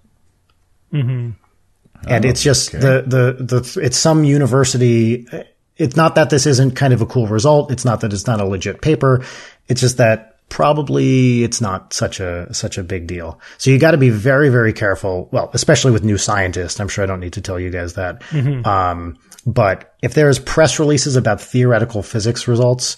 And 2.07 2.23
it's 2.23 2.41
just 2.41 2.71
the, 2.71 3.03
the, 3.05 3.43
the, 3.43 3.79
it's 3.81 3.97
some 3.97 4.23
university. 4.23 5.27
It's 5.75 5.97
not 5.97 6.15
that 6.15 6.29
this 6.29 6.45
isn't 6.45 6.77
kind 6.77 6.93
of 6.93 7.01
a 7.01 7.05
cool 7.05 7.27
result. 7.27 7.69
It's 7.69 7.83
not 7.83 7.99
that 7.99 8.13
it's 8.13 8.25
not 8.25 8.39
a 8.39 8.45
legit 8.45 8.81
paper. 8.81 9.25
It's 9.67 9.81
just 9.81 9.97
that 9.97 10.37
probably 10.47 11.43
it's 11.43 11.59
not 11.59 11.91
such 11.91 12.21
a, 12.21 12.47
such 12.53 12.77
a 12.77 12.83
big 12.83 13.07
deal. 13.07 13.41
So 13.57 13.71
you 13.71 13.77
got 13.77 13.91
to 13.91 13.97
be 13.97 14.09
very, 14.09 14.47
very 14.47 14.71
careful. 14.71 15.27
Well, 15.33 15.49
especially 15.53 15.91
with 15.91 16.05
new 16.05 16.17
scientists. 16.17 16.79
I'm 16.79 16.87
sure 16.87 17.03
I 17.03 17.07
don't 17.07 17.19
need 17.19 17.33
to 17.33 17.41
tell 17.41 17.59
you 17.59 17.71
guys 17.71 17.95
that. 17.95 18.21
Um, 18.65 19.17
but 19.45 19.95
if 20.01 20.13
there's 20.13 20.39
press 20.39 20.79
releases 20.79 21.15
about 21.15 21.41
theoretical 21.41 22.03
physics 22.03 22.47
results, 22.47 22.97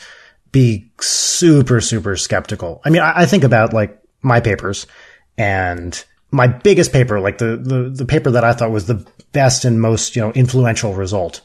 be 0.52 0.92
super, 1.00 1.82
super 1.82 2.16
skeptical. 2.16 2.82
I 2.86 2.90
mean, 2.90 3.02
I, 3.02 3.22
I 3.22 3.26
think 3.26 3.44
about 3.44 3.74
like 3.74 4.00
my 4.22 4.40
papers 4.40 4.88
and 5.38 6.04
my 6.32 6.48
biggest 6.48 6.92
paper, 6.92 7.20
like 7.20 7.38
the, 7.38 7.58
the, 7.58 7.90
the 7.90 8.06
paper 8.06 8.32
that 8.32 8.44
I 8.44 8.54
thought 8.54 8.72
was 8.72 8.88
the 8.88 9.06
best 9.32 9.66
and 9.66 9.82
most, 9.82 10.16
you 10.16 10.22
know, 10.22 10.32
influential 10.32 10.94
result. 10.94 11.42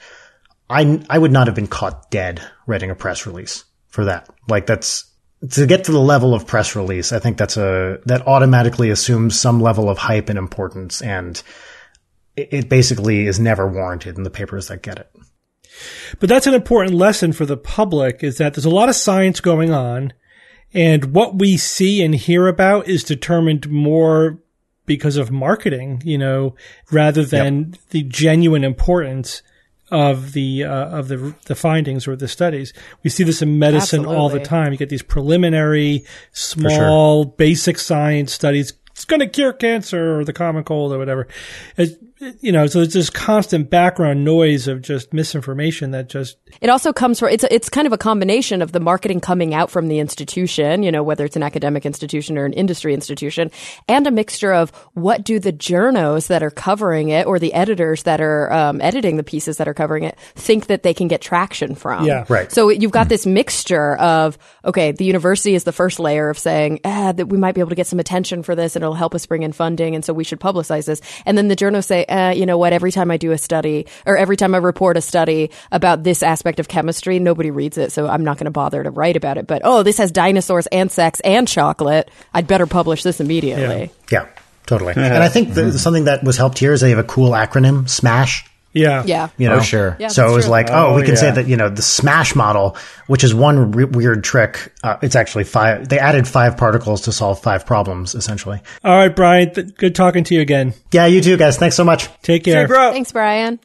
I, 0.69 1.03
I 1.11 1.19
would 1.19 1.33
not 1.33 1.49
have 1.49 1.57
been 1.57 1.67
caught 1.67 2.11
dead 2.11 2.41
writing 2.67 2.91
a 2.91 2.95
press 2.95 3.27
release 3.27 3.65
for 3.89 4.05
that. 4.05 4.29
Like 4.49 4.67
that's, 4.67 5.07
to 5.53 5.67
get 5.67 5.85
to 5.85 5.93
the 5.93 6.01
level 6.01 6.35
of 6.35 6.47
press 6.47 6.77
release, 6.77 7.13
I 7.13 7.19
think 7.19 7.39
that's 7.39 7.57
a, 7.57 7.99
that 8.07 8.27
automatically 8.27 8.91
assumes 8.91 9.41
some 9.41 9.61
level 9.61 9.89
of 9.89 9.99
hype 9.99 10.29
and 10.29 10.39
importance 10.39 11.03
and 11.03 11.43
it, 12.41 12.49
it 12.53 12.69
basically 12.69 13.27
is 13.27 13.39
never 13.41 13.67
warranted 13.69 14.17
in 14.17 14.25
the 14.25 14.31
papers 14.31 14.69
that 14.69 14.83
get 14.83 14.99
it. 14.99 15.11
But 16.19 16.29
that's 16.29 16.47
an 16.47 16.55
important 16.55 16.95
lesson 16.95 17.33
for 17.33 17.47
the 17.47 17.57
public 17.57 18.23
is 18.23 18.39
that 18.39 18.55
there's 18.55 18.65
a 18.65 18.71
lot 18.71 18.89
of 18.89 18.97
science 18.97 19.41
going 19.41 19.73
on 19.73 20.13
and 20.73 21.15
what 21.15 21.39
we 21.39 21.57
see 21.57 22.03
and 22.03 22.15
hear 22.15 22.47
about 22.47 22.87
is 22.89 23.03
determined 23.03 23.69
more 23.71 24.39
because 24.87 25.17
of 25.17 25.31
marketing, 25.31 26.03
you 26.05 26.19
know, 26.19 26.55
rather 26.91 27.25
than 27.25 27.75
the 27.91 28.03
genuine 28.03 28.65
importance 28.65 29.43
of 29.91 30.33
the 30.33 30.63
uh, 30.65 30.87
of 30.91 31.09
the 31.09 31.35
the 31.47 31.57
findings 31.57 32.07
or 32.07 32.15
the 32.15 32.29
studies. 32.29 32.73
We 33.03 33.11
see 33.11 33.25
this 33.25 33.43
in 33.43 33.59
medicine 33.59 34.07
all 34.07 34.29
the 34.29 34.39
time. 34.45 34.73
You 34.73 34.79
get 34.79 34.89
these 34.89 35.03
preliminary, 35.03 36.05
small, 36.33 37.25
basic 37.25 37.79
science 37.79 38.33
studies. 38.33 38.73
It's 38.93 39.05
going 39.05 39.21
to 39.21 39.27
cure 39.29 39.53
cancer 39.53 40.21
or 40.21 40.25
the 40.25 40.33
common 40.33 40.63
cold 40.63 40.93
or 40.93 40.99
whatever. 40.99 41.27
It- 41.77 41.99
you 42.41 42.53
know, 42.53 42.67
so 42.67 42.81
there's 42.81 42.93
this 42.93 43.11
constant 43.11 43.71
background 43.71 44.25
noise 44.25 44.69
of 44.69 44.83
just 44.83 45.13
misinformation 45.15 45.93
that 45.93 46.09
just 46.09 46.37
It 46.61 46.69
also 46.69 46.93
comes 46.93 47.19
from 47.19 47.31
it's 47.31 47.45
it's 47.51 47.69
kind 47.69 47.87
of 47.87 47.93
a 47.93 47.99
combination 47.99 48.61
of 48.61 48.73
the 48.73 48.81
marketing 48.81 49.21
coming 49.21 49.55
out 49.55 49.71
from 49.71 49.89
the 49.89 49.99
institution, 49.99 50.83
you 50.83 50.93
know, 50.93 51.03
whether 51.03 51.25
it's 51.25 51.37
an 51.37 51.43
academic 51.43 51.87
institution 51.87 52.37
or 52.37 52.45
an 52.45 52.53
industry 52.53 52.93
institution, 52.93 53.51
and 53.89 54.07
a 54.07 54.11
mixture 54.11 54.53
of 54.53 54.71
what 54.93 55.25
do 55.25 55.39
the 55.39 55.53
journos 55.53 56.27
that 56.27 56.43
are 56.43 56.51
covering 56.51 57.09
it 57.09 57.27
or 57.27 57.39
the 57.39 57.55
editors 57.55 58.03
that 58.03 58.21
are 58.21 58.53
um, 58.53 58.81
editing 58.83 59.17
the 59.17 59.23
pieces 59.23 59.57
that 59.57 59.67
are 59.67 59.75
covering 59.75 60.05
it 60.05 60.19
think 60.35 60.67
that 60.67 60.83
they 60.83 60.93
can 60.93 61.09
get 61.09 61.23
traction 61.23 61.75
from. 61.75 62.05
Yeah. 62.05 62.27
Right. 62.29 62.53
So 62.53 62.69
you've 62.69 62.93
got 62.93 63.09
this 63.09 63.25
mixture 63.25 63.97
of 63.97 64.37
okay, 64.65 64.93
the 64.93 65.05
university 65.05 65.55
is 65.55 65.65
the 65.65 65.73
first 65.73 65.99
layer 65.99 66.29
of 66.29 66.39
saying 66.39 66.81
ah, 66.85 67.13
that 67.13 67.29
we 67.29 67.39
might 67.39 67.55
be 67.55 67.61
able 67.61 67.71
to 67.71 67.77
get 67.77 67.87
some 67.87 67.99
attention 67.99 68.43
for 68.43 68.55
this 68.55 68.77
and 68.77 68.83
it'll 68.83 68.95
help 68.95 69.15
us 69.15 69.25
bring 69.25 69.43
in 69.43 69.53
funding, 69.53 69.95
and 69.95 70.05
so 70.05 70.13
we 70.13 70.25
should 70.25 70.41
publicize 70.41 70.85
this. 70.85 71.01
And 71.25 71.39
then 71.39 71.49
the 71.49 71.57
journos 71.57 71.87
say, 71.87 72.05
eh, 72.11 72.33
you 72.33 72.47
know 72.47 72.59
what? 72.59 72.73
Every 72.73 72.93
time 72.93 73.11
I 73.11 73.17
do 73.17 73.33
a 73.33 73.39
study 73.39 73.87
or 74.07 74.17
every 74.17 74.37
time 74.37 74.55
I 74.55 74.59
report 74.59 74.97
a 74.97 75.01
study 75.01 75.51
about 75.73 76.03
this 76.03 76.23
aspect 76.23 76.61
of 76.61 76.69
chemistry, 76.69 77.19
nobody 77.19 77.51
reads 77.51 77.79
it, 77.79 77.93
so 77.93 78.07
I'm 78.09 78.25
not 78.25 78.37
going 78.37 78.47
to 78.47 78.51
bother 78.51 78.83
to 78.83 78.91
write 78.91 79.17
about 79.17 79.39
it. 79.39 79.47
But 79.47 79.63
oh, 79.65 79.83
this 79.83 79.99
has 79.99 80.13
dinosaurs 80.13 80.67
and 80.69 80.91
sex 80.91 81.21
and 81.21 81.47
chocolate. 81.47 82.11
I'd 82.35 82.47
better 82.47 82.67
publish 82.67 83.03
this 83.03 83.21
immediately. 83.21 83.93
Yeah, 84.11 84.27
totally. 84.67 84.95
and 84.97 85.23
I 85.23 85.29
think 85.29 85.55
the, 85.55 85.79
something 85.79 86.05
that 86.05 86.25
was 86.25 86.37
helped 86.37 86.59
here 86.59 86.73
is 86.73 86.81
they 86.81 86.91
have 86.91 86.99
a 86.99 87.05
cool 87.05 87.31
acronym, 87.31 87.89
SMASH. 87.89 88.50
Yeah. 88.73 89.03
Yeah. 89.05 89.29
You 89.37 89.49
know, 89.49 89.57
Oh, 89.57 89.61
sure. 89.61 89.97
Yeah, 89.99 90.09
so 90.09 90.29
it 90.29 90.35
was 90.35 90.45
true. 90.45 90.51
like, 90.53 90.71
oh, 90.71 90.89
Oh, 90.89 90.95
we 90.97 91.03
can 91.05 91.17
say 91.17 91.31
that 91.31 91.47
you 91.47 91.57
know 91.57 91.69
the 91.69 91.83
Smash 91.83 92.35
model, 92.35 92.77
which 93.07 93.25
is 93.25 93.35
one 93.35 93.73
re- 93.73 93.85
weird 93.85 94.23
trick. 94.25 94.73
Uh, 94.83 94.97
it's 95.03 95.17
actually 95.17 95.45
five. 95.45 95.89
They 95.89 95.99
added 95.99 96.29
five 96.29 96.57
particles 96.57 97.03
to 97.03 97.13
solve 97.13 97.41
five 97.43 97.67
problems, 97.67 98.15
essentially. 98.15 98.61
All 98.85 98.97
right, 98.97 99.15
Brian. 99.15 99.53
Th- 99.55 99.75
good 99.77 99.95
talking 99.95 100.25
to 100.25 100.35
you 100.35 100.41
again. 100.41 100.75
Yeah, 100.93 101.07
you 101.07 101.21
too, 101.21 101.37
guys. 101.37 101.57
Thanks 101.59 101.77
so 101.77 101.85
much. 101.85 102.09
Take 102.23 102.45
care. 102.45 102.63
Hey, 102.63 102.67
bro. 102.67 102.93
Thanks, 102.93 103.13
Brian. 103.13 103.59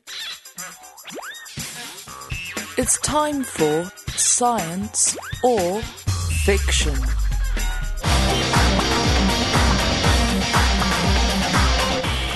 It's 2.78 3.00
time 3.00 3.44
for 3.44 3.90
science 4.18 5.18
or 5.44 5.82
fiction. 5.82 6.96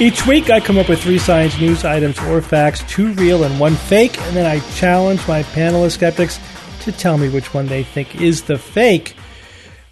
Each 0.01 0.25
week, 0.25 0.49
I 0.49 0.61
come 0.61 0.77
up 0.77 0.87
with 0.87 1.03
three 1.03 1.17
science 1.17 1.59
news 1.59 1.83
items 1.83 2.17
or 2.19 2.41
facts, 2.41 2.83
two 2.87 3.11
real 3.15 3.43
and 3.43 3.59
one 3.59 3.75
fake, 3.75 4.17
and 4.17 4.33
then 4.33 4.45
I 4.45 4.59
challenge 4.75 5.27
my 5.27 5.43
panel 5.43 5.83
of 5.83 5.91
skeptics 5.91 6.39
to 6.83 6.93
tell 6.93 7.17
me 7.17 7.27
which 7.27 7.53
one 7.53 7.67
they 7.67 7.83
think 7.83 8.21
is 8.21 8.43
the 8.43 8.57
fake. 8.57 9.13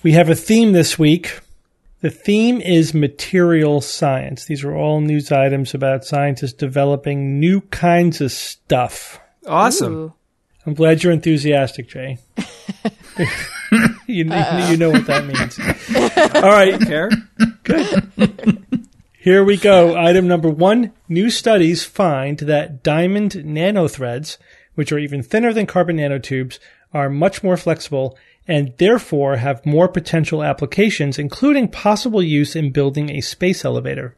We 0.03 0.13
have 0.13 0.29
a 0.29 0.35
theme 0.35 0.71
this 0.71 0.97
week. 0.97 1.41
The 1.99 2.09
theme 2.09 2.61
is 2.61 2.93
material 2.93 3.81
science. 3.81 4.45
These 4.45 4.63
are 4.63 4.73
all 4.73 5.01
news 5.01 5.29
items 5.29 5.73
about 5.73 6.05
scientists 6.05 6.53
developing 6.53 7.41
new 7.41 7.59
kinds 7.59 8.21
of 8.21 8.31
stuff. 8.31 9.19
Awesome. 9.45 9.93
Ooh. 9.93 10.13
I'm 10.65 10.73
glad 10.73 11.03
you're 11.03 11.11
enthusiastic, 11.11 11.89
Jay. 11.89 12.17
you, 14.07 14.23
you 14.23 14.77
know 14.77 14.89
what 14.89 15.05
that 15.07 15.25
means. 15.25 15.59
All 16.33 16.49
right, 16.49 16.79
Care? 16.79 17.09
Here 19.27 19.43
we 19.43 19.57
go. 19.57 19.93
Item 19.93 20.25
number 20.25 20.47
one. 20.49 20.93
New 21.09 21.29
studies 21.29 21.83
find 21.83 22.37
that 22.37 22.81
diamond 22.81 23.33
nanothreads, 23.33 24.37
which 24.75 24.89
are 24.93 24.97
even 24.97 25.21
thinner 25.21 25.51
than 25.51 25.65
carbon 25.65 25.97
nanotubes, 25.97 26.59
are 26.93 27.09
much 27.09 27.43
more 27.43 27.57
flexible 27.57 28.17
and 28.47 28.73
therefore 28.77 29.35
have 29.35 29.65
more 29.65 29.89
potential 29.89 30.41
applications, 30.41 31.19
including 31.19 31.67
possible 31.67 32.23
use 32.23 32.55
in 32.55 32.71
building 32.71 33.09
a 33.09 33.19
space 33.19 33.65
elevator. 33.65 34.15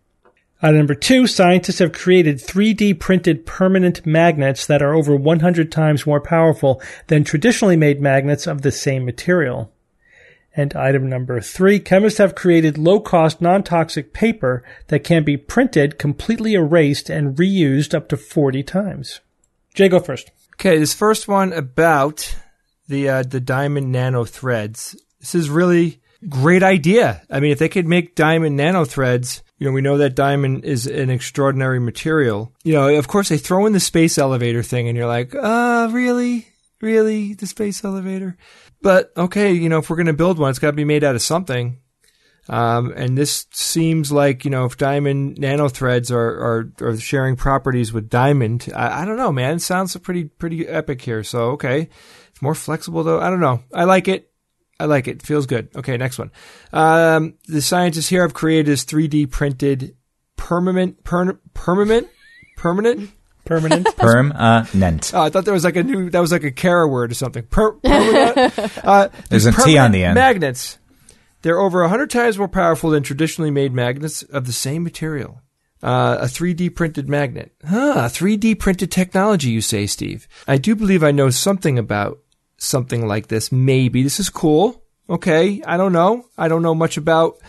Item 0.62 0.78
number 0.78 0.94
two. 0.94 1.26
Scientists 1.26 1.80
have 1.80 1.92
created 1.92 2.38
3D 2.38 3.00
printed 3.00 3.48
permanent 3.48 4.06
magnets 4.06 4.68
that 4.68 4.84
are 4.84 4.94
over 4.94 5.16
100 5.16 5.72
times 5.72 6.06
more 6.06 6.22
powerful 6.22 6.84
than 7.08 7.24
traditionally 7.24 7.76
made 7.76 8.00
magnets 8.00 8.46
of 8.46 8.62
the 8.62 8.72
same 8.72 9.06
material. 9.06 9.74
And 10.56 10.76
item 10.76 11.08
number 11.08 11.40
three, 11.42 11.80
chemists 11.80 12.18
have 12.18 12.36
created 12.36 12.78
low-cost, 12.78 13.40
non-toxic 13.40 14.14
paper 14.14 14.64
that 14.88 15.04
can 15.04 15.24
be 15.24 15.38
printed, 15.38 16.00
completely 16.00 16.56
erased, 16.56 17.10
and 17.10 17.38
reused 17.38 17.94
up 17.94 18.10
to 18.10 18.18
40 18.18 18.64
times. 18.64 19.22
Jay, 19.74 19.88
go 19.88 20.00
first. 20.00 20.32
Okay, 20.56 20.78
this 20.78 20.94
first 20.94 21.28
one 21.28 21.54
about 21.54 22.36
the 22.90 23.08
uh, 23.08 23.24
the 23.24 23.40
diamond 23.40 23.92
nano 23.92 24.26
threads. 24.26 24.96
This 25.20 25.36
is 25.36 25.50
really 25.50 26.02
great 26.28 26.64
idea. 26.64 27.22
I 27.30 27.40
mean, 27.40 27.52
if 27.52 27.60
they 27.60 27.70
could 27.70 27.88
make 27.88 28.16
diamond 28.16 28.58
nano 28.58 28.84
threads, 28.84 29.42
you 29.58 29.68
know, 29.68 29.72
we 29.72 29.82
know 29.82 29.98
that 30.00 30.16
diamond 30.16 30.66
is 30.66 30.86
an 30.88 31.10
extraordinary 31.10 31.80
material. 31.80 32.54
You 32.64 32.74
know, 32.74 32.90
of 32.90 33.08
course, 33.08 33.30
they 33.30 33.38
throw 33.38 33.66
in 33.66 33.74
the 33.74 33.80
space 33.80 34.18
elevator 34.18 34.64
thing, 34.64 34.88
and 34.88 34.98
you're 34.98 35.08
like, 35.08 35.34
uh, 35.34 35.90
really, 35.92 36.48
really, 36.82 37.36
the 37.36 37.48
space 37.48 37.84
elevator. 37.84 38.36
But 38.82 39.12
okay, 39.18 39.52
you 39.52 39.70
know, 39.70 39.80
if 39.80 39.90
we're 39.90 39.98
going 39.98 40.06
to 40.08 40.14
build 40.14 40.40
one, 40.40 40.50
it's 40.50 40.60
got 40.60 40.72
to 40.72 40.74
be 40.74 40.86
made 40.86 41.04
out 41.04 41.16
of 41.16 41.22
something. 41.22 41.80
Um, 42.50 42.92
and 42.96 43.16
this 43.16 43.46
seems 43.52 44.12
like 44.12 44.44
you 44.44 44.50
know 44.50 44.66
if 44.66 44.76
diamond 44.76 45.38
nanothreads 45.38 46.10
are, 46.10 46.18
are, 46.18 46.74
are 46.82 46.98
sharing 46.98 47.36
properties 47.36 47.94
with 47.94 48.10
diamond, 48.10 48.68
I, 48.76 49.04
I 49.04 49.06
don't 49.06 49.18
know, 49.18 49.32
man. 49.32 49.58
It 49.58 49.62
sounds 49.62 49.96
pretty 49.98 50.26
pretty 50.26 50.68
epic 50.68 51.02
here. 51.02 51.24
So 51.24 51.52
okay, 51.52 51.90
it's 52.30 52.42
more 52.42 52.56
flexible 52.56 53.04
though. 53.04 53.20
I 53.20 53.30
don't 53.30 53.40
know. 53.40 53.64
I 53.72 53.84
like 53.84 54.08
it. 54.08 54.32
I 54.80 54.86
like 54.86 55.08
it. 55.08 55.22
Feels 55.22 55.46
good. 55.46 55.70
Okay, 55.76 55.96
next 55.98 56.18
one. 56.18 56.32
Um, 56.74 57.36
the 57.48 57.62
scientists 57.62 58.10
here 58.10 58.24
have 58.24 58.34
created 58.34 58.66
this 58.66 58.86
3D 58.86 59.30
printed 59.30 59.96
permanent 60.36 61.04
per, 61.04 61.34
permanent 61.54 62.08
permanent. 62.58 63.12
Permanent. 63.50 63.96
Permanent. 63.98 65.12
Oh, 65.12 65.24
I 65.24 65.32
thought 65.32 65.44
there 65.44 65.56
was 65.56 65.64
like 65.64 65.76
a 65.76 65.82
new 65.82 66.12
that 66.12 66.20
was 66.20 66.32
like 66.32 66.44
a 66.44 66.52
Cara 66.52 66.88
word 66.88 67.12
or 67.12 67.16
something. 67.16 67.42
Per, 67.44 67.72
permanent. 67.74 68.38
uh, 68.86 69.10
There's 69.30 69.46
these 69.46 69.58
a 69.58 69.64
T 69.64 69.76
on 69.76 69.92
the 69.92 70.04
end. 70.04 70.14
Magnets. 70.14 70.78
They're 71.42 71.60
over 71.60 71.82
100 71.82 72.12
times 72.12 72.38
more 72.38 72.48
powerful 72.48 72.92
than 72.92 73.02
traditionally 73.02 73.50
made 73.50 73.74
magnets 73.74 74.22
of 74.22 74.46
the 74.46 74.54
same 74.54 74.84
material. 74.84 75.42
Uh, 75.82 76.18
a 76.22 76.26
3D 76.26 76.76
printed 76.76 77.10
magnet. 77.10 77.52
Huh, 77.68 78.08
3D 78.10 78.60
printed 78.60 78.92
technology, 78.92 79.50
you 79.50 79.62
say, 79.62 79.88
Steve. 79.88 80.28
I 80.48 80.58
do 80.58 80.76
believe 80.76 81.04
I 81.04 81.12
know 81.12 81.32
something 81.32 81.80
about 81.80 82.20
something 82.58 83.08
like 83.08 83.30
this. 83.30 83.52
Maybe. 83.52 84.04
This 84.04 84.20
is 84.20 84.30
cool. 84.30 84.84
Okay. 85.10 85.64
I 85.66 85.78
don't 85.78 85.94
know. 85.94 86.26
I 86.38 86.50
don't 86.50 86.62
know 86.62 86.76
much 86.76 86.98
about 86.98 87.40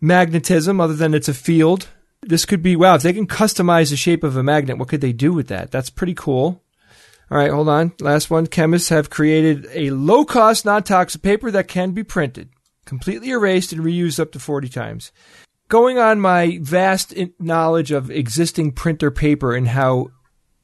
magnetism 0.00 0.80
other 0.80 0.94
than 0.94 1.12
it's 1.12 1.28
a 1.28 1.34
field. 1.34 1.88
This 2.22 2.44
could 2.44 2.62
be, 2.62 2.76
wow, 2.76 2.96
if 2.96 3.02
they 3.02 3.12
can 3.12 3.26
customize 3.26 3.90
the 3.90 3.96
shape 3.96 4.22
of 4.22 4.36
a 4.36 4.42
magnet, 4.42 4.78
what 4.78 4.88
could 4.88 5.00
they 5.00 5.12
do 5.12 5.32
with 5.32 5.48
that? 5.48 5.70
That's 5.70 5.90
pretty 5.90 6.14
cool. 6.14 6.62
All 7.30 7.38
right, 7.38 7.50
hold 7.50 7.68
on. 7.68 7.92
Last 8.00 8.28
one. 8.28 8.46
Chemists 8.46 8.88
have 8.88 9.08
created 9.08 9.68
a 9.72 9.90
low 9.90 10.24
cost, 10.24 10.64
non 10.64 10.82
toxic 10.82 11.22
paper 11.22 11.50
that 11.50 11.68
can 11.68 11.92
be 11.92 12.02
printed, 12.02 12.50
completely 12.84 13.30
erased, 13.30 13.72
and 13.72 13.82
reused 13.82 14.18
up 14.18 14.32
to 14.32 14.40
40 14.40 14.68
times. 14.68 15.12
Going 15.68 15.98
on 15.98 16.20
my 16.20 16.58
vast 16.60 17.14
knowledge 17.38 17.92
of 17.92 18.10
existing 18.10 18.72
printer 18.72 19.12
paper 19.12 19.54
and 19.54 19.68
how, 19.68 20.08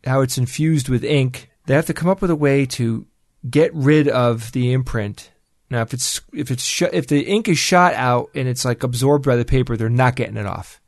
how 0.04 0.22
it's 0.22 0.36
infused 0.36 0.88
with 0.88 1.04
ink, 1.04 1.48
they 1.66 1.74
have 1.74 1.86
to 1.86 1.94
come 1.94 2.08
up 2.08 2.20
with 2.20 2.32
a 2.32 2.36
way 2.36 2.66
to 2.66 3.06
get 3.48 3.72
rid 3.72 4.08
of 4.08 4.50
the 4.50 4.72
imprint. 4.72 5.30
Now, 5.70 5.82
if 5.82 5.94
it's, 5.94 6.20
if 6.32 6.50
it's, 6.50 6.64
sh- 6.64 6.82
if 6.92 7.06
the 7.06 7.22
ink 7.22 7.48
is 7.48 7.58
shot 7.58 7.94
out 7.94 8.30
and 8.34 8.48
it's 8.48 8.64
like 8.64 8.82
absorbed 8.82 9.24
by 9.24 9.36
the 9.36 9.44
paper, 9.44 9.76
they're 9.76 9.88
not 9.88 10.16
getting 10.16 10.36
it 10.36 10.46
off. 10.46 10.80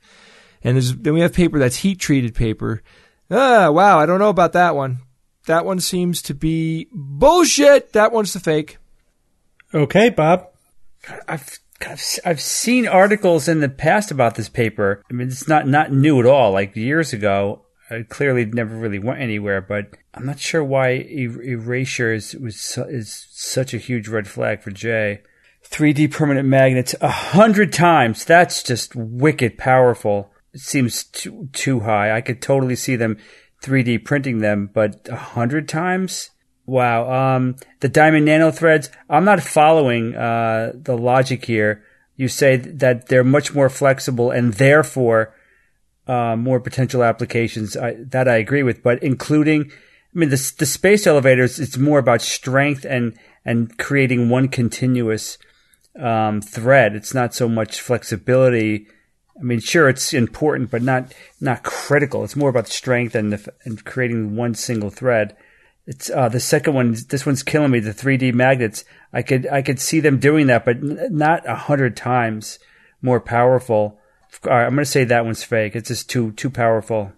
And 0.62 0.76
there's, 0.76 0.94
then 0.96 1.14
we 1.14 1.20
have 1.20 1.32
paper 1.32 1.58
that's 1.58 1.76
heat 1.76 1.98
treated 2.00 2.34
paper. 2.34 2.82
Ah, 3.30 3.70
wow, 3.70 3.98
I 3.98 4.06
don't 4.06 4.18
know 4.18 4.30
about 4.30 4.52
that 4.54 4.74
one. 4.74 5.00
That 5.46 5.64
one 5.64 5.80
seems 5.80 6.20
to 6.22 6.34
be 6.34 6.88
bullshit. 6.92 7.92
That 7.92 8.12
one's 8.12 8.32
the 8.32 8.40
fake. 8.40 8.78
Okay, 9.72 10.10
Bob. 10.10 10.48
I've, 11.26 11.58
I've 11.86 12.02
I've 12.24 12.40
seen 12.40 12.86
articles 12.86 13.48
in 13.48 13.60
the 13.60 13.68
past 13.68 14.10
about 14.10 14.34
this 14.34 14.48
paper. 14.48 15.02
I 15.10 15.14
mean, 15.14 15.28
it's 15.28 15.48
not 15.48 15.66
not 15.66 15.92
new 15.92 16.20
at 16.20 16.26
all. 16.26 16.52
Like 16.52 16.74
years 16.76 17.12
ago, 17.12 17.62
it 17.90 18.08
clearly 18.08 18.44
never 18.44 18.76
really 18.76 18.98
went 18.98 19.20
anywhere. 19.20 19.60
But 19.60 19.96
I'm 20.14 20.26
not 20.26 20.40
sure 20.40 20.64
why 20.64 20.88
er- 20.90 21.42
erasure 21.42 22.12
is 22.12 22.34
was 22.34 22.56
su- 22.56 22.84
is 22.84 23.26
such 23.30 23.72
a 23.72 23.78
huge 23.78 24.08
red 24.08 24.28
flag 24.28 24.62
for 24.62 24.70
Jay. 24.70 25.22
3D 25.64 26.10
permanent 26.10 26.48
magnets 26.48 26.94
a 27.00 27.08
hundred 27.10 27.72
times. 27.72 28.24
That's 28.24 28.62
just 28.62 28.96
wicked 28.96 29.58
powerful. 29.58 30.32
Seems 30.58 31.04
too 31.04 31.48
too 31.52 31.80
high. 31.80 32.14
I 32.14 32.20
could 32.20 32.42
totally 32.42 32.76
see 32.76 32.96
them 32.96 33.16
3D 33.62 34.04
printing 34.04 34.38
them, 34.38 34.70
but 34.72 35.08
a 35.08 35.16
hundred 35.16 35.68
times. 35.68 36.30
Wow. 36.66 37.10
Um, 37.10 37.56
the 37.80 37.88
diamond 37.88 38.28
nanothreads. 38.28 38.90
I'm 39.08 39.24
not 39.24 39.42
following 39.42 40.14
uh, 40.14 40.72
the 40.74 40.96
logic 40.96 41.44
here. 41.46 41.82
You 42.16 42.28
say 42.28 42.56
that 42.56 43.08
they're 43.08 43.24
much 43.24 43.54
more 43.54 43.70
flexible 43.70 44.30
and 44.30 44.52
therefore 44.54 45.34
uh, 46.06 46.36
more 46.36 46.60
potential 46.60 47.02
applications. 47.02 47.76
I, 47.76 47.96
that 47.98 48.28
I 48.28 48.36
agree 48.36 48.62
with, 48.62 48.82
but 48.82 49.02
including, 49.02 49.70
I 50.14 50.18
mean, 50.18 50.30
the 50.30 50.54
the 50.58 50.66
space 50.66 51.06
elevators. 51.06 51.60
It's 51.60 51.78
more 51.78 51.98
about 51.98 52.22
strength 52.22 52.84
and 52.84 53.16
and 53.44 53.76
creating 53.78 54.28
one 54.28 54.48
continuous 54.48 55.38
um, 55.98 56.40
thread. 56.40 56.94
It's 56.94 57.14
not 57.14 57.34
so 57.34 57.48
much 57.48 57.80
flexibility. 57.80 58.88
I 59.38 59.42
mean, 59.42 59.60
sure, 59.60 59.88
it's 59.88 60.12
important, 60.12 60.70
but 60.70 60.82
not 60.82 61.14
not 61.40 61.62
critical. 61.62 62.24
It's 62.24 62.36
more 62.36 62.50
about 62.50 62.68
strength 62.68 63.14
and 63.14 63.32
the, 63.32 63.52
and 63.64 63.84
creating 63.84 64.36
one 64.36 64.54
single 64.54 64.90
thread. 64.90 65.36
It's 65.86 66.10
uh, 66.10 66.28
the 66.28 66.40
second 66.40 66.74
one. 66.74 66.96
This 67.08 67.24
one's 67.24 67.42
killing 67.42 67.70
me. 67.70 67.80
The 67.80 67.94
3D 67.94 68.34
magnets. 68.34 68.84
I 69.12 69.22
could 69.22 69.46
I 69.46 69.62
could 69.62 69.80
see 69.80 70.00
them 70.00 70.18
doing 70.18 70.48
that, 70.48 70.64
but 70.64 70.76
n- 70.76 71.08
not 71.10 71.48
a 71.48 71.54
hundred 71.54 71.96
times 71.96 72.58
more 73.00 73.20
powerful. 73.20 74.00
All 74.44 74.50
right, 74.50 74.64
I'm 74.64 74.74
going 74.74 74.84
to 74.84 74.90
say 74.90 75.04
that 75.04 75.24
one's 75.24 75.44
fake. 75.44 75.76
It's 75.76 75.88
just 75.88 76.10
too 76.10 76.32
too 76.32 76.50
powerful. 76.50 77.12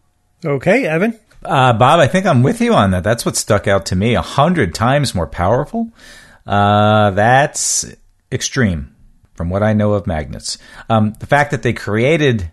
Okay, 0.45 0.87
Evan. 0.87 1.19
Uh, 1.43 1.73
Bob, 1.73 2.01
I 2.01 2.07
think 2.07 2.27
I'm 2.27 2.43
with 2.43 2.61
you 2.61 2.75
on 2.75 2.91
that. 2.91 3.03
That's 3.03 3.25
what 3.25 3.35
stuck 3.35 3.67
out 3.67 3.87
to 3.87 3.97
me. 3.97 4.15
A 4.15 4.23
hundred 4.23 4.75
times 4.75 5.15
more 5.15 5.27
powerful. 5.27 5.91
Uh, 6.47 7.11
that's 7.11 7.87
extreme 8.31 8.95
from 9.41 9.49
what 9.49 9.63
I 9.63 9.73
know 9.73 9.95
of 9.95 10.07
magnets. 10.07 10.59
Um, 10.91 11.15
the 11.19 11.25
fact 11.25 11.51
that 11.53 11.63
they 11.63 11.73
created 11.73 12.51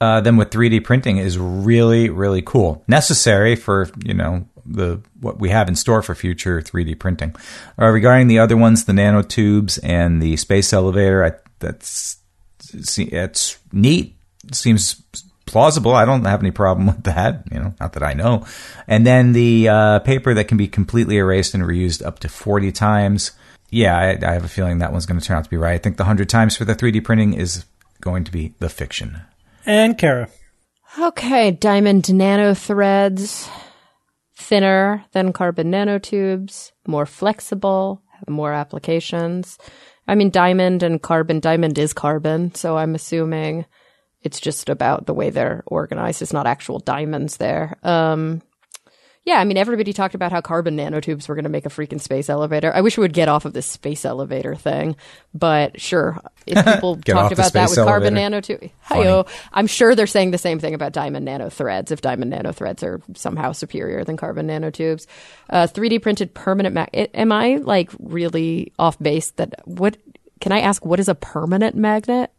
uh, 0.00 0.20
them 0.20 0.36
with 0.36 0.50
3D 0.50 0.84
printing 0.84 1.18
is 1.18 1.36
really, 1.36 2.10
really 2.10 2.42
cool. 2.42 2.84
Necessary 2.86 3.56
for 3.56 3.90
you 4.04 4.14
know 4.14 4.46
the 4.64 5.02
what 5.18 5.40
we 5.40 5.48
have 5.48 5.66
in 5.66 5.74
store 5.74 6.00
for 6.00 6.14
future 6.14 6.60
3D 6.60 6.96
printing. 6.96 7.34
Uh, 7.76 7.88
regarding 7.88 8.28
the 8.28 8.38
other 8.38 8.56
ones, 8.56 8.84
the 8.84 8.92
nanotubes 8.92 9.80
and 9.82 10.22
the 10.22 10.36
space 10.36 10.72
elevator, 10.72 11.24
I, 11.24 11.32
that's 11.58 12.18
it's 12.72 13.58
neat. 13.72 14.16
Seems 14.52 15.02
plausible. 15.44 15.92
I 15.92 16.04
don't 16.04 16.24
have 16.24 16.40
any 16.40 16.52
problem 16.52 16.86
with 16.94 17.02
that. 17.02 17.42
You 17.50 17.58
know, 17.58 17.74
not 17.80 17.94
that 17.94 18.04
I 18.04 18.12
know. 18.12 18.46
And 18.86 19.04
then 19.04 19.32
the 19.32 19.68
uh, 19.68 19.98
paper 19.98 20.34
that 20.34 20.44
can 20.44 20.56
be 20.56 20.68
completely 20.68 21.16
erased 21.16 21.54
and 21.54 21.64
reused 21.64 22.06
up 22.06 22.20
to 22.20 22.28
40 22.28 22.70
times. 22.70 23.32
Yeah, 23.70 23.96
I, 23.96 24.18
I 24.26 24.32
have 24.32 24.44
a 24.44 24.48
feeling 24.48 24.78
that 24.78 24.92
one's 24.92 25.06
going 25.06 25.20
to 25.20 25.26
turn 25.26 25.36
out 25.36 25.44
to 25.44 25.50
be 25.50 25.56
right. 25.56 25.74
I 25.74 25.78
think 25.78 25.96
the 25.96 26.04
100 26.04 26.28
times 26.28 26.56
for 26.56 26.64
the 26.64 26.74
3D 26.74 27.04
printing 27.04 27.34
is 27.34 27.64
going 28.00 28.24
to 28.24 28.32
be 28.32 28.54
the 28.58 28.68
fiction. 28.68 29.20
And 29.66 29.98
Cara. 29.98 30.28
Okay, 30.98 31.50
diamond 31.50 32.04
nanothreads, 32.04 33.48
thinner 34.36 35.04
than 35.12 35.32
carbon 35.32 35.70
nanotubes, 35.70 36.72
more 36.86 37.04
flexible, 37.04 38.02
have 38.12 38.28
more 38.28 38.52
applications. 38.52 39.58
I 40.06 40.14
mean, 40.14 40.30
diamond 40.30 40.82
and 40.82 41.02
carbon, 41.02 41.40
diamond 41.40 41.78
is 41.78 41.92
carbon, 41.92 42.54
so 42.54 42.78
I'm 42.78 42.94
assuming 42.94 43.66
it's 44.22 44.40
just 44.40 44.70
about 44.70 45.06
the 45.06 45.14
way 45.14 45.28
they're 45.30 45.62
organized. 45.66 46.22
It's 46.22 46.32
not 46.32 46.46
actual 46.46 46.78
diamonds 46.78 47.36
there. 47.36 47.76
Um, 47.82 48.42
yeah, 49.24 49.36
I 49.36 49.44
mean, 49.44 49.56
everybody 49.58 49.92
talked 49.92 50.14
about 50.14 50.32
how 50.32 50.40
carbon 50.40 50.76
nanotubes 50.76 51.28
were 51.28 51.34
going 51.34 51.44
to 51.44 51.50
make 51.50 51.66
a 51.66 51.68
freaking 51.68 52.00
space 52.00 52.30
elevator. 52.30 52.72
I 52.74 52.80
wish 52.80 52.96
we 52.96 53.02
would 53.02 53.12
get 53.12 53.28
off 53.28 53.44
of 53.44 53.52
this 53.52 53.66
space 53.66 54.04
elevator 54.06 54.54
thing, 54.54 54.96
but 55.34 55.80
sure, 55.80 56.18
if 56.46 56.64
people 56.64 56.96
talked 56.96 57.32
about 57.32 57.52
that 57.52 57.62
with 57.64 57.70
space 57.70 57.74
carbon 57.84 58.14
nanotubes, 58.14 58.70
hi 58.80 59.24
I'm 59.52 59.66
sure 59.66 59.94
they're 59.94 60.06
saying 60.06 60.30
the 60.30 60.38
same 60.38 60.58
thing 60.60 60.72
about 60.74 60.92
diamond 60.92 61.28
nanothreads. 61.28 61.90
If 61.90 62.00
diamond 62.00 62.32
nanothreads 62.32 62.82
are 62.82 63.02
somehow 63.14 63.52
superior 63.52 64.02
than 64.04 64.16
carbon 64.16 64.46
nanotubes, 64.48 65.06
uh, 65.50 65.66
3D 65.66 66.00
printed 66.00 66.32
permanent. 66.34 66.74
Ma- 66.74 66.86
am 66.94 67.30
I 67.32 67.56
like 67.56 67.90
really 67.98 68.72
off 68.78 68.98
base? 68.98 69.32
That 69.32 69.60
what? 69.66 69.96
Can 70.40 70.52
I 70.52 70.60
ask? 70.60 70.84
What 70.86 71.00
is 71.00 71.08
a 71.08 71.14
permanent 71.14 71.76
magnet? 71.76 72.30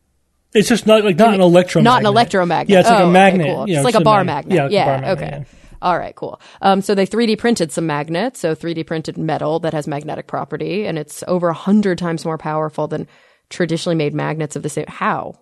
It's 0.53 0.67
just 0.69 0.87
not 0.87 1.03
like 1.03 1.17
not 1.17 1.35
an 1.35 1.41
electromagnet. 1.41 1.83
Not 1.83 1.99
an 2.01 2.05
electromagnet. 2.07 2.69
Yeah, 2.69 2.79
it's 2.79 2.89
like 2.89 2.99
Oh, 2.99 3.03
a 3.03 3.05
okay, 3.05 3.11
magnet. 3.13 3.45
cool. 3.55 3.67
you 3.69 3.73
know, 3.75 3.79
it's 3.81 3.85
like 3.85 3.93
a 3.93 3.97
just 3.97 4.03
bar 4.05 4.23
mag- 4.23 4.47
magnet. 4.47 4.55
Yeah, 4.55 4.65
it's 4.65 4.71
a 4.71 4.75
Yeah. 4.75 4.85
bar 4.85 5.01
magnet, 5.01 5.17
okay. 5.23 5.37
yeah. 5.37 5.58
All 5.81 5.97
right, 5.97 6.15
cool. 6.15 6.41
Um, 6.61 6.81
so 6.81 6.93
they 6.93 7.07
3D 7.07 7.37
printed 7.37 7.71
some 7.71 7.85
magnets, 7.85 8.39
so 8.39 8.55
3D 8.55 8.85
printed 8.85 9.17
metal 9.17 9.59
that 9.59 9.73
has 9.73 9.87
magnetic 9.87 10.27
property, 10.27 10.85
and 10.85 10.97
it's 10.97 11.23
over 11.27 11.49
a 11.49 11.53
hundred 11.53 11.97
times 11.97 12.25
more 12.25 12.37
powerful 12.37 12.87
than 12.87 13.07
traditionally 13.49 13.95
made 13.95 14.13
magnets 14.13 14.55
of 14.55 14.63
the 14.63 14.69
same. 14.69 14.85
How? 14.87 15.35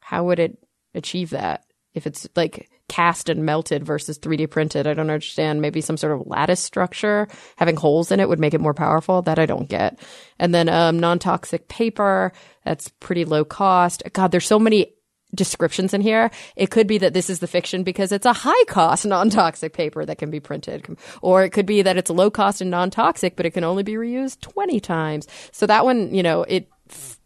How 0.00 0.24
would 0.24 0.38
it 0.38 0.58
achieve 0.94 1.30
that 1.30 1.64
if 1.94 2.06
it's 2.06 2.28
like 2.36 2.68
cast 2.88 3.28
and 3.28 3.44
melted 3.44 3.84
versus 3.84 4.18
3D 4.18 4.48
printed? 4.50 4.86
I 4.86 4.94
don't 4.94 5.10
understand. 5.10 5.60
Maybe 5.60 5.80
some 5.80 5.96
sort 5.96 6.12
of 6.12 6.26
lattice 6.26 6.60
structure 6.60 7.28
having 7.56 7.76
holes 7.76 8.12
in 8.12 8.20
it 8.20 8.28
would 8.28 8.40
make 8.40 8.54
it 8.54 8.60
more 8.60 8.74
powerful. 8.74 9.22
That 9.22 9.38
I 9.38 9.46
don't 9.46 9.68
get. 9.68 9.98
And 10.38 10.54
then 10.54 10.68
um, 10.68 10.98
non-toxic 11.00 11.68
paper 11.68 12.32
that's 12.64 12.88
pretty 13.00 13.24
low 13.24 13.44
cost. 13.44 14.02
God, 14.12 14.30
there's 14.30 14.46
so 14.46 14.58
many 14.58 14.94
descriptions 15.34 15.94
in 15.94 16.00
here. 16.00 16.30
It 16.56 16.70
could 16.70 16.86
be 16.86 16.98
that 16.98 17.14
this 17.14 17.30
is 17.30 17.38
the 17.38 17.46
fiction 17.46 17.82
because 17.82 18.12
it's 18.12 18.26
a 18.26 18.32
high 18.32 18.64
cost 18.66 19.06
non-toxic 19.06 19.72
paper 19.72 20.04
that 20.04 20.18
can 20.18 20.30
be 20.30 20.40
printed. 20.40 20.98
Or 21.22 21.44
it 21.44 21.50
could 21.50 21.66
be 21.66 21.82
that 21.82 21.96
it's 21.96 22.10
low 22.10 22.30
cost 22.30 22.60
and 22.60 22.70
non-toxic, 22.70 23.36
but 23.36 23.46
it 23.46 23.50
can 23.50 23.64
only 23.64 23.82
be 23.82 23.94
reused 23.94 24.40
20 24.40 24.80
times. 24.80 25.28
So 25.52 25.66
that 25.66 25.84
one, 25.84 26.14
you 26.14 26.22
know, 26.22 26.42
it 26.44 26.68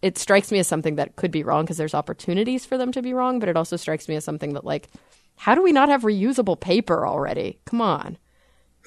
it 0.03 0.19
strikes 0.19 0.53
me 0.53 0.59
as 0.59 0.69
something 0.69 0.97
that 0.97 1.17
could 1.17 1.31
be 1.31 1.43
wrong 1.43 1.65
because 1.65 1.79
there's 1.79 1.95
opportunities 1.95 2.67
for 2.67 2.77
them 2.77 2.93
to 2.93 3.01
be 3.01 3.15
wrong, 3.15 3.39
but 3.39 3.49
it 3.49 3.57
also 3.57 3.77
strikes 3.77 4.09
me 4.09 4.17
as 4.17 4.25
something 4.25 4.53
that 4.53 4.65
like 4.65 4.91
how 5.37 5.55
do 5.55 5.63
we 5.63 5.73
not 5.73 5.89
have 5.89 6.03
reusable 6.03 6.59
paper 6.59 7.07
already? 7.07 7.59
Come 7.65 7.81
on. 7.81 8.19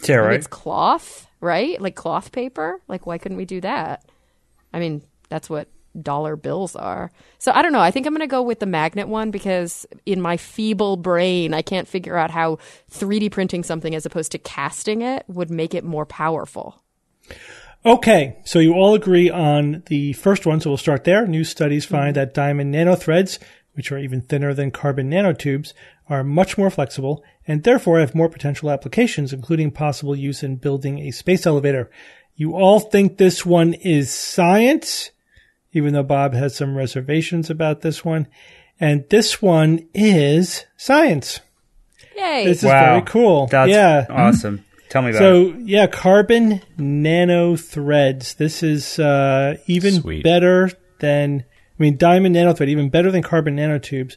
Yeah, 0.07 0.17
right. 0.17 0.35
It's 0.35 0.47
cloth, 0.47 1.27
right? 1.41 1.81
Like 1.81 1.95
cloth 1.95 2.31
paper. 2.31 2.79
Like 2.87 3.05
why 3.05 3.17
couldn't 3.17 3.37
we 3.37 3.45
do 3.45 3.61
that? 3.61 4.05
I 4.71 4.79
mean, 4.79 5.01
that's 5.29 5.49
what 5.49 5.67
dollar 6.01 6.35
bills 6.35 6.75
are. 6.75 7.11
So 7.39 7.51
I 7.51 7.61
don't 7.61 7.71
know. 7.71 7.79
I 7.79 7.91
think 7.91 8.05
I'm 8.05 8.13
going 8.13 8.27
to 8.27 8.27
go 8.27 8.41
with 8.41 8.59
the 8.59 8.65
magnet 8.65 9.07
one 9.07 9.31
because 9.31 9.85
in 10.05 10.21
my 10.21 10.37
feeble 10.37 10.97
brain, 10.97 11.53
I 11.53 11.61
can't 11.61 11.87
figure 11.87 12.17
out 12.17 12.31
how 12.31 12.57
3D 12.91 13.31
printing 13.31 13.63
something 13.63 13.95
as 13.95 14.05
opposed 14.05 14.31
to 14.33 14.37
casting 14.37 15.01
it 15.01 15.23
would 15.27 15.49
make 15.49 15.73
it 15.73 15.83
more 15.83 16.05
powerful. 16.05 16.81
Okay, 17.85 18.37
so 18.43 18.59
you 18.59 18.73
all 18.73 18.95
agree 18.95 19.29
on 19.29 19.83
the 19.85 20.13
first 20.13 20.45
one, 20.45 20.59
so 20.59 20.69
we'll 20.69 20.77
start 20.77 21.03
there. 21.03 21.25
New 21.25 21.43
studies 21.43 21.85
mm-hmm. 21.85 21.95
find 21.95 22.15
that 22.15 22.33
diamond 22.33 22.73
nanothreads, 22.73 23.39
which 23.73 23.91
are 23.91 23.97
even 23.97 24.21
thinner 24.21 24.53
than 24.53 24.71
carbon 24.71 25.09
nanotubes, 25.09 25.73
are 26.09 26.23
much 26.23 26.57
more 26.57 26.69
flexible 26.69 27.23
and 27.47 27.63
therefore 27.63 27.99
have 27.99 28.15
more 28.15 28.29
potential 28.29 28.71
applications, 28.71 29.31
including 29.31 29.71
possible 29.71 30.15
use 30.15 30.43
in 30.43 30.55
building 30.55 30.99
a 30.99 31.11
space 31.11 31.45
elevator. 31.45 31.89
You 32.35 32.55
all 32.55 32.79
think 32.79 33.17
this 33.17 33.45
one 33.45 33.73
is 33.73 34.13
science, 34.13 35.11
even 35.77 35.93
though 35.93 36.03
Bob 36.03 36.33
has 36.33 36.55
some 36.55 36.75
reservations 36.75 37.49
about 37.49 37.81
this 37.81 38.03
one. 38.03 38.27
And 38.79 39.05
this 39.09 39.41
one 39.41 39.87
is 39.93 40.65
science. 40.75 41.39
Yay! 42.15 42.45
This 42.45 42.59
is 42.59 42.65
Wow. 42.65 42.93
very 42.95 43.01
cool. 43.05 43.47
That's 43.47 43.71
yeah. 43.71 44.05
awesome. 44.09 44.63
Tell 44.89 45.01
me 45.01 45.09
about 45.09 45.21
it. 45.21 45.25
So 45.53 45.57
yeah, 45.59 45.87
carbon 45.87 46.61
nanothreads. 46.77 48.35
This 48.37 48.63
is 48.63 48.99
uh, 48.99 49.57
even 49.67 49.93
Sweet. 50.01 50.23
better 50.23 50.71
than 50.99 51.43
I 51.79 51.83
mean 51.83 51.97
diamond 51.97 52.35
nanothread, 52.35 52.69
even 52.69 52.89
better 52.89 53.11
than 53.11 53.21
carbon 53.21 53.57
nanotubes. 53.57 54.15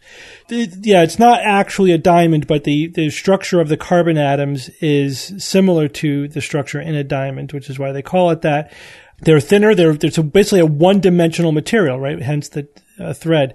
It- 0.48 0.84
yeah, 0.86 1.02
it's 1.02 1.18
not 1.18 1.40
actually 1.42 1.92
a 1.92 1.98
diamond, 1.98 2.46
but 2.46 2.64
the 2.64 2.86
the 2.88 3.10
structure 3.10 3.60
of 3.60 3.68
the 3.68 3.76
carbon 3.76 4.16
atoms 4.18 4.68
is 4.80 5.32
similar 5.38 5.88
to 5.88 6.28
the 6.28 6.40
structure 6.40 6.80
in 6.80 6.94
a 6.94 7.04
diamond, 7.04 7.52
which 7.52 7.68
is 7.70 7.78
why 7.78 7.92
they 7.92 8.02
call 8.02 8.30
it 8.30 8.42
that. 8.42 8.72
They're 9.22 9.40
thinner. 9.40 9.74
They're 9.74 9.96
it's 10.02 10.18
a, 10.18 10.22
basically 10.22 10.60
a 10.60 10.66
one 10.66 11.00
dimensional 11.00 11.52
material, 11.52 11.98
right? 11.98 12.20
Hence 12.20 12.48
the 12.48 12.68
uh, 12.98 13.12
thread. 13.12 13.54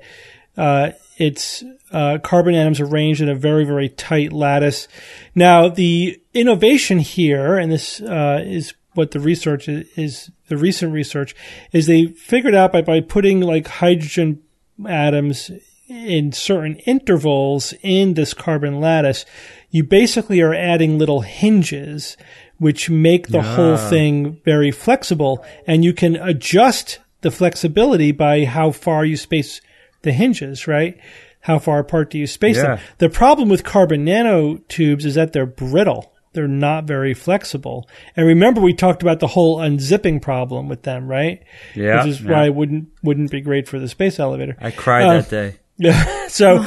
Uh, 0.58 0.92
it's 1.18 1.64
uh, 1.92 2.18
carbon 2.20 2.56
atoms 2.56 2.80
arranged 2.80 3.22
in 3.22 3.30
a 3.30 3.36
very, 3.36 3.66
very 3.66 3.90
tight 3.90 4.34
lattice. 4.34 4.88
Now, 5.34 5.70
the 5.70 6.22
innovation 6.34 7.00
here, 7.00 7.58
and 7.58 7.72
this 7.72 8.02
uh, 8.02 8.44
is 8.46 8.74
what 8.94 9.12
the 9.12 9.20
research 9.20 9.68
is, 9.70 9.88
is, 9.98 10.32
the 10.48 10.58
recent 10.58 10.94
research, 10.94 11.36
is 11.72 11.88
they 11.88 12.08
figured 12.08 12.56
out 12.56 12.72
by, 12.72 12.82
by 12.82 13.02
putting 13.02 13.42
like 13.42 13.68
hydrogen 13.68 14.42
atoms 14.88 15.52
in 15.88 16.32
certain 16.32 16.78
intervals 16.80 17.74
in 17.82 18.16
this 18.16 18.34
carbon 18.34 18.80
lattice, 18.80 19.26
you 19.70 19.84
basically 19.84 20.42
are 20.42 20.54
adding 20.54 20.98
little 20.98 21.22
hinges 21.22 22.18
which 22.58 22.90
make 22.90 23.28
the 23.28 23.42
whole 23.42 23.78
thing 23.78 24.40
very 24.46 24.72
flexible 24.72 25.46
and 25.68 25.84
you 25.84 25.94
can 25.94 26.16
adjust 26.16 27.00
the 27.22 27.32
flexibility 27.32 28.12
by 28.12 28.46
how 28.46 28.72
far 28.72 29.04
you 29.04 29.18
space 29.18 29.62
the 30.04 30.12
hinges, 30.12 30.68
right? 30.68 30.98
How 31.42 31.60
far 31.60 31.80
apart 31.80 32.10
do 32.12 32.18
you 32.18 32.28
space 32.28 32.58
them? 32.58 32.80
The 32.98 33.10
problem 33.10 33.50
with 33.50 33.64
carbon 33.64 34.06
nanotubes 34.06 35.06
is 35.06 35.16
that 35.16 35.34
they're 35.34 35.46
brittle. 35.46 36.12
They're 36.34 36.48
not 36.48 36.84
very 36.86 37.14
flexible. 37.14 37.88
And 38.16 38.28
remember, 38.28 38.60
we 38.62 38.74
talked 38.74 39.02
about 39.02 39.20
the 39.22 39.28
whole 39.28 39.58
unzipping 39.58 40.22
problem 40.22 40.68
with 40.68 40.84
them, 40.84 41.08
right? 41.08 41.42
Yeah, 41.74 41.98
Which 42.04 42.08
is 42.14 42.22
yeah. 42.22 42.32
why 42.32 42.46
it 42.46 42.56
wouldn't 42.56 42.90
wouldn't 43.04 43.32
be 43.32 43.42
great 43.42 43.68
for 43.68 43.80
the 43.80 43.88
space 43.88 44.20
elevator. 44.20 44.58
I 44.60 44.72
cried 44.72 45.04
Uh, 45.06 45.14
that 45.22 45.30
day. 45.30 45.56
Yeah. 45.78 46.12
So, 46.36 46.58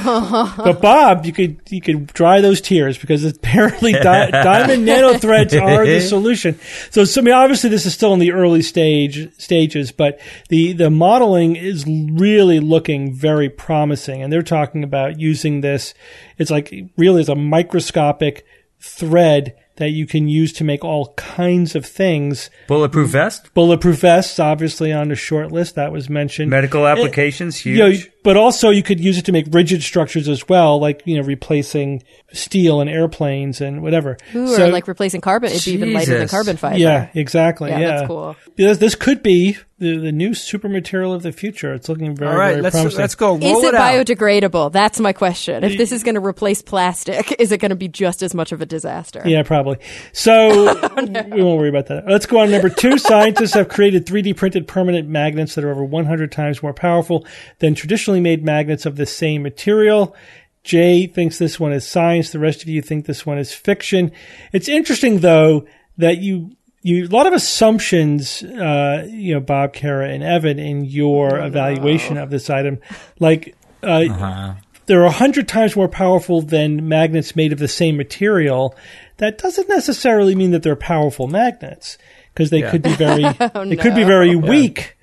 but 0.56 0.80
Bob, 0.80 1.26
you 1.26 1.32
could 1.32 1.60
you 1.68 1.82
could 1.82 2.06
dry 2.06 2.40
those 2.40 2.60
tears 2.60 2.96
because 2.96 3.24
apparently 3.24 3.92
di- 3.92 4.30
diamond 4.30 4.88
nanothreads 4.88 5.60
are 5.60 5.84
the 5.84 6.00
solution. 6.00 6.58
So, 6.90 7.04
so 7.04 7.20
I 7.20 7.24
mean, 7.24 7.34
obviously 7.34 7.68
this 7.68 7.84
is 7.84 7.92
still 7.92 8.14
in 8.14 8.20
the 8.20 8.32
early 8.32 8.62
stage 8.62 9.28
stages, 9.36 9.92
but 9.92 10.20
the 10.48 10.72
the 10.72 10.90
modeling 10.90 11.56
is 11.56 11.84
really 11.86 12.60
looking 12.60 13.12
very 13.12 13.50
promising, 13.50 14.22
and 14.22 14.32
they're 14.32 14.42
talking 14.42 14.84
about 14.84 15.20
using 15.20 15.60
this. 15.60 15.92
It's 16.38 16.52
like 16.52 16.72
really 16.96 17.20
it's 17.20 17.28
a 17.28 17.34
microscopic 17.34 18.46
thread 18.80 19.54
that 19.78 19.90
you 19.90 20.06
can 20.06 20.28
use 20.28 20.52
to 20.52 20.64
make 20.64 20.84
all 20.84 21.12
kinds 21.14 21.74
of 21.74 21.86
things. 21.86 22.50
Bulletproof 22.66 23.10
vest, 23.10 23.52
Bulletproof 23.54 24.00
vests, 24.00 24.38
obviously 24.38 24.92
on 24.92 25.08
the 25.08 25.14
short 25.14 25.52
list 25.52 25.76
that 25.76 25.92
was 25.92 26.08
mentioned. 26.10 26.50
medical 26.50 26.86
eh, 26.86 26.90
applications, 26.92 27.56
huge. 27.56 27.78
You 27.78 27.84
know, 27.84 28.10
but 28.22 28.36
also 28.36 28.70
you 28.70 28.82
could 28.82 29.00
use 29.00 29.18
it 29.18 29.24
to 29.26 29.32
make 29.32 29.46
rigid 29.50 29.82
structures 29.82 30.28
as 30.28 30.48
well, 30.48 30.78
like 30.80 31.02
you 31.04 31.16
know, 31.16 31.22
replacing 31.22 32.02
steel 32.32 32.80
in 32.80 32.88
airplanes 32.88 33.60
and 33.60 33.82
whatever. 33.82 34.16
Ooh, 34.34 34.48
So- 34.54 34.66
or 34.68 34.72
like 34.72 34.86
replacing 34.88 35.20
carbon. 35.20 35.50
It'd 35.50 35.64
be 35.64 35.72
even 35.72 35.92
lighter 35.92 36.18
than 36.18 36.28
carbon 36.28 36.56
fiber. 36.56 36.78
yeah, 36.78 37.08
exactly. 37.14 37.70
Yeah, 37.70 37.78
Yeah, 37.78 37.88
that's 37.96 38.06
cool. 38.06 38.36
This, 38.56 38.78
this 38.78 38.94
could 38.94 39.22
be 39.22 39.56
the, 39.78 39.96
the 39.96 40.12
new 40.12 40.34
super 40.34 40.68
material 40.68 41.14
of 41.14 41.22
the 41.22 41.30
future. 41.32 41.72
It's 41.72 41.88
looking 41.88 42.14
very, 42.16 42.32
All 42.32 42.36
right, 42.36 42.50
very 42.50 42.62
let's 42.62 42.74
promising. 42.74 43.00
let's 43.00 43.14
go. 43.14 43.38
Roll 43.38 43.58
Is 43.58 43.64
it, 43.64 43.68
it 43.68 43.74
out. 43.74 44.06
biodegradable? 44.06 44.72
That's 44.72 44.98
my 45.00 45.12
question. 45.12 45.62
If 45.62 45.78
this 45.78 45.92
is 45.92 46.02
going 46.02 46.16
to 46.16 46.20
replace 46.20 46.60
plastic, 46.62 47.32
is 47.38 47.52
it 47.52 47.58
going 47.58 47.70
to 47.70 47.76
be 47.76 47.86
just 47.88 48.22
as 48.22 48.34
much 48.34 48.50
of 48.52 48.60
a 48.60 48.66
disaster? 48.66 49.22
Yeah, 49.24 49.42
probably. 49.44 49.78
So 50.12 50.32
oh, 50.42 51.04
we 51.30 51.42
won't 51.42 51.58
worry 51.58 51.68
about 51.68 51.86
that. 51.86 52.06
Let's 52.08 52.26
go 52.26 52.40
on 52.40 52.50
number 52.50 52.68
two. 52.68 52.98
Scientists 52.98 53.54
have 53.54 53.68
created 53.68 54.04
3D 54.04 54.36
printed 54.36 54.66
permanent 54.66 55.08
magnets 55.08 55.54
that 55.54 55.64
are 55.64 55.70
over 55.70 55.84
100 55.84 56.32
times 56.32 56.62
more 56.62 56.74
powerful 56.74 57.24
than 57.60 57.74
traditionally 58.08 58.20
made 58.20 58.44
magnets 58.44 58.86
of 58.86 58.96
the 58.96 59.06
same 59.06 59.42
material. 59.42 60.16
Jay 60.64 61.06
thinks 61.06 61.38
this 61.38 61.60
one 61.60 61.72
is 61.72 61.86
science. 61.86 62.30
The 62.30 62.38
rest 62.38 62.62
of 62.62 62.68
you 62.68 62.80
think 62.80 63.04
this 63.04 63.26
one 63.26 63.38
is 63.38 63.52
fiction. 63.52 64.12
It's 64.52 64.68
interesting 64.68 65.20
though 65.20 65.66
that 65.98 66.18
you 66.18 66.52
you 66.80 67.04
a 67.04 67.08
lot 67.08 67.26
of 67.26 67.32
assumptions, 67.34 68.42
uh, 68.42 69.06
you 69.10 69.34
know, 69.34 69.40
Bob, 69.40 69.72
Cara, 69.74 70.08
and 70.08 70.22
Evan 70.22 70.58
in 70.58 70.84
your 70.84 71.38
evaluation 71.38 72.16
of 72.16 72.30
this 72.30 72.50
item, 72.50 72.78
like. 73.18 73.54
Uh, 73.80 74.54
they're 74.86 75.04
a 75.04 75.10
hundred 75.10 75.46
times 75.46 75.76
more 75.76 75.86
powerful 75.86 76.40
than 76.40 76.88
magnets 76.88 77.36
made 77.36 77.52
of 77.52 77.58
the 77.58 77.68
same 77.68 77.96
material. 77.96 78.74
That 79.18 79.36
doesn't 79.36 79.68
necessarily 79.68 80.34
mean 80.34 80.50
that 80.52 80.62
they're 80.62 80.74
powerful 80.74 81.28
magnets 81.28 81.96
because 82.32 82.50
they 82.54 82.62
could 82.62 82.82
be 82.82 82.94
very 82.94 83.22
they 83.22 83.76
could 83.76 83.94
be 83.94 84.02
very 84.02 84.34
weak 84.34 84.96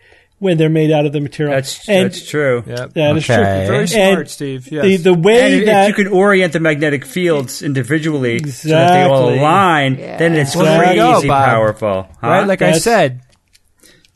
when 0.45 0.57
they're 0.57 0.69
made 0.69 0.91
out 0.91 1.05
of 1.05 1.11
the 1.11 1.19
material. 1.19 1.55
that's 1.55 1.87
and 1.89 2.05
that's 2.05 2.25
true. 2.29 2.63
Yep. 2.65 2.93
that 2.93 3.17
is 3.17 3.29
Okay. 3.29 3.35
true. 3.35 3.43
Very 3.67 3.79
And 3.81 3.89
smart, 3.89 4.29
Steve. 4.29 4.71
Yes. 4.71 4.83
The 4.85 4.97
the 4.97 5.13
way 5.13 5.41
And 5.41 5.53
if 5.55 5.65
that 5.65 5.87
you 5.89 5.93
can 5.93 6.07
orient 6.07 6.53
the 6.53 6.59
magnetic 6.61 7.03
fields 7.05 7.61
individually 7.61 8.39
so 8.39 8.69
that 8.69 8.93
they 8.93 9.01
all 9.03 9.27
Exactly. 9.29 9.39
align, 9.39 9.95
then 9.97 10.35
it's 10.35 10.55
Well, 10.55 10.79
crazy 10.79 11.27
go, 11.27 11.33
powerful. 11.33 12.07
Huh? 12.21 12.27
right, 12.27 12.47
like 12.47 12.61
I 12.61 12.77
said, 12.77 13.21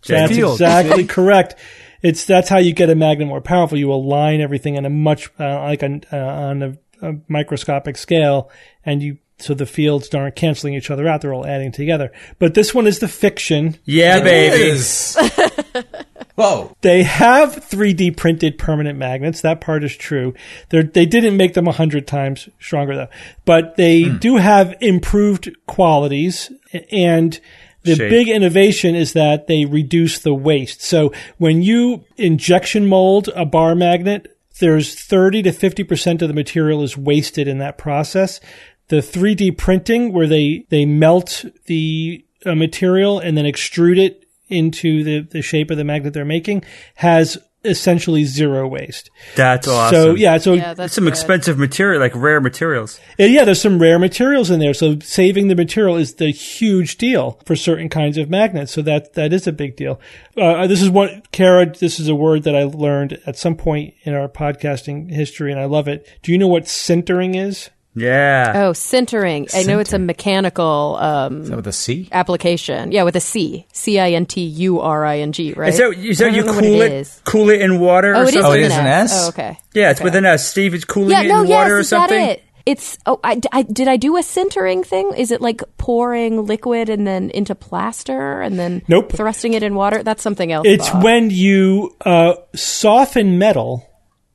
That's 0.08 0.32
field. 0.34 0.54
exactly 0.54 1.04
correct. 1.06 1.56
It's 2.02 2.24
that's 2.24 2.48
how 2.48 2.60
you 2.60 2.72
get 2.74 2.90
a 2.90 2.96
magnet 2.96 3.28
more 3.28 3.42
powerful. 3.42 3.78
You 3.78 3.92
align 3.92 4.40
everything 4.40 4.76
in 4.76 4.86
a 4.86 4.90
much 4.90 5.30
uh, 5.38 5.64
like 5.64 5.84
a, 5.84 6.00
uh, 6.14 6.18
on 6.18 6.64
a, 6.64 6.78
a 7.02 7.16
microscopic 7.28 7.98
scale, 7.98 8.50
and 8.86 9.04
you 9.04 9.18
so 9.42 9.54
the 9.54 9.66
fields 9.66 10.14
aren't 10.16 10.36
canceling 10.38 10.74
each 10.76 10.90
other 10.90 11.08
out; 11.10 11.20
they're 11.22 11.34
all 11.34 11.46
adding 11.46 11.72
together. 11.74 12.12
But 12.40 12.54
this 12.54 12.74
one 12.74 12.88
is 12.88 13.00
the 13.00 13.08
fiction. 13.10 13.78
yeah, 13.84 14.22
baby. 14.22 14.80
Whoa. 16.40 16.74
They 16.80 17.04
have 17.04 17.68
3D 17.68 18.16
printed 18.16 18.58
permanent 18.58 18.98
magnets. 18.98 19.42
That 19.42 19.60
part 19.60 19.84
is 19.84 19.94
true. 19.98 20.34
They're, 20.70 20.84
they 20.84 21.06
didn't 21.06 21.36
make 21.36 21.54
them 21.54 21.66
100 21.66 22.08
times 22.08 22.48
stronger 22.62 22.96
though, 22.96 23.10
but 23.44 23.76
they 23.76 24.04
do 24.04 24.38
have 24.38 24.74
improved 24.80 25.50
qualities 25.68 26.50
and 26.94 27.38
the 27.84 27.96
Shape. 27.96 28.10
big 28.10 28.30
innovation 28.30 28.96
is 28.96 29.12
that 29.14 29.48
they 29.48 29.66
reduce 29.66 30.20
the 30.20 30.34
waste. 30.34 30.82
So 30.82 31.12
when 31.40 31.62
you 31.62 32.06
injection 32.16 32.88
mold 32.88 33.28
a 33.36 33.46
bar 33.46 33.76
magnet, 33.76 34.38
there's 34.62 34.96
30 34.96 35.44
to 35.44 35.52
50% 35.52 36.22
of 36.22 36.30
the 36.30 36.34
material 36.34 36.84
is 36.84 36.96
wasted 36.96 37.50
in 37.50 37.58
that 37.58 37.78
process. 37.78 38.40
The 38.88 39.02
3D 39.02 39.58
printing 39.58 40.14
where 40.14 40.28
they, 40.28 40.66
they 40.70 40.86
melt 40.86 41.44
the 41.66 42.24
uh, 42.46 42.56
material 42.56 43.20
and 43.20 43.38
then 43.38 43.44
extrude 43.44 44.00
it 44.00 44.26
into 44.50 45.04
the, 45.04 45.20
the 45.22 45.42
shape 45.42 45.72
of 45.72 45.78
the 45.78 45.84
magnet 45.84 46.14
they're 46.14 46.26
making 46.26 46.64
has 46.96 47.38
essentially 47.66 48.24
zero 48.24 48.66
waste. 48.66 49.10
That's 49.36 49.68
awesome. 49.68 49.94
So 49.94 50.16
yeah, 50.16 50.38
so 50.38 50.54
Yeah, 50.54 50.68
that's 50.68 50.78
That's 50.78 50.94
some 50.94 51.04
good. 51.04 51.10
expensive 51.12 51.58
material, 51.60 52.00
like 52.00 52.16
rare 52.16 52.40
materials. 52.40 53.02
uh, 53.20 53.24
yeah, 53.26 53.44
there's 53.44 53.60
some 53.62 53.80
rare 53.80 54.00
materials 54.00 54.50
in 54.50 54.62
there. 54.62 54.74
So 54.74 54.98
saving 55.00 55.50
the 55.50 55.56
material 55.58 55.98
is 55.98 56.14
the 56.16 56.30
huge 56.30 56.98
deal 56.98 57.38
for 57.46 57.58
certain 57.58 57.90
kinds 57.90 58.18
of 58.18 58.30
magnets. 58.30 58.72
So 58.72 58.82
that 58.84 59.14
that 59.16 59.34
is 59.34 59.46
a 59.46 59.52
big 59.52 59.76
deal. 59.76 60.00
Uh, 60.38 60.68
this 60.68 60.82
is 60.82 60.90
what 60.90 61.32
Cara. 61.34 61.66
This 61.74 62.00
is 62.00 62.08
a 62.08 62.16
word 62.16 62.44
that 62.44 62.56
I 62.56 62.64
learned 62.64 63.20
at 63.26 63.38
some 63.38 63.56
point 63.58 63.94
in 64.04 64.14
our 64.14 64.30
podcasting 64.30 65.12
history, 65.12 65.52
and 65.52 65.60
I 65.60 65.66
love 65.66 65.90
it. 65.90 66.08
Do 66.24 66.32
you 66.32 66.38
know 66.38 66.48
what 66.48 66.64
sintering 66.64 67.36
is? 67.36 67.70
Yeah. 68.00 68.54
Oh, 68.56 68.72
sintering. 68.72 69.54
I 69.54 69.64
know 69.64 69.80
it's 69.80 69.94
a 69.94 70.00
mechanical 70.00 70.98
um, 71.00 71.42
Is 71.42 71.50
that 71.50 71.56
with 71.58 71.68
a 71.68 71.74
C? 71.74 72.08
application. 72.12 72.92
Yeah, 72.92 73.04
with 73.04 73.16
a 73.16 73.20
C. 73.20 73.66
C 73.74 74.00
I 74.00 74.12
N 74.12 74.26
T 74.26 74.42
U 74.42 74.80
R 74.80 75.06
I 75.06 75.20
N 75.20 75.32
G, 75.32 75.54
right? 75.54 75.70
Is 75.70 75.78
that, 75.78 75.92
is 75.98 76.22
I 76.22 76.26
that 76.26 76.30
don't 76.32 76.36
you 76.38 76.46
know 76.46 76.54
what 76.54 76.64
cool 76.64 76.82
it 76.82 76.92
it, 76.92 76.94
is. 76.94 77.22
cool 77.26 77.50
it 77.50 77.62
in 77.62 77.80
water 77.80 78.16
Oh, 78.16 78.20
or 78.20 78.24
it 78.24 78.28
is 78.30 78.34
something? 78.36 78.48
Oh, 78.48 78.52
with 78.52 78.62
it 78.62 78.72
an 78.72 78.80
an 78.80 78.88
S. 78.88 79.12
S? 79.14 79.24
Oh, 79.26 79.28
okay. 79.30 79.60
Yeah, 79.74 79.92
it's 79.92 80.02
with 80.02 80.16
an 80.16 80.26
S. 80.26 80.48
Steve 80.48 80.74
is 80.74 80.86
cooling 80.86 81.12
Yeah, 81.12 81.22
it 81.24 81.28
no, 81.28 81.42
in 81.42 81.48
yes, 81.48 81.56
water 81.64 81.76
or 81.76 81.80
is 81.80 81.90
that 81.90 82.10
something. 82.10 82.26
it? 82.30 82.44
It's 82.66 82.98
oh, 83.08 83.20
I, 83.24 83.40
I- 83.52 83.64
did 83.64 83.88
I 83.88 83.98
do 83.98 84.16
a 84.18 84.22
sintering 84.22 84.86
thing? 84.86 85.12
Is 85.18 85.32
it 85.32 85.42
like 85.42 85.64
pouring 85.78 86.46
liquid 86.46 86.90
and 86.90 87.08
then 87.08 87.32
into 87.32 87.56
plaster 87.56 88.42
and 88.42 88.60
then 88.60 88.84
Nope. 88.88 89.12
thrusting 89.12 89.54
it 89.54 89.64
in 89.64 89.74
water? 89.74 90.04
That's 90.04 90.22
something 90.22 90.52
else. 90.52 90.68
It's 90.68 90.90
Bob. 90.90 91.04
when 91.04 91.30
you 91.32 91.96
uh, 92.06 92.36
soften 92.56 93.40
metal 93.40 93.90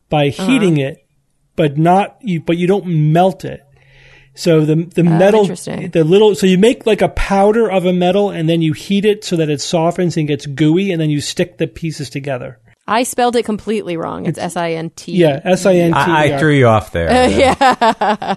by 0.08 0.28
Uh-huh. 0.28 0.46
heating 0.46 0.78
it, 0.78 1.03
but 1.56 1.78
not 1.78 2.16
you, 2.20 2.40
but 2.40 2.56
you 2.56 2.66
don't 2.66 2.86
melt 3.12 3.44
it. 3.44 3.64
So 4.34 4.64
the 4.64 4.74
the 4.74 5.02
oh, 5.02 5.04
metal, 5.04 5.40
Oh, 5.40 5.42
interesting. 5.44 5.90
the 5.90 6.02
little, 6.02 6.34
so 6.34 6.46
you 6.46 6.58
make 6.58 6.86
like 6.86 7.02
a 7.02 7.08
powder 7.10 7.70
of 7.70 7.86
a 7.86 7.92
metal, 7.92 8.30
and 8.30 8.48
then 8.48 8.62
you 8.62 8.72
heat 8.72 9.04
it 9.04 9.24
so 9.24 9.36
that 9.36 9.48
it 9.48 9.60
softens 9.60 10.16
and 10.16 10.26
gets 10.26 10.46
gooey, 10.46 10.90
and 10.90 11.00
then 11.00 11.10
you 11.10 11.20
stick 11.20 11.58
the 11.58 11.66
pieces 11.68 12.10
together. 12.10 12.58
I 12.86 13.04
spelled 13.04 13.34
it 13.36 13.44
completely 13.44 13.96
wrong. 13.96 14.26
It's 14.26 14.38
S 14.38 14.56
I 14.56 14.72
N 14.72 14.90
T. 14.90 15.12
Yeah, 15.12 15.40
S 15.44 15.64
I 15.64 15.74
N 15.76 15.92
T. 15.92 15.98
I 15.98 16.36
threw 16.38 16.52
you 16.52 16.66
off 16.66 16.92
there. 16.92 17.30
Yeah, 17.30 18.34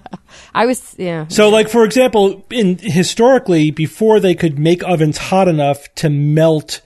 I 0.53 0.65
was 0.65 0.95
yeah. 0.97 1.27
So, 1.27 1.49
like 1.49 1.67
for 1.67 1.83
example, 1.83 2.45
in 2.49 2.77
historically, 2.77 3.71
before 3.71 4.19
they 4.19 4.35
could 4.35 4.57
make 4.59 4.83
ovens 4.83 5.17
hot 5.17 5.47
enough 5.47 5.93
to 5.95 6.09
melt 6.09 6.81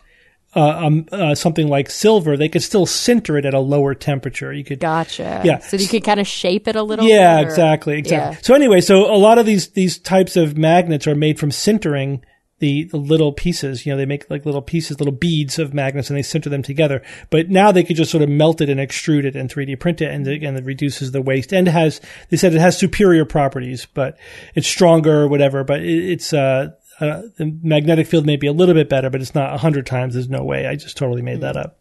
uh, 0.56 0.86
um, 0.86 1.06
uh, 1.11 1.34
something 1.36 1.68
like 1.68 1.90
silver, 1.90 2.36
they 2.36 2.49
could 2.49 2.64
still 2.64 2.86
sinter 2.86 3.38
it 3.38 3.45
at 3.45 3.53
a 3.53 3.60
lower 3.60 3.94
temperature. 3.94 4.52
You 4.52 4.64
could 4.64 4.80
Gotcha. 4.80 5.41
Yeah. 5.44 5.60
So 5.60 5.78
you 5.78 5.88
could 5.88 6.03
kind 6.03 6.19
of 6.19 6.28
shape 6.28 6.68
it 6.68 6.76
a 6.76 6.84
little. 6.84 7.06
Yeah, 7.06 7.38
bit, 7.38 7.44
or- 7.44 7.49
exactly, 7.49 7.98
exactly. 7.98 8.36
Yeah. 8.36 8.41
So 8.41 8.53
anyway, 8.53 8.82
so 8.82 9.14
a 9.14 9.18
lot 9.18 9.38
of 9.38 9.45
these 9.45 9.69
these 9.69 9.98
types 9.98 10.36
of 10.36 10.57
magnets 10.57 11.07
are 11.07 11.15
made 11.15 11.40
from 11.40 11.52
sintering 11.52 12.22
the, 12.60 12.84
the 12.86 12.98
little 12.98 13.34
pieces. 13.34 13.86
You 13.86 13.91
know, 13.91 13.98
they 13.98 14.06
make 14.06 14.30
like 14.30 14.45
little 14.45 14.61
pieces, 14.61 14.99
little 14.99 15.14
beads 15.14 15.57
of 15.60 15.73
magnets, 15.73 16.10
and 16.10 16.18
they 16.18 16.22
sinter 16.22 16.49
them 16.49 16.64
together. 16.64 17.02
But 17.30 17.49
now 17.49 17.72
they 17.72 17.84
could 17.84 17.95
just 17.95 18.11
sort 18.11 18.23
of 18.23 18.30
melt 18.30 18.61
it 18.61 18.69
and 18.69 18.80
extrude 18.80 19.26
it 19.26 19.36
and 19.36 19.49
3D 19.49 19.80
print 19.80 20.02
it, 20.02 20.11
and 20.11 20.26
again, 20.28 20.56
it 20.56 20.64
reduces 20.64 21.11
the 21.11 21.22
waste 21.22 21.52
and 21.53 21.68
has. 21.68 21.99
They 22.30 22.38
said 22.38 22.53
it 22.53 22.61
has 22.61 22.78
superior 22.78 23.26
properties, 23.26 23.88
but 23.94 24.18
it's 24.56 24.68
stronger 24.68 25.23
or 25.23 25.28
whatever. 25.28 25.64
But 25.64 25.82
it, 25.82 26.11
it's 26.11 26.32
uh. 26.32 26.72
Uh, 27.02 27.23
the 27.38 27.57
magnetic 27.64 28.06
field 28.06 28.28
may 28.28 28.36
be 28.36 28.45
a 28.45 28.53
little 28.53 28.76
bit 28.76 28.88
better, 28.88 29.10
but 29.10 29.22
it's 29.22 29.34
not 29.34 29.53
a 29.53 29.57
hundred 29.57 29.88
times. 29.88 30.14
There's 30.14 30.30
no 30.30 30.44
way. 30.44 30.68
I 30.68 30.76
just 30.76 30.98
totally 30.98 31.23
made 31.23 31.41
that 31.41 31.57
up. 31.57 31.80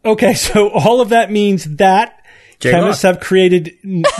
okay, 0.04 0.34
so 0.34 0.68
all 0.68 1.00
of 1.00 1.08
that 1.08 1.30
means 1.30 1.64
that 1.76 2.22
Jay 2.60 2.72
chemists 2.72 3.02
have 3.02 3.20
created 3.20 3.72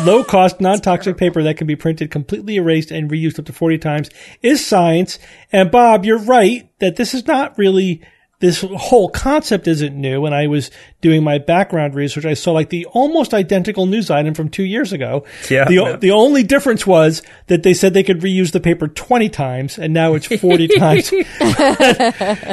low 0.03 0.23
cost, 0.25 0.61
non 0.61 0.81
toxic 0.81 1.17
paper 1.17 1.43
that 1.43 1.57
can 1.57 1.67
be 1.67 1.77
printed 1.77 2.11
completely 2.11 2.57
erased 2.57 2.91
and 2.91 3.11
reused 3.11 3.39
up 3.39 3.47
to 3.47 3.53
40 3.53 3.79
times 3.79 4.11
is 4.43 4.65
science. 4.65 5.19
And 5.53 5.71
Bob, 5.71 6.05
you're 6.05 6.19
right 6.19 6.71
that 6.79 6.97
this 6.97 7.15
is 7.15 7.27
not 7.27 7.59
really, 7.59 8.01
this 8.41 8.61
whole 8.63 9.09
concept 9.09 9.67
isn't 9.67 9.97
new. 9.97 10.21
When 10.21 10.33
I 10.33 10.47
was 10.47 10.71
doing 11.01 11.25
my 11.25 11.39
background 11.39 11.97
research, 11.97 12.25
I 12.25 12.35
saw 12.35 12.53
like 12.53 12.69
the 12.71 12.87
almost 12.87 13.35
identical 13.35 13.87
news 13.87 14.11
item 14.11 14.35
from 14.35 14.49
two 14.49 14.63
years 14.63 14.93
ago. 14.93 15.25
Yeah. 15.51 15.65
The, 15.65 15.79
o- 15.81 15.97
the 15.97 16.13
only 16.13 16.45
difference 16.45 16.87
was 16.87 17.23
that 17.49 17.65
they 17.65 17.75
said 17.75 17.95
they 17.95 18.05
could 18.05 18.21
reuse 18.21 18.53
the 18.53 18.61
paper 18.61 18.87
20 18.87 19.29
times 19.29 19.77
and 19.77 19.93
now 19.93 20.15
it's 20.15 20.27
40 20.27 20.69
times. 20.79 21.13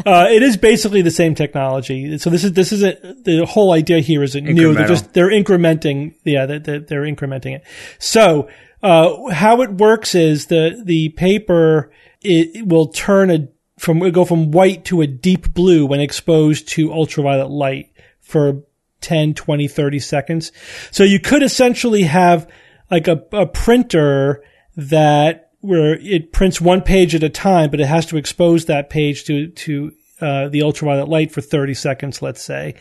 Uh, 0.06 0.28
it 0.30 0.44
is 0.44 0.58
basically 0.58 1.02
the 1.02 1.12
same 1.12 1.36
technology. 1.36 2.18
So 2.18 2.30
this 2.30 2.44
is 2.44 2.54
this 2.54 2.72
isn't 2.72 3.24
the 3.26 3.46
whole 3.46 3.74
idea 3.74 4.00
here 4.00 4.24
isn't 4.24 4.44
new. 4.44 4.74
They're 4.74 4.88
just 4.88 5.14
they're 5.14 5.30
incrementing. 5.32 6.14
Yeah, 6.24 6.46
they're, 6.46 6.60
they're, 6.60 6.80
they're 6.80 7.02
incrementing 7.04 7.56
it. 7.56 7.64
So 8.00 8.50
uh, 8.84 9.30
how 9.32 9.62
it 9.62 9.72
works 9.72 10.16
is 10.16 10.48
the 10.48 10.82
the 10.84 11.10
paper 11.10 11.92
it 12.22 12.68
will 12.68 12.88
turn 12.88 13.30
a 13.32 13.48
from 13.78 14.00
go 14.12 14.26
from 14.26 14.52
white 14.52 14.86
to 14.86 15.02
a 15.02 15.08
deep 15.08 15.54
blue 15.54 15.86
when 15.86 16.00
exposed 16.00 16.68
to 16.70 16.94
ultraviolet 16.94 17.50
light 17.50 17.92
for 18.22 18.64
10, 19.02 19.34
20, 19.34 19.68
30 19.68 20.00
seconds. 20.00 20.52
So 20.92 21.04
you 21.04 21.20
could 21.20 21.44
essentially 21.44 22.04
have 22.04 22.50
like 22.90 23.08
a, 23.08 23.24
a 23.32 23.46
printer 23.46 24.44
that 24.76 25.52
where 25.60 25.96
it 25.96 26.32
prints 26.32 26.62
one 26.62 26.82
page 26.82 27.16
at 27.16 27.24
a 27.24 27.30
time, 27.30 27.72
but 27.72 27.80
it 27.80 27.88
has 27.88 28.06
to 28.08 28.18
expose 28.18 28.66
that 28.66 28.90
page 28.90 29.26
to, 29.26 29.48
to, 29.48 29.92
uh, 30.22 30.48
the 30.48 30.62
ultraviolet 30.62 31.10
light 31.10 31.32
for 31.32 31.42
30 31.42 31.74
seconds, 31.74 32.22
let's 32.22 32.42
say, 32.42 32.76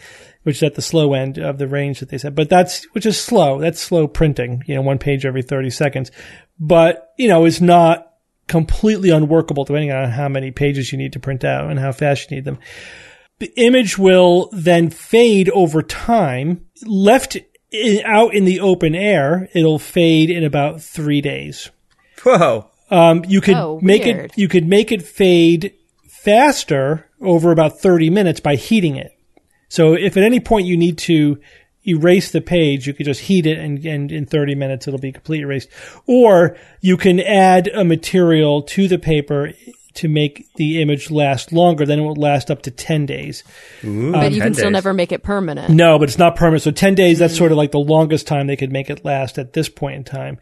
which 0.45 0.57
is 0.57 0.63
at 0.63 0.75
the 0.75 0.83
slow 0.83 1.15
end 1.15 1.39
of 1.39 1.59
the 1.59 1.67
range 1.67 2.01
that 2.01 2.09
they 2.09 2.19
said. 2.19 2.35
But 2.35 2.49
that's, 2.49 2.85
which 2.95 3.07
is 3.07 3.21
slow. 3.21 3.59
That's 3.59 3.81
slow 3.81 4.07
printing, 4.07 4.63
you 4.67 4.75
know, 4.75 4.83
one 4.83 4.99
page 4.99 5.27
every 5.27 5.43
30 5.43 5.71
seconds. 5.71 6.11
But, 6.61 7.13
you 7.19 7.29
know, 7.29 7.45
it's 7.45 7.61
not 7.61 8.14
completely 8.47 9.11
unworkable 9.11 9.65
depending 9.65 9.91
on 9.93 10.11
how 10.11 10.29
many 10.29 10.51
pages 10.51 10.93
you 10.93 10.99
need 10.99 11.13
to 11.13 11.21
print 11.21 11.45
out 11.45 11.71
and 11.71 11.79
how 11.79 11.91
fast 11.93 12.31
you 12.31 12.37
need 12.37 12.45
them 12.45 12.59
the 13.41 13.53
image 13.57 13.99
will 13.99 14.49
then 14.53 14.91
fade 14.91 15.51
over 15.51 15.83
time. 15.83 16.65
Left 16.87 17.37
in, 17.73 18.01
out 18.07 18.33
in 18.33 18.45
the 18.45 18.61
open 18.61 18.95
air, 18.95 19.49
it'll 19.53 19.81
fade 19.81 20.31
in 20.31 20.45
about 20.45 20.81
three 20.81 21.21
days. 21.21 21.69
Whoa. 22.23 22.71
Um, 22.91 23.25
you 23.27 23.41
could 23.41 23.57
Oh, 23.57 23.81
make 23.83 24.05
weird. 24.05 24.27
it. 24.27 24.39
You 24.39 24.47
could 24.49 24.69
make 24.69 24.93
it 24.93 25.03
fade 25.03 25.75
faster 26.09 27.11
over 27.21 27.51
about 27.51 27.81
thirty 27.81 28.09
minutes 28.09 28.39
by 28.41 28.55
heating 28.55 28.95
it. 28.97 29.11
So 29.69 29.95
if 29.95 30.17
at 30.17 30.23
any 30.23 30.39
point 30.39 30.67
you 30.67 30.77
need 30.77 30.99
to 30.99 31.41
erase 31.87 32.31
the 32.31 32.41
page, 32.41 32.87
you 32.87 32.95
could 32.95 33.07
just 33.07 33.21
heat 33.21 33.47
it 33.47 33.59
and, 33.59 33.85
and 33.85 34.11
in 34.11 34.27
30 34.27 34.55
minutes 34.55 34.89
it'll 34.89 35.01
be 35.01 35.13
completely 35.13 35.43
erased. 35.43 35.69
Or 36.07 36.57
you 36.81 36.97
can 36.97 37.21
add 37.21 37.69
a 37.69 37.85
material 37.85 38.63
to 38.63 38.89
the 38.89 38.99
paper 38.99 39.53
to 39.95 40.09
make 40.09 40.53
the 40.57 40.83
image 40.83 41.11
last 41.11 41.53
longer. 41.53 41.87
Then 41.87 42.01
it 42.01 42.03
will 42.03 42.17
last 42.17 42.51
up 42.51 42.63
to 42.63 42.71
10 42.71 43.07
days. 43.07 43.45
but 43.83 44.33
you 44.33 44.41
can 44.41 44.55
still 44.55 44.67
days. 44.67 44.73
never 44.73 44.93
make 44.93 45.13
it 45.13 45.23
permanent. 45.23 45.73
No, 45.73 45.99
but 45.99 46.09
it's 46.09 46.19
not 46.19 46.37
permanent. 46.37 46.63
So 46.63 46.73
10 46.73 46.95
days, 46.95 47.21
that's 47.21 47.37
sort 47.37 47.53
of 47.53 47.59
like 47.59 47.71
the 47.71 47.79
longest 47.79 48.27
time 48.27 48.47
they 48.47 48.57
could 48.57 48.73
make 48.73 48.91
it 48.91 49.05
last 49.05 49.39
at 49.39 49.53
this 49.53 49.69
point 49.69 49.97
in 49.97 50.05
time. 50.05 50.39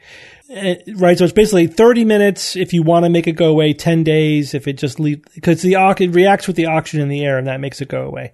Uh, 0.51 0.75
right. 0.97 1.17
So 1.19 1.25
it's 1.25 1.33
basically 1.33 1.67
30 1.67 2.05
minutes 2.05 2.57
if 2.57 2.73
you 2.73 2.83
want 2.83 3.05
to 3.05 3.11
make 3.11 3.27
it 3.27 3.33
go 3.33 3.51
away, 3.51 3.75
10 3.75 4.05
days 4.05 4.55
if 4.55 4.67
it 4.67 4.75
just 4.75 4.99
leave, 4.99 5.23
because 5.35 5.63
the, 5.63 5.75
it 5.75 6.15
reacts 6.15 6.47
with 6.47 6.57
the 6.57 6.67
oxygen 6.67 7.03
in 7.03 7.09
the 7.09 7.25
air 7.25 7.39
and 7.39 7.47
that 7.47 7.61
makes 7.61 7.81
it 7.81 7.89
go 7.89 8.03
away. 8.03 8.33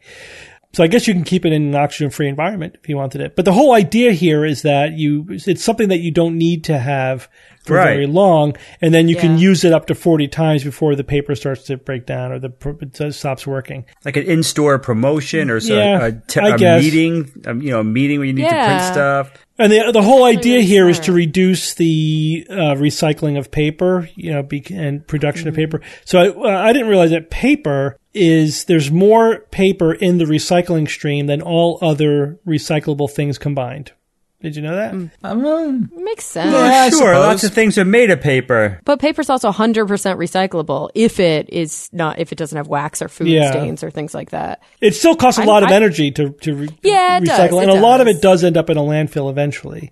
So 0.74 0.84
I 0.84 0.86
guess 0.86 1.08
you 1.08 1.14
can 1.14 1.24
keep 1.24 1.46
it 1.46 1.52
in 1.52 1.62
an 1.68 1.74
oxygen 1.74 2.10
free 2.10 2.28
environment 2.28 2.76
if 2.82 2.88
you 2.88 2.96
wanted 2.96 3.22
it. 3.22 3.34
But 3.36 3.46
the 3.46 3.52
whole 3.52 3.72
idea 3.72 4.12
here 4.12 4.44
is 4.44 4.62
that 4.62 4.92
you, 4.92 5.24
it's 5.30 5.64
something 5.64 5.88
that 5.88 6.00
you 6.00 6.10
don't 6.10 6.36
need 6.36 6.64
to 6.64 6.78
have 6.78 7.28
for 7.64 7.74
Right. 7.76 7.84
very 7.94 8.06
long. 8.06 8.54
And 8.82 8.92
then 8.92 9.08
you 9.08 9.16
can 9.16 9.38
use 9.38 9.64
it 9.64 9.72
up 9.72 9.86
to 9.86 9.94
40 9.94 10.28
times 10.28 10.64
before 10.64 10.94
the 10.94 11.04
paper 11.04 11.34
starts 11.34 11.64
to 11.64 11.78
break 11.78 12.04
down 12.06 12.32
or 12.32 12.38
the, 12.38 12.50
pr- 12.50 12.72
it 12.80 13.12
stops 13.14 13.46
working. 13.46 13.86
Like 14.04 14.16
an 14.18 14.24
in-store 14.24 14.78
promotion 14.78 15.50
or 15.50 15.60
so 15.60 15.74
Yeah, 15.74 16.04
a, 16.06 16.12
te- 16.12 16.40
I 16.40 16.54
a 16.54 16.58
guess. 16.58 16.82
meeting, 16.82 17.32
um, 17.46 17.62
you 17.62 17.70
know, 17.70 17.80
a 17.80 17.84
meeting 17.84 18.18
where 18.18 18.26
you 18.26 18.34
need 18.34 18.42
to 18.48 18.48
print 18.48 18.82
stuff. 18.82 19.32
And 19.60 19.72
the 19.72 19.90
the 19.92 20.02
whole 20.02 20.24
idea 20.24 20.60
here 20.60 20.88
is 20.88 21.00
to 21.00 21.12
reduce 21.12 21.74
the 21.74 22.46
uh, 22.48 22.54
recycling 22.76 23.36
of 23.36 23.50
paper, 23.50 24.08
you 24.14 24.30
know, 24.32 24.44
be, 24.44 24.64
and 24.72 25.04
production 25.04 25.48
of 25.48 25.54
paper. 25.56 25.80
So 26.04 26.20
I, 26.20 26.28
uh, 26.28 26.62
I 26.68 26.72
didn't 26.72 26.86
realize 26.88 27.10
that 27.10 27.28
paper 27.30 27.98
is 28.18 28.64
there's 28.64 28.90
more 28.90 29.40
paper 29.50 29.92
in 29.94 30.18
the 30.18 30.24
recycling 30.24 30.88
stream 30.88 31.26
than 31.26 31.40
all 31.40 31.78
other 31.80 32.38
recyclable 32.46 33.10
things 33.10 33.38
combined. 33.38 33.92
Did 34.40 34.54
you 34.54 34.62
know 34.62 34.76
that? 34.76 34.94
Um, 35.24 35.90
Makes 35.96 36.26
sense. 36.26 36.54
I 36.54 36.90
sure. 36.90 37.12
Lots 37.18 37.42
of 37.42 37.52
things 37.52 37.76
are 37.76 37.84
made 37.84 38.10
of 38.12 38.20
paper. 38.20 38.80
But 38.84 39.00
paper's 39.00 39.28
also 39.30 39.50
100% 39.50 39.88
recyclable 39.88 40.90
if 40.94 41.18
it 41.18 41.48
is 41.50 41.88
not 41.92 42.20
if 42.20 42.30
it 42.30 42.38
doesn't 42.38 42.56
have 42.56 42.68
wax 42.68 43.02
or 43.02 43.08
food 43.08 43.26
Yeah. 43.26 43.50
stains 43.50 43.82
or 43.82 43.90
things 43.90 44.14
like 44.14 44.30
that. 44.30 44.62
It 44.80 44.94
still 44.94 45.16
costs 45.16 45.40
a 45.40 45.42
I- 45.42 45.46
lot 45.46 45.64
of 45.64 45.70
I- 45.70 45.74
energy 45.74 46.12
to 46.12 46.30
to 46.30 46.54
re- 46.54 46.68
Yeah, 46.84 47.16
it 47.18 47.24
recycle, 47.24 47.50
does, 47.50 47.62
and 47.62 47.70
it 47.72 47.78
a 47.78 47.80
lot 47.80 48.00
of 48.00 48.06
it 48.06 48.22
does 48.22 48.44
end 48.44 48.56
up 48.56 48.70
in 48.70 48.76
a 48.76 48.80
landfill 48.82 49.28
eventually. 49.28 49.90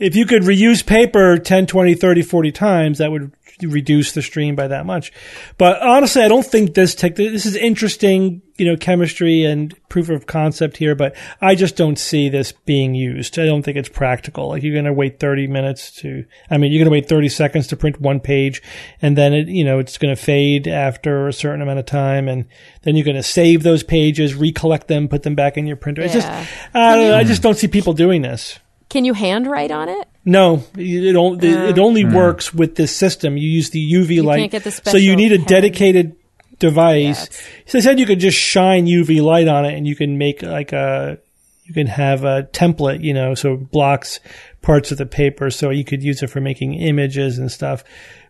If 0.00 0.16
you 0.16 0.26
could 0.26 0.42
reuse 0.42 0.84
paper 0.84 1.38
10, 1.38 1.66
20, 1.66 1.94
30, 1.94 2.22
40 2.22 2.50
times, 2.50 2.98
that 2.98 3.12
would 3.12 3.30
reduce 3.62 4.12
the 4.12 4.22
stream 4.22 4.56
by 4.56 4.68
that 4.68 4.86
much. 4.86 5.12
But 5.58 5.80
honestly, 5.82 6.22
I 6.22 6.28
don't 6.28 6.44
think 6.44 6.74
this 6.74 6.94
tech, 6.94 7.14
this 7.16 7.46
is 7.46 7.56
interesting, 7.56 8.42
you 8.56 8.66
know, 8.66 8.76
chemistry 8.76 9.44
and 9.44 9.74
proof 9.88 10.08
of 10.08 10.26
concept 10.26 10.76
here, 10.76 10.94
but 10.94 11.14
I 11.40 11.54
just 11.54 11.76
don't 11.76 11.98
see 11.98 12.28
this 12.28 12.52
being 12.52 12.94
used. 12.94 13.38
I 13.38 13.46
don't 13.46 13.62
think 13.62 13.76
it's 13.76 13.88
practical. 13.88 14.48
Like 14.48 14.62
you're 14.62 14.72
going 14.72 14.84
to 14.86 14.92
wait 14.92 15.20
30 15.20 15.46
minutes 15.46 15.92
to, 16.00 16.24
I 16.50 16.58
mean, 16.58 16.72
you're 16.72 16.80
going 16.80 16.90
to 16.90 16.92
wait 16.92 17.08
30 17.08 17.28
seconds 17.28 17.66
to 17.68 17.76
print 17.76 18.00
one 18.00 18.20
page 18.20 18.62
and 19.00 19.16
then 19.16 19.32
it, 19.34 19.48
you 19.48 19.64
know, 19.64 19.78
it's 19.78 19.98
going 19.98 20.14
to 20.14 20.20
fade 20.20 20.66
after 20.68 21.28
a 21.28 21.32
certain 21.32 21.62
amount 21.62 21.78
of 21.78 21.86
time 21.86 22.28
and 22.28 22.46
then 22.82 22.96
you're 22.96 23.04
going 23.04 23.16
to 23.16 23.22
save 23.22 23.62
those 23.62 23.82
pages, 23.82 24.34
recollect 24.34 24.88
them, 24.88 25.08
put 25.08 25.22
them 25.22 25.34
back 25.34 25.56
in 25.56 25.66
your 25.66 25.76
printer. 25.76 26.02
It's 26.02 26.14
Yeah. 26.14 26.20
just, 26.20 26.74
I 26.74 26.96
don't 26.96 27.08
know. 27.08 27.16
I 27.16 27.24
just 27.24 27.42
don't 27.42 27.56
see 27.56 27.68
people 27.68 27.92
doing 27.92 28.22
this. 28.22 28.58
Can 28.88 29.04
you 29.04 29.14
handwrite 29.14 29.70
on 29.70 29.88
it? 29.88 30.08
No, 30.24 30.64
it, 30.76 31.16
on- 31.16 31.42
it 31.42 31.78
oh. 31.78 31.84
only 31.84 32.02
hmm. 32.02 32.14
works 32.14 32.54
with 32.54 32.76
this 32.76 32.94
system. 32.94 33.36
You 33.36 33.48
use 33.48 33.70
the 33.70 33.92
UV 33.92 34.22
light, 34.22 34.50
can't 34.50 34.52
get 34.52 34.64
the 34.64 34.70
so 34.90 34.96
you 34.96 35.16
need 35.16 35.32
a 35.32 35.38
pen. 35.38 35.46
dedicated 35.46 36.16
device. 36.58 37.28
Yeah, 37.30 37.64
so 37.66 37.78
they 37.78 37.82
said 37.82 37.98
you 37.98 38.06
could 38.06 38.20
just 38.20 38.38
shine 38.38 38.86
UV 38.86 39.22
light 39.22 39.48
on 39.48 39.64
it, 39.64 39.74
and 39.74 39.86
you 39.86 39.96
can 39.96 40.16
make 40.16 40.42
like 40.42 40.72
a 40.72 41.18
You 41.64 41.74
can 41.74 41.86
have 41.88 42.24
a 42.24 42.44
template, 42.52 43.02
you 43.02 43.14
know, 43.14 43.34
so 43.34 43.54
it 43.54 43.70
blocks 43.70 44.20
parts 44.62 44.90
of 44.90 44.98
the 44.98 45.06
paper 45.06 45.50
so 45.50 45.70
you 45.70 45.84
could 45.84 46.02
use 46.02 46.22
it 46.22 46.28
for 46.28 46.40
making 46.40 46.74
images 46.74 47.38
and 47.38 47.52
stuff. 47.52 47.84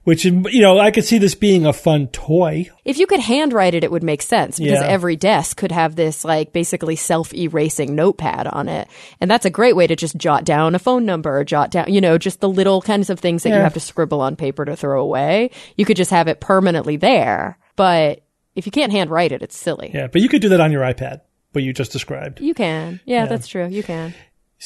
Which, 0.05 0.27
you 0.27 0.61
know, 0.61 0.79
I 0.79 0.91
could 0.91 1.05
see 1.07 1.17
this 1.17 1.35
being 1.35 1.65
a 1.65 1.73
fun 1.73 2.09
toy. 2.09 2.69
If 2.85 2.99
you 2.99 3.07
could 3.07 3.21
handwrite 3.21 3.75
it, 3.75 3.85
it 3.85 3.91
would 3.91 4.03
make 4.03 4.21
sense 4.21 4.59
because 4.59 4.81
Yeah. 4.81 4.87
every 4.87 5.17
desk 5.17 5.57
could 5.57 5.73
have 5.73 5.97
this 5.97 6.27
like 6.27 6.53
basically 6.53 6.95
self-erasing 6.95 7.95
notepad 7.95 8.47
on 8.47 8.69
it. 8.69 8.87
And 9.19 9.31
that's 9.31 9.47
a 9.47 9.51
great 9.51 9.75
way 9.75 9.87
to 9.87 9.97
just 9.97 10.17
jot 10.17 10.45
down 10.45 10.75
a 10.75 10.79
phone 10.79 11.07
number, 11.07 11.39
or 11.39 11.45
jot 11.45 11.71
down, 11.71 11.91
you 11.91 12.03
know, 12.03 12.19
just 12.19 12.41
the 12.41 12.49
little 12.51 12.83
kinds 12.83 13.09
of 13.09 13.19
things 13.19 13.45
that 13.45 13.49
you 13.49 13.55
have 13.55 13.73
to 13.75 13.81
scribble 13.81 14.21
on 14.21 14.37
paper 14.37 14.67
to 14.67 14.77
throw 14.77 15.01
away. 15.01 15.51
You 15.77 15.87
could 15.87 15.97
just 15.97 16.11
have 16.11 16.29
it 16.29 16.39
permanently 16.39 16.97
there. 16.97 17.57
But 17.77 18.21
if 18.55 18.67
you 18.67 18.73
can't 18.73 18.93
handwrite 18.93 19.33
it, 19.33 19.41
it's 19.43 19.57
silly. 19.57 19.91
Yeah, 19.95 20.09
but 20.09 20.21
you 20.21 20.29
could 20.29 20.43
do 20.43 20.51
that 20.51 20.61
on 20.61 20.71
your 20.71 20.83
iPad, 20.83 21.23
what 21.53 21.65
you 21.65 21.73
just 21.73 21.93
described. 21.93 22.41
You 22.41 22.53
can. 22.53 23.01
Yeah, 23.07 23.25
that's 23.25 23.49
true. 23.49 23.67
You 23.69 23.83
can. 23.83 24.13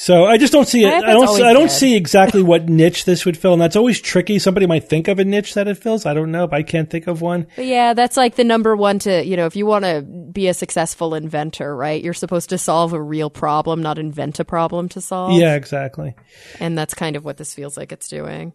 So 0.01 0.27
I 0.27 0.39
just 0.39 0.53
don't 0.53 0.69
see 0.69 0.85
it. 0.85 0.91
My 0.91 1.09
I 1.09 1.13
don't. 1.13 1.27
always 1.27 1.43
I 1.43 1.53
don't 1.53 1.73
see 1.73 1.97
exactly 1.97 2.41
what 2.41 2.69
niche 2.69 3.05
this 3.05 3.27
would 3.27 3.37
fill, 3.37 3.55
and 3.55 3.61
that's 3.61 3.75
always 3.75 4.01
tricky. 4.01 4.39
Somebody 4.39 4.65
might 4.65 4.89
think 4.89 5.09
of 5.09 5.19
a 5.19 5.25
niche 5.25 5.55
that 5.55 5.67
it 5.67 5.77
fills. 5.77 6.07
I 6.07 6.15
don't 6.15 6.31
know, 6.31 6.47
but 6.47 6.55
I 6.55 6.63
can't 6.63 6.89
think 6.89 7.09
of 7.09 7.21
one. 7.21 7.49
But 7.57 7.65
yeah, 7.65 7.95
that's 7.95 8.17
like 8.17 8.37
the 8.37 8.45
number 8.45 8.77
one 8.77 9.01
to, 9.01 9.25
you 9.25 9.37
know, 9.37 9.47
if 9.47 9.57
you 9.57 9.67
want 9.67 9.85
to 9.85 10.03
be 10.03 10.47
a 10.47 10.55
successful 10.55 11.17
inventor, 11.17 11.75
right? 11.75 12.01
You're 12.01 12.15
supposed 12.15 12.51
to 12.51 12.59
solve 12.59 12.93
a 12.93 13.03
real 13.03 13.29
problem, 13.29 13.83
not 13.83 13.99
invent 13.99 14.39
a 14.39 14.45
problem 14.45 14.89
to 14.91 15.01
solve. 15.01 15.33
Yeah, 15.33 15.57
exactly. 15.57 16.15
And 16.61 16.79
that's 16.79 16.95
kind 16.95 17.17
of 17.17 17.25
what 17.25 17.37
this 17.37 17.53
feels 17.53 17.77
like 17.77 17.91
it's 17.91 18.07
doing. 18.09 18.53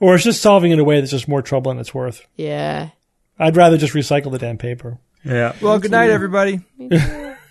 Or 0.00 0.16
it's 0.16 0.24
just 0.24 0.42
solving 0.42 0.72
it 0.72 0.74
in 0.74 0.80
a 0.80 0.84
way 0.84 0.98
that's 0.98 1.12
just 1.12 1.28
more 1.28 1.40
trouble 1.40 1.70
than 1.70 1.78
it's 1.78 1.94
worth. 1.94 2.26
Yeah. 2.34 2.88
I'd 3.38 3.56
rather 3.56 3.78
just 3.78 3.94
recycle 3.94 4.32
the 4.32 4.38
damn 4.38 4.58
paper. 4.58 4.98
Yeah. 5.24 5.54
Well, 5.62 5.78
good 5.78 5.92
night, 5.92 6.10
everybody. 6.10 6.62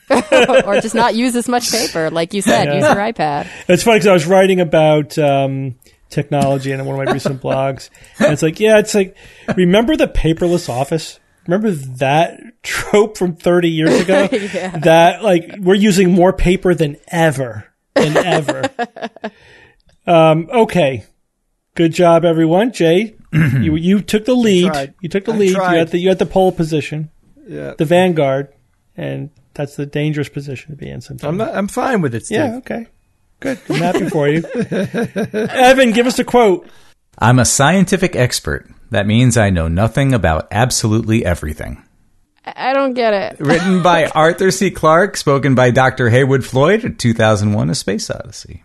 or 0.65 0.79
just 0.81 0.95
not 0.95 1.15
use 1.15 1.35
as 1.35 1.47
much 1.47 1.71
paper. 1.71 2.09
Like 2.09 2.33
you 2.33 2.41
said, 2.41 2.65
use 2.73 2.83
your 2.83 2.95
iPad. 2.95 3.47
It's 3.67 3.83
funny 3.83 3.97
because 3.99 4.07
I 4.07 4.13
was 4.13 4.25
writing 4.25 4.59
about 4.59 5.17
um, 5.17 5.75
technology 6.09 6.71
in 6.71 6.83
one 6.85 6.99
of 6.99 7.05
my 7.05 7.11
recent 7.13 7.41
blogs, 7.41 7.89
and 8.19 8.33
it's 8.33 8.41
like, 8.43 8.59
yeah, 8.59 8.79
it's 8.79 8.93
like, 8.95 9.15
remember 9.55 9.95
the 9.95 10.07
paperless 10.07 10.69
office? 10.69 11.19
Remember 11.47 11.71
that 11.71 12.39
trope 12.63 13.17
from 13.17 13.35
30 13.35 13.69
years 13.69 13.99
ago? 13.99 14.27
That 14.83 15.23
like 15.23 15.55
we're 15.59 15.75
using 15.75 16.11
more 16.11 16.31
paper 16.33 16.73
than 16.73 16.97
ever, 17.09 17.65
than 17.95 18.15
ever. 18.17 18.69
um, 20.07 20.49
okay, 20.51 21.05
good 21.75 21.93
job, 21.93 22.25
everyone. 22.25 22.71
Jay, 22.71 23.15
you 23.33 23.75
you 23.75 24.01
took 24.01 24.25
the 24.25 24.35
lead. 24.35 24.93
You 25.01 25.09
took 25.09 25.25
the 25.25 25.33
I 25.33 25.37
lead. 25.37 25.49
You 25.49 25.55
tried. 25.55 25.77
had 25.77 25.87
the 25.89 25.97
you 25.99 26.09
had 26.09 26.19
the 26.19 26.25
pole 26.25 26.51
position, 26.51 27.09
Yeah. 27.47 27.73
the 27.77 27.85
vanguard, 27.85 28.49
and 28.95 29.29
that's 29.53 29.75
the 29.75 29.85
dangerous 29.85 30.29
position 30.29 30.71
to 30.71 30.77
be 30.77 30.89
in 30.89 31.01
sometimes. 31.01 31.29
I'm 31.29 31.37
not, 31.37 31.55
I'm 31.55 31.67
fine 31.67 32.01
with 32.01 32.15
it, 32.15 32.25
Steve. 32.25 32.37
Yeah, 32.39 32.55
okay. 32.57 32.87
Good. 33.39 33.59
I'm 33.69 33.75
happy 33.75 34.09
for 34.09 34.27
you. 34.29 34.43
Evan, 35.33 35.91
give 35.91 36.07
us 36.07 36.19
a 36.19 36.23
quote. 36.23 36.67
I'm 37.19 37.39
a 37.39 37.45
scientific 37.45 38.15
expert. 38.15 38.67
That 38.91 39.05
means 39.07 39.37
I 39.37 39.49
know 39.49 39.67
nothing 39.67 40.13
about 40.13 40.47
absolutely 40.51 41.25
everything. 41.25 41.83
I 42.45 42.53
I 42.71 42.73
don't 42.73 42.93
get 42.93 43.13
it. 43.13 43.39
Written 43.45 43.81
by 43.83 44.07
Arthur 44.07 44.51
C. 44.51 44.69
Clarke, 44.71 45.15
spoken 45.17 45.55
by 45.55 45.71
Dr. 45.71 46.09
Heywood 46.09 46.43
Floyd, 46.45 46.95
2001 46.99 47.69
A 47.69 47.75
Space 47.75 48.09
Odyssey. 48.09 48.63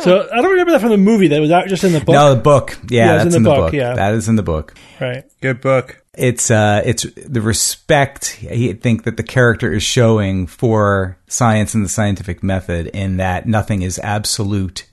So 0.00 0.28
I 0.32 0.36
don't 0.40 0.50
remember 0.50 0.72
that 0.72 0.80
from 0.80 0.90
the 0.90 0.96
movie. 0.96 1.28
That 1.28 1.40
was 1.40 1.50
out 1.50 1.66
just 1.68 1.84
in 1.84 1.92
the 1.92 2.00
book. 2.00 2.14
No, 2.14 2.34
the 2.34 2.40
book. 2.40 2.78
Yeah, 2.88 3.06
Yeah, 3.06 3.12
that's 3.24 3.34
in 3.34 3.40
in 3.40 3.42
the 3.42 3.50
the, 3.50 3.56
book, 3.56 3.64
book. 3.66 3.72
yeah. 3.74 3.94
That 3.94 4.14
is 4.14 4.28
in 4.28 4.36
the 4.36 4.42
book. 4.42 4.74
Right. 5.00 5.24
Good 5.42 5.60
book. 5.60 6.02
It's 6.20 6.50
uh 6.50 6.82
it's 6.84 7.04
the 7.14 7.40
respect 7.40 8.38
I 8.42 8.74
think 8.74 9.04
that 9.04 9.16
the 9.16 9.22
character 9.22 9.72
is 9.72 9.82
showing 9.82 10.46
for 10.46 11.16
science 11.28 11.74
and 11.74 11.82
the 11.82 11.88
scientific 11.88 12.42
method 12.42 12.88
in 12.88 13.16
that 13.16 13.48
nothing 13.48 13.80
is 13.80 13.98
absolute 13.98 14.86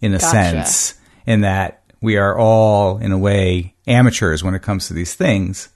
in 0.00 0.14
a 0.14 0.18
Gotcha. 0.18 0.30
sense. 0.30 0.94
In 1.26 1.42
that 1.42 1.82
we 2.00 2.16
are 2.16 2.38
all 2.38 2.96
in 2.98 3.12
a 3.12 3.18
way 3.18 3.74
amateurs 3.86 4.42
when 4.42 4.54
it 4.54 4.62
comes 4.62 4.88
to 4.88 4.94
these 4.94 5.14
things. 5.14 5.68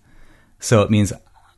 So 0.60 0.80
it 0.80 0.90
means 0.90 1.12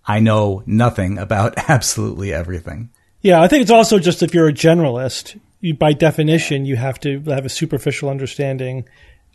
I 0.04 0.18
know 0.18 0.64
nothing 0.66 1.16
about 1.18 1.54
absolutely 1.68 2.32
everything. 2.32 2.90
Yeah, 3.20 3.40
I 3.40 3.46
think 3.46 3.62
it's 3.62 3.70
also 3.70 4.00
just 4.00 4.24
if 4.24 4.34
you're 4.34 4.48
a 4.48 4.52
generalist, 4.52 5.38
you, 5.60 5.74
by 5.74 5.92
definition, 5.92 6.64
you 6.64 6.74
have 6.74 6.98
to 7.00 7.20
have 7.28 7.44
a 7.44 7.48
superficial 7.48 8.08
understanding 8.08 8.84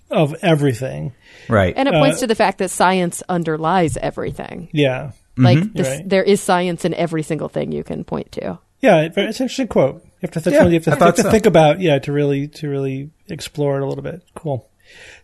of 0.10 0.36
everything. 0.42 1.14
Right. 1.50 1.74
And 1.76 1.88
it 1.88 1.94
points 1.94 2.18
uh, 2.18 2.22
to 2.22 2.28
the 2.28 2.36
fact 2.36 2.60
that 2.60 2.70
science 2.70 3.24
underlies 3.28 3.98
everything. 3.98 4.70
Yeah. 4.72 5.12
Like 5.38 5.60
mm-hmm. 5.60 5.78
this, 5.78 5.88
Right. 5.88 6.10
there 6.10 6.24
is 6.24 6.42
science 6.42 6.86
in 6.86 6.94
every 6.94 7.24
single 7.24 7.50
thing 7.50 7.72
you 7.72 7.84
can 7.84 8.04
point 8.04 8.32
to. 8.34 8.60
Yeah, 8.80 9.02
it's 9.02 9.18
an 9.18 9.28
interesting 9.28 9.68
quote. 9.68 10.04
You 10.04 10.10
have 10.24 10.32
to, 10.32 10.40
that's 10.40 10.54
Yeah, 10.54 10.64
one 10.64 10.72
you 10.72 10.80
have 10.80 10.84
to, 10.86 10.92
you 10.92 10.98
have 10.98 11.16
to 11.16 11.22
so. 11.24 11.32
think 11.32 11.46
about, 11.46 11.80
yeah, 11.80 12.00
to 12.00 12.12
really 12.12 12.48
to 12.48 12.70
really 12.70 13.12
explore 13.28 13.78
it 13.78 13.84
a 13.84 13.86
little 13.86 14.04
bit. 14.04 14.24
Cool. 14.36 14.70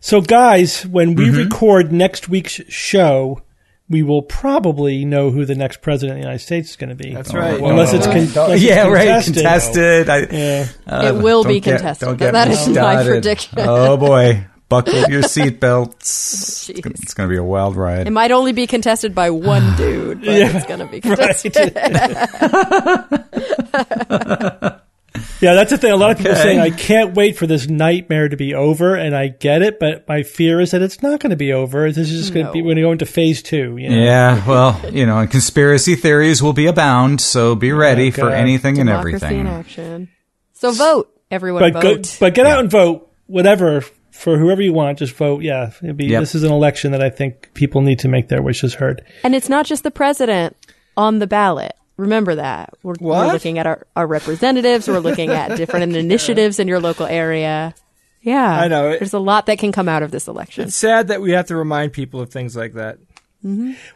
So, 0.00 0.20
guys, 0.20 0.86
when 0.86 1.14
we 1.14 1.26
mm-hmm. 1.26 1.36
record 1.36 1.92
next 1.92 2.28
week's 2.28 2.60
show, 2.68 3.42
we 3.88 4.02
will 4.02 4.22
probably 4.22 5.04
know 5.04 5.30
who 5.30 5.44
the 5.44 5.54
next 5.54 5.82
president 5.82 6.18
of 6.18 6.22
the 6.22 6.26
United 6.26 6.44
States 6.44 6.70
is 6.70 6.76
going 6.76 6.90
to 6.90 6.94
be. 6.94 7.12
That's 7.12 7.34
right. 7.34 7.60
Unless 7.60 7.92
it's, 7.92 8.06
con- 8.06 8.16
unless 8.16 8.50
it's 8.52 8.62
yeah, 8.62 8.86
right. 8.88 9.24
contested. 9.24 9.34
Contested. 9.34 10.08
I, 10.08 10.18
Yeah. 10.30 10.68
uh, 10.86 11.14
It 11.14 11.22
will 11.22 11.44
be 11.44 11.60
get- 11.60 11.78
contested. 11.78 12.06
don't 12.06 12.16
get 12.16 12.32
That 12.32 12.48
me 12.48 12.74
my 12.74 13.04
prediction. 13.04 13.58
Oh 13.58 13.96
boy, 13.96 14.46
buckle 14.68 14.94
your 15.10 15.22
seatbelts. 15.22 16.72
Jeez. 16.72 16.86
it's 16.86 17.14
going 17.14 17.28
to 17.28 17.32
be 17.32 17.38
a 17.38 17.44
wild 17.44 17.76
ride. 17.76 18.06
It 18.06 18.10
might 18.12 18.30
only 18.30 18.52
be 18.52 18.66
contested 18.66 19.14
by 19.14 19.30
one 19.30 19.74
dude, 19.76 20.20
but 20.20 20.28
it's 20.28 20.66
going 20.66 20.80
to 20.80 20.86
be 20.86 21.00
contested. 21.02 21.54
Yeah, 25.40 25.54
that's 25.54 25.70
the 25.70 25.78
thing. 25.78 25.92
A 25.92 25.96
lot 25.96 26.10
of 26.12 26.16
people 26.18 26.32
are 26.32 26.36
saying, 26.36 26.58
I 26.58 26.70
can't 26.70 27.14
wait 27.14 27.36
for 27.36 27.46
this 27.46 27.68
nightmare 27.68 28.28
to 28.28 28.36
be 28.36 28.54
over, 28.54 28.96
and 28.96 29.14
I 29.14 29.28
get 29.28 29.62
it, 29.62 29.78
but 29.78 30.08
my 30.08 30.22
fear 30.22 30.58
is 30.60 30.72
that 30.72 30.82
it's 30.82 31.02
not 31.02 31.20
going 31.20 31.30
to 31.30 31.36
be 31.36 31.52
over. 31.52 31.86
This 31.92 32.10
is 32.10 32.18
just 32.22 32.34
going 32.34 32.46
to 32.46 32.52
be, 32.52 32.60
No. 32.60 32.64
we're 32.64 32.68
going 32.70 32.76
to 32.76 32.82
go 32.82 32.92
into 32.92 33.06
phase 33.06 33.42
two. 33.42 33.76
You 33.76 33.90
know? 33.90 33.96
Yeah, 33.96 34.48
well, 34.48 34.80
you 34.90 35.06
know, 35.06 35.18
and 35.18 35.30
conspiracy 35.30 35.94
theories 35.96 36.42
will 36.42 36.52
be 36.52 36.66
abound, 36.66 37.20
so 37.20 37.54
be 37.54 37.70
ready 37.72 38.10
for 38.10 38.22
God. 38.22 38.32
anything 38.32 38.78
and 38.80 38.88
Democracy 38.88 39.14
everything. 39.24 39.40
in 39.40 39.46
action. 39.46 40.08
So 40.54 40.72
vote, 40.72 41.12
everyone. 41.30 41.60
But, 41.60 41.74
vote. 41.74 42.02
go, 42.02 42.10
but 42.20 42.34
get 42.34 42.46
out 42.46 42.58
and 42.60 42.70
vote, 42.70 43.12
whatever, 43.26 43.84
for 44.14 44.38
whoever 44.38 44.62
you 44.62 44.72
want, 44.72 44.98
just 44.98 45.14
vote. 45.14 45.42
Yeah. 45.42 45.70
It'd 45.82 45.96
be, 45.96 46.06
Yep. 46.06 46.20
This 46.22 46.34
is 46.34 46.42
an 46.44 46.52
election 46.52 46.92
that 46.92 47.02
I 47.02 47.10
think 47.10 47.52
people 47.54 47.80
need 47.82 47.98
to 48.00 48.08
make 48.08 48.28
their 48.28 48.40
wishes 48.42 48.74
heard. 48.74 49.02
and 49.22 49.34
it's 49.34 49.48
not 49.48 49.66
just 49.66 49.82
the 49.82 49.90
president 49.90 50.56
on 50.96 51.18
the 51.18 51.26
ballot. 51.26 51.72
Remember 51.96 52.34
that. 52.34 52.74
We're, 52.82 52.94
we're 53.00 53.26
looking 53.32 53.58
at 53.58 53.66
our, 53.66 53.86
our 53.94 54.06
representatives. 54.06 54.88
We're 54.88 54.98
looking 54.98 55.30
at 55.30 55.56
different 55.56 55.94
initiatives 55.96 56.58
in 56.58 56.66
your 56.68 56.80
local 56.80 57.06
area. 57.06 57.74
Yeah. 58.22 58.50
I 58.60 58.68
know. 58.68 58.90
It- 58.90 58.98
There's 59.00 59.12
a 59.14 59.18
lot 59.20 59.46
that 59.46 59.58
can 59.58 59.70
come 59.72 59.88
out 59.88 60.02
of 60.02 60.10
this 60.10 60.26
election. 60.26 60.64
It's 60.68 60.76
sad 60.76 61.08
that 61.08 61.20
we 61.20 61.32
have 61.32 61.46
to 61.48 61.56
remind 61.56 61.92
people 61.92 62.20
of 62.20 62.30
things 62.30 62.56
like 62.56 62.72
that. 62.74 62.98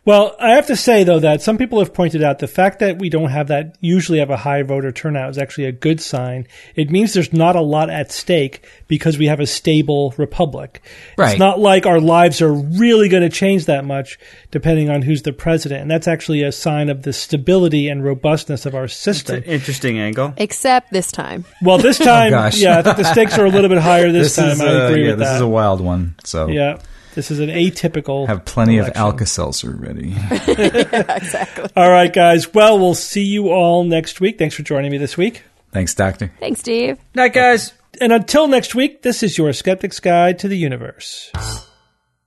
Well, 0.05 0.37
I 0.39 0.51
have 0.53 0.67
to 0.67 0.77
say 0.77 1.05
though 1.05 1.21
that 1.21 1.41
some 1.41 1.57
people 1.57 1.79
have 1.79 1.95
pointed 1.95 2.23
out 2.23 2.39
the 2.39 2.47
fact 2.47 2.81
that 2.81 2.99
we 2.99 3.09
don't 3.09 3.31
have 3.31 3.49
that 3.49 3.77
usually 3.81 4.19
have 4.19 4.29
a 4.31 4.37
high 4.37 4.63
voter 4.63 4.93
turnout 4.93 5.31
is 5.31 5.39
actually 5.39 5.65
a 5.67 5.73
good 5.73 6.01
sign. 6.01 6.47
It 6.75 6.91
means 6.91 7.15
there's 7.15 7.33
not 7.33 7.57
a 7.57 7.61
lot 7.63 7.89
at 7.89 8.13
stake 8.13 8.67
because 8.89 9.17
we 9.17 9.27
have 9.27 9.41
a 9.41 9.47
stable 9.47 10.13
republic. 10.19 10.83
Right. 11.17 11.31
It's 11.33 11.39
not 11.39 11.59
like 11.59 11.87
our 11.87 12.01
lives 12.01 12.43
are 12.43 12.53
really 12.53 13.09
going 13.09 13.23
to 13.23 13.31
change 13.31 13.65
that 13.67 13.85
much 13.87 14.19
depending 14.51 14.91
on 14.91 15.03
who's 15.03 15.23
the 15.23 15.33
president. 15.33 15.81
And 15.83 15.91
that's 15.91 16.09
actually 16.09 16.43
a 16.43 16.53
sign 16.53 16.91
of 16.91 17.03
the 17.03 17.13
stability 17.15 17.89
and 17.89 18.05
robustness 18.05 18.67
of 18.67 18.75
our 18.75 18.85
It's 18.85 18.95
system. 18.95 19.37
an 19.37 19.45
interesting 19.45 19.99
angle. 19.99 20.35
Except 20.37 20.93
this 20.93 21.11
time. 21.11 21.45
Well, 21.63 21.79
this 21.79 21.99
time, 22.11 22.31
gosh. 22.33 22.59
yeah, 22.59 22.79
I 22.79 22.83
think 22.83 22.97
the 22.99 23.05
stakes 23.05 23.39
are 23.39 23.47
a 23.47 23.51
little 23.51 23.71
bit 23.71 23.79
higher 23.79 24.13
this, 24.13 24.37
This 24.37 24.37
time. 24.37 24.53
is, 24.53 24.61
I 24.61 24.67
uh, 24.67 24.89
agree 24.89 25.05
yeah, 25.05 25.11
with 25.11 25.21
this 25.21 25.31
is 25.37 25.41
a 25.41 25.49
wild 25.49 25.81
one. 25.81 26.15
So 26.25 26.49
yeah, 26.49 26.79
this 27.19 27.33
is 27.33 27.41
an 27.41 27.49
atypical. 27.49 28.29
have 28.29 28.45
plenty 28.45 28.77
election. 28.77 28.97
of 28.97 28.97
Alka-Seltzer 28.97 29.73
ready. 29.73 30.15
Exactly. 30.47 31.69
All 31.75 31.91
right, 31.91 32.13
guys. 32.13 32.55
Well, 32.55 32.79
we'll 32.79 32.95
see 32.95 33.25
you 33.25 33.51
all 33.51 33.83
next 33.83 34.21
week. 34.21 34.39
Thanks 34.39 34.55
for 34.55 34.63
joining 34.63 34.93
me 34.93 34.99
this 34.99 35.17
week. 35.17 35.43
Thanks, 35.73 35.95
Doctor. 35.95 36.31
Thanks, 36.39 36.61
Steve. 36.61 36.97
Night, 37.17 37.33
guys. 37.33 37.73
And 38.01 38.13
until 38.13 38.47
next 38.47 38.77
week, 38.77 39.03
this 39.03 39.25
is 39.25 39.37
your 39.37 39.53
Skeptic's 39.53 39.99
Guide 39.99 40.39
to 40.39 40.47
the 40.47 40.57
Universe. 40.57 41.33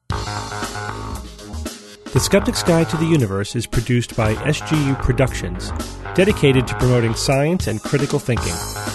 The 0.10 2.20
Skeptic's 2.20 2.64
Guide 2.64 2.90
to 2.90 2.98
the 2.98 3.06
Universe 3.06 3.56
is 3.56 3.66
produced 3.66 4.18
by 4.18 4.34
SGU 4.36 5.02
Productions, 5.02 5.72
dedicated 6.16 6.68
to 6.68 6.76
promoting 6.76 7.14
science 7.14 7.68
and 7.68 7.82
critical 7.82 8.20
thinking. 8.20 8.52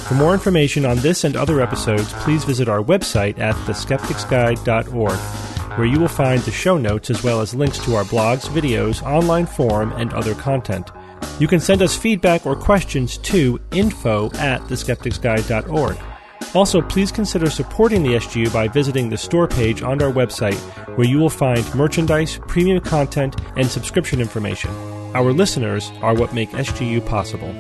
For 0.07 0.13
more 0.15 0.35
information 0.35 0.85
on 0.85 0.99
this 0.99 1.25
and 1.25 1.37
other 1.37 1.63
episodes, 1.63 2.13
please 2.23 2.45
visit 2.45 2.69
our 2.69 2.83
website 2.83 3.39
at 3.39 3.55
theskepticsguide.org, 3.65 5.56
where 5.77 5.87
you 5.87 6.01
will 6.01 6.09
find 6.09 6.41
the 6.43 6.51
show 6.51 6.77
notes 6.77 7.11
as 7.11 7.23
well 7.23 7.41
as 7.41 7.55
links 7.55 7.79
to 7.85 7.95
our 7.95 8.05
blogs, 8.05 8.49
videos, 8.49 9.03
online 9.03 9.47
forum, 9.47 9.93
and 9.93 10.13
other 10.13 10.35
content. 10.35 10.91
You 11.39 11.47
can 11.47 11.61
send 11.61 11.83
us 11.83 11.97
feedback 11.97 12.47
or 12.47 12.57
questions 12.57 13.19
to 13.19 13.61
info 13.71 14.27
at 14.35 14.61
theskepticsguide.org. 14.63 15.99
Also, 16.55 16.81
please 16.81 17.13
consider 17.13 17.51
supporting 17.51 18.03
the 18.03 18.15
SGU 18.15 18.53
by 18.53 18.69
visiting 18.69 19.09
the 19.09 19.19
store 19.19 19.47
page 19.47 19.83
on 19.83 20.03
our 20.03 20.13
website, 20.13 20.59
where 20.97 21.07
you 21.07 21.19
will 21.19 21.31
find 21.31 21.75
merchandise, 21.75 22.39
premium 22.49 22.81
content, 22.81 23.37
and 23.57 23.67
subscription 23.67 24.21
information. 24.21 24.71
Our 25.15 25.33
listeners 25.33 25.91
are 26.03 26.15
what 26.15 26.35
make 26.35 26.51
SGU 26.51 27.05
possible. 27.07 27.55